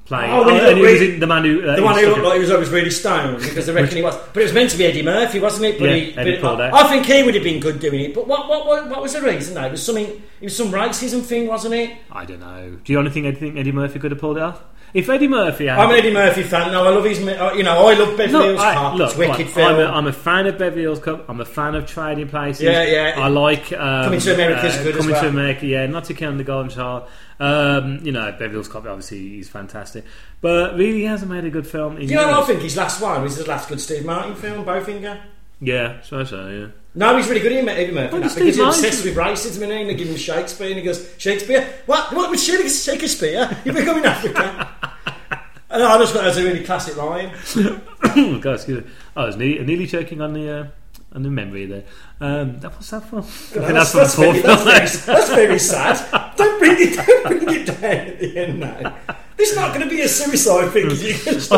playing. 0.09 0.31
Oh, 0.33 0.43
he 0.49 0.59
and 0.59 0.77
he 0.77 0.83
was 0.83 1.01
in 1.01 1.19
the 1.21 1.27
man 1.27 1.43
who 1.45 1.65
uh, 1.65 1.75
The 1.77 1.83
one 1.83 1.97
who 1.97 2.07
looked 2.07 2.23
like 2.23 2.33
he 2.33 2.39
was 2.41 2.51
always 2.51 2.69
really 2.69 2.89
stoned 2.89 3.41
because 3.41 3.65
they 3.65 3.73
reckon 3.73 3.95
he 3.95 4.03
was. 4.03 4.17
But 4.33 4.41
it 4.41 4.43
was 4.43 4.53
meant 4.53 4.71
to 4.71 4.77
be 4.77 4.85
Eddie 4.85 5.03
Murphy, 5.03 5.39
wasn't 5.39 5.65
it? 5.67 5.79
But 5.79 5.89
Yeah, 5.89 5.95
he, 5.95 6.17
Eddie 6.17 6.41
but 6.41 6.59
I. 6.59 6.81
I 6.81 6.87
think 6.89 7.05
he 7.05 7.23
would 7.23 7.35
have 7.35 7.43
been 7.43 7.61
good 7.61 7.79
doing 7.79 8.01
it. 8.01 8.13
But 8.13 8.27
what, 8.27 8.49
what, 8.49 8.65
what, 8.67 8.89
what 8.89 9.01
was 9.01 9.13
the 9.13 9.21
reason 9.21 9.55
though? 9.55 9.65
It 9.67 9.71
was 9.71 9.85
something. 9.85 10.05
It 10.07 10.43
was 10.43 10.57
some 10.57 10.71
racism 10.71 11.21
thing, 11.21 11.47
wasn't 11.47 11.75
it? 11.75 11.97
I 12.11 12.25
don't 12.25 12.39
know. 12.41 12.77
Do 12.83 12.91
you 12.93 12.99
honestly 12.99 13.21
think 13.21 13.37
Eddie, 13.37 13.57
Eddie 13.59 13.71
Murphy 13.71 13.99
could 13.99 14.11
have 14.11 14.19
pulled 14.19 14.35
it 14.37 14.43
off? 14.43 14.61
If 14.91 15.07
Eddie 15.07 15.27
Murphy, 15.27 15.67
had, 15.67 15.77
I'm 15.77 15.91
an 15.91 15.97
Eddie 15.97 16.11
Murphy 16.11 16.41
fan. 16.41 16.71
No, 16.71 16.83
I 16.83 16.89
love 16.89 17.05
his. 17.05 17.19
uh, 17.19 17.53
You 17.55 17.61
know, 17.61 17.87
I 17.87 17.93
love 17.93 18.17
Beverly 18.17 18.45
Hills 18.47 18.59
I- 18.59 18.73
Cop. 18.73 18.95
look, 18.97 19.09
it's 19.11 19.17
wicked 19.19 19.47
fine. 19.47 19.53
film. 19.53 19.67
I'm 19.75 19.79
a, 19.79 19.85
I'm 19.97 20.07
a 20.07 20.13
fan 20.13 20.47
of 20.47 20.57
Beverly 20.57 20.81
Hills 20.81 20.97
Cop. 20.99 21.29
I'm 21.29 21.39
a 21.39 21.45
fan 21.45 21.75
of 21.75 21.85
Trading 21.85 22.27
Places. 22.27 22.63
Yeah, 22.63 22.83
yeah. 22.85 23.13
I 23.15 23.27
like 23.27 23.71
um, 23.71 24.05
Coming 24.05 24.19
to 24.21 24.33
America's 24.33 24.77
good 24.77 24.95
as 24.95 25.01
Coming 25.05 25.21
to. 25.21 25.27
America. 25.27 25.67
Yeah, 25.67 25.85
not 25.85 26.05
to 26.05 26.15
count 26.15 26.39
the 26.39 26.43
Golden 26.43 26.71
Child. 26.71 27.07
Um, 27.39 27.99
you 28.03 28.11
know, 28.11 28.31
Beverly 28.31 28.51
Hills 28.51 28.67
Cop. 28.67 28.85
Obviously, 28.85 29.19
he's 29.19 29.47
fantastic, 29.49 30.03
but 30.41 30.73
really, 30.75 30.99
he 30.99 31.03
hasn't 31.05 31.31
made 31.31 31.45
a 31.45 31.49
good 31.49 31.65
film. 31.67 31.97
In 31.97 32.09
you 32.09 32.15
know, 32.15 32.25
what 32.27 32.33
I 32.33 32.37
years. 32.37 32.47
think 32.47 32.61
his 32.61 32.75
last 32.77 33.01
one 33.01 33.21
was 33.21 33.37
his 33.37 33.47
last 33.47 33.69
good 33.69 33.79
Steve 33.79 34.05
Martin 34.05 34.35
film, 34.35 34.65
Bowfinger. 34.65 35.21
Yeah, 35.61 36.01
so 36.01 36.23
so. 36.23 36.47
Yeah. 36.49 36.67
No, 36.95 37.15
he's 37.17 37.27
really 37.29 37.41
good 37.41 37.51
in 37.51 37.69
Eddie 37.69 37.91
Murphy 37.91 38.11
Well, 38.13 38.21
now, 38.21 38.27
Steve 38.27 38.43
because 38.45 38.55
he's 38.55 38.63
Martin's- 38.63 38.85
obsessed 38.85 39.05
with 39.05 39.15
racism 39.15 39.61
and 39.63 39.89
they 39.89 39.93
give 39.95 40.07
him 40.09 40.15
Shakespeare 40.17 40.67
and 40.67 40.77
he 40.77 40.81
goes, 40.83 41.13
Shakespeare? 41.17 41.67
What? 41.85 42.13
What 42.13 42.31
with 42.31 42.41
Shakespeare? 42.41 43.57
You're 43.63 43.75
becoming 43.75 44.03
African. 44.05 44.43
and 45.69 45.83
I 45.83 45.97
just 45.99 46.13
thought 46.13 46.21
that 46.23 46.29
was 46.29 46.37
a 46.37 46.43
really 46.43 46.63
classic 46.63 46.97
line. 46.97 47.31
Oh, 48.01 48.39
God, 48.39 48.55
excuse 48.55 48.83
me. 48.83 48.89
I 49.15 49.25
was 49.25 49.35
nearly, 49.37 49.63
nearly 49.65 49.85
choking 49.85 50.19
on 50.21 50.33
the. 50.33 50.49
Uh, 50.49 50.67
on 51.13 51.23
the 51.23 51.29
memory 51.29 51.65
there. 51.65 51.83
Um, 52.19 52.59
that 52.59 52.77
was 52.77 52.89
that? 52.89 53.03
I 53.03 53.21
think 53.21 53.53
That's, 53.53 53.93
that's 53.93 54.15
from 54.15 54.41
that's, 54.41 54.63
very, 54.63 54.81
that's, 54.81 55.05
very, 55.05 55.15
that's 55.15 55.29
very 55.33 55.59
sad. 55.59 56.35
Don't 56.35 56.59
bring 56.59 56.75
it, 56.77 56.95
don't 56.95 57.45
bring 57.45 57.61
it 57.61 57.65
down 57.65 57.83
at 57.83 58.19
the 58.19 58.37
end 58.37 58.59
now. 58.59 58.97
This 59.37 59.51
is 59.51 59.55
not 59.55 59.73
going 59.73 59.87
to 59.87 59.89
be 59.89 60.01
a 60.01 60.07
suicide 60.07 60.71
thing. 60.71 60.87
I 60.87 60.95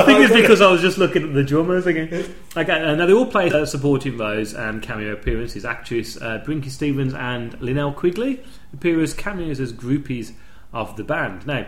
think 0.05 0.19
it's 0.19 0.33
because 0.33 0.61
I 0.61 0.71
was 0.71 0.81
just 0.81 0.99
looking 0.99 1.23
at 1.23 1.33
the 1.33 1.43
drummers 1.43 1.87
again. 1.87 2.31
Okay, 2.55 2.71
uh, 2.71 2.93
now 2.93 3.07
they 3.07 3.13
all 3.13 3.25
play 3.25 3.49
uh, 3.49 3.65
supporting 3.65 4.19
roles 4.19 4.53
and 4.53 4.83
cameo 4.83 5.13
appearances. 5.13 5.65
Actress 5.65 6.15
uh, 6.17 6.43
Brinke 6.45 6.69
Stevens 6.69 7.15
and 7.15 7.59
Linnea 7.59 7.95
Quigley 7.95 8.43
appear 8.71 9.01
as 9.01 9.15
cameos 9.15 9.59
as 9.59 9.73
groupies 9.73 10.33
of 10.71 10.95
the 10.95 11.03
band. 11.03 11.47
Now, 11.47 11.65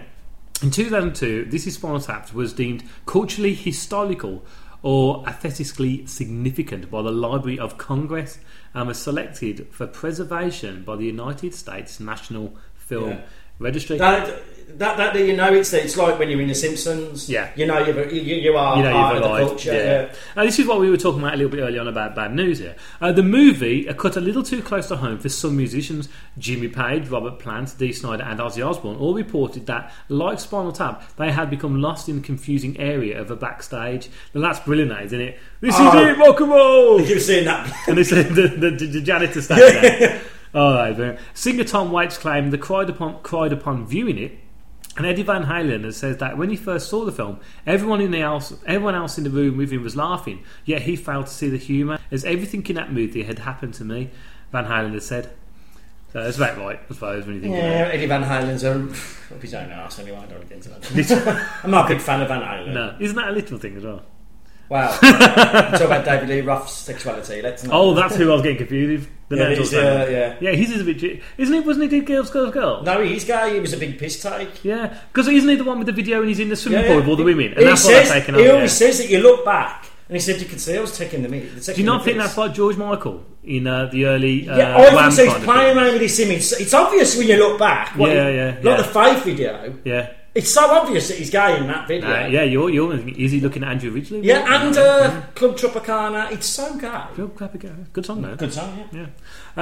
in 0.61 0.69
2002, 0.69 1.45
This 1.45 1.65
Is 1.65 1.75
Spinal 1.75 1.99
Tap 1.99 2.31
was 2.31 2.53
deemed 2.53 2.83
culturally 3.07 3.55
historical 3.55 4.45
or 4.83 5.23
aesthetically 5.25 6.05
significant 6.05 6.91
by 6.91 7.01
the 7.01 7.11
Library 7.11 7.57
of 7.57 7.77
Congress 7.77 8.37
and 8.73 8.87
was 8.87 9.01
selected 9.01 9.67
for 9.71 9.87
preservation 9.87 10.83
by 10.83 10.95
the 10.95 11.05
United 11.05 11.55
States 11.55 11.99
National 11.99 12.53
Film 12.75 13.09
Yeah. 13.11 13.21
Registry. 13.59 13.97
That, 13.97 14.43
that, 14.77 14.97
that, 14.97 15.15
you 15.19 15.35
know, 15.35 15.53
it's 15.53 15.71
it's 15.73 15.95
like 15.97 16.17
when 16.19 16.29
you're 16.29 16.41
in 16.41 16.47
The 16.47 16.55
Simpsons. 16.55 17.29
Yeah. 17.29 17.51
You 17.55 17.65
know, 17.65 17.79
you're, 17.85 18.09
you, 18.09 18.35
you 18.35 18.57
are 18.57 18.77
you 18.77 18.83
know 18.83 18.91
part 18.91 19.15
of 19.17 19.23
the 19.23 19.27
culture. 19.29 19.73
yeah. 19.73 19.83
yeah. 19.83 20.13
Now, 20.35 20.43
this 20.45 20.59
is 20.59 20.65
what 20.67 20.79
we 20.79 20.89
were 20.89 20.97
talking 20.97 21.19
about 21.21 21.33
a 21.33 21.37
little 21.37 21.51
bit 21.51 21.61
earlier 21.61 21.81
on 21.81 21.87
about 21.87 22.15
bad 22.15 22.33
news 22.33 22.59
here. 22.59 22.75
Uh, 22.99 23.11
the 23.11 23.23
movie 23.23 23.85
cut 23.93 24.17
a 24.17 24.21
little 24.21 24.43
too 24.43 24.61
close 24.61 24.87
to 24.87 24.95
home 24.97 25.19
for 25.19 25.29
some 25.29 25.55
musicians. 25.57 26.09
Jimmy 26.37 26.67
Page, 26.67 27.07
Robert 27.09 27.39
Plant, 27.39 27.75
Dee 27.77 27.93
Snider, 27.93 28.23
and 28.23 28.39
Ozzy 28.39 28.67
Osbourne 28.67 28.97
all 28.97 29.13
reported 29.13 29.65
that, 29.67 29.91
like 30.09 30.39
Spinal 30.39 30.71
Tap, 30.71 31.15
they 31.17 31.31
had 31.31 31.49
become 31.49 31.81
lost 31.81 32.09
in 32.09 32.15
the 32.17 32.21
confusing 32.21 32.79
area 32.79 33.19
of 33.21 33.29
a 33.31 33.35
backstage. 33.35 34.09
Now, 34.33 34.41
that's 34.41 34.59
brilliant, 34.59 34.91
that, 34.91 35.03
isn't 35.05 35.21
it? 35.21 35.39
This 35.61 35.75
Oh. 35.77 35.87
is 35.99 36.17
it, 36.17 36.17
rock 36.19 36.39
and 36.41 36.49
roll! 36.49 37.01
You've 37.01 37.21
seen 37.21 37.45
that. 37.45 37.71
and 37.87 37.97
they 37.97 38.03
said 38.03 38.29
the, 38.29 38.47
the, 38.47 38.71
the 38.87 39.01
janitor 39.01 39.41
standing 39.41 39.81
there. 39.81 40.21
All 40.55 40.73
right. 40.73 41.17
Singer 41.33 41.63
Tom 41.63 41.91
Waits 41.91 42.17
claimed 42.17 42.53
the 42.53 42.59
cried 42.59 42.87
upon 42.89 43.21
cried 43.23 43.51
upon 43.51 43.87
viewing 43.87 44.19
it. 44.19 44.37
And 44.95 45.07
Eddie 45.07 45.23
Van 45.23 45.45
Halen 45.45 45.85
has 45.85 45.97
said 45.97 46.19
that 46.19 46.37
when 46.37 46.51
he 46.51 46.55
first 46.55 46.87
saw 46.87 47.03
the 47.03 47.11
film, 47.11 47.39
everyone 47.65 47.99
in 47.99 48.11
the 48.11 48.21
else, 48.21 48.53
everyone 48.67 48.93
else 48.93 49.17
in 49.17 49.23
the 49.23 49.29
room 49.31 49.57
with 49.57 49.71
him 49.71 49.83
was 49.83 49.95
laughing, 49.95 50.43
yet 50.65 50.83
he 50.83 50.95
failed 50.95 51.25
to 51.25 51.31
see 51.33 51.49
the 51.49 51.57
humour, 51.57 51.97
as 52.11 52.23
everything 52.25 52.65
in 52.67 52.75
that 52.75 52.93
movie 52.93 53.23
had 53.23 53.39
happened 53.39 53.73
to 53.75 53.83
me. 53.83 54.11
Van 54.51 54.65
Halen 54.65 54.93
has 54.93 55.05
said. 55.05 55.31
So 56.11 56.23
that's 56.23 56.37
about 56.37 56.59
right, 56.59 56.79
I 56.79 56.93
suppose, 56.93 57.25
when 57.25 57.35
you 57.35 57.41
think 57.41 57.55
Yeah, 57.55 57.89
Eddie 57.91 58.05
Van 58.05 58.23
Halen's 58.23 58.63
a, 58.63 58.83
up 59.33 59.41
his 59.41 59.55
own 59.55 59.71
arse 59.71 59.97
anyway. 59.97 60.17
I 60.17 60.25
don't 60.25 60.37
want 60.37 60.49
to 60.49 60.55
get 60.55 60.65
into 60.67 60.69
that. 60.69 61.49
I'm 61.63 61.71
not 61.71 61.87
a 61.89 61.95
big 61.95 62.01
fan 62.03 62.21
of 62.21 62.27
Van 62.27 62.41
Halen. 62.41 62.73
No, 62.73 62.95
isn't 62.99 63.15
that 63.15 63.29
a 63.29 63.31
little 63.31 63.57
thing 63.57 63.75
as 63.77 63.83
well? 63.83 64.03
Wow. 64.73 64.97
Talk 65.01 65.81
about 65.81 66.03
David 66.05 66.29
Lee 66.29 66.41
Roth's 66.41 66.73
sexuality. 66.73 67.41
Let's 67.43 67.63
not. 67.63 67.73
Oh, 67.75 67.93
that's 67.93 68.15
who 68.15 68.31
I 68.31 68.33
was 68.33 68.41
getting 68.41 68.57
confused 68.57 69.03
with. 69.03 69.09
The 69.29 69.35
Yeah, 69.37 69.55
he's, 69.55 69.73
uh, 69.73 70.07
yeah. 70.09 70.35
yeah, 70.41 70.51
he's 70.55 70.81
a 70.81 70.83
bit. 70.83 70.97
G- 70.97 71.21
Isn't 71.37 71.53
he? 71.53 71.59
Wasn't 71.61 71.83
he? 71.83 71.99
Did 71.99 72.07
girls, 72.07 72.29
girls, 72.31 72.53
girls? 72.53 72.85
No, 72.85 73.01
he's 73.03 73.23
gay. 73.23 73.53
He 73.53 73.59
was 73.59 73.71
a 73.73 73.77
big 73.77 73.99
piss 73.99 74.21
take. 74.21 74.63
Yeah, 74.65 74.97
because 75.11 75.27
isn't 75.27 75.47
he 75.49 75.55
the 75.55 75.63
one 75.63 75.77
with 75.77 75.85
the 75.87 75.93
video 75.93 76.19
and 76.21 76.27
he's 76.29 76.39
in 76.39 76.49
the 76.49 76.55
swimming 76.55 76.81
Yeah, 76.81 76.87
pool 76.87 76.95
yeah. 76.95 76.99
with 77.01 77.07
all 77.09 77.15
the 77.15 77.23
women? 77.23 77.47
And 77.51 77.59
he 77.59 77.65
that's 77.65 77.83
what 77.85 77.93
says, 77.93 78.09
they're 78.09 78.19
taking 78.21 78.35
He 78.35 78.49
always 78.49 78.81
yeah. 78.81 78.87
says 78.87 78.97
that 78.97 79.09
you 79.09 79.19
look 79.21 79.45
back, 79.45 79.85
and 80.09 80.15
he 80.15 80.19
said 80.19 80.41
you 80.41 80.47
could 80.47 80.59
see 80.59 80.75
I 80.77 80.81
was 80.81 80.97
taking 80.97 81.21
the 81.23 81.29
meat. 81.29 81.63
Do 81.63 81.73
you 81.73 81.83
not 81.85 82.03
think 82.03 82.17
that's 82.17 82.35
like 82.37 82.53
George 82.53 82.75
Michael 82.77 83.23
in 83.43 83.67
uh, 83.67 83.85
the 83.91 84.05
early 84.05 84.49
uh, 84.49 84.57
Yeah, 84.57 84.75
I 84.75 84.93
Wham 84.95 85.11
think 85.11 85.29
so. 85.29 85.35
He's 85.37 85.45
playing 85.45 85.77
around 85.77 85.91
with 85.93 85.99
this 86.01 86.19
image. 86.19 86.51
It's 86.59 86.73
obvious 86.73 87.15
when 87.17 87.27
you 87.27 87.37
look 87.37 87.59
back. 87.59 87.95
what 87.97 88.09
Yeah, 88.11 88.29
he- 88.29 88.35
yeah, 88.35 88.45
Like 88.55 88.63
yeah. 88.63 88.77
the 88.77 88.83
Faith 88.83 89.23
video. 89.23 89.77
Yeah, 89.85 90.13
It's 90.35 90.51
so 90.51 90.67
obvious 90.67 91.09
that 91.09 91.17
he's 91.19 91.29
gay 91.29 91.57
in 91.57 91.67
that 91.67 91.87
video. 91.87 92.09
uh, 92.09 92.25
yeah. 92.25 92.41
You're, 92.41 92.71
you're 92.71 93.07
is 93.09 93.31
he 93.31 93.39
looking 93.39 93.63
at 93.63 93.69
Andrew 93.71 93.91
Ridgeley? 93.91 94.23
Yeah, 94.23 94.63
and 94.63 94.75
uh, 94.75 95.21
Club 95.35 95.55
Tropicana. 95.55 96.31
It's 96.31 96.47
so 96.47 96.75
gay. 96.77 97.03
Club 97.35 97.59
go. 97.59 97.69
Good 97.93 98.05
song, 98.05 98.21
though. 98.23 98.35
Good 98.35 98.53
song, 98.53 98.87
yeah. 98.91 99.01
Yeah. 99.01 99.07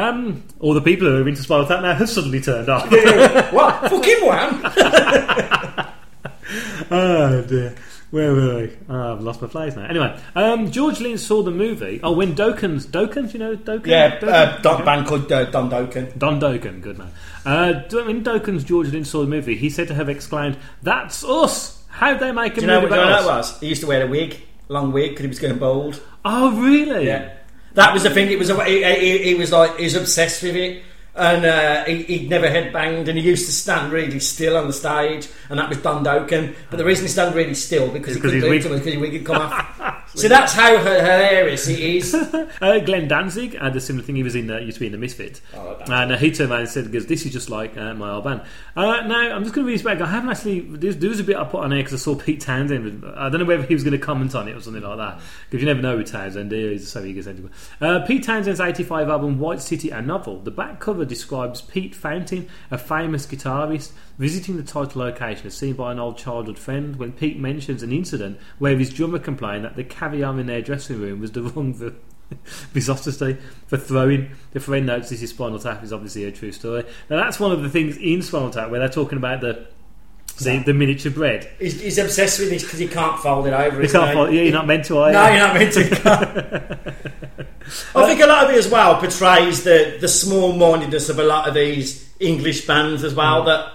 Um, 0.08 0.44
all 0.60 0.74
the 0.74 0.82
people 0.82 1.08
who 1.08 1.16
have 1.16 1.26
are 1.26 1.30
into 1.30 1.42
Spinal 1.42 1.66
Tap 1.66 1.82
now 1.82 1.94
have 1.94 2.10
suddenly 2.10 2.40
turned 2.40 2.70
off. 2.70 2.90
what? 3.52 3.90
Fucking 3.90 4.26
wham! 4.26 4.62
oh 6.92 7.42
dear. 7.48 7.76
Where 8.12 8.34
were 8.34 8.58
we? 8.58 8.72
Oh, 8.90 9.14
I've 9.14 9.22
lost 9.22 9.42
my 9.42 9.48
place 9.48 9.76
now. 9.78 9.86
Anyway, 9.86 10.20
um, 10.36 10.70
George 10.70 11.00
Lynch 11.00 11.22
saw 11.22 11.42
the 11.44 11.52
movie. 11.52 12.02
Oh, 12.04 12.12
when 12.12 12.36
Dokkens, 12.36 12.86
Dokkens, 12.86 13.34
you 13.34 13.40
know 13.40 13.56
Dokkens? 13.56 13.86
yeah, 13.88 14.20
Dokkens? 14.20 14.28
uh, 14.58 14.62
Don, 14.62 14.76
Okay. 14.76 14.84
band 14.86 15.08
called 15.08 15.32
uh, 15.32 15.46
Don 15.46 15.70
Dokken. 15.70 16.18
Don 16.20 16.40
Dokken, 16.40 16.82
good 16.82 16.98
man. 16.98 17.10
Uh, 17.46 17.74
when 18.06 18.22
Dokken's 18.22 18.66
George 18.66 18.90
Lynch 18.92 19.08
saw 19.08 19.22
the 19.22 19.28
movie, 19.28 19.56
he 19.56 19.70
said 19.70 19.88
to 19.88 19.94
have 19.94 20.10
exclaimed, 20.10 20.58
"That's 20.84 21.24
us! 21.24 21.82
How'd 21.88 22.20
they 22.20 22.34
make 22.34 22.54
a 22.54 22.56
Do 22.56 22.62
you 22.62 22.68
know 22.68 22.82
movie 22.82 22.92
what, 22.92 22.96
do 22.98 23.02
you 23.02 23.06
know 23.08 23.12
about 23.14 23.26
what 23.26 23.32
that 23.32 23.40
us?" 23.40 23.52
was? 23.54 23.60
He 23.62 23.68
used 23.68 23.82
to 23.82 23.88
wear 23.88 24.06
a 24.06 24.08
wig, 24.08 24.42
long 24.68 24.92
wig, 24.92 25.12
because 25.12 25.24
he 25.24 25.28
was 25.30 25.40
going 25.40 25.58
bald. 25.58 26.02
Oh, 26.26 26.52
really? 26.62 27.08
Yeah. 27.08 27.34
That 27.76 27.94
was 27.94 28.04
the 28.04 28.10
thing. 28.10 28.30
It 28.30 28.38
was 28.38 28.50
a, 28.50 28.62
he, 28.66 28.84
he, 28.84 29.18
he 29.30 29.34
was 29.36 29.54
like 29.54 29.78
he 29.78 29.86
was 29.86 29.96
obsessed 29.96 30.44
with 30.44 30.58
it. 30.58 30.84
And 31.14 31.46
uh, 31.46 31.84
he, 31.86 32.04
he'd 32.04 32.30
never 32.30 32.48
headbanged, 32.48 33.10
and 33.10 33.18
he 33.18 33.22
used 33.26 33.46
to 33.46 33.52
stand 33.52 33.92
really 33.92 34.20
still 34.20 34.56
on 34.56 34.68
the 34.68 34.74
stage, 34.74 35.28
and 35.50 35.60
that 35.60 35.68
was 35.68 35.78
Don 35.80 36.06
Dokken. 36.06 36.56
But 36.70 36.78
the 36.78 36.86
reason 36.86 37.04
he 37.06 37.10
stand 37.10 37.36
really 37.36 37.54
still 37.54 37.90
because 37.92 38.16
he 38.16 38.22
Because 38.22 38.34
his 38.34 38.44
do 38.44 38.48
it 38.48 38.50
wig- 38.52 38.62
to 38.64 38.68
him 38.70 38.80
because 38.80 39.12
he 39.12 39.18
had 39.18 39.26
come 39.26 39.36
off. 39.42 39.78
so 40.16 40.28
that's 40.28 40.54
how 40.54 40.78
hilarious 40.78 41.68
it 41.68 41.80
is. 41.80 42.16
Uh, 42.62 42.78
Glenn 42.80 43.08
Danzig 43.08 43.58
had 43.58 43.76
a 43.76 43.82
similar 43.82 44.06
thing. 44.06 44.16
He 44.16 44.24
was 44.24 44.36
in 44.36 44.50
uh, 44.52 44.58
used 44.60 44.76
to 44.76 44.82
be 44.82 44.86
in 44.86 44.92
the 44.92 44.98
Misfits, 44.98 45.42
Oh, 45.56 45.78
and 45.88 46.12
uh, 46.12 46.18
he 46.18 46.32
turned 46.32 46.52
around 46.52 46.62
and 46.62 46.70
said, 46.70 46.86
"Because 46.92 47.08
this 47.08 47.26
is 47.26 47.32
just 47.32 47.50
like 47.50 47.76
uh, 47.78 47.94
my 47.96 48.12
old 48.12 48.24
band." 48.24 48.42
Uh, 48.76 49.02
now 49.02 49.34
I'm 49.36 49.44
just 49.44 49.56
going 49.56 49.66
to 49.66 49.68
read 49.70 49.76
this 49.80 49.84
back. 49.84 50.00
I 50.02 50.06
haven't 50.06 50.30
actually. 50.30 50.60
There 50.62 50.94
there 50.94 51.10
was 51.10 51.20
a 51.20 51.24
bit 51.24 51.38
I 51.38 51.44
put 51.46 51.64
on 51.64 51.70
there 51.72 51.80
because 51.80 51.94
I 51.94 51.98
saw 51.98 52.16
Pete 52.16 52.42
Townshend. 52.42 53.04
I 53.16 53.30
don't 53.30 53.40
know 53.40 53.46
whether 53.46 53.64
he 53.64 53.74
was 53.74 53.84
going 53.84 53.98
to 53.98 54.04
comment 54.06 54.36
on 54.36 54.48
it 54.48 54.56
or 54.56 54.62
something 54.62 54.84
like 54.84 54.98
that. 54.98 55.20
Because 55.50 55.62
you 55.64 55.68
never 55.68 55.82
know 55.82 55.98
with 55.98 56.12
Townshend. 56.12 56.52
He 56.52 56.74
is 56.76 56.92
so 56.92 57.04
egocentric. 57.04 57.52
Uh, 57.80 58.02
Pete 58.06 58.24
Townshend's 58.24 58.60
'85 58.60 59.10
album 59.10 59.40
White 59.40 59.62
City: 59.62 59.90
A 59.90 60.02
Novel. 60.02 60.40
The 60.42 60.52
back 60.52 60.80
cover 60.80 61.06
describes 61.06 61.62
Pete 61.62 61.96
Fountain, 61.96 62.48
a 62.70 62.78
famous 62.78 63.26
guitarist, 63.26 63.92
visiting 64.22 64.56
the 64.56 64.64
title 64.64 65.02
location 65.02 65.48
as 65.48 65.58
seen 65.58 65.74
by 65.74 65.92
an 65.92 66.00
old 66.00 66.16
childhood 66.18 66.60
friend. 66.60 66.96
When 66.98 67.12
Pete 67.12 67.40
mentions 67.40 67.82
an 67.82 67.92
incident 67.92 68.40
where 68.60 68.78
his 68.78 68.92
drummer 68.92 69.18
complained 69.20 69.66
that 69.66 69.76
the 69.76 69.84
caviar 69.84 70.40
in 70.40 70.46
their 70.46 70.62
dressing 70.62 71.02
room 71.02 71.20
was 71.20 71.32
the 71.32 71.42
wrong. 71.44 71.74
v- 71.74 71.92
Visosity 72.72 73.36
for 73.68 73.76
throwing. 73.76 74.32
The 74.54 74.62
friend 74.62 74.86
notes 74.86 75.10
this 75.10 75.22
is 75.22 75.32
Spinal 75.32 75.60
Tap 75.60 75.84
is 75.84 75.92
obviously 75.92 76.24
a 76.24 76.32
true 76.32 76.54
story. 76.54 76.86
Now 77.10 77.18
that's 77.18 77.42
one 77.42 77.52
of 77.52 77.62
the 77.62 77.70
things 77.70 77.98
in 77.98 78.22
Spinal 78.22 78.52
Tap 78.52 78.70
where 78.70 78.80
they're 78.80 78.88
talking 78.88 79.18
about 79.18 79.42
the 79.42 79.68
the, 80.38 80.64
the 80.66 80.74
miniature 80.74 81.12
bread. 81.12 81.50
He's, 81.60 81.82
he's 81.82 81.98
obsessed 81.98 82.40
with 82.40 82.50
this 82.50 82.64
because 82.64 82.80
he 82.80 82.88
can't 82.88 83.20
fold 83.20 83.48
it 83.48 83.54
over. 83.54 83.82
You 83.84 83.90
can't 83.90 84.08
he? 84.10 84.14
follow- 84.14 84.30
yeah, 84.30 84.42
you're 84.44 84.54
not 84.54 84.66
meant 84.66 84.86
to, 84.86 84.98
are 85.00 85.08
you? 85.10 85.14
No, 85.14 85.28
you're 85.28 85.40
not 85.40 85.54
meant 85.56 85.74
to. 85.74 86.94
I 87.96 88.06
think 88.08 88.22
a 88.22 88.28
lot 88.28 88.46
of 88.46 88.52
it 88.52 88.58
as 88.58 88.70
well 88.70 88.98
portrays 89.00 89.64
the, 89.64 89.98
the 90.00 90.08
small 90.08 90.54
mindedness 90.54 91.10
of 91.10 91.20
a 91.20 91.24
lot 91.24 91.48
of 91.50 91.54
these 91.54 92.10
English 92.22 92.66
bands 92.66 93.04
as 93.04 93.14
well. 93.14 93.42
Mm. 93.44 93.46
That 93.48 93.74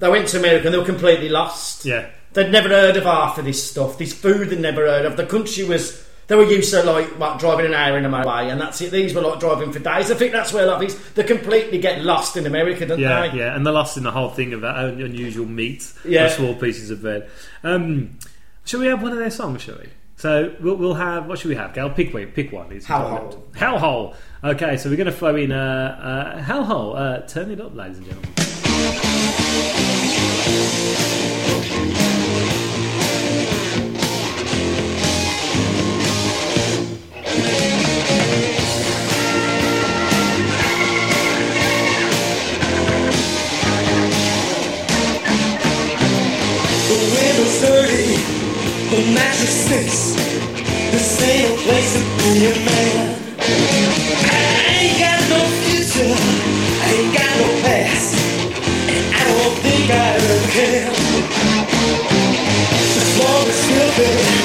they 0.00 0.08
went 0.10 0.28
to 0.28 0.38
America 0.38 0.66
and 0.66 0.74
they 0.74 0.78
were 0.78 0.84
completely 0.84 1.28
lost. 1.28 1.84
Yeah. 1.84 2.08
They'd 2.32 2.50
never 2.50 2.68
heard 2.68 2.96
of 2.96 3.04
half 3.04 3.38
of 3.38 3.44
this 3.44 3.70
stuff. 3.70 3.98
This 3.98 4.12
food 4.12 4.50
they'd 4.50 4.60
never 4.60 4.86
heard 4.86 5.04
of. 5.04 5.16
The 5.16 5.26
country 5.26 5.64
was. 5.64 6.06
They 6.26 6.36
were 6.36 6.44
used 6.44 6.70
to 6.72 6.84
like 6.84 7.08
what, 7.18 7.40
driving 7.40 7.66
an 7.66 7.74
hour 7.74 7.98
in 7.98 8.04
a 8.04 8.08
motorway, 8.08 8.52
and 8.52 8.60
that's 8.60 8.80
it. 8.80 8.92
These 8.92 9.14
were 9.14 9.20
like 9.20 9.40
driving 9.40 9.72
for 9.72 9.80
days. 9.80 10.12
I 10.12 10.14
think 10.14 10.30
that's 10.30 10.52
where 10.52 10.62
a 10.62 10.66
lot 10.68 10.76
of 10.76 10.80
these 10.82 10.96
they 11.14 11.24
completely 11.24 11.78
get 11.80 12.02
lost 12.04 12.36
in 12.36 12.46
America, 12.46 12.86
don't 12.86 13.00
Yeah, 13.00 13.26
they? 13.28 13.38
yeah, 13.38 13.56
and 13.56 13.66
the 13.66 13.72
lost 13.72 13.96
in 13.96 14.04
the 14.04 14.12
whole 14.12 14.28
thing 14.30 14.52
of 14.52 14.60
that 14.60 14.76
unusual 14.78 15.44
meat 15.44 15.92
Yeah. 16.04 16.28
small 16.28 16.54
pieces 16.54 16.88
of 16.90 17.02
bread. 17.02 17.28
Um, 17.64 18.16
shall 18.64 18.78
we 18.78 18.86
have 18.86 19.02
one 19.02 19.10
of 19.10 19.18
their 19.18 19.30
songs? 19.30 19.62
Shall 19.62 19.78
we? 19.78 19.88
So 20.18 20.54
we'll, 20.60 20.76
we'll 20.76 20.94
have 20.94 21.26
what 21.26 21.40
should 21.40 21.48
we 21.48 21.56
have? 21.56 21.74
Gal, 21.74 21.90
pick 21.90 22.14
one. 22.14 22.28
Pick 22.28 22.52
one. 22.52 22.68
Hellhole. 22.70 23.42
Hellhole. 23.54 24.14
Okay, 24.44 24.76
so 24.76 24.88
we're 24.88 24.94
going 24.94 25.06
to 25.06 25.12
throw 25.12 25.34
in 25.34 25.50
uh, 25.50 26.36
uh, 26.38 26.42
Hellhole. 26.44 26.94
Uh, 26.96 27.26
turn 27.26 27.50
it 27.50 27.60
up, 27.60 27.74
ladies 27.74 27.98
and 27.98 28.06
gentlemen. 28.06 28.59
The 50.90 50.98
a 50.98 51.56
place 51.58 51.92
to 51.94 52.00
be 52.18 52.46
a 52.46 52.54
man. 52.64 54.29
Don't 59.90 59.98
think 59.98 60.00
I 60.00 60.14
ever 60.14 60.50
can. 60.52 60.92
The 62.94 63.04
floor 63.16 64.39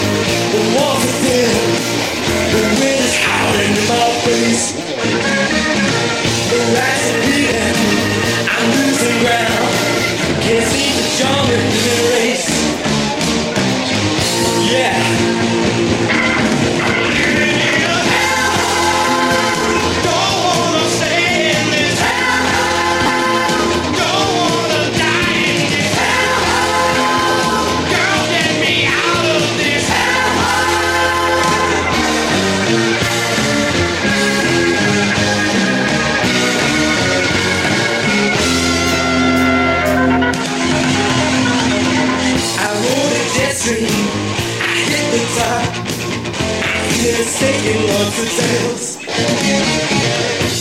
taking 47.66 47.88
lots 47.88 48.20
of 48.22 48.30
tails. 48.30 48.98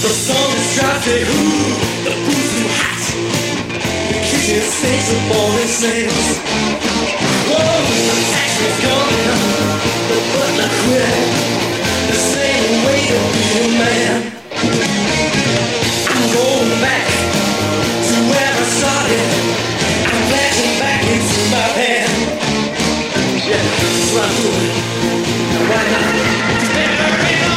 The 0.01 0.09
sun 0.09 0.49
is 0.57 0.69
dropping. 0.77 1.27
Ooh, 1.29 1.77
the 2.05 2.13
food's 2.25 2.51
too 2.57 2.69
hot. 2.81 3.03
The 4.09 4.19
kitchen 4.25 4.65
stinks 4.65 5.09
of 5.13 5.21
boiling 5.29 5.69
snails. 5.69 6.29
Whoa, 7.51 7.65
the 8.09 8.17
taxi's 8.33 8.79
gone. 8.85 9.17
The 10.09 10.19
butler 10.33 10.71
quit. 10.81 11.17
The 12.09 12.19
same 12.33 12.73
way 12.85 13.01
to 13.13 13.19
be 13.35 13.45
a 13.53 13.67
man. 13.81 14.21
I'm 16.09 16.25
going 16.33 16.73
back 16.81 17.07
to 18.09 18.15
where 18.33 18.53
I 18.55 18.67
started. 18.81 19.29
I'm 20.09 20.21
flashing 20.31 20.75
back 20.81 21.03
into 21.05 21.41
my 21.53 21.67
pan. 21.77 22.09
Yeah, 23.45 23.61
that's 23.61 24.13
what 24.15 24.25
I'm 24.25 24.37
doing. 24.41 25.34
Right 25.57 25.71
now. 25.71 26.05
Nowhere 27.35 27.54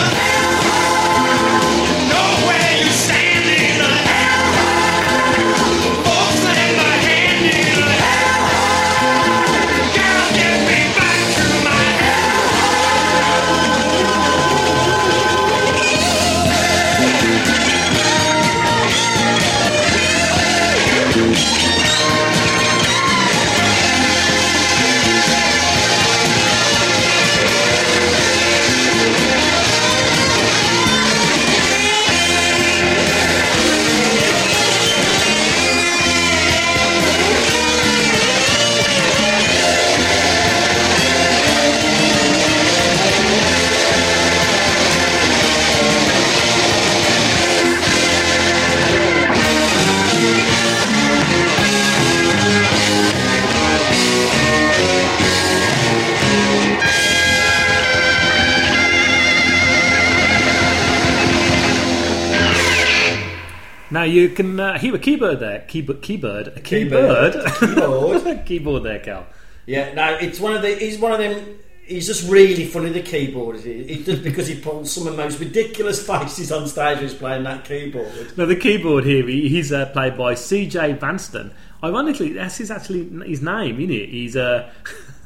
you 64.07 64.29
can 64.29 64.59
uh, 64.59 64.77
hear 64.77 64.95
a 64.95 64.99
keyboard 64.99 65.39
there. 65.39 65.61
Keyboard, 65.67 66.01
keyboard, 66.01 66.47
a 66.47 66.61
keyboard, 66.61 67.33
Keyboard. 67.59 68.45
keyboard 68.45 68.83
there, 68.83 68.99
Cal. 68.99 69.27
Yeah, 69.65 69.93
no, 69.93 70.15
it's 70.15 70.39
one 70.39 70.53
of 70.55 70.61
the. 70.61 70.75
He's 70.75 70.97
one 70.97 71.11
of 71.11 71.19
them. 71.19 71.59
He's 71.85 72.07
just 72.07 72.29
really 72.29 72.65
funny. 72.65 72.89
The 72.89 73.01
keyboard 73.01 73.57
is 73.57 73.63
he? 73.63 74.03
Just 74.03 74.23
because 74.23 74.47
he 74.47 74.59
pulls 74.59 74.91
some 74.91 75.07
of 75.07 75.15
the 75.15 75.23
most 75.23 75.39
ridiculous 75.39 76.05
faces 76.07 76.51
on 76.51 76.67
stage 76.67 76.99
he's 76.99 77.13
playing 77.13 77.43
that 77.43 77.63
keyboard. 77.63 78.37
Now 78.37 78.45
the 78.45 78.55
keyboard 78.55 79.05
here, 79.05 79.25
he, 79.27 79.47
he's 79.47 79.71
uh, 79.71 79.85
played 79.87 80.17
by 80.17 80.33
C.J. 80.35 80.95
Vanston. 80.95 81.53
Ironically, 81.83 82.33
that's 82.33 82.57
his 82.57 82.71
actually 82.71 83.09
his 83.27 83.41
name, 83.41 83.79
isn't 83.79 83.91
it? 83.91 84.09
He's 84.09 84.35
uh, 84.35 84.69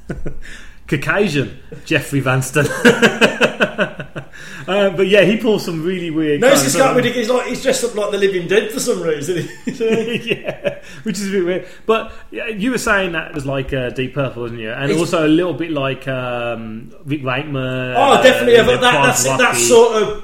Caucasian 0.87 1.59
Jeffrey 1.85 2.21
Vanston. 2.21 2.67
Uh, 4.67 4.89
but 4.91 5.07
yeah, 5.07 5.23
he 5.23 5.37
pulls 5.37 5.65
some 5.65 5.83
really 5.83 6.09
weird. 6.11 6.41
No, 6.41 6.49
he's 6.49 6.75
got 6.75 6.95
ridiculous. 6.95 7.29
Like 7.29 7.47
he's 7.47 7.63
dressed 7.63 7.83
up 7.83 7.95
like 7.95 8.11
the 8.11 8.17
Living 8.17 8.47
Dead 8.47 8.71
for 8.71 8.79
some 8.79 9.01
reason. 9.01 9.37
yeah, 9.65 10.81
which 11.03 11.17
is 11.17 11.29
a 11.29 11.31
bit 11.31 11.45
weird. 11.45 11.67
But 11.85 12.11
yeah, 12.31 12.47
you 12.47 12.71
were 12.71 12.77
saying 12.77 13.13
that 13.13 13.33
was 13.33 13.45
like 13.45 13.73
uh, 13.73 13.89
Deep 13.89 14.13
Purple, 14.13 14.43
wasn't 14.43 14.61
you? 14.61 14.71
And 14.71 14.85
It's- 14.85 14.99
also 14.99 15.25
a 15.25 15.29
little 15.29 15.53
bit 15.53 15.71
like 15.71 16.07
um, 16.07 16.93
Rick 17.05 17.23
Wakeman. 17.23 17.95
Oh, 17.97 18.21
definitely. 18.21 18.57
uh, 18.57 18.65
that, 18.65 18.81
that's 18.81 19.23
Clive 19.23 19.39
that 19.39 19.55
sort 19.55 20.03
of 20.03 20.23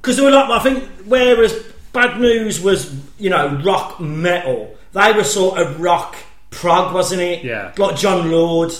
because 0.00 0.16
they 0.16 0.22
were 0.24 0.30
like 0.30 0.48
I 0.50 0.58
think 0.62 0.84
whereas 1.04 1.52
Bad 1.92 2.20
News 2.20 2.60
was 2.60 2.94
you 3.18 3.30
know 3.30 3.60
rock 3.64 4.00
metal, 4.00 4.76
they 4.92 5.12
were 5.12 5.24
sort 5.24 5.58
of 5.58 5.80
rock 5.80 6.16
prog, 6.50 6.94
wasn't 6.94 7.20
it? 7.22 7.44
Yeah. 7.44 7.72
like 7.76 7.96
Jon 7.96 8.30
Lord. 8.30 8.72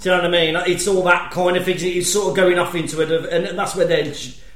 Do 0.00 0.10
you 0.10 0.16
know 0.16 0.22
what 0.22 0.34
I 0.34 0.46
mean? 0.46 0.56
It's 0.66 0.86
all 0.86 1.02
that 1.02 1.32
kind 1.32 1.56
of 1.56 1.64
thing. 1.64 1.76
It's 1.80 2.12
sort 2.12 2.30
of 2.30 2.36
going 2.36 2.58
off 2.58 2.74
into 2.74 3.00
it, 3.00 3.10
and 3.32 3.58
that's 3.58 3.74
where 3.74 3.86
their 3.86 4.04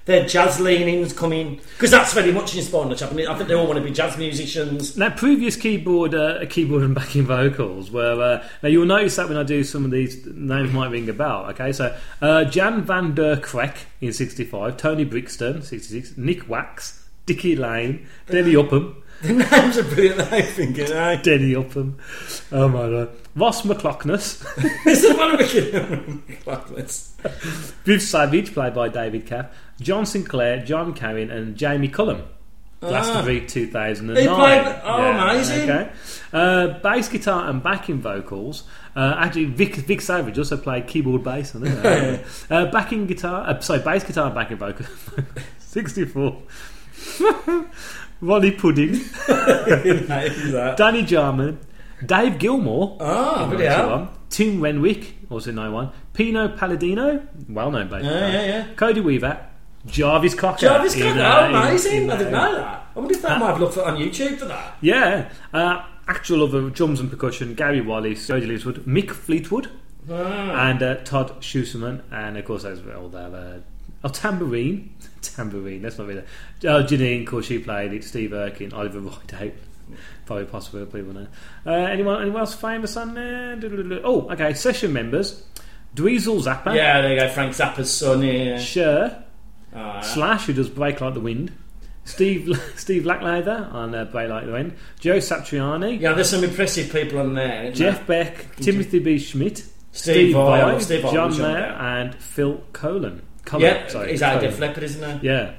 their 0.04 0.26
jazz 0.26 0.58
leanings 0.58 1.12
come 1.12 1.32
in 1.32 1.56
because 1.56 1.90
that's 1.90 2.12
very 2.12 2.32
much 2.32 2.56
inspired 2.56 2.90
the 2.90 2.94
chap. 2.94 3.10
I 3.10 3.14
mean, 3.14 3.28
I 3.28 3.36
think 3.36 3.48
they 3.48 3.54
all 3.54 3.66
want 3.66 3.78
to 3.78 3.84
be 3.84 3.90
jazz 3.90 4.16
musicians. 4.16 4.96
Now, 4.96 5.10
previous 5.10 5.56
keyboard, 5.56 6.14
uh, 6.14 6.44
keyboard 6.46 6.82
and 6.82 6.94
backing 6.94 7.24
vocals 7.24 7.90
were. 7.90 8.20
Uh, 8.20 8.48
now, 8.62 8.68
you'll 8.68 8.86
notice 8.86 9.16
that 9.16 9.28
when 9.28 9.36
I 9.36 9.42
do 9.42 9.64
some 9.64 9.84
of 9.84 9.90
these 9.90 10.24
names, 10.26 10.72
might 10.72 10.90
ring 10.90 11.08
a 11.08 11.12
bell. 11.12 11.46
Okay, 11.50 11.72
so 11.72 11.96
uh, 12.20 12.44
Jan 12.44 12.82
van 12.82 13.14
der 13.14 13.36
Kreek 13.36 13.74
in 14.00 14.12
'65, 14.12 14.76
Tony 14.76 15.04
Brixton 15.04 15.62
'66, 15.62 16.16
Nick 16.16 16.48
Wax, 16.48 17.04
Dickie 17.26 17.56
Lane, 17.56 18.06
Billy 18.26 18.54
Upham, 18.54 19.01
The 19.28 19.32
names 19.34 19.78
are 19.78 19.84
brilliant. 19.84 20.32
I 20.32 20.42
think, 20.42 20.76
you 20.76 20.88
know. 20.88 21.16
Denny 21.22 21.54
Upham. 21.54 21.96
Oh 22.50 22.68
my 22.68 22.88
god, 22.90 23.10
Ross 23.36 23.62
MacLochness, 23.62 24.42
This 24.84 25.04
is 25.04 25.16
one 25.16 25.30
of 25.34 25.38
the 25.38 27.08
Viv 27.84 28.02
Savage, 28.02 28.52
played 28.52 28.74
by 28.74 28.88
David 28.88 29.26
Kaff, 29.26 29.46
John 29.80 30.06
Sinclair, 30.06 30.64
John 30.64 30.92
Carrin, 30.92 31.30
and 31.30 31.56
Jamie 31.56 31.88
Cullum. 31.88 32.22
Glastonbury 32.80 33.46
2009. 33.46 34.22
He 34.22 34.28
played- 34.28 34.80
oh, 34.82 35.02
amazing. 35.02 35.70
Okay. 35.70 35.92
Uh, 36.32 36.66
bass 36.80 37.08
guitar 37.08 37.48
and 37.48 37.62
backing 37.62 38.00
vocals. 38.00 38.64
Uh, 38.96 39.14
actually, 39.18 39.44
Vic, 39.44 39.76
Vic 39.76 40.00
Savage 40.00 40.36
also 40.36 40.56
played 40.56 40.88
keyboard 40.88 41.22
bass 41.22 41.54
it. 41.54 42.24
uh, 42.50 42.66
backing 42.72 43.06
guitar, 43.06 43.48
uh, 43.48 43.60
sorry, 43.60 43.78
bass 43.80 44.02
guitar 44.02 44.26
and 44.26 44.34
backing 44.34 44.56
vocals. 44.56 44.88
64. 45.60 46.42
Ronnie 48.22 48.52
Pudding, 48.52 49.00
Danny 50.76 51.02
Jarman, 51.02 51.58
Dave 52.06 52.38
Gilmour, 52.38 52.96
Ah, 53.00 53.44
in 53.44 53.50
bloody 53.50 53.64
hell. 53.66 53.88
91, 53.88 54.08
Tim 54.30 54.60
Renwick, 54.60 55.14
also 55.28 55.50
91, 55.52 55.90
Pino 56.14 56.48
Palladino, 56.56 57.26
well 57.48 57.70
known 57.70 57.88
bass 57.88 58.04
Yeah, 58.04 58.28
yeah, 58.32 58.44
yeah. 58.46 58.66
Cody 58.76 59.00
Weaver, 59.00 59.44
Jarvis 59.86 60.34
Cocker. 60.34 60.60
Jarvis 60.66 60.94
Cocker, 60.94 61.20
uh, 61.20 61.40
oh, 61.42 61.48
in- 61.48 61.54
amazing! 61.56 62.02
in, 62.04 62.10
I 62.10 62.16
didn't 62.18 62.34
uh, 62.34 62.46
know 62.48 62.54
that. 62.58 62.86
I 62.94 62.98
wonder 62.98 63.14
if 63.14 63.22
that 63.22 63.40
might 63.40 63.46
have 63.48 63.60
looked 63.60 63.74
for 63.74 63.84
on 63.84 63.96
YouTube 63.98 64.38
for 64.38 64.44
that. 64.46 64.76
Yeah, 64.80 65.28
uh, 65.52 65.84
actual 66.06 66.44
other 66.44 66.70
drums 66.70 67.00
and 67.00 67.10
percussion: 67.10 67.54
Gary 67.54 67.80
Wallace, 67.80 68.28
Jodie 68.28 68.46
Leeswood, 68.46 68.84
Mick 68.84 69.10
Fleetwood, 69.10 69.68
Ah. 70.10 70.68
and 70.68 70.82
uh, 70.82 70.94
Todd 71.02 71.40
Schusterman, 71.40 72.02
and 72.12 72.36
of 72.36 72.44
course, 72.44 72.64
as 72.64 72.82
well, 72.82 73.08
they 73.08 73.20
have 73.20 73.34
uh, 73.34 73.58
oh, 74.04 74.08
tambourine, 74.08 74.94
tambourine. 75.22 75.82
That's 75.82 75.98
not 75.98 76.06
really. 76.08 76.20
Uh, 76.22 76.82
Janine, 76.84 77.22
of 77.22 77.28
course, 77.28 77.46
she 77.46 77.58
played 77.58 77.92
it. 77.92 78.04
Steve 78.04 78.30
Erkin, 78.30 78.72
Oliver 78.72 79.00
Rideout. 79.00 79.52
Probably 80.26 80.44
possible 80.46 80.86
people 80.86 81.12
know. 81.12 81.26
Uh, 81.66 81.70
anyone, 81.70 82.22
anyone 82.22 82.40
else 82.40 82.54
famous 82.54 82.96
on 82.96 83.14
there? 83.14 83.58
Oh, 84.04 84.30
okay. 84.30 84.54
Session 84.54 84.92
members: 84.92 85.44
Dweezil 85.94 86.42
Zappa, 86.42 86.74
Yeah, 86.74 87.02
there 87.02 87.12
you 87.14 87.20
go. 87.20 87.28
Frank 87.28 87.52
Zappa's 87.54 87.92
son 87.92 88.22
here. 88.22 88.58
Cher, 88.58 89.24
Ah, 89.74 90.00
Slash, 90.00 90.46
who 90.46 90.52
does 90.52 90.68
Break 90.68 91.00
Like 91.00 91.14
the 91.14 91.20
Wind. 91.20 91.52
Steve 92.04 92.60
Steve 92.76 93.02
Lukather 93.04 93.72
on 93.72 93.94
uh, 93.94 94.04
Break 94.06 94.28
Like 94.30 94.46
the 94.46 94.52
Wind. 94.52 94.74
Joe 95.00 95.18
Satriani. 95.18 96.00
yeah, 96.00 96.12
there's 96.14 96.30
some 96.30 96.44
impressive 96.44 96.92
people 96.92 97.18
on 97.18 97.34
there. 97.34 97.70
Jeff 97.72 98.06
there? 98.06 98.24
Beck, 98.24 98.56
Timothy 98.56 98.98
B. 98.98 99.16
Schmit, 99.16 99.64
Steve 99.92 100.34
Steve 100.82 101.02
Vai 101.02 101.12
John 101.12 101.36
Mayer, 101.38 101.76
and 101.80 102.14
Phil 102.14 102.62
Collen. 102.72 103.20
Collen 103.44 103.60
Yeah, 103.62 103.86
sorry, 103.88 104.10
he's 104.12 104.20
Def 104.20 104.58
Leppard, 104.58 104.82
isn't 104.84 105.20
he? 105.20 105.26
Yeah. 105.26 105.54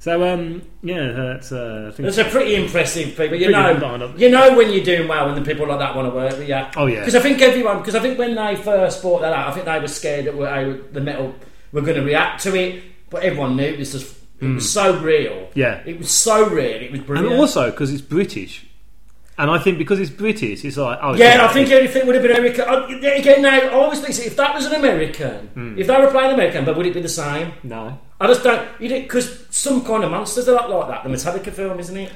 So 0.00 0.22
um, 0.32 0.62
yeah, 0.82 1.10
that's 1.10 1.50
uh, 1.50 1.86
I 1.88 1.90
think. 1.90 2.04
There's 2.04 2.18
a 2.18 2.24
pretty 2.24 2.54
impressive 2.54 3.08
people. 3.16 3.34
You 3.36 3.46
Pretty 3.46 3.52
know, 3.52 3.74
lineup. 3.74 4.18
you 4.18 4.30
know 4.30 4.56
when 4.56 4.72
you're 4.72 4.84
doing 4.84 5.08
well 5.08 5.26
when 5.26 5.34
the 5.34 5.48
people 5.50 5.66
like 5.66 5.80
that 5.80 5.96
want 5.96 6.08
to 6.08 6.14
work 6.14 6.38
with 6.38 6.48
you. 6.48 6.66
Oh, 6.76 6.86
yeah. 6.86 7.00
Because 7.00 7.16
I 7.16 7.20
think 7.20 7.40
everyone. 7.42 7.78
Because 7.78 7.96
I 7.96 8.00
think 8.00 8.16
when 8.16 8.36
they 8.36 8.54
first 8.54 9.02
brought 9.02 9.22
that 9.22 9.32
out, 9.32 9.48
I 9.48 9.52
think 9.52 9.64
they 9.66 9.80
were 9.80 9.88
scared 9.88 10.26
that 10.26 10.36
we- 10.36 10.44
how 10.46 10.76
the 10.92 11.00
metal 11.00 11.34
were 11.72 11.80
going 11.80 11.96
to 11.96 12.04
react 12.04 12.42
to 12.44 12.54
it. 12.54 12.82
But 13.10 13.24
everyone 13.24 13.56
knew 13.56 13.76
this 13.76 13.92
was. 13.94 14.16
It 14.40 14.46
was 14.46 14.70
so 14.72 15.00
real. 15.00 15.32
Mm. 15.32 15.50
Yeah. 15.54 15.82
It 15.84 15.98
was 15.98 16.12
so 16.12 16.48
real. 16.48 16.80
It 16.80 16.92
was 16.92 17.00
and 17.00 17.06
brilliant. 17.08 17.34
also 17.40 17.72
because 17.72 17.92
it's 17.92 18.00
British, 18.02 18.67
and 19.38 19.50
I 19.50 19.58
think 19.58 19.78
because 19.78 20.00
it's 20.00 20.10
British, 20.10 20.64
it's 20.64 20.76
like 20.76 20.98
oh 21.02 21.14
Yeah, 21.14 21.46
I 21.48 21.52
think 21.52 21.70
anything 21.70 22.06
would 22.06 22.14
have 22.16 22.22
been 22.24 22.36
American. 22.36 22.64
I- 22.68 23.16
Again, 23.18 23.42
now 23.42 23.50
I 23.58 23.68
always 23.68 24.00
think 24.00 24.26
if 24.26 24.36
that 24.36 24.54
was 24.54 24.66
an 24.66 24.74
American, 24.74 25.48
Hmm. 25.54 25.78
if 25.78 25.86
they 25.86 25.96
were 26.00 26.10
playing 26.10 26.34
American, 26.34 26.64
but 26.64 26.76
would 26.76 26.86
it 26.86 26.94
be 26.94 27.00
the 27.00 27.08
same? 27.08 27.52
no, 27.62 27.98
I 28.20 28.26
just 28.26 28.42
don't. 28.42 28.66
You 28.80 28.88
because 28.88 29.46
some 29.50 29.84
kind 29.84 30.04
of 30.04 30.10
monsters 30.10 30.48
are 30.48 30.54
like, 30.56 30.68
like 30.68 30.88
that. 30.88 31.04
The 31.04 31.10
Metallica 31.10 31.52
film, 31.52 31.78
isn't 31.80 31.96
it? 31.96 32.12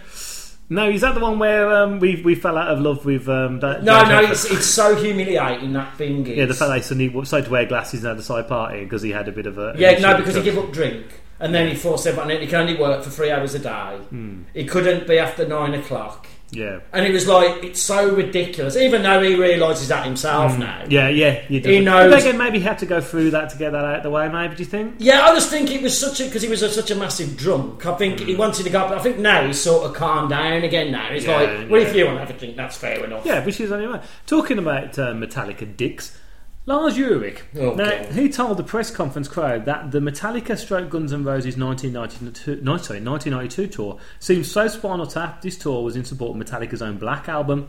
no. 0.69 0.89
Is 0.89 1.03
that 1.03 1.15
the 1.15 1.21
one 1.21 1.39
where 1.39 1.71
um, 1.73 2.01
we 2.01 2.21
we 2.25 2.35
fell 2.35 2.57
out 2.59 2.69
of 2.69 2.81
love 2.81 3.05
with 3.05 3.29
um, 3.29 3.61
da- 3.61 3.81
No, 3.83 4.03
no, 4.05 4.21
it's, 4.23 4.45
it's 4.51 4.67
so 4.67 4.95
humiliating 4.97 5.73
that 5.75 5.97
thing. 5.97 6.27
Is. 6.27 6.37
yeah, 6.39 6.47
the 6.47 6.55
fact 6.55 6.71
that 6.71 6.77
he 6.79 6.83
suddenly 6.83 7.25
started 7.25 7.45
to 7.47 7.51
wear 7.53 7.67
glasses 7.67 8.01
and 8.03 8.09
had 8.11 8.19
a 8.19 8.23
side 8.23 8.49
party 8.49 8.83
because 8.85 9.03
he 9.03 9.11
had 9.11 9.29
a 9.29 9.33
bit 9.33 9.47
of 9.47 9.59
a 9.59 9.75
Yeah, 9.79 9.99
no, 9.99 10.17
because 10.17 10.35
he 10.35 10.43
gave 10.43 10.59
up 10.59 10.73
drink, 10.73 11.07
and 11.41 11.55
then 11.55 11.69
he 11.69 11.75
forced 11.77 12.07
everyone. 12.07 12.31
He 12.31 12.47
can 12.47 12.61
only 12.63 12.77
work 12.77 13.03
for 13.05 13.11
three 13.11 13.31
hours 13.31 13.55
a 13.55 13.59
day. 13.61 13.97
Hmm. 14.11 14.43
He 14.55 14.65
couldn't 14.65 15.07
be 15.07 15.19
after 15.19 15.47
nine 15.47 15.75
o'clock, 15.75 16.27
yeah. 16.53 16.79
and 16.93 17.05
it 17.05 17.13
was 17.13 17.27
like 17.27 17.65
it's 17.65 17.81
so 17.83 18.15
ridiculous. 18.15 18.77
Even 18.77 19.03
though 19.03 19.21
he 19.23 19.35
realises 19.35 19.89
that 19.89 20.05
himself 20.05 20.57
now. 20.59 20.85
Hmm. 20.85 20.91
Yeah, 20.91 21.09
yeah, 21.09 21.43
you 21.49 21.61
do. 21.61 21.71
He 21.71 21.81
knows- 21.81 22.13
again, 22.15 22.39
maybe 22.39 22.59
he 22.59 22.65
had 22.65 22.79
to 22.79 22.87
go 22.87 23.01
through 23.01 23.31
that 23.33 23.51
to 23.51 23.59
get 23.59 23.73
that 23.73 23.85
out 23.85 23.97
of 23.97 24.03
the 24.03 24.11
way. 24.11 24.29
Maybe 24.29 24.55
do 24.55 24.63
you 24.63 24.69
think? 24.69 24.95
Yeah, 24.99 25.23
I 25.23 25.35
just 25.35 25.51
think 25.51 25.71
it 25.71 25.83
was 25.83 25.99
such 25.99 26.21
a 26.21 26.25
because 26.25 26.43
he 26.43 26.49
was 26.49 26.63
a, 26.63 26.69
such 26.71 26.91
a 26.91 26.95
massive 26.95 27.37
drunk. 27.37 27.85
I 27.87 27.95
think 27.97 28.21
Hmm. 28.21 28.27
he 28.27 28.35
wanted 28.37 28.63
to 28.65 28.71
go. 28.71 28.89
But 28.89 28.99
I 28.99 29.03
think 29.03 29.19
now 29.19 29.47
he's 29.47 29.61
sort 29.61 29.85
of 29.87 29.95
calmed 29.95 30.31
down 30.31 30.63
again. 30.63 30.93
Now 30.93 31.09
he's 31.13 31.25
Yeah, 31.25 31.37
like, 31.37 31.71
well, 31.71 31.83
if 31.83 31.95
you 31.97 32.05
want 32.07 32.19
to 32.19 32.27
have 32.27 32.31
a 32.31 32.39
drink, 32.39 32.57
that's 32.57 32.77
fair 32.77 33.05
enough. 33.05 33.25
Yeah, 33.27 33.45
which 33.45 33.61
is 33.61 33.73
only 33.73 33.87
right. 33.87 34.03
Talking 34.27 34.59
about 34.59 34.99
uh, 34.99 35.13
Metallica 35.15 35.77
dicks, 35.77 36.17
Lars 36.65 36.97
Ulrich. 36.97 37.43
Oh, 37.57 37.75
now, 37.75 37.91
God. 37.91 38.07
he 38.13 38.29
told 38.29 38.57
the 38.57 38.63
press 38.63 38.91
conference 38.91 39.27
crowd 39.27 39.65
that 39.65 39.91
the 39.91 39.99
Metallica 39.99 40.57
stroke 40.57 40.91
Guns 40.91 41.13
N' 41.13 41.25
Roses 41.25 41.57
1992, 41.57 42.63
no, 42.63 42.77
sorry, 42.77 43.01
1992 43.01 43.67
tour 43.67 43.99
seemed 44.21 44.47
so 44.47 44.69
spinal 44.69 45.07
tap. 45.07 45.43
This 45.43 45.59
tour 45.59 45.83
was 45.83 45.97
in 45.97 46.05
support 46.05 46.37
of 46.37 46.47
Metallica's 46.47 46.81
own 46.81 46.99
Black 46.99 47.29
album. 47.29 47.69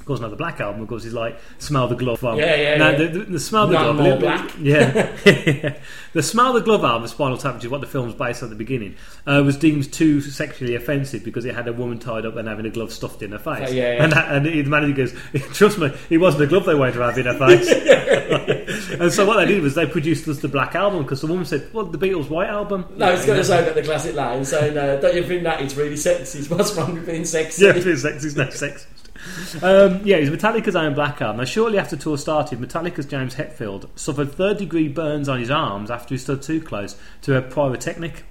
Of 0.00 0.06
course, 0.06 0.20
not 0.20 0.30
the 0.30 0.36
Black 0.36 0.58
album, 0.60 0.80
of 0.80 0.88
course, 0.88 1.04
is 1.04 1.12
like 1.12 1.38
Smell 1.58 1.86
the 1.86 1.94
Glove 1.94 2.24
album. 2.24 2.40
Yeah, 2.40 2.54
yeah, 2.56 2.76
Now, 2.78 2.90
yeah. 2.90 2.96
The, 2.96 3.06
the, 3.06 3.18
the 3.32 3.38
Smell 3.40 3.66
the 3.66 3.76
Glove. 3.76 3.96
more 3.96 4.16
black. 4.18 4.46
bit- 4.56 4.58
Yeah. 4.60 5.78
the 6.14 6.22
Smell 6.22 6.54
the 6.54 6.62
Glove 6.62 6.82
album, 6.84 7.06
Spinal 7.06 7.36
Tap, 7.36 7.54
which 7.56 7.64
is 7.64 7.70
what 7.70 7.82
the 7.82 7.86
film's 7.86 8.14
based 8.14 8.42
on 8.42 8.46
at 8.46 8.50
the 8.50 8.56
beginning, 8.56 8.96
uh, 9.26 9.42
was 9.44 9.56
deemed 9.58 9.92
too 9.92 10.22
sexually 10.22 10.74
offensive 10.74 11.22
because 11.22 11.44
it 11.44 11.54
had 11.54 11.68
a 11.68 11.72
woman 11.74 11.98
tied 11.98 12.24
up 12.24 12.36
and 12.36 12.48
having 12.48 12.64
a 12.64 12.70
glove 12.70 12.92
stuffed 12.92 13.22
in 13.22 13.32
her 13.32 13.38
face. 13.38 13.72
Yeah, 13.72 13.92
yeah. 13.94 14.02
And, 14.04 14.12
that, 14.12 14.32
and 14.34 14.46
the 14.46 14.62
manager 14.64 14.94
goes, 14.94 15.14
"Trust 15.52 15.78
me, 15.78 15.92
it 16.08 16.18
wasn't 16.18 16.44
a 16.44 16.46
glove 16.46 16.64
they 16.64 16.74
wanted 16.74 16.94
to 16.94 17.02
have 17.02 17.18
in 17.18 17.26
her 17.26 17.34
face." 17.38 18.90
and 19.00 19.12
so 19.12 19.26
what 19.26 19.36
they 19.36 19.46
did 19.46 19.62
was 19.62 19.74
they 19.74 19.86
produced 19.86 20.26
us 20.28 20.38
the 20.38 20.48
Black 20.48 20.74
Album 20.74 21.02
because 21.02 21.20
the 21.20 21.26
woman 21.26 21.44
said, 21.44 21.68
"Well, 21.74 21.84
the 21.84 21.98
Beatles' 21.98 22.30
White 22.30 22.48
Album." 22.48 22.86
No, 22.96 23.12
it's 23.12 23.26
got 23.26 23.34
to 23.36 23.44
say 23.44 23.64
got 23.64 23.74
the 23.74 23.82
classic 23.82 24.14
line 24.16 24.44
saying, 24.46 24.76
uh, 24.76 24.96
"Don't 24.96 25.14
you 25.14 25.24
think 25.24 25.42
that 25.44 25.60
it's 25.60 25.76
really 25.76 25.96
sexy? 25.96 26.42
What's 26.52 26.74
wrong 26.74 26.94
with 26.94 27.06
being 27.06 27.24
sexy?" 27.26 27.64
Yeah, 27.66 27.72
it's 27.76 27.84
sexist, 27.84 28.36
no 28.36 28.46
sexist. 28.46 28.86
Um, 29.62 30.00
yeah, 30.04 30.16
was 30.18 30.30
Metallica's 30.30 30.76
Black 30.94 31.20
Album. 31.20 31.38
Now, 31.38 31.44
shortly 31.44 31.78
after 31.78 31.96
tour 31.96 32.16
started, 32.16 32.58
Metallica's 32.60 33.06
James 33.06 33.34
Hetfield 33.34 33.88
suffered 33.94 34.32
third 34.32 34.58
degree 34.58 34.88
burns 34.88 35.28
on 35.28 35.38
his 35.38 35.50
arms 35.50 35.90
after 35.90 36.14
he 36.14 36.18
stood 36.18 36.42
too 36.42 36.60
close 36.60 36.96
to 37.22 37.36
a 37.36 37.42
pyrotechnic. 37.42 38.24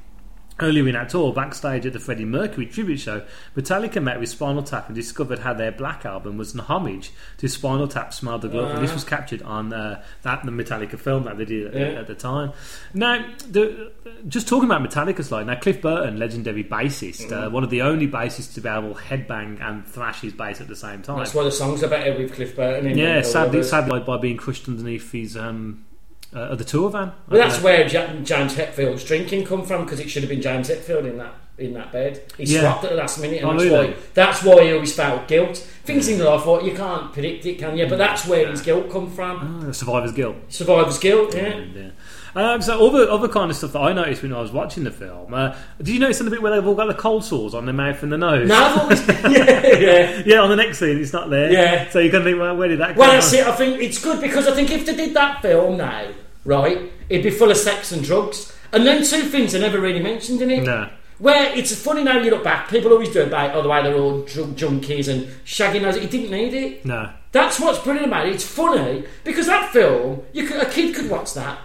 Earlier 0.61 0.87
in 0.87 0.93
that 0.93 1.09
tour, 1.09 1.33
backstage 1.33 1.85
at 1.85 1.93
the 1.93 1.99
Freddie 1.99 2.25
Mercury 2.25 2.65
tribute 2.65 2.99
show, 2.99 3.23
Metallica 3.55 4.01
met 4.01 4.19
with 4.19 4.29
Spinal 4.29 4.63
Tap 4.63 4.87
and 4.87 4.95
discovered 4.95 5.39
how 5.39 5.53
their 5.53 5.71
Black 5.71 6.05
Album 6.05 6.37
was 6.37 6.53
an 6.53 6.59
homage 6.61 7.11
to 7.37 7.47
Spinal 7.47 7.87
Tap's 7.87 8.17
Smell 8.17 8.39
the 8.39 8.49
Glove. 8.49 8.71
And 8.75 8.83
this 8.83 8.93
was 8.93 9.03
captured 9.03 9.41
on 9.43 9.71
uh, 9.73 10.03
that 10.23 10.43
the 10.45 10.51
Metallica 10.51 10.99
film 10.99 11.23
that 11.23 11.37
they 11.37 11.45
did 11.45 11.67
at, 11.67 11.73
Yeah. 11.93 11.99
at 11.99 12.07
the 12.07 12.15
time. 12.15 12.51
Now, 12.93 13.25
the, 13.49 13.91
just 14.27 14.47
talking 14.47 14.69
about 14.69 14.81
Metallica's 14.87 15.31
like 15.31 15.45
now, 15.45 15.55
Cliff 15.55 15.81
Burton, 15.81 16.17
legendary 16.19 16.63
bassist, 16.63 17.31
uh, 17.31 17.49
one 17.49 17.63
of 17.63 17.69
the 17.69 17.81
only 17.81 18.07
bassists 18.07 18.53
to 18.55 18.61
be 18.61 18.69
able 18.69 18.93
to 18.95 19.01
headbang 19.01 19.61
and 19.61 19.85
thrash 19.87 20.21
his 20.21 20.33
bass 20.33 20.59
at 20.61 20.67
the 20.67 20.75
same 20.75 21.01
time. 21.01 21.19
That's 21.19 21.33
why 21.33 21.43
the 21.43 21.51
songs 21.51 21.83
are 21.83 21.87
better 21.87 22.17
with 22.17 22.33
Cliff 22.33 22.55
Burton. 22.55 22.85
In 22.91 22.97
yeah, 22.97 23.21
sadly, 23.21 23.63
sadly 23.63 23.99
by 24.01 24.17
being 24.17 24.37
crushed 24.37 24.67
underneath 24.67 25.11
his 25.11 25.37
um, 25.37 25.85
uh, 26.33 26.55
the 26.55 26.63
tour 26.63 26.89
van. 26.89 27.11
Well, 27.29 27.39
that's 27.41 27.57
Uh, 27.59 27.61
where 27.61 27.87
Ja- 27.87 28.13
James 28.23 28.55
Hetfield's 28.55 29.03
drinking 29.03 29.45
come 29.45 29.65
from 29.65 29.83
because 29.85 29.99
it 29.99 30.09
should 30.09 30.23
have 30.23 30.29
been 30.29 30.41
James 30.41 30.69
Hetfield 30.69 31.05
in 31.05 31.17
that 31.17 31.33
in 31.57 31.73
that 31.73 31.91
bed. 31.91 32.21
He 32.37 32.45
Yeah. 32.45 32.61
swapped 32.61 32.85
at 32.85 32.91
the 32.91 32.95
last 32.95 33.19
minute, 33.19 33.41
and 33.41 33.47
Oh, 33.49 33.51
that's 33.51 33.63
really? 33.65 33.87
why 33.89 33.93
that's 34.13 34.43
why 34.43 34.63
he 34.63 34.71
always 34.71 34.93
felt 34.95 35.27
guilt. 35.27 35.57
Things 35.83 36.07
in 36.07 36.23
life, 36.23 36.45
what 36.45 36.63
you 36.63 36.71
can't 36.71 37.11
predict 37.11 37.45
it, 37.47 37.59
can 37.59 37.77
you? 37.77 37.85
But 37.85 37.97
that's 37.97 38.25
where 38.25 38.47
his 38.47 38.61
guilt 38.61 38.89
come 38.89 39.09
from. 39.11 39.65
uh, 39.67 39.73
survivor's 39.73 40.13
guilt. 40.13 40.37
Survivor's 40.47 40.97
guilt, 40.99 41.35
yeah. 41.35 41.47
Uh, 41.49 41.89
Um, 42.35 42.61
so 42.61 42.87
other 42.87 43.09
other 43.09 43.27
kind 43.27 43.49
of 43.49 43.57
stuff 43.57 43.73
that 43.73 43.79
I 43.79 43.93
noticed 43.93 44.21
when 44.21 44.33
I 44.33 44.41
was 44.41 44.51
watching 44.51 44.83
the 44.83 44.91
film. 44.91 45.33
Uh, 45.33 45.55
did 45.77 45.89
you 45.89 45.99
notice 45.99 46.19
in 46.19 46.25
the 46.25 46.31
bit 46.31 46.41
where 46.41 46.55
they've 46.55 46.67
all 46.67 46.75
got 46.75 46.87
the 46.87 46.93
cold 46.93 47.23
sores 47.23 47.53
on 47.53 47.65
their 47.65 47.73
mouth 47.73 48.01
and 48.03 48.11
the 48.11 48.17
nose? 48.17 48.47
No, 48.47 48.87
yeah, 49.29 49.67
yeah. 49.77 50.23
yeah, 50.25 50.39
on 50.39 50.49
the 50.49 50.55
next 50.55 50.79
scene 50.79 50.97
it's 50.99 51.13
not 51.13 51.29
there. 51.29 51.51
Yeah. 51.51 51.89
So 51.89 51.99
you 51.99 52.11
can 52.11 52.23
think, 52.23 52.39
well, 52.39 52.55
where 52.55 52.67
did 52.67 52.79
that? 52.79 52.95
Well, 52.95 53.07
come 53.07 53.15
that's 53.15 53.33
it. 53.33 53.45
I 53.45 53.51
think 53.53 53.81
it's 53.81 54.01
good 54.01 54.21
because 54.21 54.47
I 54.47 54.53
think 54.53 54.71
if 54.71 54.85
they 54.85 54.95
did 54.95 55.13
that 55.15 55.41
film 55.41 55.77
now, 55.77 56.07
right, 56.45 56.91
it'd 57.09 57.23
be 57.23 57.31
full 57.31 57.51
of 57.51 57.57
sex 57.57 57.91
and 57.91 58.03
drugs. 58.03 58.55
And 58.71 58.85
then 58.85 59.03
two 59.03 59.23
things 59.23 59.55
are 59.55 59.59
never 59.59 59.79
really 59.79 60.01
mentioned 60.01 60.41
in 60.41 60.51
it. 60.51 60.63
No. 60.63 60.89
Where 61.17 61.53
it's 61.57 61.75
funny 61.75 62.03
now 62.03 62.19
you 62.19 62.31
look 62.31 62.43
back, 62.45 62.69
people 62.69 62.93
always 62.93 63.09
do 63.09 63.23
about, 63.23 63.53
oh, 63.53 63.61
the 63.61 63.67
way 63.67 63.83
they're 63.83 63.97
all 63.97 64.21
drug 64.21 64.55
junkies 64.55 65.09
and 65.09 65.27
shagging 65.43 65.81
those. 65.81 65.97
He 65.97 66.07
didn't 66.07 66.31
need 66.31 66.53
it. 66.53 66.85
No. 66.85 67.11
That's 67.31 67.59
what's 67.59 67.79
brilliant 67.79 68.07
about 68.07 68.27
it. 68.27 68.35
It's 68.35 68.45
funny 68.45 69.05
because 69.23 69.47
that 69.47 69.71
film, 69.73 70.23
you 70.31 70.47
could, 70.47 70.61
a 70.61 70.69
kid 70.69 70.95
could 70.95 71.09
watch 71.09 71.33
that. 71.33 71.59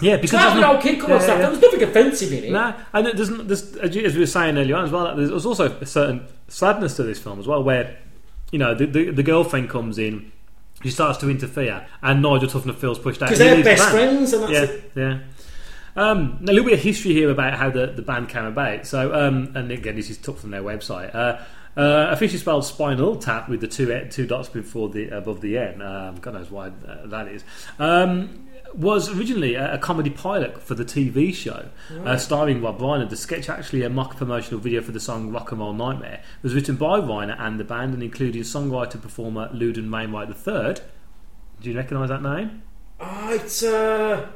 Yeah, 0.00 0.16
because 0.16 0.30
Twelve 0.30 0.44
there's 0.44 0.54
year 0.56 0.66
no- 0.66 0.72
old 0.74 0.82
kid 0.82 1.00
could 1.00 1.08
Yeah, 1.10 1.18
that. 1.18 1.28
yeah. 1.28 1.38
There 1.38 1.50
was 1.50 1.60
nothing 1.60 1.82
offensive 1.82 2.32
in 2.32 2.44
it. 2.44 2.50
No, 2.52 2.74
and 2.92 3.06
it 3.06 3.16
doesn't. 3.16 3.46
There's, 3.46 3.76
as 3.76 4.14
we 4.14 4.20
were 4.20 4.26
saying 4.26 4.58
earlier 4.58 4.76
on 4.76 4.84
as 4.84 4.90
well, 4.90 5.14
there's 5.16 5.46
also 5.46 5.70
a 5.78 5.86
certain 5.86 6.26
sadness 6.48 6.96
to 6.96 7.02
this 7.04 7.20
film 7.20 7.38
as 7.38 7.46
well, 7.46 7.62
where 7.62 7.96
you 8.50 8.58
know 8.58 8.74
the, 8.74 8.86
the, 8.86 9.10
the 9.10 9.22
girlfriend 9.22 9.70
comes 9.70 9.98
in, 9.98 10.32
she 10.82 10.90
starts 10.90 11.18
to 11.18 11.30
interfere, 11.30 11.86
and 12.02 12.22
Nigel 12.22 12.48
Tufnel 12.48 12.74
feels 12.74 12.98
pushed 12.98 13.22
out 13.22 13.28
'Cause 13.28 13.38
He 13.38 13.44
they're 13.44 13.56
the 13.56 13.62
best 13.62 13.82
band. 13.82 13.92
friends, 13.92 14.32
and 14.32 14.42
that's 14.42 14.52
yeah, 14.52 14.62
it. 14.62 14.92
yeah. 14.96 15.18
Um, 15.96 16.38
a 16.42 16.46
little 16.46 16.64
bit 16.64 16.72
of 16.74 16.80
history 16.80 17.12
here 17.12 17.30
about 17.30 17.54
how 17.54 17.70
the, 17.70 17.86
the 17.86 18.02
band 18.02 18.28
came 18.28 18.46
about. 18.46 18.84
So, 18.84 19.14
um, 19.14 19.52
and 19.54 19.70
again, 19.70 19.94
this 19.94 20.10
is 20.10 20.18
took 20.18 20.38
from 20.38 20.50
their 20.50 20.62
website. 20.62 21.14
Uh, 21.14 21.38
uh, 21.76 22.08
officially 22.10 22.38
spelled 22.38 22.64
Spinal 22.64 23.16
Tap 23.16 23.48
with 23.48 23.60
the 23.60 23.68
two 23.68 24.08
two 24.10 24.26
dots 24.26 24.48
before 24.48 24.88
the 24.88 25.08
above 25.08 25.40
the 25.40 25.56
N. 25.58 25.80
Um, 25.82 26.16
God 26.16 26.34
knows 26.34 26.50
why 26.50 26.68
uh, 26.68 27.06
that 27.06 27.28
is. 27.28 27.44
Um, 27.78 28.43
was 28.76 29.08
originally 29.08 29.54
a, 29.54 29.74
a 29.74 29.78
comedy 29.78 30.10
pilot 30.10 30.60
for 30.60 30.74
the 30.74 30.84
TV 30.84 31.34
show, 31.34 31.68
uh, 32.04 32.16
starring 32.16 32.62
Rob 32.62 32.78
Reiner. 32.78 33.08
The 33.08 33.16
sketch, 33.16 33.48
actually 33.48 33.82
a 33.82 33.90
mock 33.90 34.16
promotional 34.16 34.60
video 34.60 34.82
for 34.82 34.92
the 34.92 35.00
song 35.00 35.30
"Rock 35.30 35.52
and 35.52 35.60
Roll 35.60 35.72
Nightmare," 35.72 36.22
was 36.42 36.54
written 36.54 36.76
by 36.76 37.00
Reiner 37.00 37.36
and 37.38 37.58
the 37.58 37.64
band, 37.64 37.94
and 37.94 38.02
included 38.02 38.42
songwriter 38.42 39.00
performer 39.00 39.48
Loudon 39.52 39.90
Wainwright 39.90 40.28
III. 40.28 40.74
Do 41.60 41.70
you 41.70 41.76
recognise 41.76 42.08
that 42.08 42.22
name? 42.22 42.62
Oh, 43.00 43.32
it's 43.32 43.62
uh, 43.62 44.26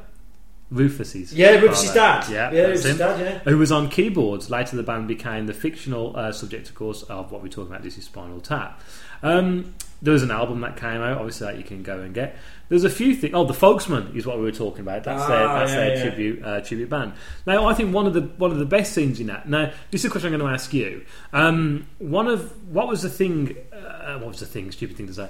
Rufus's. 0.71 1.33
Yeah, 1.33 1.51
Rufus's 1.59 1.93
dad. 1.93 2.29
Yeah, 2.29 2.51
Yeah, 2.51 2.61
Rufus's 2.67 2.97
dad, 2.97 3.19
yeah. 3.19 3.39
Who 3.39 3.57
was 3.57 3.71
on 3.71 3.89
keyboards. 3.89 4.49
Later, 4.49 4.75
the 4.75 4.83
band 4.83 5.07
became 5.07 5.47
the 5.47 5.53
fictional 5.53 6.15
uh, 6.15 6.31
subject, 6.31 6.69
of 6.69 6.75
course, 6.75 7.03
of 7.03 7.31
what 7.31 7.41
we're 7.41 7.49
talking 7.49 7.71
about. 7.71 7.83
This 7.83 7.97
is 7.97 8.05
Spinal 8.05 8.39
Tap. 8.39 8.81
Um, 9.23 9.73
there 10.01 10.13
was 10.13 10.23
an 10.23 10.31
album 10.31 10.61
that 10.61 10.77
came 10.77 11.01
out, 11.01 11.17
obviously, 11.17 11.47
that 11.47 11.57
you 11.57 11.63
can 11.63 11.83
go 11.83 11.99
and 11.99 12.13
get. 12.13 12.37
There's 12.69 12.83
a 12.83 12.89
few 12.89 13.15
things. 13.15 13.33
Oh, 13.33 13.45
the 13.45 13.53
Folksman 13.53 14.15
is 14.15 14.25
what 14.25 14.37
we 14.37 14.43
were 14.43 14.51
talking 14.51 14.81
about. 14.81 15.03
That's 15.03 15.25
their, 15.27 15.47
Ah, 15.47 15.59
that's 15.59 15.71
yeah, 15.71 15.77
their 15.77 15.95
yeah. 15.95 16.01
tribute 16.03 16.43
uh, 16.45 16.61
tribute 16.61 16.89
band. 16.89 17.13
Now, 17.45 17.65
I 17.65 17.73
think 17.73 17.93
one 17.93 18.05
of 18.05 18.13
the 18.13 18.21
one 18.21 18.51
of 18.51 18.57
the 18.59 18.65
best 18.65 18.93
scenes 18.93 19.19
in 19.19 19.27
that. 19.27 19.49
Now, 19.49 19.71
this 19.91 20.01
is 20.01 20.05
a 20.05 20.09
question 20.09 20.33
I'm 20.33 20.39
going 20.39 20.49
to 20.49 20.53
ask 20.53 20.73
you. 20.73 21.03
Um, 21.33 21.87
one 21.97 22.27
of 22.27 22.51
what 22.71 22.87
was 22.87 23.01
the 23.01 23.09
thing? 23.09 23.55
Uh, 23.73 24.19
what 24.19 24.29
was 24.29 24.39
the 24.39 24.45
thing? 24.45 24.71
Stupid 24.71 24.97
thing 24.97 25.07
to 25.07 25.13
say. 25.13 25.29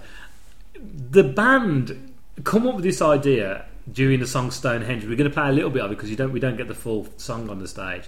The 1.12 1.24
band 1.24 2.14
come 2.44 2.68
up 2.68 2.76
with 2.76 2.84
this 2.84 3.02
idea 3.02 3.66
during 3.92 4.20
the 4.20 4.28
song 4.28 4.52
Stonehenge. 4.52 5.04
We're 5.06 5.16
going 5.16 5.30
to 5.30 5.34
play 5.34 5.50
a 5.50 5.52
little 5.54 5.70
bit 5.72 5.82
of 5.84 5.92
it 5.92 5.96
because 5.96 6.10
you 6.10 6.16
don't 6.16 6.32
we 6.32 6.40
don't 6.40 6.58
get 6.58 6.68
the 6.68 6.76
full 6.76 7.08
song 7.18 7.50
on 7.50 7.60
the 7.60 7.68
stage 7.68 8.04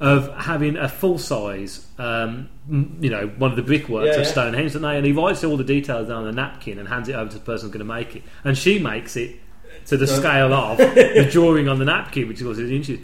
of 0.00 0.34
having 0.36 0.76
a 0.76 0.88
full 0.88 1.18
size, 1.18 1.86
um, 1.98 2.48
you 3.00 3.10
know, 3.10 3.28
one 3.38 3.50
of 3.50 3.56
the 3.56 3.62
brickworks 3.62 4.08
Yeah, 4.08 4.20
of 4.20 4.26
yeah. 4.26 4.32
Stonehenge, 4.32 4.74
and, 4.74 4.84
they, 4.84 4.96
and 4.96 5.06
he 5.06 5.12
writes 5.12 5.44
all 5.44 5.56
the 5.56 5.64
details 5.64 6.08
down 6.08 6.24
on 6.24 6.28
a 6.28 6.32
napkin 6.32 6.78
and 6.78 6.88
hands 6.88 7.08
it 7.08 7.14
over 7.14 7.30
to 7.30 7.38
the 7.38 7.44
person 7.44 7.68
who's 7.68 7.72
going 7.72 7.86
to 7.86 7.92
make 7.92 8.16
it, 8.16 8.22
and 8.44 8.58
she 8.58 8.78
makes 8.78 9.16
it 9.16 9.36
to 9.86 9.96
the 9.96 10.06
scale 10.06 10.52
of 10.52 10.78
the 10.78 11.28
drawing 11.30 11.68
on 11.68 11.78
the 11.78 11.84
napkin, 11.84 12.28
which 12.28 12.40
in 12.40 12.72
inches. 12.72 13.00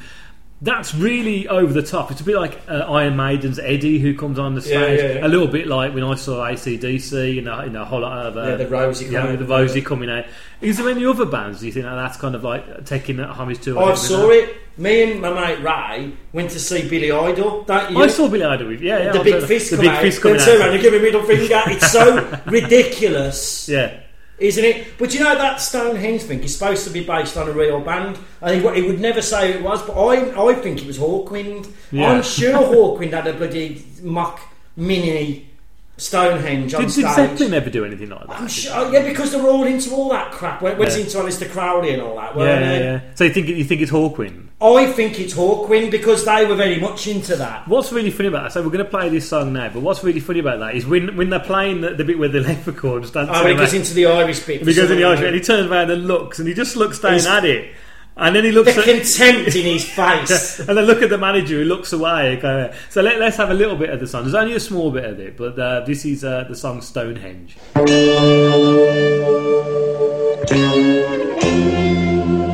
That's 0.62 0.94
really 0.94 1.48
over 1.48 1.72
the 1.72 1.82
top. 1.82 2.10
It's 2.10 2.20
a 2.20 2.24
bit 2.24 2.36
like 2.36 2.60
uh, 2.68 2.84
Iron 2.92 3.16
Maiden's 3.16 3.58
Eddie, 3.58 3.98
who 3.98 4.14
comes 4.14 4.38
on 4.38 4.54
the 4.54 4.60
stage. 4.60 5.00
yeah, 5.00 5.12
yeah. 5.20 5.26
A 5.26 5.28
little 5.28 5.46
bit 5.48 5.66
like 5.66 5.94
when 5.94 6.04
I 6.04 6.14
saw 6.16 6.44
ACDC 6.46 7.38
in 7.38 7.48
a, 7.48 7.62
in 7.62 7.76
a 7.76 7.84
whole 7.86 8.00
lot 8.00 8.26
of 8.26 8.36
uh, 8.36 8.42
Yeah, 8.42 8.56
the 8.56 8.68
Rosie 8.68 9.06
yeah, 9.06 9.22
coming- 9.22 9.38
the 9.38 9.46
Rosie 9.46 9.80
coming 9.80 10.10
out. 10.10 10.26
Is 10.60 10.76
there 10.76 10.90
any 10.90 11.06
other 11.06 11.24
bands? 11.24 11.60
Do 11.60 11.66
you 11.66 11.72
think 11.72 11.86
that 11.86 11.94
that's 11.94 12.18
kind 12.18 12.34
of 12.34 12.44
like 12.44 12.84
taking 12.84 13.16
that 13.16 13.30
homage 13.30 13.60
to? 13.62 13.78
I 13.78 13.94
saw 13.94 14.28
it. 14.28 14.54
Me 14.76 15.12
and 15.12 15.20
my 15.22 15.30
mate 15.32 15.62
Ray 15.62 16.12
went 16.34 16.50
to 16.50 16.60
see 16.60 16.86
Billy 16.88 17.10
Idol. 17.10 17.62
Don't 17.64 17.90
you? 17.92 18.02
I 18.02 18.06
saw 18.08 18.28
Billy 18.28 18.44
Idol 18.44 18.68
with 18.68 18.82
yeah, 18.82 18.98
yeah. 19.04 19.12
the 19.12 19.20
I 19.20 19.22
big 19.24 19.44
fist 19.44 19.70
the 19.70 19.76
big 19.78 19.86
out. 19.88 20.02
fist 20.02 20.20
coming 20.20 20.38
turn 20.40 20.60
around 20.60 20.72
and 20.74 20.82
give 20.82 20.92
me 20.92 20.98
middle 21.00 21.22
finger. 21.22 21.62
It's 21.68 21.90
so 21.90 22.40
ridiculous. 22.46 23.68
Yeah. 23.68 24.00
Isn't 24.40 24.64
it? 24.64 24.98
But 24.98 25.12
you 25.12 25.20
know 25.20 25.34
that 25.36 25.60
Stonehenge 25.60 26.22
thing 26.22 26.42
is 26.42 26.56
supposed 26.56 26.84
to 26.84 26.90
be 26.90 27.04
based 27.04 27.36
on 27.36 27.48
a 27.48 27.52
real 27.52 27.80
band. 27.80 28.18
I 28.40 28.58
think 28.58 28.74
he 28.74 28.82
would 28.82 28.98
never 28.98 29.20
say 29.20 29.52
it 29.52 29.62
was, 29.62 29.82
but 29.82 29.92
I 29.92 30.50
I 30.50 30.54
think 30.54 30.80
it 30.80 30.86
was 30.86 30.98
Hawkwind. 30.98 31.70
Yeah. 31.92 32.10
I'm 32.10 32.22
sure 32.22 32.54
Hawkwind 32.54 33.12
had 33.12 33.26
a 33.26 33.34
bloody 33.34 33.84
mock 34.02 34.40
mini 34.76 35.49
Stonehenge 36.00 36.74
on 36.74 36.82
Did, 36.82 36.90
stage. 36.90 37.04
did 37.04 37.14
Zeppelin 37.14 37.54
ever 37.54 37.70
do 37.70 37.84
anything 37.84 38.08
like 38.08 38.26
that? 38.26 38.40
I'm 38.40 38.48
sure, 38.48 38.72
oh, 38.74 38.90
yeah, 38.90 39.02
because 39.06 39.32
they're 39.32 39.46
all 39.46 39.64
into 39.64 39.90
all 39.94 40.08
that 40.10 40.32
crap. 40.32 40.62
When 40.62 40.80
it's 40.80 40.96
Yeah. 40.96 41.04
into 41.04 41.18
Aleister 41.18 41.50
Crowley 41.50 41.92
and 41.92 42.02
all 42.02 42.16
that, 42.16 42.32
Yeah, 42.32 42.36
weren't 42.38 42.60
yeah, 42.64 42.78
they? 42.78 42.84
yeah. 42.84 43.00
So 43.14 43.24
you 43.24 43.30
think 43.30 43.48
you 43.48 43.64
think 43.64 43.80
it's 43.82 43.92
Hawkwind? 43.92 44.46
I 44.62 44.86
think 44.86 45.18
it's 45.20 45.34
Hawkwind 45.34 45.90
because 45.90 46.24
they 46.24 46.44
were 46.46 46.54
very 46.54 46.78
much 46.80 47.06
into 47.06 47.36
that. 47.36 47.66
What's 47.68 47.92
really 47.92 48.10
funny 48.10 48.28
about 48.28 48.44
that? 48.44 48.52
So 48.52 48.62
we're 48.62 48.68
going 48.70 48.84
to 48.84 48.90
play 48.90 49.08
this 49.08 49.28
song 49.28 49.52
now, 49.52 49.70
but 49.72 49.80
what's 49.82 50.02
really 50.04 50.20
funny 50.20 50.40
about 50.40 50.58
that 50.60 50.74
is 50.74 50.86
when 50.86 51.16
when 51.16 51.30
they're 51.30 51.38
playing 51.40 51.80
the, 51.82 51.90
the 51.94 52.04
bit 52.04 52.18
where 52.18 52.28
the 52.28 52.40
leprechaun 52.40 53.04
stands. 53.04 53.30
Oh, 53.32 53.44
when 53.44 53.52
it 53.54 53.58
goes 53.58 53.74
into 53.74 53.94
the 53.94 54.06
Irish 54.06 54.40
bit. 54.40 54.60
He 54.66 54.74
goes 54.74 54.90
in 54.90 54.96
the 54.96 55.04
Irish 55.04 55.20
and 55.20 55.34
he 55.34 55.40
turns 55.40 55.70
around 55.70 55.90
and 55.90 56.06
looks, 56.06 56.38
and 56.38 56.48
he 56.48 56.54
just 56.54 56.76
looks 56.76 56.98
down 56.98 57.12
He's- 57.12 57.26
at 57.26 57.44
it, 57.44 57.70
and 58.16 58.36
then 58.36 58.44
he 58.44 58.52
looks 58.52 58.74
The 58.74 58.80
at 58.80 58.86
contempt 58.86 59.54
in 59.56 59.64
his 59.64 59.84
face. 59.88 60.58
and 60.68 60.76
then 60.76 60.84
look 60.84 61.02
at 61.02 61.10
the 61.10 61.18
manager 61.18 61.56
who 61.58 61.64
looks 61.64 61.92
away. 61.92 62.34
and 62.34 62.42
go, 62.42 62.72
So 62.90 63.02
let, 63.02 63.18
let's 63.18 63.36
have 63.36 63.50
a 63.50 63.54
little 63.54 63.76
bit 63.76 63.90
of 63.90 64.00
the 64.00 64.06
song. 64.06 64.24
There's 64.24 64.34
only 64.34 64.54
a 64.54 64.60
small 64.60 64.90
bit 64.90 65.04
of 65.04 65.18
it, 65.20 65.36
but 65.36 65.58
uh, 65.58 65.80
this 65.84 66.04
is 66.04 66.24
uh, 66.24 66.44
the 66.48 66.56
song 66.56 66.82
Stonehenge. 66.82 67.56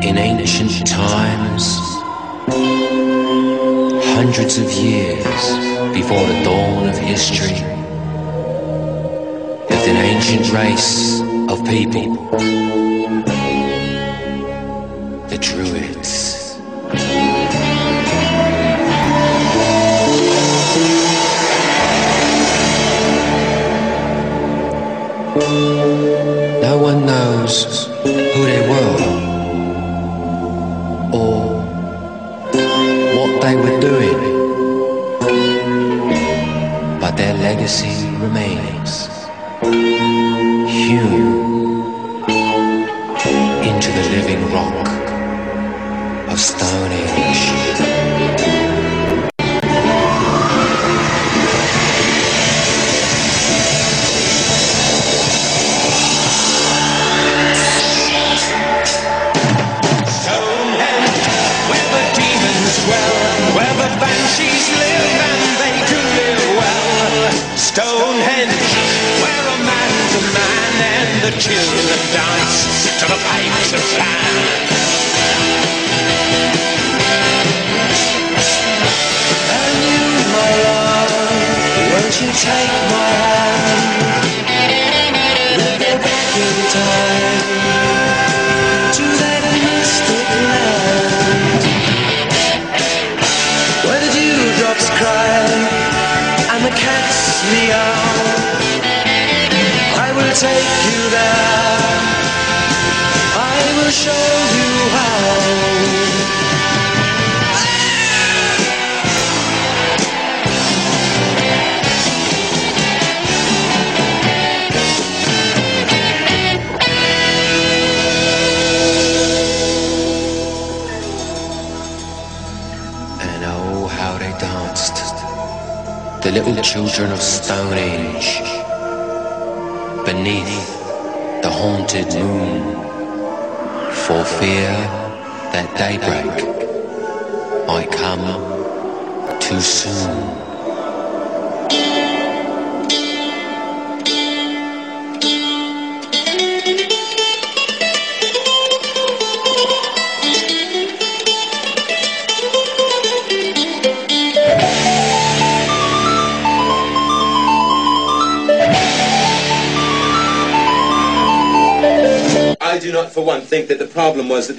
In 0.02 0.18
ancient 0.18 0.86
times, 0.86 1.76
hundreds 4.14 4.58
of 4.58 4.70
years 4.72 5.24
before 5.94 6.24
the 6.26 6.42
dawn 6.44 6.88
of 6.88 6.96
history, 6.98 7.56
lived 9.68 9.88
an 9.88 9.96
ancient 9.96 10.52
race 10.52 11.20
of 11.50 11.64
people, 11.66 12.16
the 15.36 15.42
Druids. 15.42 16.56
No 26.62 26.78
one 26.78 27.06
knows 27.06 27.86
who 28.02 28.44
they 28.46 28.62
were 28.68 28.96
or 31.12 31.62
what 33.16 33.42
they 33.42 33.56
were 33.56 33.80
doing, 33.80 34.18
but 37.00 37.16
their 37.16 37.34
legacy 37.34 38.08
remains 38.18 38.65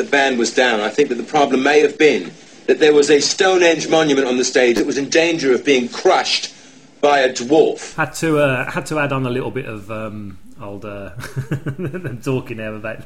band 0.07 0.37
was 0.39 0.53
down. 0.53 0.79
I 0.79 0.89
think 0.89 1.09
that 1.09 1.15
the 1.15 1.23
problem 1.23 1.63
may 1.63 1.79
have 1.81 1.97
been 1.97 2.31
that 2.67 2.79
there 2.79 2.93
was 2.93 3.09
a 3.09 3.19
Stonehenge 3.19 3.87
monument 3.89 4.27
on 4.27 4.37
the 4.37 4.43
stage 4.45 4.75
that 4.77 4.85
was 4.85 4.97
in 4.97 5.09
danger 5.09 5.53
of 5.53 5.63
being 5.63 5.87
crushed 5.89 6.53
by 7.01 7.19
a 7.19 7.31
dwarf. 7.31 7.95
Had 7.95 8.13
to 8.15 8.39
uh, 8.39 8.69
had 8.71 8.85
to 8.87 8.99
add 8.99 9.11
on 9.13 9.25
a 9.25 9.29
little 9.29 9.51
bit 9.51 9.65
of 9.65 9.89
um, 9.91 10.37
old 10.61 10.83
uh, 10.85 11.11
talking 12.23 12.57
there 12.57 12.73
about 12.75 12.99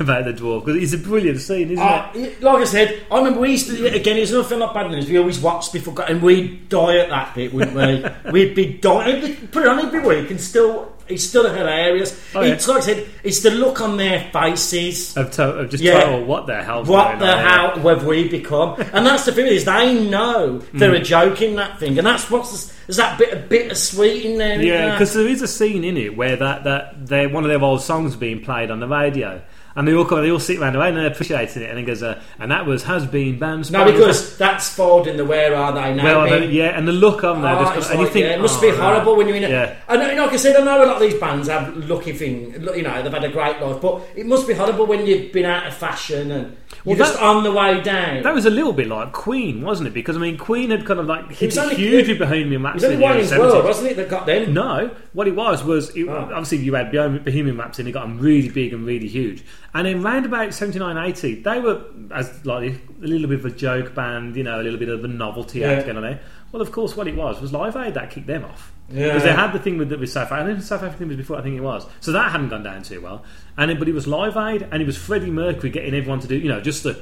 about 0.00 0.24
the 0.24 0.32
dwarf 0.32 0.64
because 0.64 0.82
it's 0.82 0.92
a 0.94 0.98
brilliant 0.98 1.40
scene, 1.40 1.70
isn't 1.70 1.78
Uh, 1.84 2.10
it? 2.14 2.20
it- 2.20 2.42
like 2.42 2.58
I 2.58 2.64
said, 2.64 3.02
I 3.10 3.18
remember 3.18 3.40
we 3.40 3.50
used 3.52 3.68
to 3.68 3.86
again. 3.94 4.16
It's 4.16 4.32
nothing 4.32 4.58
like 4.60 4.74
bad 4.74 4.90
news. 4.90 5.08
We 5.08 5.18
always 5.18 5.38
watched 5.40 5.72
before, 5.72 5.94
go- 5.94 6.04
and 6.04 6.22
we'd 6.22 6.68
die 6.68 6.98
at 6.98 7.10
that 7.10 7.34
bit, 7.34 7.52
wouldn't 7.52 7.76
we? 7.76 8.04
we'd 8.32 8.54
be 8.54 8.74
dying. 8.74 9.48
Put 9.48 9.62
it 9.64 9.68
on 9.68 9.78
every 9.80 10.00
week, 10.00 10.30
and 10.30 10.40
still, 10.40 10.92
it's 11.08 11.24
still 11.24 11.48
hilarious. 11.52 12.18
Oh, 12.34 12.40
yeah. 12.42 12.54
It's 12.54 12.66
like 12.68 12.78
I 12.78 12.86
said, 12.86 13.06
it's 13.28 13.40
the 13.40 13.50
look 13.50 13.80
on 13.80 13.96
their 13.96 14.28
faces. 14.32 15.16
Of, 15.16 15.30
to- 15.32 15.58
of 15.60 15.70
just 15.70 15.82
Yeah. 15.82 16.00
total 16.04 16.24
what 16.24 16.46
the 16.46 16.62
hell? 16.62 16.84
What 16.84 17.18
the 17.18 17.36
hell 17.36 17.78
have 17.78 18.04
we 18.04 18.28
become? 18.28 18.74
And 18.92 19.06
that's 19.06 19.24
the 19.26 19.32
thing 19.32 19.46
is, 19.46 19.64
they 19.64 19.94
know 20.08 20.58
they're 20.74 20.92
Mm. 20.92 21.00
a 21.00 21.04
joke 21.04 21.42
in 21.42 21.56
that 21.56 21.78
thing, 21.78 21.98
and 21.98 22.06
that's 22.06 22.30
what's 22.30 22.72
there's 22.86 22.96
that 22.96 23.18
bit 23.18 23.32
of 23.34 23.48
bittersweet 23.50 24.24
in 24.24 24.38
there. 24.38 24.60
Yeah, 24.62 24.92
because 24.92 25.12
there 25.12 25.28
is 25.28 25.42
a 25.42 25.48
scene 25.48 25.84
in 25.84 25.96
it 25.96 26.16
where 26.16 26.36
that 26.36 26.64
that 26.64 27.06
they 27.06 27.26
one 27.26 27.44
of 27.44 27.50
their 27.50 27.62
old 27.62 27.82
songs 27.82 28.16
being 28.16 28.40
played 28.42 28.70
on 28.70 28.80
the 28.80 28.88
radio. 28.88 29.40
And 29.76 29.86
they 29.86 29.94
all 29.94 30.04
come, 30.04 30.22
they 30.22 30.30
all 30.30 30.40
sit 30.40 30.58
around 30.58 30.72
the 30.72 30.80
radio 30.80 30.96
and 30.96 31.04
they're 31.04 31.12
appreciating 31.12 31.62
it, 31.62 31.70
and 31.70 31.78
it 31.78 31.84
goes, 31.84 32.02
uh, 32.02 32.20
and 32.40 32.50
that 32.50 32.66
was 32.66 32.82
has 32.84 33.06
been 33.06 33.38
banned. 33.38 33.70
No, 33.70 33.84
because 33.84 34.36
that's 34.36 34.68
folding 34.74 35.16
the 35.16 35.24
where 35.24 35.54
are 35.54 35.72
they 35.72 35.94
now? 35.94 36.02
well, 36.02 36.28
then, 36.28 36.50
yeah, 36.50 36.76
and 36.76 36.88
the 36.88 36.92
look 36.92 37.22
on 37.22 37.42
there, 37.42 37.54
Ah, 37.54 37.74
just, 37.76 37.90
and 37.90 38.00
you 38.00 38.04
like, 38.06 38.12
think 38.12 38.24
yeah, 38.26 38.32
it 38.34 38.40
must 38.40 38.58
oh, 38.58 38.60
be 38.62 38.76
horrible 38.76 39.14
when 39.16 39.28
you're 39.28 39.36
in 39.36 39.44
it. 39.44 39.50
Yeah. 39.50 39.76
I 39.86 39.96
know, 39.96 40.24
like 40.24 40.32
I 40.32 40.36
said, 40.36 40.56
I 40.56 40.64
know 40.64 40.84
a 40.84 40.86
lot 40.86 40.96
of 40.96 41.00
these 41.02 41.14
bands 41.20 41.46
have 41.48 41.76
lucky 41.88 42.12
thing. 42.12 42.54
You 42.74 42.82
know, 42.82 43.02
they've 43.02 43.12
had 43.12 43.22
a 43.24 43.28
great 43.30 43.60
life, 43.60 43.80
but 43.80 44.02
it 44.16 44.26
must 44.26 44.48
be 44.48 44.54
horrible 44.54 44.86
when 44.86 45.06
you've 45.06 45.32
been 45.32 45.44
out 45.44 45.66
of 45.66 45.74
fashion 45.74 46.30
and 46.32 46.56
you're 46.84 46.96
Well, 46.96 46.96
just 46.96 47.14
that- 47.14 47.22
on 47.22 47.44
the 47.44 47.52
way 47.52 47.80
down. 47.80 48.22
That 48.24 48.34
was 48.34 48.46
a 48.46 48.50
little 48.50 48.72
bit 48.72 48.88
like 48.88 49.12
Queen, 49.12 49.62
wasn't 49.62 49.86
it? 49.88 49.94
Because 49.94 50.16
I 50.16 50.18
mean, 50.20 50.36
Queen 50.38 50.70
had 50.70 50.84
kind 50.86 50.98
of 50.98 51.06
like 51.06 51.30
hit 51.30 51.46
was 51.46 51.56
it 51.56 51.60
only- 51.60 51.76
hugely 51.76 52.14
behind 52.18 52.50
me. 52.50 52.56
it 52.56 52.74
was 52.74 52.82
only 52.84 52.96
Wayne's 53.04 53.30
World, 53.32 53.64
wasn't 53.64 53.92
it, 53.92 53.96
that 53.96 54.08
got 54.08 54.26
them? 54.26 54.52
No, 54.54 54.90
what 55.12 55.28
it 55.28 55.36
was 55.36 55.62
was 55.62 55.90
it, 55.96 56.08
Oh. 56.08 56.16
obviously 56.34 56.58
you 56.58 56.74
had 56.74 56.90
Bohemian 56.90 57.22
Bohemian 57.22 57.56
Rhapsody, 57.56 57.82
and 57.82 57.88
it 57.90 57.92
got 57.92 58.06
them 58.08 58.18
really 58.18 58.48
big 58.48 58.72
and 58.72 58.84
really 58.86 59.06
huge. 59.08 59.44
And 59.74 59.86
in 59.86 60.02
round 60.02 60.24
about 60.24 60.54
79, 60.54 60.96
80, 60.96 61.42
they 61.42 61.60
were 61.60 61.82
as 62.10 62.44
like 62.46 62.72
a 63.02 63.06
little 63.06 63.28
bit 63.28 63.40
of 63.40 63.44
a 63.44 63.50
joke 63.50 63.94
band, 63.94 64.34
you 64.36 64.42
know, 64.42 64.60
a 64.60 64.62
little 64.62 64.78
bit 64.78 64.88
of 64.88 65.04
a 65.04 65.08
novelty 65.08 65.60
Yeah. 65.60 65.72
act 65.72 65.84
going 65.86 65.96
on 65.98 66.02
there. 66.02 66.20
Well, 66.52 66.62
of 66.62 66.72
course, 66.72 66.96
what 66.96 67.06
it 67.06 67.14
was 67.14 67.40
was 67.40 67.52
Live 67.52 67.76
Aid 67.76 67.94
that 67.94 68.10
kicked 68.10 68.26
them 68.26 68.44
off. 68.44 68.72
Yeah. 68.90 69.08
Because 69.08 69.24
they 69.24 69.32
had 69.34 69.52
the 69.52 69.58
thing 69.58 69.76
with, 69.76 69.92
with 69.92 70.08
South 70.10 70.32
Africa, 70.32 70.50
and 70.50 70.64
South 70.64 70.82
African 70.82 71.08
was 71.08 71.18
before 71.18 71.36
I 71.36 71.42
think 71.42 71.56
it 71.56 71.60
was. 71.60 71.84
So 72.00 72.12
that 72.12 72.32
hadn't 72.32 72.48
gone 72.48 72.62
down 72.62 72.82
too 72.82 73.02
well. 73.02 73.22
And 73.58 73.70
then, 73.70 73.78
but 73.78 73.86
it 73.86 73.92
was 73.92 74.06
Live 74.06 74.38
Aid, 74.38 74.66
and 74.72 74.80
it 74.80 74.86
was 74.86 74.96
Freddie 74.96 75.30
Mercury 75.30 75.68
getting 75.68 75.94
everyone 75.94 76.20
to 76.20 76.26
do, 76.26 76.36
you 76.38 76.48
know, 76.48 76.62
just 76.62 76.84
the 76.84 76.94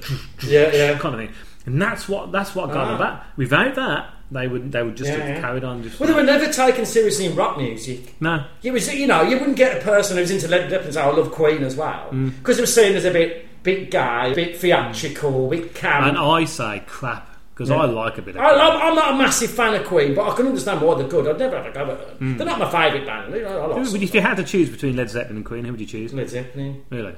Yeah, 0.44 0.72
yeah. 0.74 0.98
kind 0.98 1.14
of 1.14 1.20
thing. 1.20 1.30
And 1.66 1.80
that's 1.80 2.08
what 2.08 2.32
that's 2.32 2.56
what 2.56 2.72
got 2.72 2.86
Ah. 2.86 2.88
them 2.90 2.98
back. 2.98 3.24
Without 3.36 3.74
that, 3.76 4.10
they 4.30 4.48
would 4.48 4.72
they 4.72 4.82
would 4.82 4.96
just 4.96 5.10
Yeah, 5.10 5.18
have 5.18 5.28
yeah. 5.36 5.40
carried 5.40 5.64
on. 5.64 5.82
Just 5.82 6.00
Well, 6.00 6.08
they 6.08 6.14
were 6.14 6.22
never 6.22 6.52
taken 6.52 6.84
seriously 6.86 7.26
in 7.26 7.36
rock 7.36 7.56
music. 7.58 8.14
no. 8.20 8.44
It 8.62 8.72
was, 8.72 8.92
you 8.94 9.06
know, 9.06 9.22
you 9.22 9.38
wouldn't 9.38 9.56
get 9.56 9.78
a 9.78 9.80
person 9.84 10.16
who's 10.16 10.30
into 10.30 10.48
Led 10.48 10.62
Zeppelin 10.70 10.84
and 10.86 10.94
say, 10.94 11.00
"I 11.00 11.10
love 11.10 11.30
Queen" 11.32 11.62
as 11.62 11.76
well, 11.76 12.08
Mm. 12.12 12.32
because 12.38 12.58
it 12.58 12.62
was 12.62 12.74
seen 12.74 12.96
as 12.96 13.04
a 13.04 13.10
bit, 13.10 13.46
bit 13.62 13.90
gay, 13.90 14.32
a 14.32 14.34
bit 14.34 14.56
theatrical, 14.56 15.46
a 15.46 15.50
bit 15.50 15.74
camp. 15.74 16.06
And 16.06 16.18
I 16.18 16.44
say 16.44 16.82
crap 16.86 17.36
because. 17.54 17.70
I 17.70 17.84
like 17.84 18.18
a 18.18 18.22
bit 18.22 18.36
of. 18.36 18.42
I, 18.42 18.48
crap. 18.52 18.60
I'm, 18.74 18.82
I'm 18.88 18.94
not 18.94 19.14
a 19.14 19.18
massive 19.18 19.50
fan 19.50 19.74
of 19.74 19.86
Queen, 19.86 20.14
but 20.14 20.28
I 20.30 20.34
can 20.36 20.46
understand 20.46 20.80
why 20.80 20.94
they're 20.98 21.08
good. 21.08 21.28
I'd 21.28 21.38
never 21.38 21.56
have 21.56 21.66
a 21.66 21.70
go 21.72 21.90
at 21.92 22.18
them. 22.18 22.34
Mm. 22.34 22.38
They're 22.38 22.46
not 22.46 22.58
my 22.58 22.70
favourite 22.70 23.06
band. 23.06 23.32
Know, 23.32 23.38
I 23.38 23.66
like 23.66 23.84
Who 23.86 23.92
would- 23.92 24.02
if 24.02 24.14
you 24.14 24.20
had 24.20 24.36
to 24.38 24.44
choose 24.44 24.68
between 24.70 24.96
Led 24.96 25.08
Zeppelin 25.10 25.36
and 25.36 25.44
Queen, 25.46 25.64
who 25.64 25.70
would 25.72 25.80
you 25.80 25.86
choose? 25.86 26.12
Led 26.12 26.28
Zeppelin. 26.30 26.82
Really? 26.90 27.14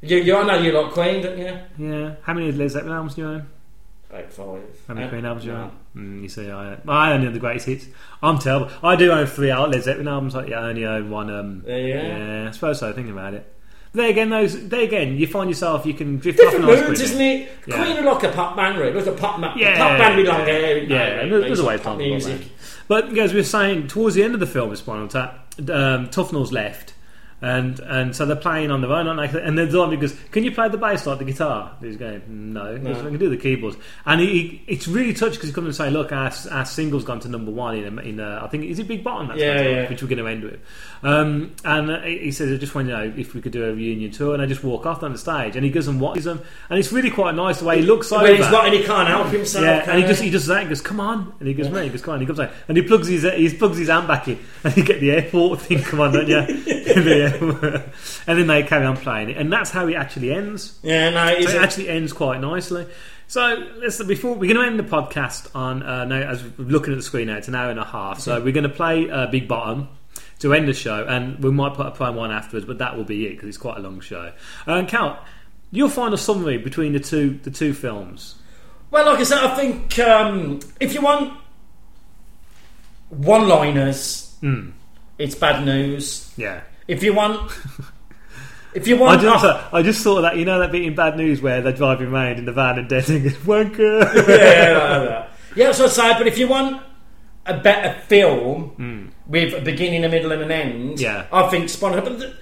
You, 0.00 0.18
you, 0.18 0.36
I 0.36 0.44
know 0.46 0.60
you 0.62 0.70
like 0.70 0.92
Queen, 0.92 1.22
don't 1.22 1.36
you? 1.38 1.58
Yeah. 1.76 2.14
How 2.22 2.32
many 2.32 2.48
of 2.50 2.56
Led 2.56 2.70
Zeppelin 2.70 2.92
albums 2.94 3.16
do 3.16 3.22
you 3.22 3.28
own? 3.28 3.46
About 4.10 4.32
five. 4.32 4.62
How 4.88 4.94
many 4.94 5.06
Uh, 5.06 5.10
Queen 5.10 5.24
albums 5.26 5.44
do 5.44 5.50
you 5.50 5.56
no. 5.56 5.62
own? 5.64 5.70
Mm, 5.96 6.22
you 6.22 6.28
see, 6.28 6.50
I 6.50 6.76
I 6.88 7.12
only 7.12 7.26
own 7.26 7.32
the 7.34 7.38
greatest 7.38 7.66
hits. 7.66 7.86
I'm 8.22 8.38
terrible. 8.38 8.70
I 8.82 8.96
do 8.96 9.10
own 9.12 9.26
three 9.26 9.50
out 9.50 9.70
Led 9.70 9.82
Zeppelin 9.82 10.08
albums. 10.08 10.34
I 10.34 10.46
yeah, 10.46 10.60
I 10.60 10.68
only 10.70 10.86
own 10.86 11.10
one. 11.10 11.30
Um, 11.30 11.62
Yeah, 11.66 11.76
yeah. 11.76 12.16
yeah, 12.42 12.48
I 12.48 12.50
suppose 12.52 12.78
so. 12.78 12.90
Thinking 12.92 13.12
about 13.12 13.34
it. 13.34 13.52
But 13.92 14.00
there 14.02 14.10
again, 14.10 14.30
those 14.30 14.68
there 14.68 14.80
again, 14.82 15.16
you 15.18 15.26
find 15.26 15.50
yourself 15.50 15.84
you 15.84 15.92
can 15.94 16.18
drift 16.18 16.38
Different 16.38 16.64
nice 16.66 16.86
moods, 16.88 17.00
isn't 17.02 17.20
it? 17.20 17.48
Yeah. 17.66 17.82
Queen 17.84 17.96
are 17.98 18.02
like 18.14 18.22
a 18.22 18.32
pop 18.32 18.56
band, 18.56 18.78
really. 18.78 18.90
It 18.92 18.94
was 18.96 19.06
a 19.06 19.12
pop, 19.12 19.40
ma- 19.40 19.54
Yeah, 19.56 19.76
pop 19.76 19.98
band 19.98 20.16
with 20.16 20.26
long 20.26 20.40
yeah, 20.40 20.44
hair. 20.46 20.76
Yeah, 20.78 20.82
you 20.82 20.88
know, 20.88 20.96
and 20.96 21.32
there's, 21.32 21.40
there's 21.42 21.52
it's 21.52 21.60
always 21.60 21.80
pop 21.80 21.98
time 21.98 22.08
music. 22.08 22.48
But 22.86 23.16
as 23.18 23.32
we 23.34 23.40
were 23.40 23.44
saying, 23.44 23.88
towards 23.88 24.14
the 24.14 24.22
end 24.22 24.32
of 24.34 24.40
the 24.40 24.46
film, 24.46 24.70
with 24.70 24.78
Spinal 24.78 25.08
Tap, 25.08 25.54
um, 25.58 26.08
Tufnel's 26.08 26.52
left. 26.52 26.94
And 27.40 27.78
and 27.80 28.16
so 28.16 28.26
they're 28.26 28.34
playing 28.34 28.72
on 28.72 28.80
their 28.80 28.90
own, 28.90 29.06
aren't 29.06 29.32
they? 29.32 29.40
And 29.40 29.56
then 29.56 29.70
Zombie 29.70 29.96
goes, 29.96 30.12
"Can 30.32 30.42
you 30.42 30.50
play 30.50 30.68
the 30.68 30.76
bass 30.76 31.06
like 31.06 31.18
the 31.18 31.24
guitar?" 31.24 31.70
He's 31.80 31.96
going, 31.96 32.52
"No, 32.52 32.76
No. 32.76 32.90
I 32.90 32.94
can 32.94 33.16
do 33.18 33.30
the 33.30 33.36
keyboards." 33.36 33.76
And 34.04 34.20
he, 34.20 34.26
he 34.26 34.62
it's 34.66 34.88
really 34.88 35.12
touched 35.12 35.34
because 35.36 35.48
he 35.50 35.54
comes 35.54 35.66
and 35.66 35.74
say, 35.76 35.88
"Look, 35.88 36.10
our, 36.10 36.32
our 36.50 36.64
single's 36.64 37.04
gone 37.04 37.20
to 37.20 37.28
number 37.28 37.52
one 37.52 37.76
in 37.76 37.98
a, 37.98 38.02
in 38.02 38.18
a, 38.18 38.40
I 38.42 38.48
think 38.48 38.64
is 38.64 38.80
it 38.80 38.88
Big 38.88 39.04
Bottom? 39.04 39.28
That's 39.28 39.38
Yeah, 39.38 39.60
yeah. 39.62 39.88
which 39.88 40.02
we're 40.02 40.08
going 40.08 40.18
to 40.18 40.26
end 40.26 40.42
with." 40.42 40.58
Um, 41.04 41.54
and 41.64 42.04
he 42.04 42.18
he 42.18 42.32
says, 42.32 42.52
"I 42.52 42.56
just 42.56 42.74
want 42.74 42.88
to 42.88 42.96
know 42.96 43.14
if 43.16 43.34
we 43.34 43.40
could 43.40 43.52
do 43.52 43.66
a 43.66 43.72
reunion 43.72 44.10
tour." 44.10 44.34
And 44.34 44.42
I 44.42 44.46
just 44.46 44.64
walk 44.64 44.84
off 44.84 45.04
on 45.04 45.12
the 45.12 45.18
stage, 45.18 45.54
and 45.54 45.64
he 45.64 45.70
goes 45.70 45.86
and 45.86 46.00
watches 46.00 46.24
them, 46.24 46.40
and 46.70 46.78
it's 46.80 46.90
really 46.90 47.10
quite 47.10 47.36
nice 47.36 47.60
the 47.60 47.66
way 47.66 47.76
he 47.76 47.82
looks 47.86 48.10
over. 48.10 48.24
When 48.24 48.34
he's 48.34 48.50
not 48.50 48.66
and 48.66 48.74
he 48.74 48.82
can't 48.82 49.06
help 49.06 49.28
himself. 49.28 49.64
Yeah, 49.64 49.84
and 49.88 49.98
he 49.98 50.02
he? 50.02 50.08
just 50.08 50.22
he 50.22 50.30
does 50.30 50.46
that. 50.46 50.64
He 50.64 50.68
goes, 50.68 50.80
"Come 50.80 50.98
on!" 50.98 51.34
And 51.38 51.46
he 51.46 51.54
goes, 51.54 51.70
"Man," 51.70 51.84
he 51.84 51.90
goes, 51.90 52.02
"Come 52.02 52.14
on!" 52.14 52.20
He 52.20 52.26
comes 52.26 52.40
out 52.40 52.50
and 52.66 52.76
he 52.76 52.82
plugs 52.82 53.06
his 53.06 53.22
he 53.22 53.48
plugs 53.56 53.78
his 53.78 53.88
hand 53.88 54.08
back 54.08 54.26
in, 54.26 54.40
and 54.64 54.76
you 54.76 54.82
get 54.82 54.98
the 54.98 55.12
airport 55.12 55.60
thing. 55.60 55.82
Come 55.82 56.00
on, 56.00 56.12
don't 56.12 56.26
you? 56.26 56.38
And 58.26 58.38
then 58.38 58.46
they 58.46 58.62
carry 58.62 58.84
on 58.86 58.96
playing 58.96 59.30
it, 59.30 59.36
and 59.36 59.52
that's 59.52 59.70
how 59.70 59.86
it 59.86 59.94
actually 59.94 60.32
ends. 60.32 60.78
Yeah, 60.82 61.10
no, 61.10 61.40
So 61.42 61.50
it 61.56 61.62
actually 61.62 61.88
ends 61.88 62.12
quite 62.12 62.40
nicely. 62.40 62.86
So 63.26 63.66
let's 63.78 64.02
before 64.04 64.34
we're 64.34 64.52
going 64.52 64.64
to 64.64 64.70
end 64.70 64.78
the 64.78 64.96
podcast 64.96 65.54
on 65.54 65.82
uh, 65.82 66.04
now 66.06 66.16
as 66.16 66.42
we're 66.42 66.64
looking 66.64 66.92
at 66.92 66.96
the 66.96 67.02
screen 67.02 67.26
now, 67.28 67.36
it's 67.36 67.48
an 67.48 67.54
hour 67.54 67.70
and 67.70 67.78
a 67.78 67.84
half. 67.84 68.20
So 68.20 68.42
we're 68.42 68.52
going 68.52 68.68
to 68.68 68.74
play 68.74 69.10
uh, 69.10 69.26
Big 69.26 69.46
Bottom. 69.48 69.88
To 70.40 70.54
end 70.54 70.68
the 70.68 70.72
show, 70.72 71.04
and 71.04 71.42
we 71.42 71.50
might 71.50 71.74
put 71.74 71.86
a 71.86 71.90
prime 71.90 72.14
one 72.14 72.30
afterwards, 72.30 72.64
but 72.64 72.78
that 72.78 72.96
will 72.96 73.02
be 73.02 73.26
it 73.26 73.30
because 73.30 73.48
it's 73.48 73.58
quite 73.58 73.76
a 73.76 73.80
long 73.80 73.98
show. 73.98 74.32
And 74.66 74.86
Cal, 74.86 75.18
your 75.72 75.88
final 75.88 76.16
summary 76.16 76.58
between 76.58 76.92
the 76.92 77.00
two 77.00 77.40
the 77.42 77.50
two 77.50 77.74
films. 77.74 78.36
Well, 78.92 79.04
like 79.06 79.18
I 79.18 79.24
said, 79.24 79.38
I 79.38 79.56
think 79.56 79.98
um, 79.98 80.60
if 80.78 80.94
you 80.94 81.00
want 81.00 81.36
one-liners, 83.10 84.36
Hmm. 84.40 84.70
it's 85.18 85.34
bad 85.34 85.64
news. 85.64 86.32
Yeah. 86.36 86.60
If 86.88 87.02
you 87.02 87.12
want, 87.14 87.52
if 88.74 88.88
you 88.88 88.96
I 88.96 89.00
want, 89.00 89.20
just, 89.22 89.44
I 89.72 89.82
just 89.82 90.02
thought 90.02 90.16
of 90.16 90.22
that 90.22 90.36
you 90.36 90.44
know 90.44 90.58
that 90.58 90.72
bit 90.72 90.82
in 90.82 90.94
Bad 90.94 91.16
News 91.16 91.40
where 91.40 91.60
they're 91.62 91.72
driving 91.72 92.08
around 92.08 92.38
in 92.38 92.44
the 92.46 92.52
van 92.52 92.78
and 92.78 92.88
dancing 92.88 93.22
wanker. 93.24 94.00
yeah, 94.28 94.78
like 94.98 95.08
that. 95.08 95.30
yeah, 95.54 95.66
that's 95.66 95.78
what 95.78 95.98
I. 95.98 96.16
But 96.18 96.26
if 96.26 96.38
you 96.38 96.48
want 96.48 96.82
a 97.46 97.56
better 97.58 97.98
film 98.08 98.72
Mm. 98.78 99.10
with 99.26 99.54
a 99.54 99.60
beginning, 99.60 100.04
a 100.04 100.08
middle, 100.08 100.32
and 100.32 100.42
an 100.42 100.50
end, 100.50 101.00
Yeah. 101.00 101.26
I 101.32 101.48
think 101.48 101.68
Tap. 101.70 102.04
But 102.04 102.18
the- 102.18 102.34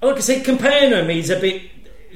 like 0.00 0.16
I 0.16 0.20
said, 0.20 0.44
comparing 0.44 0.90
them 0.90 1.08
is 1.10 1.30
a 1.30 1.38
bit 1.38 1.62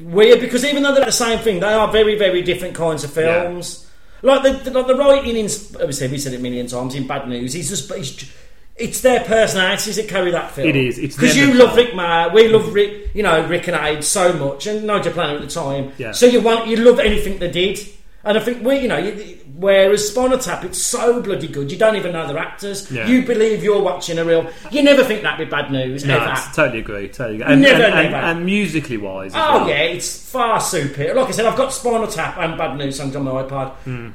weird 0.00 0.40
because 0.40 0.64
even 0.64 0.82
though 0.82 0.92
they're 0.94 1.04
the 1.04 1.12
same 1.12 1.38
thing, 1.38 1.60
they 1.60 1.72
are 1.72 1.90
very, 1.92 2.16
very 2.18 2.42
different 2.42 2.74
kinds 2.74 3.04
of 3.04 3.16
Yeah. 3.16 3.42
films. 3.42 3.86
Like 4.22 4.42
the, 4.42 4.70
the, 4.70 4.76
like 4.76 4.88
the 4.88 4.96
writing 4.96 5.36
in, 5.36 5.44
obviously 5.80 6.08
we 6.08 6.18
said 6.18 6.32
it 6.32 6.40
a 6.40 6.42
million 6.42 6.66
times 6.66 6.94
in 6.96 7.06
Bad 7.06 7.28
News. 7.28 7.52
He's 7.52 7.68
just, 7.68 7.92
he's, 7.94 8.28
it's 8.78 9.00
their 9.00 9.20
personalities 9.20 9.96
that 9.96 10.08
carry 10.08 10.30
that 10.32 10.50
film. 10.50 10.68
It 10.68 10.76
is, 10.76 10.98
it's 10.98 11.16
because 11.16 11.36
you 11.36 11.54
love 11.54 11.76
Rik 11.76 11.92
Mayall, 11.92 12.32
we 12.34 12.48
love 12.48 12.72
Rik, 12.74 13.10
you 13.14 13.22
know 13.22 13.46
Rik 13.46 13.68
and 13.68 13.76
Ade 13.76 14.04
so 14.04 14.32
much, 14.34 14.66
and 14.66 14.86
Nigel 14.86 15.12
Planer 15.12 15.36
at 15.36 15.40
the 15.42 15.46
time. 15.48 15.92
Yeah. 15.98 16.12
So 16.12 16.26
you 16.26 16.40
want 16.40 16.68
you 16.68 16.76
love 16.76 16.98
anything 17.00 17.38
they 17.38 17.50
did, 17.50 17.78
and 18.24 18.36
I 18.36 18.40
think 18.40 18.62
we, 18.64 18.80
you 18.80 18.88
know, 18.88 18.98
you, 18.98 19.38
whereas 19.56 20.06
Spinal 20.10 20.38
Tap, 20.38 20.62
it's 20.64 20.82
so 20.82 21.22
bloody 21.22 21.48
good. 21.48 21.72
You 21.72 21.78
don't 21.78 21.96
even 21.96 22.12
know 22.12 22.26
they're 22.26 22.36
actors. 22.36 22.90
Yeah. 22.92 23.06
You 23.06 23.24
believe 23.24 23.62
you're 23.64 23.80
watching 23.80 24.18
a 24.18 24.24
real. 24.24 24.50
You 24.70 24.82
never 24.82 25.02
think 25.04 25.22
that'd 25.22 25.46
be 25.46 25.50
bad 25.50 25.70
news. 25.72 26.04
no, 26.04 26.18
ever. 26.18 26.34
totally 26.54 26.80
agree, 26.80 27.08
totally 27.08 27.36
agree. 27.40 27.52
And, 27.52 27.62
Never, 27.62 27.82
and, 27.84 27.94
and, 27.94 28.10
never. 28.12 28.26
and 28.26 28.44
musically 28.44 28.98
wise, 28.98 29.32
as 29.34 29.40
Oh 29.42 29.58
well. 29.60 29.68
yeah, 29.70 29.82
it's 29.84 30.30
far 30.30 30.60
superior. 30.60 31.14
Like 31.14 31.28
I 31.28 31.30
said, 31.30 31.46
I've 31.46 31.56
got 31.56 31.72
Spinal 31.72 32.08
Tap 32.08 32.36
and 32.38 32.58
Bad 32.58 32.76
News 32.76 32.98
songs 32.98 33.16
on 33.16 33.22
my 33.24 33.30
iPod. 33.42 33.74
Mm. 33.86 34.12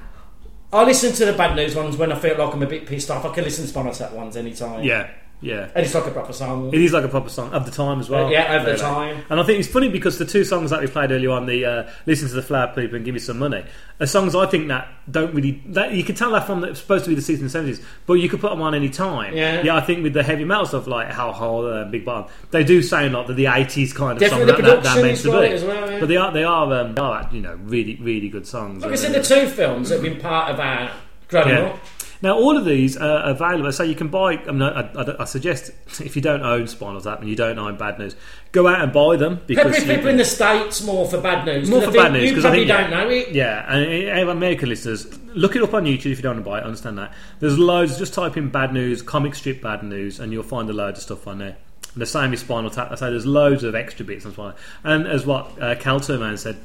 I 0.73 0.85
listen 0.85 1.11
to 1.13 1.25
the 1.25 1.33
bad 1.33 1.55
news 1.55 1.75
ones 1.75 1.97
when 1.97 2.11
I 2.11 2.19
feel 2.19 2.37
like 2.37 2.53
I'm 2.53 2.63
a 2.63 2.67
bit 2.67 2.85
pissed 2.85 3.11
off. 3.11 3.25
I 3.25 3.33
can 3.33 3.43
listen 3.43 3.65
to 3.65 3.69
Spinal 3.69 3.93
Tap 3.93 4.13
ones 4.13 4.37
anytime. 4.37 4.83
Yeah, 4.83 5.09
yeah. 5.41 5.69
And 5.73 5.85
it's 5.85 5.93
like 5.95 6.05
a 6.05 6.11
proper 6.11 6.33
song. 6.33 6.73
It 6.73 6.79
is 6.81 6.93
like 6.93 7.03
a 7.03 7.07
proper 7.07 7.29
song 7.29 7.51
of 7.51 7.65
the 7.65 7.71
time 7.71 7.99
as 7.99 8.09
well. 8.09 8.27
Uh, 8.27 8.29
yeah, 8.29 8.53
of 8.55 8.65
the 8.65 8.77
time. 8.77 9.23
And 9.29 9.39
I 9.39 9.43
think 9.43 9.59
it's 9.59 9.67
funny 9.67 9.89
because 9.89 10.17
the 10.19 10.25
two 10.25 10.43
songs 10.43 10.69
that 10.69 10.81
we 10.81 10.87
played 10.87 11.11
earlier 11.11 11.31
on, 11.31 11.45
the 11.47 11.65
uh, 11.65 11.89
"Listen 12.05 12.27
to 12.29 12.33
the 12.35 12.41
Flower 12.43 12.67
People" 12.75 12.95
and 12.97 13.05
"Give 13.05 13.13
Me 13.13 13.19
Some 13.19 13.39
Money," 13.39 13.65
are 13.99 14.05
songs 14.05 14.35
I 14.35 14.45
think 14.45 14.67
that 14.67 14.87
don't 15.09 15.33
really. 15.33 15.61
That 15.67 15.93
you 15.93 16.03
can 16.03 16.15
tell 16.15 16.31
that 16.31 16.45
from 16.45 16.61
the, 16.61 16.75
supposed 16.75 17.05
to 17.05 17.09
be 17.09 17.15
the 17.15 17.21
sixties 17.21 17.41
and 17.41 17.51
seventies, 17.51 17.81
but 18.05 18.13
you 18.13 18.29
could 18.29 18.39
put 18.39 18.51
them 18.51 18.61
on 18.61 18.75
any 18.75 18.89
time. 18.89 19.35
Yeah. 19.35 19.61
yeah. 19.63 19.75
I 19.75 19.81
think 19.81 20.03
with 20.03 20.13
the 20.13 20.23
heavy 20.23 20.45
metal 20.45 20.65
stuff 20.65 20.85
like 20.87 21.11
Hell 21.11 21.31
Hole, 21.33 21.65
uh, 21.65 21.85
Big 21.85 22.05
Bottom, 22.05 22.31
they 22.51 22.63
do 22.63 22.81
sound 22.81 23.13
like 23.13 23.27
the, 23.27 23.33
the 23.33 23.47
eighties 23.47 23.93
kind 23.93 24.13
of 24.13 24.19
Definitely 24.19 24.47
song 24.53 24.61
the 24.61 24.67
that, 24.67 24.83
that, 24.83 24.95
that 24.95 25.01
meant 25.03 25.17
to 25.19 25.31
be. 25.31 25.47
as 25.47 25.63
well, 25.63 25.91
yeah. 25.91 25.99
But 25.99 26.07
they 26.09 26.17
are 26.17 26.31
they 26.31 26.43
are 26.43 26.73
um, 26.73 26.93
they 26.95 27.01
are 27.01 27.29
you 27.31 27.41
know 27.41 27.55
really 27.63 27.95
really 27.95 28.29
good 28.29 28.45
songs. 28.45 28.83
Like 28.83 28.91
I 28.91 28.95
said, 28.95 29.13
the 29.13 29.23
two 29.23 29.47
films 29.49 29.89
that 29.89 29.95
have 29.95 30.03
been 30.03 30.21
part 30.21 30.51
of 30.51 30.59
our 30.59 30.91
growing 31.29 31.49
Yeah. 31.49 31.61
up. 31.61 31.79
Now, 32.21 32.35
all 32.35 32.55
of 32.55 32.65
these 32.65 32.97
are 32.97 33.29
available, 33.29 33.71
so 33.71 33.83
you 33.83 33.95
can 33.95 34.09
buy. 34.09 34.33
I, 34.33 34.51
mean, 34.51 34.61
I, 34.61 34.91
I, 34.93 35.21
I 35.21 35.25
suggest 35.25 35.71
if 35.99 36.15
you 36.15 36.21
don't 36.21 36.43
own 36.43 36.67
Spinal 36.67 37.01
Tap 37.01 37.19
and 37.19 37.29
you 37.29 37.35
don't 37.35 37.57
own 37.57 37.77
Bad 37.77 37.97
News, 37.97 38.15
go 38.51 38.67
out 38.67 38.81
and 38.81 38.93
buy 38.93 39.15
them 39.15 39.41
because 39.47 39.77
you 39.79 39.85
people 39.85 40.07
in 40.07 40.17
the 40.17 40.25
states 40.25 40.83
more 40.83 41.07
for 41.07 41.19
bad 41.19 41.45
news. 41.45 41.69
more 41.69 41.81
for 41.81 41.91
bad 41.91 42.13
news 42.13 42.23
You 42.23 42.29
because 42.29 42.45
I 42.45 42.49
probably 42.49 42.67
think 42.67 42.79
don't 42.79 42.91
know 42.91 43.09
it. 43.09 43.31
Yeah, 43.31 43.73
and 43.73 44.29
American 44.29 44.69
listeners, 44.69 45.17
look 45.29 45.55
it 45.55 45.63
up 45.63 45.73
on 45.73 45.85
YouTube 45.85 46.11
if 46.11 46.17
you 46.17 46.23
don't 46.23 46.35
want 46.35 46.45
to 46.45 46.49
buy 46.51 46.59
it. 46.59 46.63
Understand 46.63 46.97
that. 46.99 47.13
There's 47.39 47.57
loads. 47.57 47.97
Just 47.97 48.13
type 48.13 48.37
in 48.37 48.49
bad 48.49 48.73
news, 48.73 49.01
comic 49.01 49.33
strip 49.33 49.61
bad 49.61 49.83
news, 49.83 50.19
and 50.19 50.31
you'll 50.31 50.43
find 50.43 50.69
a 50.69 50.73
load 50.73 50.95
of 50.95 51.01
stuff 51.01 51.27
on 51.27 51.39
there. 51.39 51.57
And 51.93 52.01
the 52.01 52.05
same 52.05 52.31
with 52.31 52.39
Spinal 52.39 52.69
Tap. 52.69 52.91
I 52.91 52.95
say 52.95 53.09
there's 53.09 53.25
loads 53.25 53.63
of 53.63 53.75
extra 53.75 54.05
bits 54.05 54.25
on 54.25 54.33
Spinal. 54.33 54.55
And 54.83 55.07
as 55.07 55.25
what 55.25 55.61
uh, 55.61 55.75
Cal 55.75 55.99
Man 56.17 56.37
said. 56.37 56.57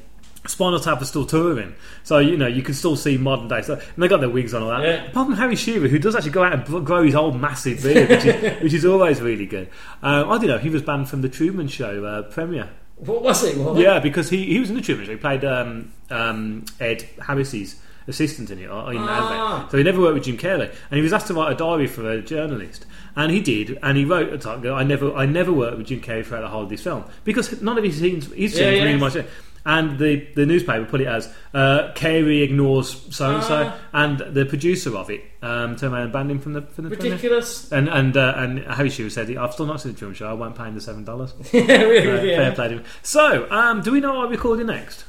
Spinal 0.47 0.78
Tap 0.81 1.02
is 1.02 1.09
still 1.09 1.27
touring, 1.27 1.74
so 2.05 2.18
you 2.18 2.36
know 2.36 2.47
you 2.47 2.62
can 2.62 2.74
still 2.74 2.97
see 2.97 3.16
modern 3.16 3.48
day 3.48 3.62
stuff. 3.62 3.93
And 3.94 4.02
they 4.02 4.09
got 4.09 4.20
their 4.20 4.31
wigs 4.31 4.55
on 4.55 4.62
all 4.62 4.68
that. 4.70 4.82
Yeah. 4.82 5.05
Apart 5.06 5.27
from 5.28 5.36
Harry 5.36 5.56
Shearer, 5.56 5.89
who 5.89 5.98
does 5.98 6.14
actually 6.14 6.31
go 6.31 6.44
out 6.44 6.52
and 6.68 6.86
grow 6.86 7.02
his 7.02 7.14
old 7.14 7.40
massive 7.40 7.82
beard, 7.82 8.09
which 8.09 8.24
is, 8.24 8.62
which 8.62 8.73
is 8.74 8.85
always 8.85 9.20
really 9.20 9.47
good. 9.47 9.68
Um, 10.02 10.31
I 10.31 10.39
don't 10.39 10.47
know. 10.47 10.59
He 10.59 10.70
was 10.70 10.82
banned 10.82 11.09
from 11.09 11.23
the 11.23 11.28
Truman 11.28 11.68
Show 11.68 12.05
uh, 12.05 12.23
premiere. 12.23 12.70
What 12.97 13.23
was 13.23 13.44
it? 13.44 13.59
What? 13.59 13.77
Yeah, 13.77 13.98
because 13.98 14.31
he, 14.31 14.44
he 14.47 14.59
was 14.60 14.70
in 14.70 14.77
the 14.77 14.82
Truman 14.82 15.05
Show. 15.06 15.12
He 15.12 15.18
played 15.18 15.44
um, 15.44 15.93
um, 16.10 16.64
Ed 16.81 17.02
Harris's 17.20 17.77
assistant 18.09 18.51
in 18.51 18.60
it. 18.60 18.70
Or 18.70 18.93
in 18.93 18.98
Ah. 19.01 19.66
So 19.70 19.77
he 19.77 19.82
never 19.82 20.01
worked 20.01 20.14
with 20.14 20.24
Jim 20.24 20.39
Carrey, 20.39 20.70
and 20.90 20.97
he 20.97 21.01
was 21.02 21.12
asked 21.12 21.27
to 21.27 21.35
write 21.35 21.52
a 21.52 21.56
diary 21.56 21.89
for 21.89 22.09
a 22.10 22.23
journalist, 22.23 22.86
and 23.16 23.31
he 23.32 23.40
did. 23.40 23.78
And 23.82 23.98
he 23.98 24.05
wrote 24.05 24.32
a 24.32 24.39
time. 24.39 24.64
I 24.66 24.85
never 24.85 25.12
I 25.14 25.27
never 25.27 25.52
worked 25.52 25.77
with 25.78 25.89
Jim 25.89 26.01
Carrey 26.01 26.24
throughout 26.24 26.43
the 26.43 26.48
whole 26.48 26.62
of 26.62 26.68
this 26.68 26.82
film 26.82 27.05
because 27.24 27.60
none 27.60 27.77
of 27.77 27.85
his 27.85 27.98
scenes 27.98 28.27
his 28.32 28.52
scenes 28.55 28.59
Yeah, 28.60 28.70
yeah. 28.70 28.85
really 28.85 28.98
much. 28.98 29.16
And 29.68 29.98
the, 29.98 30.26
the 30.36 30.47
newspaper 30.47 30.84
put 30.84 31.01
it 31.01 31.09
as 31.09 31.26
uh, 31.52 31.90
Carrey 31.94 32.43
ignores 32.44 32.88
so 33.14 33.34
and 33.34 33.43
so, 33.43 33.72
Ah. 33.74 33.78
and 33.93 34.18
the 34.20 34.47
producer 34.47 34.97
of 34.97 35.10
it 35.10 35.22
um, 35.43 35.74
turned 35.74 35.93
around 35.93 36.05
and 36.05 36.12
banned 36.12 36.30
him 36.30 36.38
from 36.38 36.52
the 36.52 36.62
from 36.62 36.84
the. 36.84 36.90
Ridiculous. 36.90 37.72
And 37.72 37.88
and 37.88 38.16
uh, 38.16 38.34
and 38.36 38.60
Harry 38.60 38.90
Shearer 38.90 39.10
said, 39.10 39.28
"I've 39.36 39.52
still 39.55 39.66
not 39.66 39.80
seen 39.80 39.93
the 39.93 39.98
Truman 39.98 40.14
Show. 40.14 40.28
I 40.28 40.34
won't 40.34 40.55
pay 40.56 40.64
him 40.64 40.76
the 40.76 40.80
seven 40.80 41.02
dollars." 41.05 41.34
yeah, 41.52 41.82
really, 41.82 42.09
Uh, 42.09 42.22
yeah. 42.22 42.36
Fair 42.36 42.52
play 42.52 42.68
to 42.68 42.74
him. 42.76 42.84
So, 43.02 43.51
um, 43.51 43.80
do 43.82 43.90
we 43.90 43.98
know 43.98 44.14
what 44.14 44.28
we're 44.28 44.36
recording 44.36 44.68
next? 44.68 45.05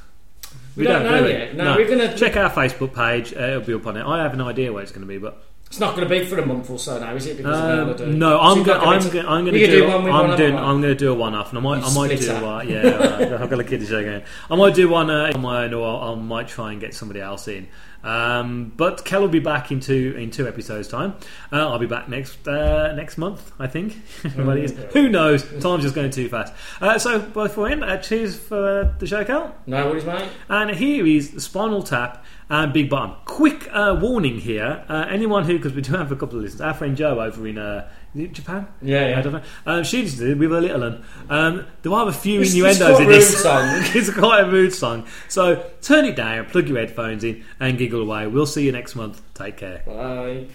We 0.76 0.86
don't 0.86 1.04
know 1.04 1.20
do 1.20 1.26
we? 1.26 1.30
yet. 1.32 1.56
No, 1.56 1.76
we're 1.76 1.88
gonna- 1.88 2.18
check 2.18 2.36
our 2.36 2.50
Facebook 2.50 2.94
page. 2.96 3.34
Uh, 3.34 3.40
it'll 3.50 3.62
be 3.62 3.74
up 3.76 3.86
on 3.86 3.96
it. 3.98 4.04
I 4.06 4.24
have 4.24 4.34
an 4.34 4.42
idea 4.42 4.74
where 4.74 4.82
it's 4.84 4.92
going 4.92 5.02
to 5.02 5.08
be, 5.08 5.18
but 5.20 5.42
It's 5.68 5.80
not 5.82 5.96
going 5.96 6.08
to 6.08 6.10
be 6.10 6.26
for 6.26 6.40
a 6.40 6.46
month 6.46 6.70
or 6.70 6.80
so 6.80 6.98
now, 6.98 7.14
is 7.14 7.26
it? 7.26 7.38
Because 7.38 7.60
of 7.60 7.66
um, 7.66 7.78
Melody? 7.88 8.06
no, 8.18 8.40
I'm 8.40 8.64
going. 8.64 8.80
I'm 8.82 9.02
to- 9.02 9.10
going. 9.10 9.26
I'm 9.26 9.46
going 9.46 9.54
to 9.54 9.68
do. 9.68 9.88
one 9.88 10.10
I'm 10.10 10.38
doing. 10.38 10.56
I'm 10.56 10.82
going 10.82 10.94
to 10.94 10.96
do 10.96 11.12
a 11.12 11.16
one-off, 11.16 11.50
and 11.50 11.58
I 11.58 11.62
might. 11.62 11.80
You 11.80 11.86
I 11.86 11.94
might 11.94 12.20
do. 12.20 12.32
Uh, 12.32 12.62
yeah, 12.62 12.80
uh, 12.80 13.44
I've 13.44 13.50
got 13.50 13.60
a 13.60 13.64
kid 13.64 13.86
show 13.86 13.98
again. 14.00 14.24
I 14.50 14.56
might 14.56 14.76
do 14.76 14.88
one 14.88 15.10
uh, 15.10 15.32
on 15.36 15.42
my 15.42 15.66
own, 15.66 15.74
or 15.74 16.02
I 16.04 16.16
might 16.16 16.48
try 16.48 16.72
and 16.72 16.80
get 16.80 16.94
somebody 16.94 17.20
else 17.20 17.48
in. 17.48 17.68
Um, 18.04 18.72
but 18.78 19.04
Kel 19.04 19.22
will 19.22 19.28
be 19.28 19.40
back 19.40 19.72
in 19.72 19.82
two 19.82 20.16
in 20.18 20.32
two 20.32 20.48
episodes' 20.48 20.88
time. 20.88 21.16
Uh, 21.52 21.68
I'll 21.70 21.80
be 21.80 21.88
back 21.88 22.08
next 22.08 22.48
uh, 22.48 22.94
next 22.96 23.18
month, 23.18 23.52
I 23.60 23.68
think. 23.68 23.98
Is. 24.24 24.72
Who 24.94 25.10
knows? 25.10 25.44
Time's 25.60 25.84
just 25.84 25.96
going 25.96 26.12
too 26.12 26.30
fast. 26.30 26.54
Uh, 26.80 26.98
so, 26.98 27.20
before 27.20 27.68
end, 27.68 27.84
uh, 27.84 27.98
cheers 27.98 28.38
for 28.38 28.96
the 29.00 29.06
show, 29.06 29.26
Kel. 29.26 29.54
No 29.66 29.88
worries, 29.88 30.06
mate. 30.06 30.30
And 30.48 30.72
here 30.72 31.06
is 31.06 31.32
the 31.32 31.42
Spinal 31.42 31.84
Tap 31.84 32.24
and 32.50 32.74
Big 32.74 32.90
Bottom. 32.90 33.16
Quick 33.26 33.68
uh, 33.72 33.98
warning 34.02 34.40
here: 34.40 34.86
uh, 34.90 35.06
anyone 35.10 35.44
who, 35.44 35.58
because 35.58 35.74
we 35.74 35.82
do 35.82 35.94
have 35.94 36.12
a 36.12 36.16
couple 36.16 36.38
of 36.38 36.44
listeners, 36.44 36.62
our 36.62 36.74
friend 36.74 36.96
Joe 36.98 37.20
over 37.20 37.48
in 37.48 37.58
uh, 37.58 37.90
Japan. 38.32 38.68
Yeah, 38.82 39.10
yeah. 39.10 39.20
I 39.20 39.22
don't 39.22 39.34
know. 39.34 39.42
Um, 39.66 39.84
she's 39.84 40.20
with 40.20 40.42
a 40.42 40.62
little 40.62 40.80
one. 40.82 41.06
Um, 41.30 41.66
there 41.82 41.92
are 41.94 42.08
a 42.08 42.14
few 42.14 42.42
It's- 42.42 42.54
innuendos 42.54 42.82
it's 42.92 43.00
in 43.00 43.08
this 43.08 43.42
song. 43.42 43.64
it's 43.96 44.10
quite 44.14 44.44
a 44.44 44.48
mood 44.48 44.74
song. 44.74 45.06
So 45.28 45.70
turn 45.82 46.06
it 46.06 46.16
down, 46.16 46.46
plug 46.46 46.68
your 46.68 46.78
headphones 46.80 47.24
in, 47.24 47.44
and 47.60 47.78
giggle 47.78 48.02
away. 48.02 48.28
We'll 48.28 48.46
see 48.46 48.66
you 48.66 48.72
next 48.72 48.96
month. 48.96 49.22
Take 49.34 49.58
care. 49.58 49.84
Bye. 49.86 50.48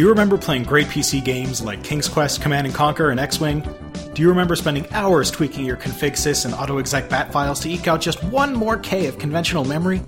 You 0.00 0.08
remember 0.08 0.38
playing 0.38 0.62
great 0.62 0.86
PC 0.86 1.22
games 1.22 1.60
like 1.60 1.84
King's 1.84 2.08
Quest, 2.08 2.40
Command 2.40 2.66
and 2.66 2.74
Conquer, 2.74 3.10
and 3.10 3.20
X-Wing? 3.20 3.60
Do 4.14 4.22
you 4.22 4.28
remember 4.28 4.56
spending 4.56 4.90
hours 4.92 5.30
tweaking 5.30 5.66
your 5.66 5.76
config 5.76 6.12
sys 6.12 6.46
and 6.46 6.54
autoexec 6.54 7.10
bat 7.10 7.30
files 7.30 7.60
to 7.60 7.70
eke 7.70 7.88
out 7.88 8.00
just 8.00 8.24
one 8.24 8.54
more 8.54 8.78
K 8.78 9.06
of 9.06 9.18
conventional 9.18 9.64
memory? 9.64 10.00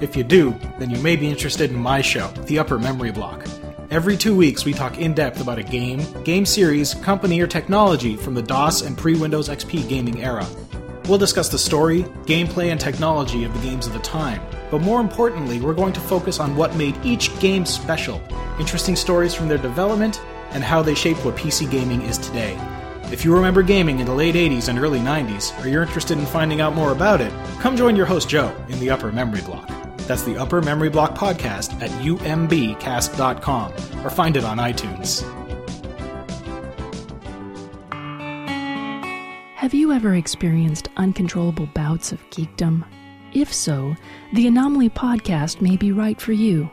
If 0.00 0.16
you 0.16 0.24
do, 0.24 0.54
then 0.78 0.90
you 0.90 1.00
may 1.00 1.16
be 1.16 1.30
interested 1.30 1.70
in 1.70 1.78
my 1.78 2.02
show, 2.02 2.28
The 2.46 2.58
Upper 2.58 2.78
Memory 2.78 3.12
Block. 3.12 3.46
Every 3.90 4.16
two 4.16 4.36
weeks, 4.36 4.64
we 4.64 4.74
talk 4.74 4.98
in 4.98 5.14
depth 5.14 5.40
about 5.40 5.58
a 5.58 5.62
game, 5.62 6.02
game 6.24 6.44
series, 6.44 6.92
company, 6.94 7.40
or 7.40 7.46
technology 7.46 8.16
from 8.16 8.34
the 8.34 8.42
DOS 8.42 8.82
and 8.82 8.98
pre 8.98 9.14
Windows 9.14 9.48
XP 9.48 9.88
gaming 9.88 10.22
era. 10.22 10.46
We'll 11.08 11.18
discuss 11.18 11.48
the 11.48 11.58
story, 11.58 12.02
gameplay, 12.26 12.70
and 12.70 12.80
technology 12.80 13.44
of 13.44 13.54
the 13.54 13.60
games 13.60 13.86
of 13.86 13.92
the 13.92 13.98
time. 14.00 14.42
But 14.72 14.80
more 14.80 15.02
importantly, 15.02 15.60
we're 15.60 15.74
going 15.74 15.92
to 15.92 16.00
focus 16.00 16.40
on 16.40 16.56
what 16.56 16.74
made 16.76 16.96
each 17.04 17.38
game 17.40 17.66
special, 17.66 18.22
interesting 18.58 18.96
stories 18.96 19.34
from 19.34 19.46
their 19.46 19.58
development, 19.58 20.22
and 20.52 20.64
how 20.64 20.80
they 20.80 20.94
shaped 20.94 21.22
what 21.26 21.36
PC 21.36 21.70
gaming 21.70 22.00
is 22.00 22.16
today. 22.16 22.58
If 23.12 23.22
you 23.22 23.34
remember 23.34 23.62
gaming 23.62 24.00
in 24.00 24.06
the 24.06 24.14
late 24.14 24.34
80s 24.34 24.70
and 24.70 24.78
early 24.78 25.00
90s, 25.00 25.62
or 25.62 25.68
you're 25.68 25.82
interested 25.82 26.18
in 26.18 26.24
finding 26.24 26.62
out 26.62 26.74
more 26.74 26.90
about 26.92 27.20
it, 27.20 27.30
come 27.60 27.76
join 27.76 27.96
your 27.96 28.06
host 28.06 28.30
Joe 28.30 28.56
in 28.70 28.80
the 28.80 28.88
Upper 28.88 29.12
Memory 29.12 29.42
Block. 29.42 29.68
That's 30.06 30.22
the 30.22 30.38
Upper 30.38 30.62
Memory 30.62 30.88
Block 30.88 31.14
podcast 31.14 31.78
at 31.82 31.90
umbcast.com 31.90 33.72
or 34.06 34.08
find 34.08 34.38
it 34.38 34.44
on 34.44 34.56
iTunes. 34.56 35.22
Have 39.56 39.74
you 39.74 39.92
ever 39.92 40.14
experienced 40.14 40.88
uncontrollable 40.96 41.66
bouts 41.74 42.10
of 42.10 42.20
geekdom? 42.30 42.86
If 43.34 43.52
so, 43.52 43.96
the 44.34 44.46
Anomaly 44.46 44.90
podcast 44.90 45.62
may 45.62 45.78
be 45.78 45.90
right 45.90 46.20
for 46.20 46.32
you. 46.32 46.70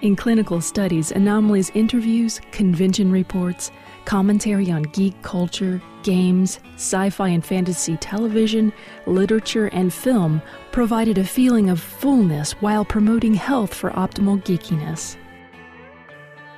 In 0.00 0.16
clinical 0.16 0.60
studies, 0.60 1.12
Anomaly's 1.12 1.70
interviews, 1.70 2.40
convention 2.50 3.12
reports, 3.12 3.70
commentary 4.04 4.72
on 4.72 4.82
geek 4.82 5.22
culture, 5.22 5.80
games, 6.02 6.58
sci 6.74 7.10
fi 7.10 7.28
and 7.28 7.44
fantasy 7.44 7.96
television, 7.98 8.72
literature, 9.06 9.68
and 9.68 9.94
film 9.94 10.42
provided 10.72 11.18
a 11.18 11.24
feeling 11.24 11.70
of 11.70 11.78
fullness 11.78 12.50
while 12.60 12.84
promoting 12.84 13.34
health 13.34 13.72
for 13.72 13.90
optimal 13.90 14.42
geekiness. 14.42 15.16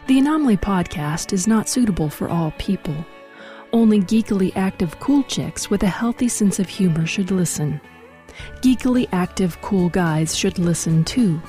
The 0.06 0.18
Anomaly 0.18 0.56
podcast 0.56 1.34
is 1.34 1.46
not 1.46 1.68
suitable 1.68 2.08
for 2.08 2.30
all 2.30 2.52
people. 2.52 2.96
Only 3.74 4.00
geekily 4.00 4.56
active 4.56 4.98
cool 4.98 5.22
chicks 5.24 5.68
with 5.68 5.82
a 5.82 5.88
healthy 5.88 6.28
sense 6.28 6.58
of 6.58 6.70
humor 6.70 7.04
should 7.04 7.30
listen. 7.30 7.82
Geekily 8.62 9.08
active 9.12 9.60
cool 9.62 9.88
guys 9.88 10.36
should 10.36 10.58
listen 10.58 11.04
too. 11.04 11.40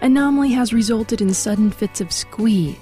Anomaly 0.00 0.50
has 0.52 0.72
resulted 0.72 1.20
in 1.20 1.32
sudden 1.32 1.70
fits 1.70 2.00
of 2.00 2.12
squee. 2.12 2.78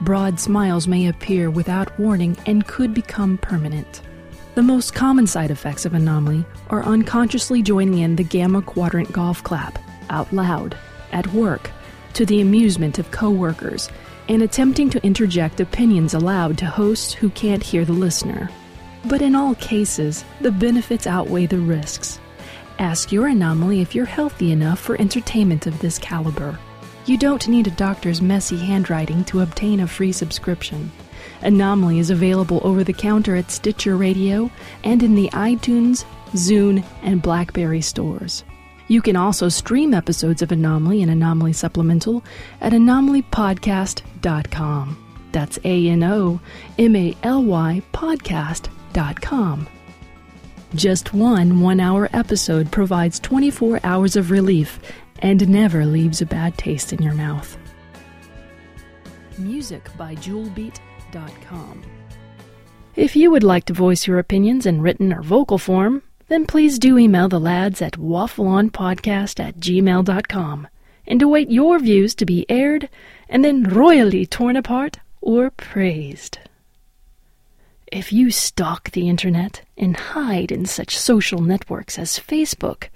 Broad 0.00 0.38
smiles 0.38 0.86
may 0.86 1.08
appear 1.08 1.50
without 1.50 1.98
warning 1.98 2.36
and 2.46 2.66
could 2.66 2.94
become 2.94 3.38
permanent. 3.38 4.02
The 4.54 4.62
most 4.62 4.94
common 4.94 5.26
side 5.26 5.50
effects 5.50 5.86
of 5.86 5.94
anomaly 5.94 6.44
are 6.68 6.82
unconsciously 6.82 7.62
joining 7.62 8.00
in 8.00 8.16
the 8.16 8.24
gamma 8.24 8.62
quadrant 8.62 9.12
golf 9.12 9.42
clap, 9.42 9.78
out 10.10 10.32
loud, 10.32 10.76
at 11.12 11.26
work, 11.28 11.70
to 12.14 12.26
the 12.26 12.40
amusement 12.40 12.98
of 12.98 13.10
coworkers, 13.10 13.88
and 14.28 14.42
attempting 14.42 14.90
to 14.90 15.04
interject 15.04 15.60
opinions 15.60 16.12
aloud 16.12 16.58
to 16.58 16.66
hosts 16.66 17.12
who 17.12 17.30
can't 17.30 17.62
hear 17.62 17.84
the 17.84 17.92
listener. 17.92 18.50
But 19.04 19.22
in 19.22 19.34
all 19.34 19.54
cases, 19.54 20.24
the 20.40 20.50
benefits 20.50 21.06
outweigh 21.06 21.46
the 21.46 21.58
risks. 21.58 22.20
Ask 22.78 23.10
your 23.10 23.26
anomaly 23.26 23.80
if 23.80 23.94
you're 23.94 24.04
healthy 24.04 24.52
enough 24.52 24.78
for 24.78 25.00
entertainment 25.00 25.66
of 25.66 25.78
this 25.80 25.98
caliber. 25.98 26.58
You 27.06 27.16
don't 27.18 27.48
need 27.48 27.66
a 27.66 27.72
doctor's 27.72 28.22
messy 28.22 28.56
handwriting 28.56 29.24
to 29.24 29.40
obtain 29.40 29.80
a 29.80 29.88
free 29.88 30.12
subscription. 30.12 30.92
Anomaly 31.42 31.98
is 31.98 32.10
available 32.10 32.60
over 32.62 32.84
the 32.84 32.92
counter 32.92 33.34
at 33.34 33.50
Stitcher 33.50 33.96
Radio 33.96 34.48
and 34.84 35.02
in 35.02 35.16
the 35.16 35.28
iTunes, 35.30 36.04
Zune, 36.32 36.84
and 37.02 37.20
Blackberry 37.20 37.80
stores. 37.80 38.44
You 38.86 39.02
can 39.02 39.16
also 39.16 39.48
stream 39.48 39.92
episodes 39.92 40.40
of 40.40 40.52
Anomaly 40.52 41.02
and 41.02 41.10
Anomaly 41.10 41.54
Supplemental 41.54 42.22
at 42.60 42.72
anomalypodcast.com. 42.72 45.04
That's 45.32 45.58
A 45.64 45.88
N 45.88 46.04
O 46.04 46.40
M 46.78 46.94
A 46.96 47.14
L 47.22 47.44
Y 47.44 47.82
podcast.com. 47.92 49.68
Just 50.74 51.14
one 51.14 51.60
one 51.60 51.80
hour 51.80 52.10
episode 52.12 52.70
provides 52.70 53.18
24 53.20 53.80
hours 53.84 54.16
of 54.16 54.30
relief 54.30 54.78
and 55.20 55.48
never 55.48 55.86
leaves 55.86 56.20
a 56.20 56.26
bad 56.26 56.58
taste 56.58 56.92
in 56.92 57.02
your 57.02 57.14
mouth. 57.14 57.56
Music 59.38 59.88
by 59.96 60.14
JewelBeat.com. 60.16 61.82
If 62.96 63.16
you 63.16 63.30
would 63.30 63.44
like 63.44 63.64
to 63.66 63.72
voice 63.72 64.06
your 64.06 64.18
opinions 64.18 64.66
in 64.66 64.82
written 64.82 65.12
or 65.12 65.22
vocal 65.22 65.56
form, 65.58 66.02
then 66.28 66.44
please 66.44 66.78
do 66.78 66.98
email 66.98 67.28
the 67.28 67.40
lads 67.40 67.80
at 67.80 67.92
waffleonpodcast 67.92 69.40
at 69.40 69.58
gmail.com 69.58 70.68
and 71.06 71.22
await 71.22 71.50
your 71.50 71.78
views 71.78 72.14
to 72.16 72.26
be 72.26 72.44
aired 72.50 72.90
and 73.28 73.44
then 73.44 73.62
royally 73.62 74.26
torn 74.26 74.56
apart 74.56 74.98
or 75.22 75.50
praised. 75.50 76.38
If 77.90 78.12
you 78.12 78.30
stalk 78.30 78.90
the 78.90 79.08
internet 79.08 79.62
and 79.78 79.96
hide 79.96 80.52
in 80.52 80.66
such 80.66 80.98
social 80.98 81.40
networks 81.40 81.98
as 81.98 82.18
Facebook, 82.18 82.88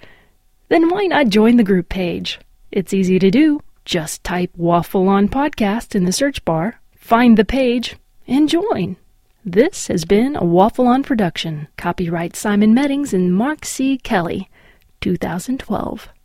then 0.69 0.87
why 0.89 1.07
not 1.07 1.29
join 1.29 1.57
the 1.57 1.63
group 1.63 1.89
page? 1.89 2.39
It's 2.71 2.93
easy 2.93 3.17
to 3.17 3.31
do. 3.31 3.61
Just 3.85 4.23
type 4.23 4.51
Waffle 4.55 5.09
On 5.09 5.27
Podcast 5.27 5.95
in 5.95 6.05
the 6.05 6.11
search 6.11 6.45
bar, 6.45 6.79
find 6.95 7.37
the 7.37 7.45
page, 7.45 7.95
and 8.27 8.47
join. 8.47 8.95
This 9.43 9.87
has 9.87 10.05
been 10.05 10.35
a 10.35 10.45
Waffle 10.45 10.87
On 10.87 11.01
production. 11.01 11.69
Copyright 11.75 12.35
Simon 12.35 12.75
Meddings 12.75 13.15
and 13.15 13.35
Mark 13.35 13.65
C. 13.65 13.97
Kelly, 13.97 14.47
2012. 15.01 16.09